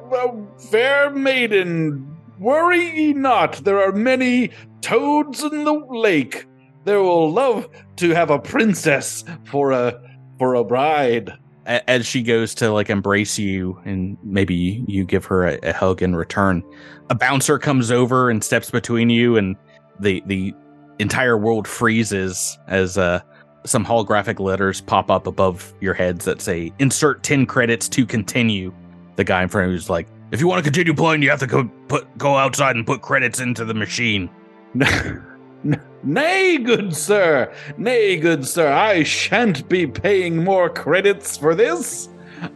fair 0.70 1.10
maiden, 1.10 2.16
worry 2.40 2.90
ye 2.96 3.14
not. 3.14 3.64
There 3.64 3.82
are 3.82 3.92
many 3.92 4.52
toads 4.82 5.44
in 5.44 5.64
the 5.64 5.74
lake. 5.74 6.46
They 6.86 6.98
will 6.98 7.32
love 7.32 7.70
to 7.98 8.12
have 8.12 8.30
a 8.30 8.40
princess 8.40 9.24
for 9.46 9.72
a 9.72 10.00
for 10.38 10.56
a 10.56 10.64
bride. 10.64 11.34
As 11.66 12.06
she 12.06 12.22
goes 12.22 12.54
to 12.56 12.72
like 12.72 12.90
embrace 12.90 13.40
you, 13.40 13.80
and 13.86 14.18
maybe 14.22 14.54
you, 14.54 14.86
you 14.86 15.06
give 15.06 15.24
her 15.26 15.48
a, 15.48 15.60
a 15.64 15.72
hug 15.72 16.02
in 16.02 16.14
return, 16.14 16.62
a 17.10 17.16
bouncer 17.16 17.58
comes 17.58 17.90
over 17.90 18.30
and 18.30 18.44
steps 18.44 18.70
between 18.70 19.10
you, 19.10 19.38
and 19.38 19.56
the 20.00 20.22
the 20.26 20.54
entire 21.00 21.38
world 21.38 21.68
freezes 21.68 22.58
as 22.68 22.98
uh 22.98 23.22
some 23.66 23.86
holographic 23.86 24.40
letters 24.40 24.82
pop 24.82 25.10
up 25.10 25.28
above 25.28 25.74
your 25.80 25.94
heads 25.94 26.26
that 26.26 26.42
say 26.42 26.72
"Insert 26.80 27.24
ten 27.24 27.46
credits 27.46 27.88
to 27.90 28.06
continue." 28.06 28.74
The 29.16 29.24
guy 29.24 29.44
in 29.44 29.50
front 29.50 29.68
of 29.68 29.74
you's 29.74 29.90
like, 29.90 30.08
"If 30.32 30.40
you 30.40 30.48
want 30.48 30.64
to 30.64 30.64
continue 30.64 30.94
playing, 30.94 31.22
you 31.22 31.30
have 31.30 31.40
to 31.40 31.48
go 31.48 31.70
put 31.88 32.18
go 32.18 32.36
outside 32.36 32.76
and 32.76 32.86
put 32.86 33.02
credits 33.02 33.40
into 33.40 33.66
the 33.66 33.74
machine." 33.74 34.30
Nay, 36.04 36.58
good 36.58 36.94
sir, 36.94 37.54
nay, 37.78 38.18
good 38.18 38.46
sir, 38.46 38.70
I 38.74 39.04
shan't 39.04 39.70
be 39.70 39.88
paying 39.88 40.44
more 40.44 40.70
credits 40.70 41.38
for 41.38 41.56
this 41.56 42.10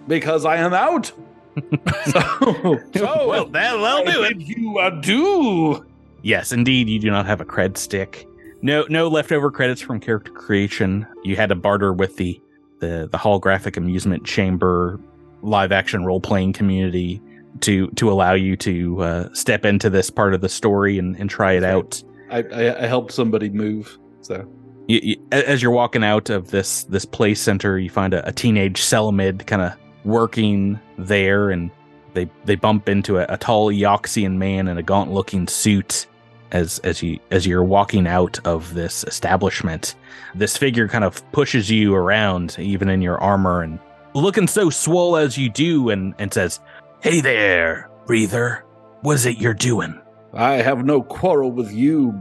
because 0.08 0.44
I 0.44 0.58
am 0.58 0.74
out. 0.74 1.14
so, 2.06 2.80
so 2.96 3.28
well, 3.28 3.46
that'll 3.46 4.04
do 4.04 4.24
it. 4.24 4.38
you 4.42 4.80
adieu. 4.80 5.86
Yes, 6.24 6.52
indeed, 6.52 6.90
you 6.90 7.00
do 7.00 7.10
not 7.10 7.26
have 7.26 7.40
a 7.40 7.46
cred 7.46 7.78
stick. 7.78 8.27
No, 8.62 8.86
no 8.90 9.08
leftover 9.08 9.52
credits 9.52 9.82
from 9.82 10.00
character 10.00 10.32
creation. 10.32 11.06
You 11.24 11.36
had 11.36 11.50
to 11.50 11.56
barter 11.56 11.94
with 11.94 12.16
the 12.18 12.42
the 12.80 13.08
the 13.12 13.18
holographic 13.18 13.78
amusement 13.78 14.26
chamber 14.26 15.00
live 15.42 15.72
action 15.72 16.06
role 16.06 16.20
playing 16.20 16.54
community 16.54 17.22
to 17.62 17.88
to 17.92 18.12
allow 18.12 18.34
you 18.34 18.56
to 18.58 19.02
uh, 19.02 19.34
step 19.34 19.66
into 19.66 19.90
this 19.90 20.10
part 20.10 20.34
of 20.34 20.42
the 20.42 20.50
story 20.50 21.00
and, 21.00 21.16
and 21.20 21.30
try 21.30 21.54
it 21.54 21.64
out. 21.64 22.04
I, 22.30 22.44
I, 22.44 22.84
I 22.84 22.88
helped 22.88 23.12
somebody 23.12 23.50
move, 23.50 23.98
so 24.22 24.48
You, 24.88 25.00
you, 25.04 25.28
as 25.32 25.62
you're 25.62 25.72
walking 25.72 26.04
out 26.04 26.30
of 26.30 26.52
this 26.52 26.84
this 26.86 27.06
play 27.06 27.36
center, 27.36 27.78
you 27.78 27.90
find 27.90 28.14
a, 28.14 28.28
a 28.28 28.32
teenage 28.32 28.82
Selamid 28.82 29.46
kind 29.46 29.62
of 29.62 29.74
working 30.06 30.80
there, 30.98 31.52
and 31.52 31.70
they 32.14 32.30
they 32.46 32.56
bump 32.56 32.88
into 32.88 33.18
a, 33.18 33.26
a 33.28 33.38
tall 33.38 33.72
Eoxian 33.72 34.38
man 34.38 34.68
in 34.68 34.78
a 34.78 34.84
gaunt 34.84 35.12
looking 35.12 35.48
suit. 35.48 36.08
As 36.52 36.80
as 36.80 37.04
you 37.04 37.20
as 37.32 37.46
you're 37.46 37.64
walking 37.64 38.08
out 38.08 38.40
of 38.46 38.74
this 38.74 39.04
establishment, 39.04 39.96
this 40.34 40.56
figure 40.56 40.88
kind 40.88 41.04
of 41.04 41.30
pushes 41.32 41.70
you 41.70 41.94
around, 41.94 42.56
even 42.58 42.90
in 42.90 43.02
your 43.02 43.20
armor, 43.20 43.64
and 43.64 43.80
looking 44.14 44.48
so 44.48 44.70
swole 44.70 45.18
as 45.18 45.38
you 45.38 45.50
do, 45.50 45.90
and 45.90 46.16
and 46.20 46.34
says, 46.34 46.62
"Hey 47.02 47.20
there, 47.20 47.90
breather, 48.06 48.64
what 49.02 49.16
is 49.16 49.26
it 49.26 49.38
you're 49.40 49.54
doing?" 49.54 50.00
I 50.34 50.56
have 50.62 50.86
no 50.86 51.02
quarrel 51.02 51.52
with 51.52 51.74
you, 51.74 52.14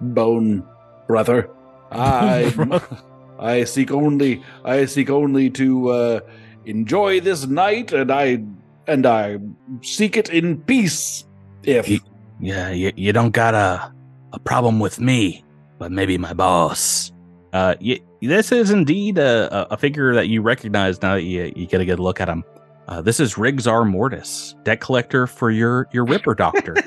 bone 0.00 0.66
brother. 1.06 1.48
I 1.92 2.80
I 3.38 3.64
seek 3.64 3.92
only 3.92 4.42
I 4.64 4.86
seek 4.86 5.10
only 5.10 5.50
to 5.50 5.90
uh, 5.90 6.20
enjoy 6.64 7.20
this 7.20 7.46
night, 7.46 7.92
and 7.92 8.10
I 8.10 8.42
and 8.86 9.06
I 9.06 9.38
seek 9.82 10.16
it 10.16 10.28
in 10.30 10.58
peace. 10.62 11.24
If 11.62 11.88
Ye- 11.88 12.00
Yeah, 12.40 12.70
you, 12.70 12.92
you 12.96 13.12
don't 13.12 13.30
got 13.32 13.54
a 13.54 13.92
a 14.32 14.38
problem 14.38 14.78
with 14.78 15.00
me, 15.00 15.44
but 15.78 15.90
maybe 15.90 16.18
my 16.18 16.32
boss. 16.34 17.12
Uh, 17.52 17.74
y 17.80 17.98
this 18.20 18.52
is 18.52 18.70
indeed 18.70 19.16
a, 19.18 19.48
a- 19.52 19.74
a 19.74 19.76
figure 19.76 20.14
that 20.14 20.28
you 20.28 20.42
recognize 20.42 21.00
now 21.02 21.14
that 21.14 21.22
you, 21.22 21.50
you 21.56 21.66
get 21.66 21.80
a 21.80 21.84
good 21.84 21.98
look 22.00 22.20
at 22.20 22.28
him. 22.28 22.44
Uh, 22.88 23.00
this 23.02 23.20
is 23.20 23.34
Rigzar 23.34 23.88
Mortis, 23.88 24.54
debt 24.64 24.80
collector 24.80 25.26
for 25.26 25.50
your 25.50 25.88
your 25.92 26.04
Ripper 26.04 26.34
Doctor. 26.34 26.74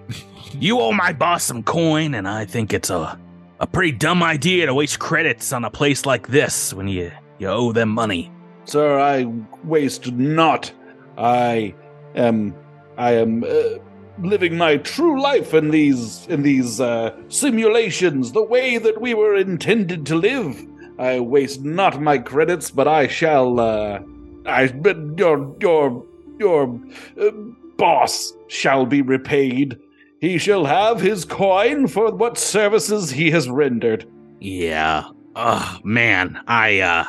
you 0.58 0.80
owe 0.80 0.92
my 0.92 1.12
boss 1.12 1.44
some 1.44 1.62
coin, 1.62 2.14
and 2.14 2.26
I 2.28 2.44
think 2.44 2.72
it's 2.72 2.90
a 2.90 3.18
a 3.60 3.66
pretty 3.66 3.92
dumb 3.92 4.22
idea 4.22 4.66
to 4.66 4.74
waste 4.74 4.98
credits 4.98 5.52
on 5.52 5.64
a 5.64 5.70
place 5.70 6.04
like 6.06 6.26
this 6.28 6.74
when 6.74 6.88
you 6.88 7.12
you 7.38 7.48
owe 7.48 7.72
them 7.72 7.88
money. 7.90 8.30
Sir, 8.64 8.98
I 8.98 9.24
waste 9.64 10.10
not. 10.12 10.72
I 11.18 11.74
am 12.14 12.54
I 13.02 13.12
am 13.12 13.44
uh, 13.44 13.78
living 14.20 14.56
my 14.56 14.76
true 14.76 15.20
life 15.20 15.54
in 15.54 15.70
these 15.70 16.26
in 16.28 16.42
these 16.42 16.80
uh, 16.80 17.16
simulations, 17.28 18.32
the 18.32 18.44
way 18.44 18.78
that 18.78 19.00
we 19.00 19.14
were 19.14 19.34
intended 19.34 20.06
to 20.06 20.14
live. 20.14 20.56
I 20.98 21.20
waste 21.20 21.62
not 21.64 22.00
my 22.00 22.18
credits, 22.18 22.70
but 22.70 22.86
I 22.86 23.08
shall. 23.08 23.58
Uh, 23.58 24.00
I 24.46 24.68
but 24.68 24.98
your 25.18 25.56
your 25.60 26.06
your 26.38 26.80
uh, 27.20 27.30
boss 27.76 28.34
shall 28.48 28.86
be 28.86 29.02
repaid. 29.02 29.78
He 30.20 30.38
shall 30.38 30.64
have 30.64 31.00
his 31.00 31.24
coin 31.24 31.88
for 31.88 32.14
what 32.14 32.38
services 32.38 33.10
he 33.10 33.32
has 33.32 33.50
rendered. 33.50 34.06
Yeah, 34.38 35.08
Oh 35.34 35.78
man, 35.82 36.42
I 36.46 36.80
uh 36.80 37.04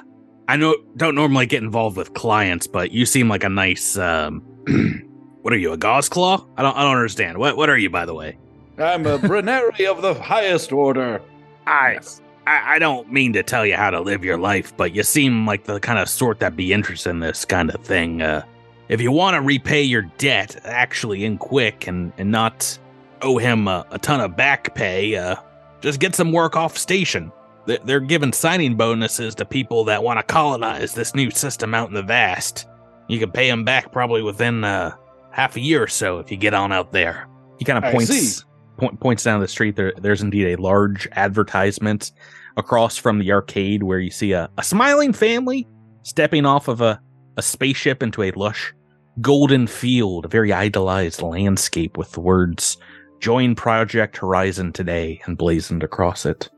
I 0.48 0.56
know 0.56 0.76
don't 0.96 1.16
normally 1.16 1.46
get 1.46 1.64
involved 1.64 1.98
with 1.98 2.14
clients, 2.14 2.68
but 2.68 2.92
you 2.92 3.06
seem 3.06 3.28
like 3.28 3.44
a 3.44 3.50
nice 3.50 3.98
um 3.98 4.42
what 5.44 5.54
are 5.54 5.58
you, 5.58 5.72
a 5.74 5.78
gauze 5.78 6.10
claw? 6.10 6.44
I 6.58 6.64
don't 6.64 6.76
I 6.76 6.82
don't 6.82 6.96
understand. 6.96 7.38
What 7.38 7.56
what 7.56 7.70
are 7.70 7.78
you 7.78 7.90
by 7.92 8.06
the 8.06 8.16
way? 8.16 8.38
I'm 8.80 9.06
a 9.06 9.20
Bruneri 9.20 9.86
of 9.86 10.02
the 10.02 10.16
highest 10.16 10.72
order. 10.72 11.22
I, 11.68 12.00
I 12.48 12.76
I 12.76 12.80
don't 12.80 13.12
mean 13.12 13.34
to 13.34 13.44
tell 13.44 13.66
you 13.66 13.76
how 13.76 13.92
to 13.92 14.02
live 14.02 14.26
your 14.26 14.38
life, 14.40 14.76
but 14.76 14.96
you 14.96 15.04
seem 15.04 15.46
like 15.46 15.66
the 15.66 15.80
kind 15.80 16.00
of 16.00 16.10
sort 16.10 16.40
that'd 16.40 16.58
be 16.58 16.74
interested 16.74 17.12
in 17.12 17.20
this 17.20 17.46
kind 17.46 17.70
of 17.70 17.80
thing. 17.86 18.22
Uh 18.24 18.44
if 18.90 19.00
you 19.00 19.12
want 19.12 19.36
to 19.36 19.42
repay 19.42 19.82
your 19.82 20.02
debt 20.18 20.60
actually 20.66 21.24
in 21.24 21.38
quick 21.38 21.88
and 21.88 22.12
and 22.18 22.32
not 22.32 22.78
owe 23.22 23.38
him 23.38 23.68
a, 23.68 23.86
a 23.92 24.00
ton 24.00 24.20
of 24.22 24.36
back 24.36 24.74
pay, 24.76 25.16
uh 25.16 25.36
just 25.82 26.00
get 26.00 26.16
some 26.16 26.32
work 26.32 26.56
off 26.56 26.78
station. 26.78 27.32
They- 27.66 27.80
They're 27.86 28.00
giving 28.00 28.34
signing 28.34 28.76
bonuses 28.76 29.36
to 29.36 29.46
people 29.46 29.84
that 29.86 30.04
want 30.04 30.20
to 30.20 30.24
colonize 30.24 30.94
this 30.96 31.14
new 31.16 31.30
system 31.32 31.74
out 31.74 31.88
in 31.90 31.94
the 31.94 32.02
vast. 32.04 32.68
You 33.08 33.20
can 33.20 33.32
pay 33.32 33.50
them 33.50 33.64
back 33.64 33.92
probably 33.92 34.22
within 34.22 34.64
uh, 34.64 34.96
half 35.34 35.56
a 35.56 35.60
year 35.60 35.84
or 35.84 35.88
so 35.88 36.20
if 36.20 36.32
you 36.32 36.38
get 36.38 36.54
on 36.54 36.72
out 36.72 36.94
there. 36.94 37.28
He 37.58 37.66
kind 37.66 37.84
of 37.84 37.92
points 37.92 38.12
see. 38.12 38.44
point, 38.78 39.00
points 39.00 39.24
down 39.24 39.42
the 39.42 39.48
street. 39.48 39.76
There, 39.76 39.94
there's 39.98 40.22
indeed 40.22 40.48
a 40.58 40.62
large 40.62 41.08
advertisement 41.14 42.12
across 42.56 42.98
from 42.98 43.20
the 43.20 43.32
arcade 43.32 43.84
where 43.84 44.00
you 44.00 44.12
see 44.12 44.32
a, 44.32 44.50
a 44.58 44.64
smiling 44.64 45.12
family 45.12 45.68
stepping 46.04 46.46
off 46.46 46.68
of 46.68 46.82
a, 46.82 47.02
a 47.36 47.42
spaceship 47.42 48.04
into 48.04 48.22
a 48.22 48.32
lush 48.32 48.74
golden 49.22 49.68
field, 49.68 50.26
a 50.26 50.28
very 50.28 50.54
idolized 50.54 51.22
landscape 51.22 51.98
with 51.98 52.12
the 52.12 52.22
words 52.22 52.78
"Join 53.20 53.56
Project 53.56 54.18
Horizon 54.18 54.72
today" 54.72 55.22
emblazoned 55.28 55.84
across 55.84 56.26
it. 56.26 56.50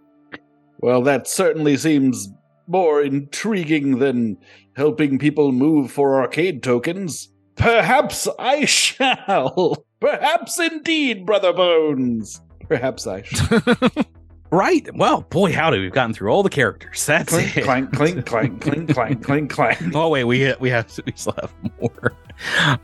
Well, 0.80 1.02
that 1.04 1.28
certainly 1.28 1.78
seems 1.78 2.28
more 2.68 3.02
intriguing 3.02 4.00
than 4.00 4.38
helping 4.76 5.20
people 5.20 5.52
move 5.52 5.92
for 5.92 6.22
arcade 6.22 6.64
tokens. 6.64 7.30
Perhaps 7.56 8.28
I 8.38 8.66
shall. 8.66 9.86
Perhaps 10.00 10.60
indeed, 10.60 11.26
Brother 11.26 11.54
Bones. 11.54 12.42
Perhaps 12.68 13.08
I 13.08 13.22
shall. 13.24 13.62
Right. 14.52 14.88
Well, 14.96 15.22
boy, 15.24 15.52
howdy, 15.52 15.80
we've 15.80 15.92
gotten 15.92 16.14
through 16.14 16.30
all 16.30 16.44
the 16.44 16.50
characters. 16.50 17.06
That's 17.06 17.30
clink, 17.30 17.58
it. 17.58 17.64
clank, 17.66 17.92
clink, 17.92 18.26
clank, 18.26 18.62
clink, 18.62 18.94
clank, 18.94 19.24
clink, 19.24 19.50
clank. 19.52 19.80
Oh 19.96 20.08
wait, 20.08 20.24
we 20.24 20.54
we 20.60 20.70
have 20.70 20.98
we 21.06 21.12
still 21.16 21.34
have 21.42 21.54
more. 21.82 22.14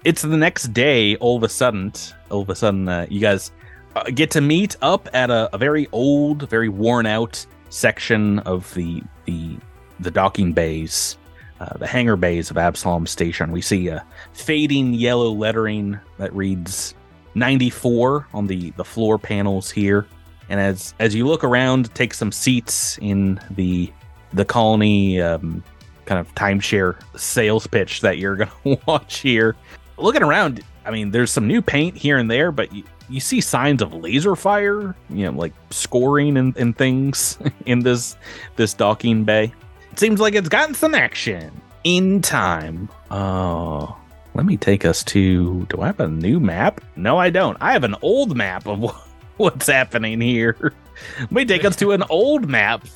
It's 0.04 0.24
the 0.24 0.36
next 0.36 0.74
day. 0.74 1.16
All 1.18 1.38
of 1.38 1.44
a 1.44 1.50
sudden, 1.50 1.94
all 2.30 2.42
of 2.42 2.50
a 2.50 2.56
sudden, 2.56 2.90
uh, 2.90 3.06
you 3.10 3.22
guys 3.22 3.52
uh, 3.96 4.04
get 4.14 4.32
to 4.32 4.42
meet 4.42 4.76
up 4.82 5.08
at 5.14 5.30
a, 5.30 5.50
a 5.54 5.58
very 5.58 5.88
old, 5.92 6.50
very 6.50 6.68
worn 6.68 7.06
out 7.06 7.46
section 7.70 8.40
of 8.40 8.74
the 8.74 9.02
the 9.26 9.56
the 10.00 10.12
docking 10.12 10.52
bays, 10.52 11.18
uh, 11.62 11.78
the 11.78 11.86
hangar 11.86 12.16
bays 12.16 12.50
of 12.50 12.58
Absalom 12.58 13.06
Station. 13.06 13.52
We 13.52 13.62
see 13.62 13.88
a 13.88 14.04
fading 14.34 14.96
yellow 14.96 15.30
lettering 15.30 16.00
that 16.18 16.34
reads 16.34 16.96
94 17.36 18.28
on 18.34 18.48
the 18.48 18.72
the 18.72 18.84
floor 18.84 19.20
panels 19.20 19.70
here. 19.70 20.08
And 20.50 20.60
as 20.60 20.96
as 20.98 21.14
you 21.14 21.28
look 21.28 21.44
around, 21.44 21.94
take 21.94 22.16
some 22.16 22.32
seats 22.32 22.98
in 23.00 23.40
the 23.52 23.94
the 24.34 24.44
colony 24.44 25.22
um, 25.22 25.64
kind 26.06 26.20
of 26.20 26.34
timeshare 26.34 27.00
sales 27.16 27.68
pitch 27.68 28.02
that 28.02 28.18
you're 28.18 28.36
to 28.64 28.80
watch 28.88 29.20
here. 29.20 29.56
Looking 29.98 30.24
around, 30.24 30.64
I 30.84 30.90
mean, 30.90 31.12
there's 31.12 31.30
some 31.30 31.46
new 31.46 31.62
paint 31.62 31.96
here 31.96 32.18
and 32.18 32.32
there, 32.32 32.52
but 32.52 32.74
you, 32.74 32.84
you 33.08 33.20
see 33.20 33.40
signs 33.40 33.84
of 33.84 33.94
laser 33.94 34.36
fire, 34.36 34.96
you 35.12 35.26
know, 35.26 35.38
like 35.38 35.54
scoring 35.70 36.38
and, 36.38 36.58
and 36.58 36.76
things 36.76 37.38
in 37.68 37.82
this 37.82 38.18
this 38.56 38.74
docking 38.74 39.26
bay. 39.26 39.54
It 39.92 40.00
seems 40.00 40.20
like 40.20 40.36
it's 40.36 40.50
gotten 40.50 40.76
some 40.76 40.96
action 40.96 41.62
in 41.84 42.22
time. 42.22 42.90
Oh, 43.10 43.98
let 44.34 44.46
me 44.46 44.58
take 44.58 44.86
us 44.86 45.04
to. 45.06 45.66
Do 45.66 45.82
I 45.82 45.88
have 45.88 46.00
a 46.00 46.08
new 46.08 46.40
map? 46.40 46.82
No, 46.96 47.18
I 47.18 47.30
don't. 47.30 47.58
I 47.62 47.74
have 47.74 47.84
an 47.84 47.96
old 48.02 48.36
map 48.36 48.68
of 48.68 48.96
what's 49.38 49.68
happening 49.68 50.22
here. 50.22 50.74
Let 51.20 51.32
me 51.32 51.46
take 51.46 51.66
us 51.66 51.76
to 51.78 51.92
an 51.92 52.04
old 52.10 52.48
map. 52.48 52.86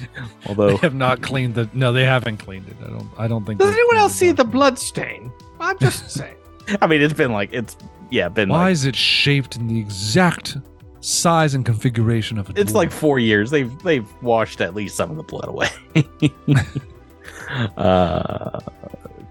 They 0.00 0.48
Although 0.48 0.78
have 0.78 0.94
not 0.94 1.20
cleaned 1.20 1.54
the. 1.54 1.68
No, 1.74 1.92
they 1.92 2.04
haven't 2.04 2.38
cleaned 2.38 2.66
it. 2.68 2.76
I 2.82 2.88
don't. 2.88 3.10
I 3.18 3.28
don't 3.28 3.44
think. 3.44 3.60
Does 3.60 3.70
anyone 3.70 3.98
else 3.98 4.14
see 4.14 4.32
the 4.32 4.44
blood 4.44 4.78
stain? 4.78 5.30
I'm 5.60 5.78
just 5.78 6.10
saying. 6.10 6.36
I 6.80 6.86
mean, 6.86 7.02
it's 7.02 7.12
been 7.12 7.32
like 7.32 7.52
it's 7.52 7.76
yeah, 8.10 8.28
been 8.28 8.48
Why 8.48 8.64
like 8.64 8.72
is 8.72 8.84
it 8.86 8.96
shaped 8.96 9.56
in 9.56 9.68
the 9.68 9.78
exact 9.78 10.56
size 11.00 11.54
and 11.54 11.64
configuration 11.64 12.38
of 12.38 12.48
a? 12.50 12.60
it's 12.60 12.72
dwarf? 12.72 12.74
like 12.74 12.90
four 12.92 13.18
years. 13.18 13.50
They've 13.50 13.76
they've 13.82 14.08
washed 14.22 14.60
at 14.60 14.74
least 14.74 14.96
some 14.96 15.10
of 15.10 15.16
the 15.16 15.22
blood 15.22 15.48
away. 15.48 15.68
uh, 17.76 18.60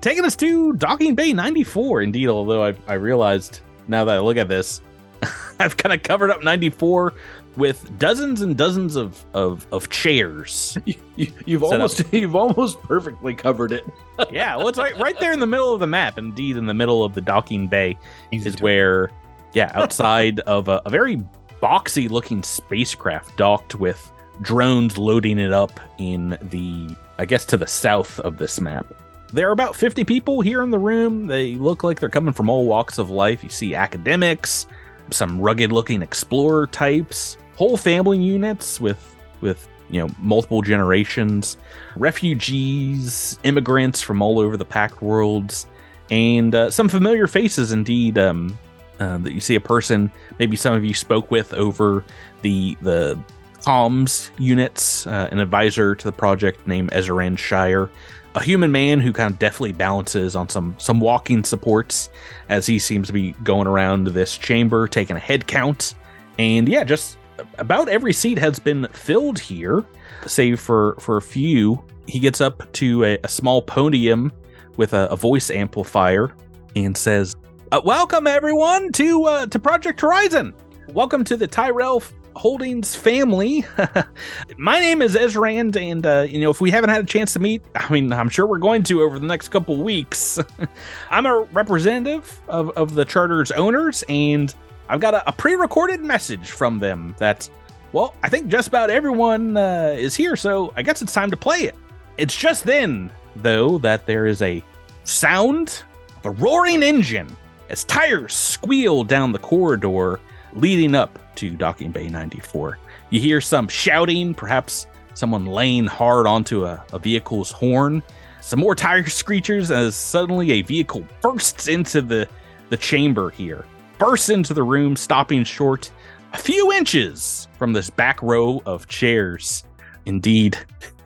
taking 0.01 0.25
us 0.25 0.35
to 0.37 0.73
Docking 0.73 1.15
Bay 1.15 1.33
ninety 1.33 1.63
four. 1.63 2.01
Indeed, 2.01 2.27
although 2.27 2.65
I 2.65 2.75
I 2.87 2.93
realized 2.93 3.61
now 3.87 4.05
that 4.05 4.15
I 4.15 4.19
look 4.19 4.37
at 4.37 4.47
this, 4.47 4.81
I've 5.59 5.77
kind 5.77 5.93
of 5.93 6.03
covered 6.03 6.31
up 6.31 6.43
ninety 6.43 6.69
four 6.69 7.13
with 7.57 7.97
dozens 7.99 8.41
and 8.41 8.55
dozens 8.57 8.95
of 8.95 9.23
of, 9.33 9.67
of 9.71 9.89
chairs. 9.89 10.77
You, 11.19 11.27
you've 11.45 11.61
Set 11.63 11.67
up. 11.67 11.73
almost 11.73 12.13
you've 12.13 12.35
almost 12.37 12.81
perfectly 12.83 13.35
covered 13.35 13.73
it. 13.73 13.85
yeah, 14.31 14.55
well, 14.55 14.69
it's 14.69 14.77
right 14.77 14.97
right 14.97 15.19
there 15.19 15.33
in 15.33 15.41
the 15.41 15.47
middle 15.47 15.73
of 15.73 15.81
the 15.81 15.87
map. 15.87 16.17
Indeed, 16.17 16.55
in 16.55 16.65
the 16.65 16.73
middle 16.73 17.03
of 17.03 17.13
the 17.13 17.19
docking 17.19 17.67
bay. 17.67 17.97
Easy 18.31 18.47
is 18.47 18.61
where, 18.61 19.11
yeah, 19.51 19.69
outside 19.73 20.39
of 20.41 20.69
a, 20.69 20.81
a 20.85 20.89
very 20.89 21.21
boxy 21.61 22.09
looking 22.09 22.43
spacecraft 22.43 23.35
docked 23.37 23.75
with 23.75 24.11
drones 24.41 24.97
loading 24.97 25.39
it 25.39 25.51
up 25.51 25.79
in 25.97 26.37
the, 26.41 26.95
I 27.17 27.25
guess, 27.25 27.45
to 27.47 27.57
the 27.57 27.67
south 27.67 28.19
of 28.21 28.37
this 28.37 28.59
map. 28.59 28.85
There 29.31 29.47
are 29.47 29.51
about 29.51 29.75
50 29.75 30.05
people 30.05 30.41
here 30.41 30.63
in 30.63 30.71
the 30.71 30.79
room. 30.79 31.27
They 31.27 31.55
look 31.55 31.83
like 31.83 31.99
they're 31.99 32.09
coming 32.09 32.33
from 32.33 32.49
all 32.49 32.65
walks 32.65 32.97
of 32.97 33.09
life. 33.09 33.43
You 33.43 33.49
see 33.49 33.75
academics, 33.75 34.65
some 35.11 35.39
rugged 35.39 35.71
looking 35.71 36.01
explorer 36.01 36.67
types, 36.67 37.37
whole 37.55 37.77
family 37.77 38.17
units 38.17 38.81
with, 38.81 39.15
with, 39.41 39.67
you 39.89 39.99
know, 39.99 40.13
multiple 40.17 40.61
generations, 40.61 41.57
refugees, 41.95 43.37
immigrants 43.43 44.01
from 44.01 44.21
all 44.21 44.39
over 44.39 44.57
the 44.57 44.65
packed 44.65 45.01
worlds, 45.01 45.67
and 46.09 46.55
uh, 46.55 46.71
some 46.71 46.89
familiar 46.89 47.27
faces 47.27 47.71
indeed. 47.71 48.17
Um, 48.17 48.57
uh, 48.99 49.17
that 49.19 49.33
you 49.33 49.39
see 49.39 49.55
a 49.55 49.61
person 49.61 50.11
maybe 50.39 50.55
some 50.55 50.73
of 50.73 50.83
you 50.83 50.93
spoke 50.93 51.31
with 51.31 51.53
over 51.53 52.03
the 52.41 52.75
the 52.81 53.17
comms 53.61 54.29
units, 54.37 55.05
uh, 55.07 55.27
an 55.31 55.39
advisor 55.39 55.95
to 55.95 56.05
the 56.05 56.11
project 56.11 56.65
named 56.67 56.91
Ezran 56.91 57.37
Shire, 57.37 57.89
a 58.35 58.41
human 58.41 58.71
man 58.71 58.99
who 58.99 59.11
kind 59.11 59.31
of 59.31 59.39
deftly 59.39 59.71
balances 59.71 60.35
on 60.35 60.49
some 60.49 60.75
some 60.77 60.99
walking 60.99 61.43
supports 61.43 62.09
as 62.49 62.65
he 62.65 62.79
seems 62.79 63.07
to 63.07 63.13
be 63.13 63.31
going 63.43 63.67
around 63.67 64.07
this 64.07 64.37
chamber 64.37 64.87
taking 64.87 65.15
a 65.15 65.19
head 65.19 65.47
count, 65.47 65.95
and 66.37 66.67
yeah, 66.67 66.83
just 66.83 67.17
about 67.57 67.89
every 67.89 68.13
seat 68.13 68.37
has 68.37 68.59
been 68.59 68.87
filled 68.93 69.39
here, 69.39 69.85
save 70.25 70.59
for 70.59 70.95
for 70.99 71.17
a 71.17 71.21
few. 71.21 71.83
He 72.07 72.19
gets 72.19 72.41
up 72.41 72.71
to 72.73 73.03
a, 73.03 73.19
a 73.23 73.27
small 73.27 73.61
podium 73.61 74.31
with 74.77 74.93
a, 74.93 75.07
a 75.11 75.15
voice 75.15 75.51
amplifier 75.51 76.33
and 76.75 76.97
says, 76.97 77.35
uh, 77.71 77.81
"Welcome 77.83 78.27
everyone 78.27 78.91
to 78.93 79.23
uh, 79.25 79.45
to 79.47 79.59
Project 79.59 80.01
Horizon. 80.01 80.53
Welcome 80.93 81.23
to 81.25 81.37
the 81.37 81.47
Tyrell 81.47 82.01
Holdings 82.35 82.95
family. 82.95 83.65
My 84.57 84.79
name 84.79 85.01
is 85.01 85.15
Ezrand, 85.15 85.75
and 85.75 86.05
uh, 86.05 86.25
you 86.27 86.39
know 86.39 86.49
if 86.49 86.61
we 86.61 86.71
haven't 86.71 86.89
had 86.89 87.03
a 87.03 87.07
chance 87.07 87.33
to 87.33 87.39
meet, 87.39 87.61
I 87.75 87.91
mean 87.91 88.11
I'm 88.11 88.29
sure 88.29 88.47
we're 88.47 88.57
going 88.57 88.83
to 88.83 89.01
over 89.01 89.19
the 89.19 89.27
next 89.27 89.49
couple 89.49 89.77
weeks. 89.77 90.39
I'm 91.09 91.25
a 91.25 91.41
representative 91.51 92.41
of 92.47 92.71
of 92.71 92.95
the 92.95 93.05
charter's 93.05 93.51
owners, 93.51 94.03
and 94.09 94.53
I've 94.87 94.99
got 94.99 95.13
a, 95.13 95.29
a 95.29 95.31
pre-recorded 95.31 96.01
message 96.01 96.51
from 96.51 96.79
them 96.79 97.15
that." 97.19 97.49
Well, 97.91 98.13
I 98.21 98.29
think 98.29 98.49
just 98.49 98.67
about 98.67 98.91
everyone 98.91 99.57
uh, 99.57 99.95
is 99.97 100.15
here, 100.15 100.35
so 100.35 100.71
I 100.75 100.83
guess 100.83 101.01
it's 101.01 101.11
time 101.11 101.31
to 101.31 101.37
play 101.37 101.61
it. 101.61 101.73
It's 102.17 102.35
just 102.35 102.63
then, 102.63 103.09
though, 103.37 103.79
that 103.79 104.05
there 104.05 104.27
is 104.27 104.43
a 104.43 104.63
sound 105.05 105.81
a 106.23 106.31
roaring 106.31 106.83
engine 106.83 107.35
as 107.69 107.83
tires 107.83 108.33
squeal 108.33 109.03
down 109.03 109.31
the 109.31 109.39
corridor 109.39 110.19
leading 110.53 110.95
up 110.95 111.19
to 111.35 111.51
Docking 111.51 111.91
Bay 111.91 112.09
94. 112.09 112.77
You 113.11 113.19
hear 113.19 113.41
some 113.41 113.67
shouting, 113.67 114.33
perhaps 114.33 114.87
someone 115.13 115.45
laying 115.45 115.85
hard 115.85 116.27
onto 116.27 116.65
a, 116.65 116.83
a 116.91 116.99
vehicle's 116.99 117.51
horn. 117.51 118.03
Some 118.41 118.59
more 118.59 118.75
tire 118.75 119.03
screechers 119.03 119.69
as 119.69 119.95
suddenly 119.95 120.51
a 120.51 120.61
vehicle 120.61 121.05
bursts 121.21 121.67
into 121.67 122.01
the, 122.01 122.27
the 122.69 122.77
chamber 122.77 123.29
here, 123.29 123.65
bursts 123.97 124.29
into 124.29 124.53
the 124.53 124.63
room, 124.63 124.95
stopping 124.95 125.43
short 125.43 125.91
a 126.33 126.37
few 126.37 126.71
inches 126.71 127.47
from 127.57 127.73
this 127.73 127.89
back 127.89 128.21
row 128.21 128.61
of 128.65 128.87
chairs. 128.87 129.63
Indeed, 130.05 130.57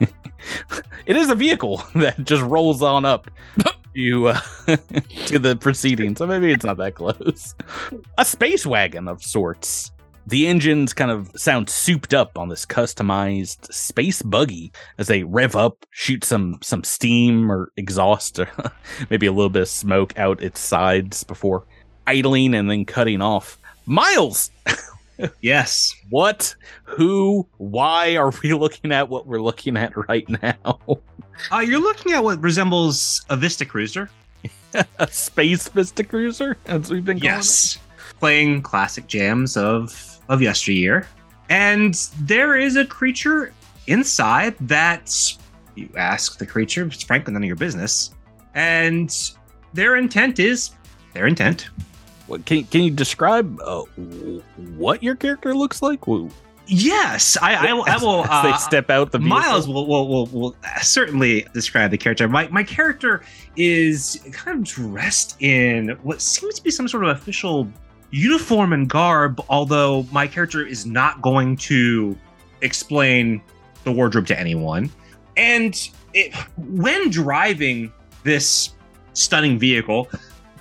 it 1.06 1.16
is 1.16 1.30
a 1.30 1.34
vehicle 1.34 1.82
that 1.96 2.24
just 2.24 2.42
rolls 2.42 2.82
on 2.82 3.04
up 3.04 3.30
to 3.94 4.28
uh, 4.28 4.40
to 5.26 5.38
the 5.38 5.56
proceedings. 5.60 6.18
So 6.18 6.26
maybe 6.26 6.52
it's 6.52 6.64
not 6.64 6.76
that 6.78 6.94
close. 6.94 7.54
A 8.18 8.24
space 8.24 8.66
wagon 8.66 9.08
of 9.08 9.22
sorts. 9.22 9.90
the 10.26 10.46
engines 10.46 10.94
kind 10.94 11.10
of 11.10 11.30
sound 11.36 11.68
souped 11.68 12.14
up 12.14 12.38
on 12.38 12.48
this 12.48 12.64
customized 12.64 13.72
space 13.72 14.22
buggy 14.22 14.72
as 14.98 15.06
they 15.06 15.22
rev 15.22 15.54
up, 15.56 15.84
shoot 15.90 16.24
some 16.24 16.58
some 16.62 16.82
steam 16.84 17.50
or 17.50 17.70
exhaust, 17.76 18.38
or 18.38 18.48
maybe 19.10 19.26
a 19.26 19.32
little 19.32 19.50
bit 19.50 19.62
of 19.62 19.68
smoke 19.68 20.18
out 20.18 20.42
its 20.42 20.60
sides 20.60 21.24
before 21.24 21.64
idling 22.06 22.54
and 22.54 22.70
then 22.70 22.84
cutting 22.84 23.20
off. 23.22 23.58
Miles, 23.86 24.50
Yes. 25.40 25.94
what, 26.10 26.54
who, 26.84 27.46
why 27.58 28.16
are 28.16 28.32
we 28.42 28.54
looking 28.54 28.92
at 28.92 29.08
what 29.08 29.26
we're 29.26 29.40
looking 29.40 29.76
at 29.76 29.92
right 30.08 30.28
now? 30.42 30.78
Uh, 31.52 31.58
you're 31.58 31.80
looking 31.80 32.12
at 32.12 32.22
what 32.22 32.40
resembles 32.42 33.24
a 33.30 33.36
Vista 33.36 33.64
Cruiser. 33.64 34.10
a 34.98 35.06
space 35.08 35.68
Vista 35.68 36.04
Cruiser, 36.04 36.56
as 36.66 36.90
we've 36.90 37.04
been 37.04 37.18
calling 37.18 37.34
it? 37.34 37.36
Yes. 37.36 37.78
Playing 38.18 38.62
classic 38.62 39.06
jams 39.06 39.56
of 39.56 40.14
of 40.28 40.40
yesteryear. 40.40 41.06
And 41.48 41.94
there 42.20 42.56
is 42.56 42.76
a 42.76 42.84
creature 42.84 43.52
inside 43.86 44.56
that 44.60 45.36
you 45.74 45.88
ask 45.96 46.38
the 46.38 46.46
creature, 46.46 46.86
it's 46.86 47.02
frankly 47.02 47.32
none 47.32 47.42
of 47.42 47.46
your 47.46 47.56
business. 47.56 48.12
And 48.54 49.14
their 49.72 49.96
intent 49.96 50.38
is 50.38 50.70
their 51.12 51.26
intent. 51.26 51.68
What, 52.26 52.46
can 52.46 52.64
can 52.64 52.82
you 52.82 52.90
describe 52.90 53.60
uh, 53.60 53.82
what 54.76 55.02
your 55.02 55.14
character 55.14 55.54
looks 55.54 55.82
like? 55.82 56.00
Yes, 56.66 57.36
I, 57.42 57.68
I, 57.68 57.72
will- 57.74 57.84
I 57.86 57.90
as- 57.96 58.02
will. 58.02 58.22
they 58.22 58.28
uh, 58.30 58.56
step 58.56 58.88
out 58.88 59.12
the 59.12 59.18
vehicle? 59.18 59.38
Miles 59.38 59.68
will, 59.68 59.86
will, 59.86 60.08
will, 60.08 60.26
will 60.26 60.56
certainly 60.80 61.46
describe 61.52 61.90
the 61.90 61.98
character. 61.98 62.26
My, 62.26 62.48
my 62.48 62.62
character 62.62 63.22
is 63.56 64.20
kind 64.32 64.58
of 64.60 64.64
dressed 64.64 65.36
in 65.42 65.90
what 66.02 66.22
seems 66.22 66.54
to 66.54 66.62
be 66.62 66.70
some 66.70 66.88
sort 66.88 67.04
of 67.04 67.10
official 67.10 67.68
uniform 68.10 68.72
and 68.72 68.88
garb, 68.88 69.42
although 69.50 70.06
my 70.10 70.26
character 70.26 70.64
is 70.66 70.86
not 70.86 71.20
going 71.20 71.56
to 71.56 72.16
explain 72.62 73.42
the 73.84 73.92
wardrobe 73.92 74.26
to 74.28 74.40
anyone. 74.40 74.90
And 75.36 75.76
it, 76.14 76.34
when 76.56 77.10
driving 77.10 77.92
this 78.22 78.70
stunning 79.12 79.58
vehicle, 79.58 80.08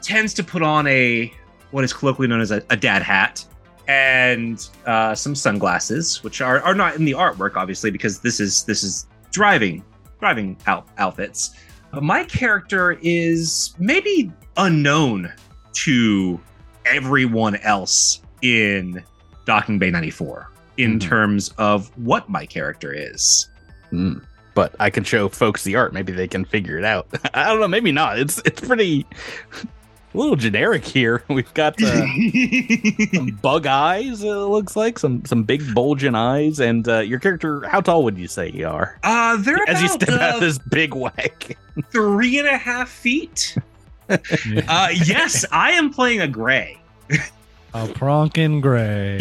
tends 0.01 0.33
to 0.33 0.43
put 0.43 0.61
on 0.61 0.85
a 0.87 1.31
what 1.73 1.83
is 1.83 1.91
colloquially 1.91 2.27
known 2.27 2.39
as 2.41 2.51
a, 2.51 2.63
a 2.69 2.77
dad 2.77 3.01
hat 3.01 3.43
and 3.87 4.69
uh, 4.85 5.13
some 5.13 5.35
sunglasses, 5.35 6.23
which 6.23 6.39
are, 6.39 6.61
are 6.61 6.73
not 6.75 6.95
in 6.95 7.03
the 7.03 7.11
artwork, 7.11 7.55
obviously, 7.57 7.91
because 7.91 8.19
this 8.19 8.39
is 8.39 8.63
this 8.63 8.83
is 8.83 9.07
driving 9.31 9.83
driving 10.19 10.55
out, 10.67 10.87
outfits. 10.99 11.55
Uh, 11.91 11.99
my 11.99 12.23
character 12.23 12.97
is 13.01 13.75
maybe 13.79 14.31
unknown 14.55 15.31
to 15.73 16.39
everyone 16.85 17.55
else 17.57 18.21
in 18.41 19.03
Docking 19.45 19.79
Bay 19.79 19.89
94 19.91 20.49
in 20.77 20.97
Mhm. 20.97 21.01
terms 21.01 21.49
of 21.57 21.87
what 21.97 22.29
my 22.29 22.45
character 22.45 22.93
is. 22.93 23.49
Mm. 23.91 24.23
But 24.53 24.75
I 24.79 24.89
can 24.89 25.03
show 25.03 25.27
folks 25.29 25.63
the 25.63 25.75
art. 25.75 25.93
Maybe 25.93 26.11
they 26.13 26.27
can 26.27 26.45
figure 26.45 26.77
it 26.77 26.85
out. 26.85 27.07
I 27.33 27.45
don't 27.49 27.59
know. 27.59 27.67
Maybe 27.67 27.91
not. 27.91 28.17
It's 28.19 28.39
it's 28.45 28.61
pretty 28.61 29.05
a 30.13 30.17
little 30.17 30.35
generic 30.35 30.85
here. 30.85 31.23
We've 31.29 31.53
got 31.53 31.81
uh, 31.81 32.05
some 33.13 33.27
bug 33.41 33.65
eyes. 33.67 34.23
It 34.23 34.29
looks 34.29 34.75
like 34.75 34.99
some 34.99 35.25
some 35.25 35.43
big 35.43 35.73
bulging 35.73 36.15
eyes. 36.15 36.59
And 36.59 36.87
uh, 36.87 36.99
your 36.99 37.19
character, 37.19 37.67
how 37.67 37.81
tall 37.81 38.03
would 38.03 38.17
you 38.17 38.27
say 38.27 38.51
you 38.51 38.67
are? 38.67 38.99
uh, 39.03 39.37
they're 39.37 39.57
As 39.67 39.81
you 39.81 39.87
about, 39.87 40.01
step 40.01 40.21
out 40.21 40.35
uh, 40.35 40.39
this 40.39 40.57
big 40.57 40.93
whack. 40.93 41.57
three 41.91 42.39
and 42.39 42.47
a 42.47 42.57
half 42.57 42.89
feet. 42.89 43.55
Yeah. 43.57 43.61
Uh, 44.67 44.89
yes, 45.05 45.45
I 45.51 45.71
am 45.71 45.89
playing 45.89 46.19
a 46.21 46.27
gray. 46.27 46.77
A 47.73 47.87
Pronkin 47.87 48.61
Gray. 48.61 49.17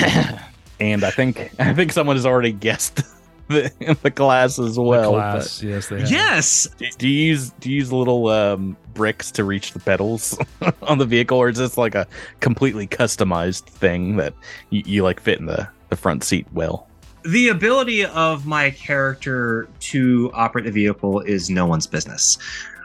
And 0.81 1.05
I 1.05 1.10
think 1.12 1.52
I 1.60 1.73
think 1.73 1.93
someone 1.93 2.16
has 2.16 2.27
already 2.27 2.51
guessed 2.52 3.01
the 3.48 3.98
the 4.02 4.10
class 4.10 4.59
as 4.59 4.78
well. 4.78 5.12
the 5.12 5.19
class. 5.19 5.62
Yes, 5.62 5.89
they 5.89 6.01
have. 6.01 6.10
Yes, 6.10 6.69
Do 6.78 6.86
do 6.98 7.09
you 7.09 7.27
use 7.28 7.51
do 7.60 7.70
you 7.70 7.77
use 7.77 7.93
little 7.93 8.28
um, 8.28 8.77
bricks 8.94 9.31
to 9.32 9.44
reach 9.44 9.73
the 9.73 9.81
pedals 9.81 10.39
on 10.82 10.98
the 10.98 11.06
vehicle, 11.06 11.39
or 11.39 11.48
is 11.48 11.59
this 11.59 11.77
like 11.77 11.94
a 11.94 12.06
completely 12.40 12.86
customized 12.86 13.64
thing 13.64 14.16
that 14.16 14.35
you, 14.70 14.82
you 14.86 15.02
like 15.02 15.20
fit 15.20 15.39
in 15.39 15.47
the, 15.47 15.69
the 15.90 15.97
front 15.97 16.24
seat 16.24 16.47
well? 16.52 16.89
the 17.24 17.48
ability 17.51 18.05
of 18.05 18.47
my 18.47 18.70
character 18.70 19.69
to 19.78 20.28
operate 20.35 20.64
the 20.64 20.73
vehicle 20.73 21.20
is 21.20 21.48
no 21.51 21.66
one's 21.66 21.86
business. 21.86 22.39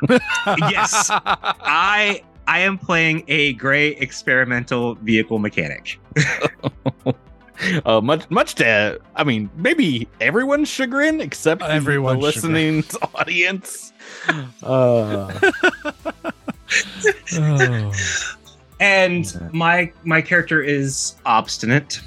Yes. 0.70 1.10
I 1.10 2.22
I 2.48 2.60
am 2.60 2.78
playing 2.78 3.24
a 3.28 3.54
gray 3.54 3.90
experimental 3.90 4.94
vehicle 4.96 5.40
mechanic. 5.40 6.00
uh, 7.86 8.02
much 8.02 8.30
much 8.30 8.56
to 8.56 9.00
I 9.16 9.24
mean 9.24 9.50
maybe 9.56 10.08
everyone's 10.22 10.70
chagrin 10.70 11.22
except 11.22 11.62
the 11.62 12.18
listening 12.18 12.84
audience. 13.16 13.94
Uh, 14.64 15.40
Oh. 17.34 17.94
And 18.80 19.50
my 19.54 19.92
my 20.04 20.22
character 20.22 20.62
is 20.62 21.16
obstinate. 21.26 22.02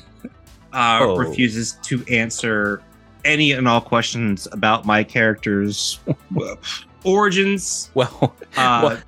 Uh, 0.72 0.98
Oh. 1.02 1.16
refuses 1.16 1.78
to 1.84 2.04
answer 2.10 2.82
any 3.24 3.52
and 3.52 3.66
all 3.66 3.80
questions 3.80 4.46
about 4.52 4.84
my 4.86 5.02
character's 5.02 5.98
origins. 7.04 7.90
well, 7.94 8.34
Uh, 8.56 8.98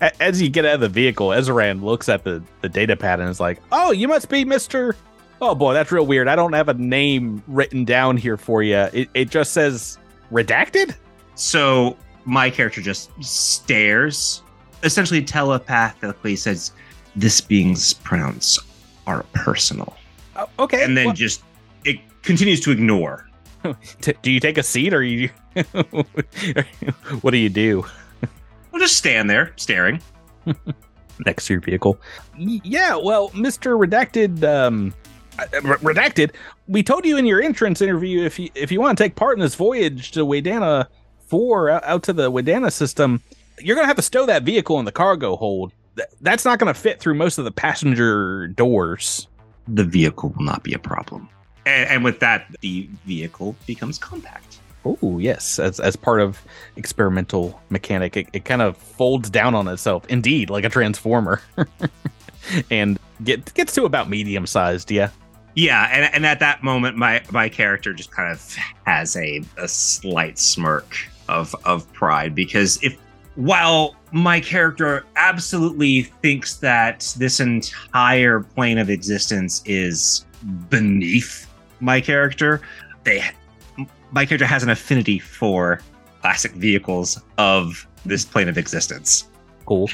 A- 0.00 0.22
As 0.22 0.40
you 0.40 0.48
get 0.48 0.64
out 0.64 0.74
of 0.76 0.80
the 0.80 0.88
vehicle, 0.88 1.28
Ezran 1.28 1.82
looks 1.82 2.08
at 2.08 2.24
the, 2.24 2.42
the 2.62 2.68
data 2.68 2.96
pad 2.96 3.20
and 3.20 3.28
is 3.28 3.40
like, 3.40 3.60
"Oh, 3.72 3.90
you 3.92 4.08
must 4.08 4.28
be 4.28 4.44
Mister." 4.44 4.96
Oh 5.40 5.54
boy, 5.54 5.74
that's 5.74 5.92
real 5.92 6.06
weird. 6.06 6.28
I 6.28 6.36
don't 6.36 6.52
have 6.54 6.68
a 6.68 6.74
name 6.74 7.42
written 7.46 7.84
down 7.84 8.16
here 8.16 8.36
for 8.36 8.62
you. 8.62 8.76
It, 8.92 9.10
it 9.14 9.30
just 9.30 9.52
says 9.52 9.98
redacted. 10.32 10.94
So 11.34 11.96
my 12.24 12.48
character 12.48 12.80
just 12.80 13.10
stares, 13.22 14.42
essentially 14.82 15.22
telepathically 15.22 16.36
says, 16.36 16.72
"This 17.14 17.40
being's 17.40 17.92
pronouns 17.92 18.58
are 19.06 19.24
personal," 19.34 19.94
Oh, 20.36 20.48
okay, 20.58 20.82
and 20.82 20.96
then 20.96 21.06
Well, 21.06 21.14
just 21.14 21.42
it 21.84 21.98
continues 22.22 22.60
to 22.60 22.70
ignore. 22.70 23.28
do 24.22 24.30
you 24.30 24.40
take 24.40 24.58
a 24.58 24.62
seat 24.62 24.94
or 24.94 25.02
you? 25.02 25.28
what 27.22 27.30
do 27.30 27.38
you 27.38 27.48
do 27.48 27.84
I'll 28.72 28.78
just 28.78 28.96
stand 28.98 29.28
there 29.30 29.52
staring. 29.56 30.00
next 31.24 31.46
to 31.46 31.54
your 31.54 31.62
vehicle? 31.62 31.98
Yeah, 32.36 32.96
well, 32.96 33.30
Mister 33.34 33.76
Redacted, 33.76 34.44
um, 34.44 34.92
uh, 34.92 35.05
Uh, 35.38 35.44
redacted. 35.78 36.32
We 36.68 36.82
told 36.82 37.04
you 37.04 37.16
in 37.16 37.26
your 37.26 37.42
entrance 37.42 37.80
interview 37.82 38.24
if 38.24 38.38
you 38.38 38.50
if 38.54 38.72
you 38.72 38.80
want 38.80 38.96
to 38.96 39.04
take 39.04 39.16
part 39.16 39.36
in 39.36 39.40
this 39.40 39.54
voyage 39.54 40.12
to 40.12 40.24
Wadana 40.24 40.86
Four 41.26 41.70
out, 41.70 41.84
out 41.84 42.02
to 42.04 42.12
the 42.12 42.30
Wadana 42.30 42.72
system, 42.72 43.20
you're 43.58 43.74
gonna 43.74 43.88
have 43.88 43.96
to 43.96 44.02
stow 44.02 44.26
that 44.26 44.44
vehicle 44.44 44.78
in 44.78 44.84
the 44.84 44.92
cargo 44.92 45.36
hold. 45.36 45.72
Th- 45.96 46.08
that's 46.20 46.44
not 46.44 46.58
gonna 46.58 46.74
fit 46.74 47.00
through 47.00 47.14
most 47.14 47.38
of 47.38 47.44
the 47.44 47.50
passenger 47.50 48.46
doors. 48.48 49.26
The 49.66 49.84
vehicle 49.84 50.32
will 50.36 50.44
not 50.44 50.62
be 50.62 50.72
a 50.72 50.78
problem, 50.78 51.28
and, 51.66 51.90
and 51.90 52.04
with 52.04 52.20
that, 52.20 52.46
the 52.60 52.88
vehicle 53.04 53.56
becomes 53.66 53.98
compact. 53.98 54.60
Oh 54.84 55.18
yes, 55.18 55.58
as 55.58 55.80
as 55.80 55.96
part 55.96 56.20
of 56.20 56.40
experimental 56.76 57.60
mechanic, 57.70 58.16
it, 58.16 58.28
it 58.32 58.44
kind 58.44 58.62
of 58.62 58.76
folds 58.76 59.28
down 59.28 59.56
on 59.56 59.66
itself, 59.66 60.06
indeed, 60.08 60.48
like 60.48 60.64
a 60.64 60.68
transformer, 60.68 61.42
and 62.70 63.00
get 63.24 63.52
gets 63.54 63.74
to 63.74 63.84
about 63.84 64.08
medium 64.08 64.46
sized. 64.46 64.92
Yeah. 64.92 65.10
Yeah, 65.56 65.88
and, 65.90 66.14
and 66.14 66.26
at 66.26 66.38
that 66.40 66.62
moment, 66.62 66.96
my 66.96 67.22
my 67.32 67.48
character 67.48 67.92
just 67.92 68.10
kind 68.10 68.30
of 68.30 68.56
has 68.84 69.16
a, 69.16 69.42
a 69.56 69.66
slight 69.66 70.38
smirk 70.38 70.96
of 71.28 71.54
of 71.64 71.90
pride 71.92 72.34
because 72.34 72.78
if 72.82 72.96
while 73.36 73.96
my 74.12 74.38
character 74.40 75.04
absolutely 75.16 76.02
thinks 76.02 76.56
that 76.58 77.12
this 77.18 77.40
entire 77.40 78.40
plane 78.40 78.78
of 78.78 78.88
existence 78.90 79.62
is 79.64 80.26
beneath 80.68 81.50
my 81.80 82.00
character, 82.00 82.60
they 83.04 83.24
my 84.12 84.26
character 84.26 84.46
has 84.46 84.62
an 84.62 84.68
affinity 84.68 85.18
for 85.18 85.80
classic 86.20 86.52
vehicles 86.52 87.20
of 87.38 87.86
this 88.04 88.24
plane 88.24 88.48
of 88.48 88.58
existence 88.58 89.26
Cool. 89.66 89.90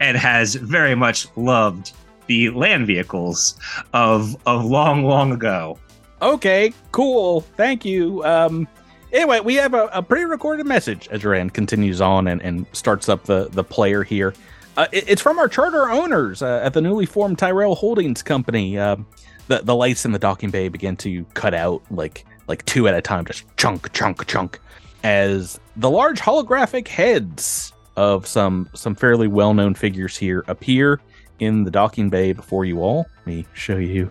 And 0.00 0.16
has 0.16 0.54
very 0.54 0.94
much 0.94 1.26
loved 1.36 1.92
the 2.26 2.50
land 2.50 2.86
vehicles 2.86 3.56
of 3.92 4.36
of 4.46 4.64
long, 4.64 5.04
long 5.04 5.32
ago. 5.32 5.78
okay. 6.22 6.72
Cool. 6.92 7.40
Thank 7.56 7.84
you. 7.84 8.24
Um. 8.24 8.66
Anyway, 9.12 9.40
we 9.40 9.54
have 9.54 9.72
a, 9.72 9.86
a 9.92 10.02
pre-recorded 10.02 10.66
message. 10.66 11.08
As 11.08 11.24
Rand 11.24 11.54
continues 11.54 12.00
on 12.00 12.26
and, 12.28 12.42
and 12.42 12.66
starts 12.72 13.08
up 13.08 13.24
the 13.24 13.48
the 13.52 13.64
player 13.64 14.02
here. 14.02 14.34
Uh, 14.76 14.86
it- 14.92 15.08
it's 15.08 15.22
from 15.22 15.38
our 15.38 15.48
charter 15.48 15.88
owners 15.90 16.42
uh, 16.42 16.60
at 16.62 16.74
the 16.74 16.80
newly 16.82 17.06
formed 17.06 17.38
Tyrell 17.38 17.74
Holdings 17.74 18.22
Company. 18.22 18.78
Um, 18.78 19.06
the 19.48 19.60
the 19.62 19.74
lights 19.74 20.04
in 20.04 20.12
the 20.12 20.18
docking 20.18 20.50
bay 20.50 20.68
begin 20.68 20.96
to 20.98 21.24
cut 21.34 21.54
out 21.54 21.80
like 21.90 22.26
like 22.48 22.64
two 22.66 22.86
at 22.88 22.94
a 22.94 23.00
time, 23.00 23.24
just 23.24 23.44
chunk, 23.56 23.90
chunk, 23.92 24.26
chunk, 24.26 24.60
as 25.02 25.58
the 25.76 25.88
large 25.90 26.20
holographic 26.20 26.88
heads 26.88 27.72
of 27.96 28.26
some 28.26 28.68
some 28.74 28.94
fairly 28.94 29.28
well 29.28 29.54
known 29.54 29.74
figures 29.74 30.16
here 30.16 30.44
appear 30.48 31.00
in 31.38 31.64
the 31.64 31.70
docking 31.70 32.10
bay 32.10 32.32
before 32.32 32.64
you 32.64 32.80
all. 32.80 33.06
Let 33.18 33.26
me 33.26 33.46
show 33.54 33.76
you 33.76 34.10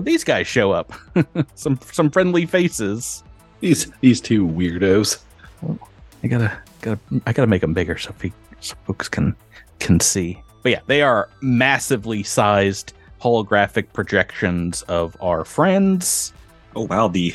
these 0.00 0.24
guys 0.24 0.46
show 0.46 0.72
up. 0.72 0.92
some 1.54 1.78
some 1.90 2.10
friendly 2.10 2.46
faces. 2.46 3.22
These 3.60 3.90
these 4.00 4.20
two 4.20 4.46
weirdos. 4.46 5.20
I 6.22 6.28
gotta 6.28 6.56
gotta 6.80 6.98
I 7.26 7.32
gotta 7.32 7.46
make 7.46 7.60
them 7.60 7.74
bigger 7.74 7.98
so, 7.98 8.12
fe- 8.12 8.32
so 8.60 8.76
folks 8.86 9.08
can 9.08 9.34
can 9.80 10.00
see. 10.00 10.42
But 10.62 10.72
yeah, 10.72 10.80
they 10.86 11.02
are 11.02 11.28
massively 11.40 12.22
sized 12.22 12.92
holographic 13.20 13.92
projections 13.92 14.82
of 14.82 15.16
our 15.20 15.44
friends. 15.44 16.32
Oh 16.76 16.82
wow, 16.82 17.08
the 17.08 17.34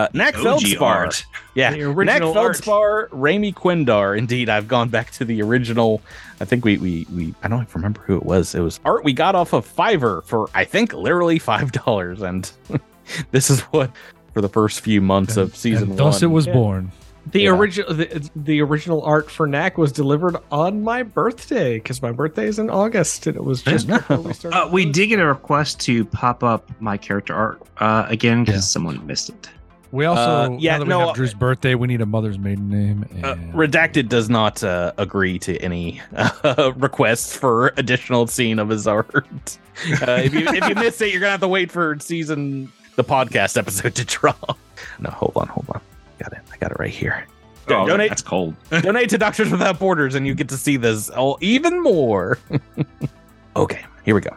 Uh, 0.00 0.08
Knack 0.14 0.34
OG 0.36 0.42
Feldspar. 0.42 0.84
art. 0.84 1.24
Yeah, 1.54 1.72
The 1.72 1.78
Knack 1.78 1.96
original 1.96 2.28
art. 2.38 2.56
Feldspar, 2.56 3.08
Raimi 3.12 3.52
Quindar. 3.54 4.16
Indeed, 4.16 4.48
I've 4.48 4.68
gone 4.68 4.88
back 4.88 5.10
to 5.12 5.24
the 5.24 5.42
original. 5.42 6.00
I 6.40 6.44
think 6.44 6.64
we 6.64 6.78
we 6.78 7.06
we 7.14 7.34
I 7.42 7.48
don't 7.48 7.72
remember 7.74 8.00
who 8.02 8.16
it 8.16 8.24
was. 8.24 8.54
It 8.54 8.60
was 8.60 8.80
art 8.84 9.04
we 9.04 9.12
got 9.12 9.34
off 9.34 9.52
of 9.52 9.66
Fiverr 9.66 10.24
for 10.24 10.48
I 10.54 10.64
think 10.64 10.92
literally 10.94 11.38
five 11.38 11.72
dollars, 11.72 12.22
and 12.22 12.50
this 13.30 13.50
is 13.50 13.60
what 13.72 13.90
for 14.32 14.40
the 14.40 14.48
first 14.48 14.80
few 14.80 15.00
months 15.00 15.36
of 15.36 15.54
season 15.56 15.90
and 15.90 15.98
thus 15.98 16.22
one. 16.22 16.30
it 16.30 16.34
was 16.34 16.46
Yeah. 16.46 16.52
born. 16.52 16.92
The 17.32 17.42
Yeah. 17.42 17.50
original 17.50 17.92
the, 17.92 18.30
the 18.34 18.62
original 18.62 19.02
art 19.02 19.30
for 19.30 19.46
Knack 19.46 19.76
was 19.76 19.92
delivered 19.92 20.36
on 20.50 20.82
my 20.82 21.02
birthday 21.02 21.74
because 21.74 22.00
my 22.00 22.12
birthday 22.12 22.46
is 22.46 22.58
in 22.58 22.70
August 22.70 23.26
and 23.26 23.36
it 23.36 23.44
was 23.44 23.60
just 23.62 23.86
before 23.88 24.16
we 24.18 24.32
started. 24.32 24.56
Uh, 24.56 24.68
we 24.72 24.86
did 24.86 25.08
get 25.08 25.18
a 25.20 25.26
request 25.26 25.80
to 25.80 26.04
pop 26.06 26.42
up 26.42 26.70
my 26.80 26.96
character 26.96 27.34
art 27.34 27.60
uh, 27.78 28.06
again 28.08 28.44
because 28.44 28.54
Yeah. 28.54 28.60
someone 28.60 29.06
missed 29.06 29.28
it. 29.28 29.50
We 29.92 30.04
also, 30.04 30.20
Uh, 30.54 30.56
yeah, 30.58 30.72
now 30.74 30.78
that 30.78 30.88
no, 30.88 30.98
we 30.98 31.02
uh, 31.02 31.06
have 31.08 31.16
Drew's 31.16 31.34
birthday, 31.34 31.74
we 31.74 31.88
need 31.88 32.00
a 32.00 32.06
mother's 32.06 32.38
maiden 32.38 32.68
name. 32.70 33.04
Uh, 33.24 33.34
Redacted 33.52 34.08
does 34.08 34.30
not 34.30 34.62
uh, 34.62 34.92
agree 34.98 35.38
to 35.40 35.56
any 35.58 36.00
uh, 36.14 36.72
requests 36.76 37.36
for 37.36 37.68
additional 37.76 38.26
scene 38.28 38.58
of 38.60 38.68
his 38.68 38.86
art. 38.86 39.08
Uh, 39.16 40.20
if 40.22 40.32
you 40.34 40.46
if 40.46 40.68
you 40.68 40.74
miss 40.76 41.00
it, 41.00 41.10
you're 41.10 41.20
gonna 41.20 41.32
have 41.32 41.40
to 41.40 41.48
wait 41.48 41.72
for 41.72 41.96
season 42.00 42.70
the 42.96 43.02
podcast 43.04 43.56
episode 43.56 43.94
to 43.96 44.04
drop. 44.18 44.58
No, 45.00 45.10
hold 45.10 45.32
on, 45.36 45.48
hold 45.48 45.66
on. 45.74 45.80
Got 46.20 46.34
it. 46.34 46.40
I 46.52 46.56
got 46.58 46.70
it 46.70 46.78
right 46.78 46.90
here. 46.90 47.26
Oh, 47.68 47.86
donate 47.86 48.10
That's 48.10 48.22
cold. 48.22 48.54
donate 48.82 49.08
to 49.10 49.18
Doctors 49.18 49.50
Without 49.50 49.78
Borders, 49.78 50.14
and 50.14 50.26
you 50.26 50.34
get 50.34 50.48
to 50.50 50.56
see 50.56 50.76
this 50.76 51.08
all 51.10 51.38
even 51.40 51.82
more. 51.82 52.38
okay, 53.56 53.84
here 54.04 54.14
we 54.14 54.20
go. 54.20 54.36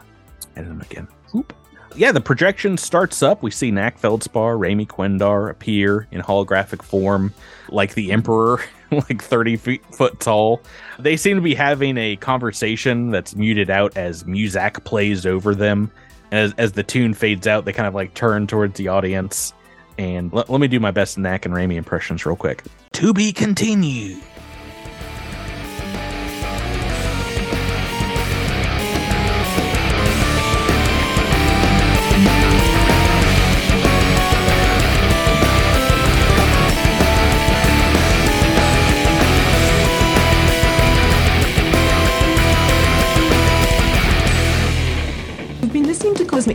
Edit 0.56 0.70
them 0.70 0.82
again. 0.82 1.08
Oop. 1.36 1.54
Yeah, 1.95 2.11
the 2.11 2.22
projection 2.22 2.78
starts 2.78 3.22
up. 3.22 3.44
We 3.44 3.52
see 3.52 3.70
Knack 3.70 3.99
Feldspar, 3.99 4.56
Raimi 4.57 4.88
Quindar 4.88 5.49
appear 5.49 6.07
in 6.11 6.22
holographic 6.22 6.82
form, 6.82 7.34
like 7.70 7.94
the 7.94 8.11
Emperor, 8.11 8.61
like 8.91 9.22
30 9.22 9.57
feet 9.57 9.86
foot 9.94 10.20
tall. 10.20 10.61
They 10.98 11.18
seem 11.18 11.36
to 11.36 11.41
be 11.41 11.53
having 11.53 11.98
a 11.98 12.15
conversation 12.15 13.11
that's 13.11 13.36
muted 13.36 13.70
out 13.70 13.95
as 13.95 14.24
Muzak 14.24 14.84
plays 14.84 15.26
over 15.26 15.53
them. 15.53 15.91
As, 16.32 16.53
as 16.57 16.72
the 16.72 16.82
tune 16.82 17.14
fades 17.14 17.45
out, 17.45 17.65
they 17.65 17.74
kind 17.74 17.88
of 17.88 17.94
like 17.94 18.15
turn 18.15 18.48
towards 18.48 18.76
the 18.78 18.88
audience. 18.88 19.53
And 19.99 20.34
let, 20.34 20.49
let 20.49 20.60
me 20.60 20.68
do 20.68 20.80
my 20.80 20.90
best 20.90 21.20
Knack 21.20 21.45
and 21.45 21.53
Raimi 21.53 21.76
impressions 21.76 22.26
real 22.26 22.36
quick. 22.36 22.64
To 22.94 23.14
be 23.14 23.32
continued. 23.32 24.20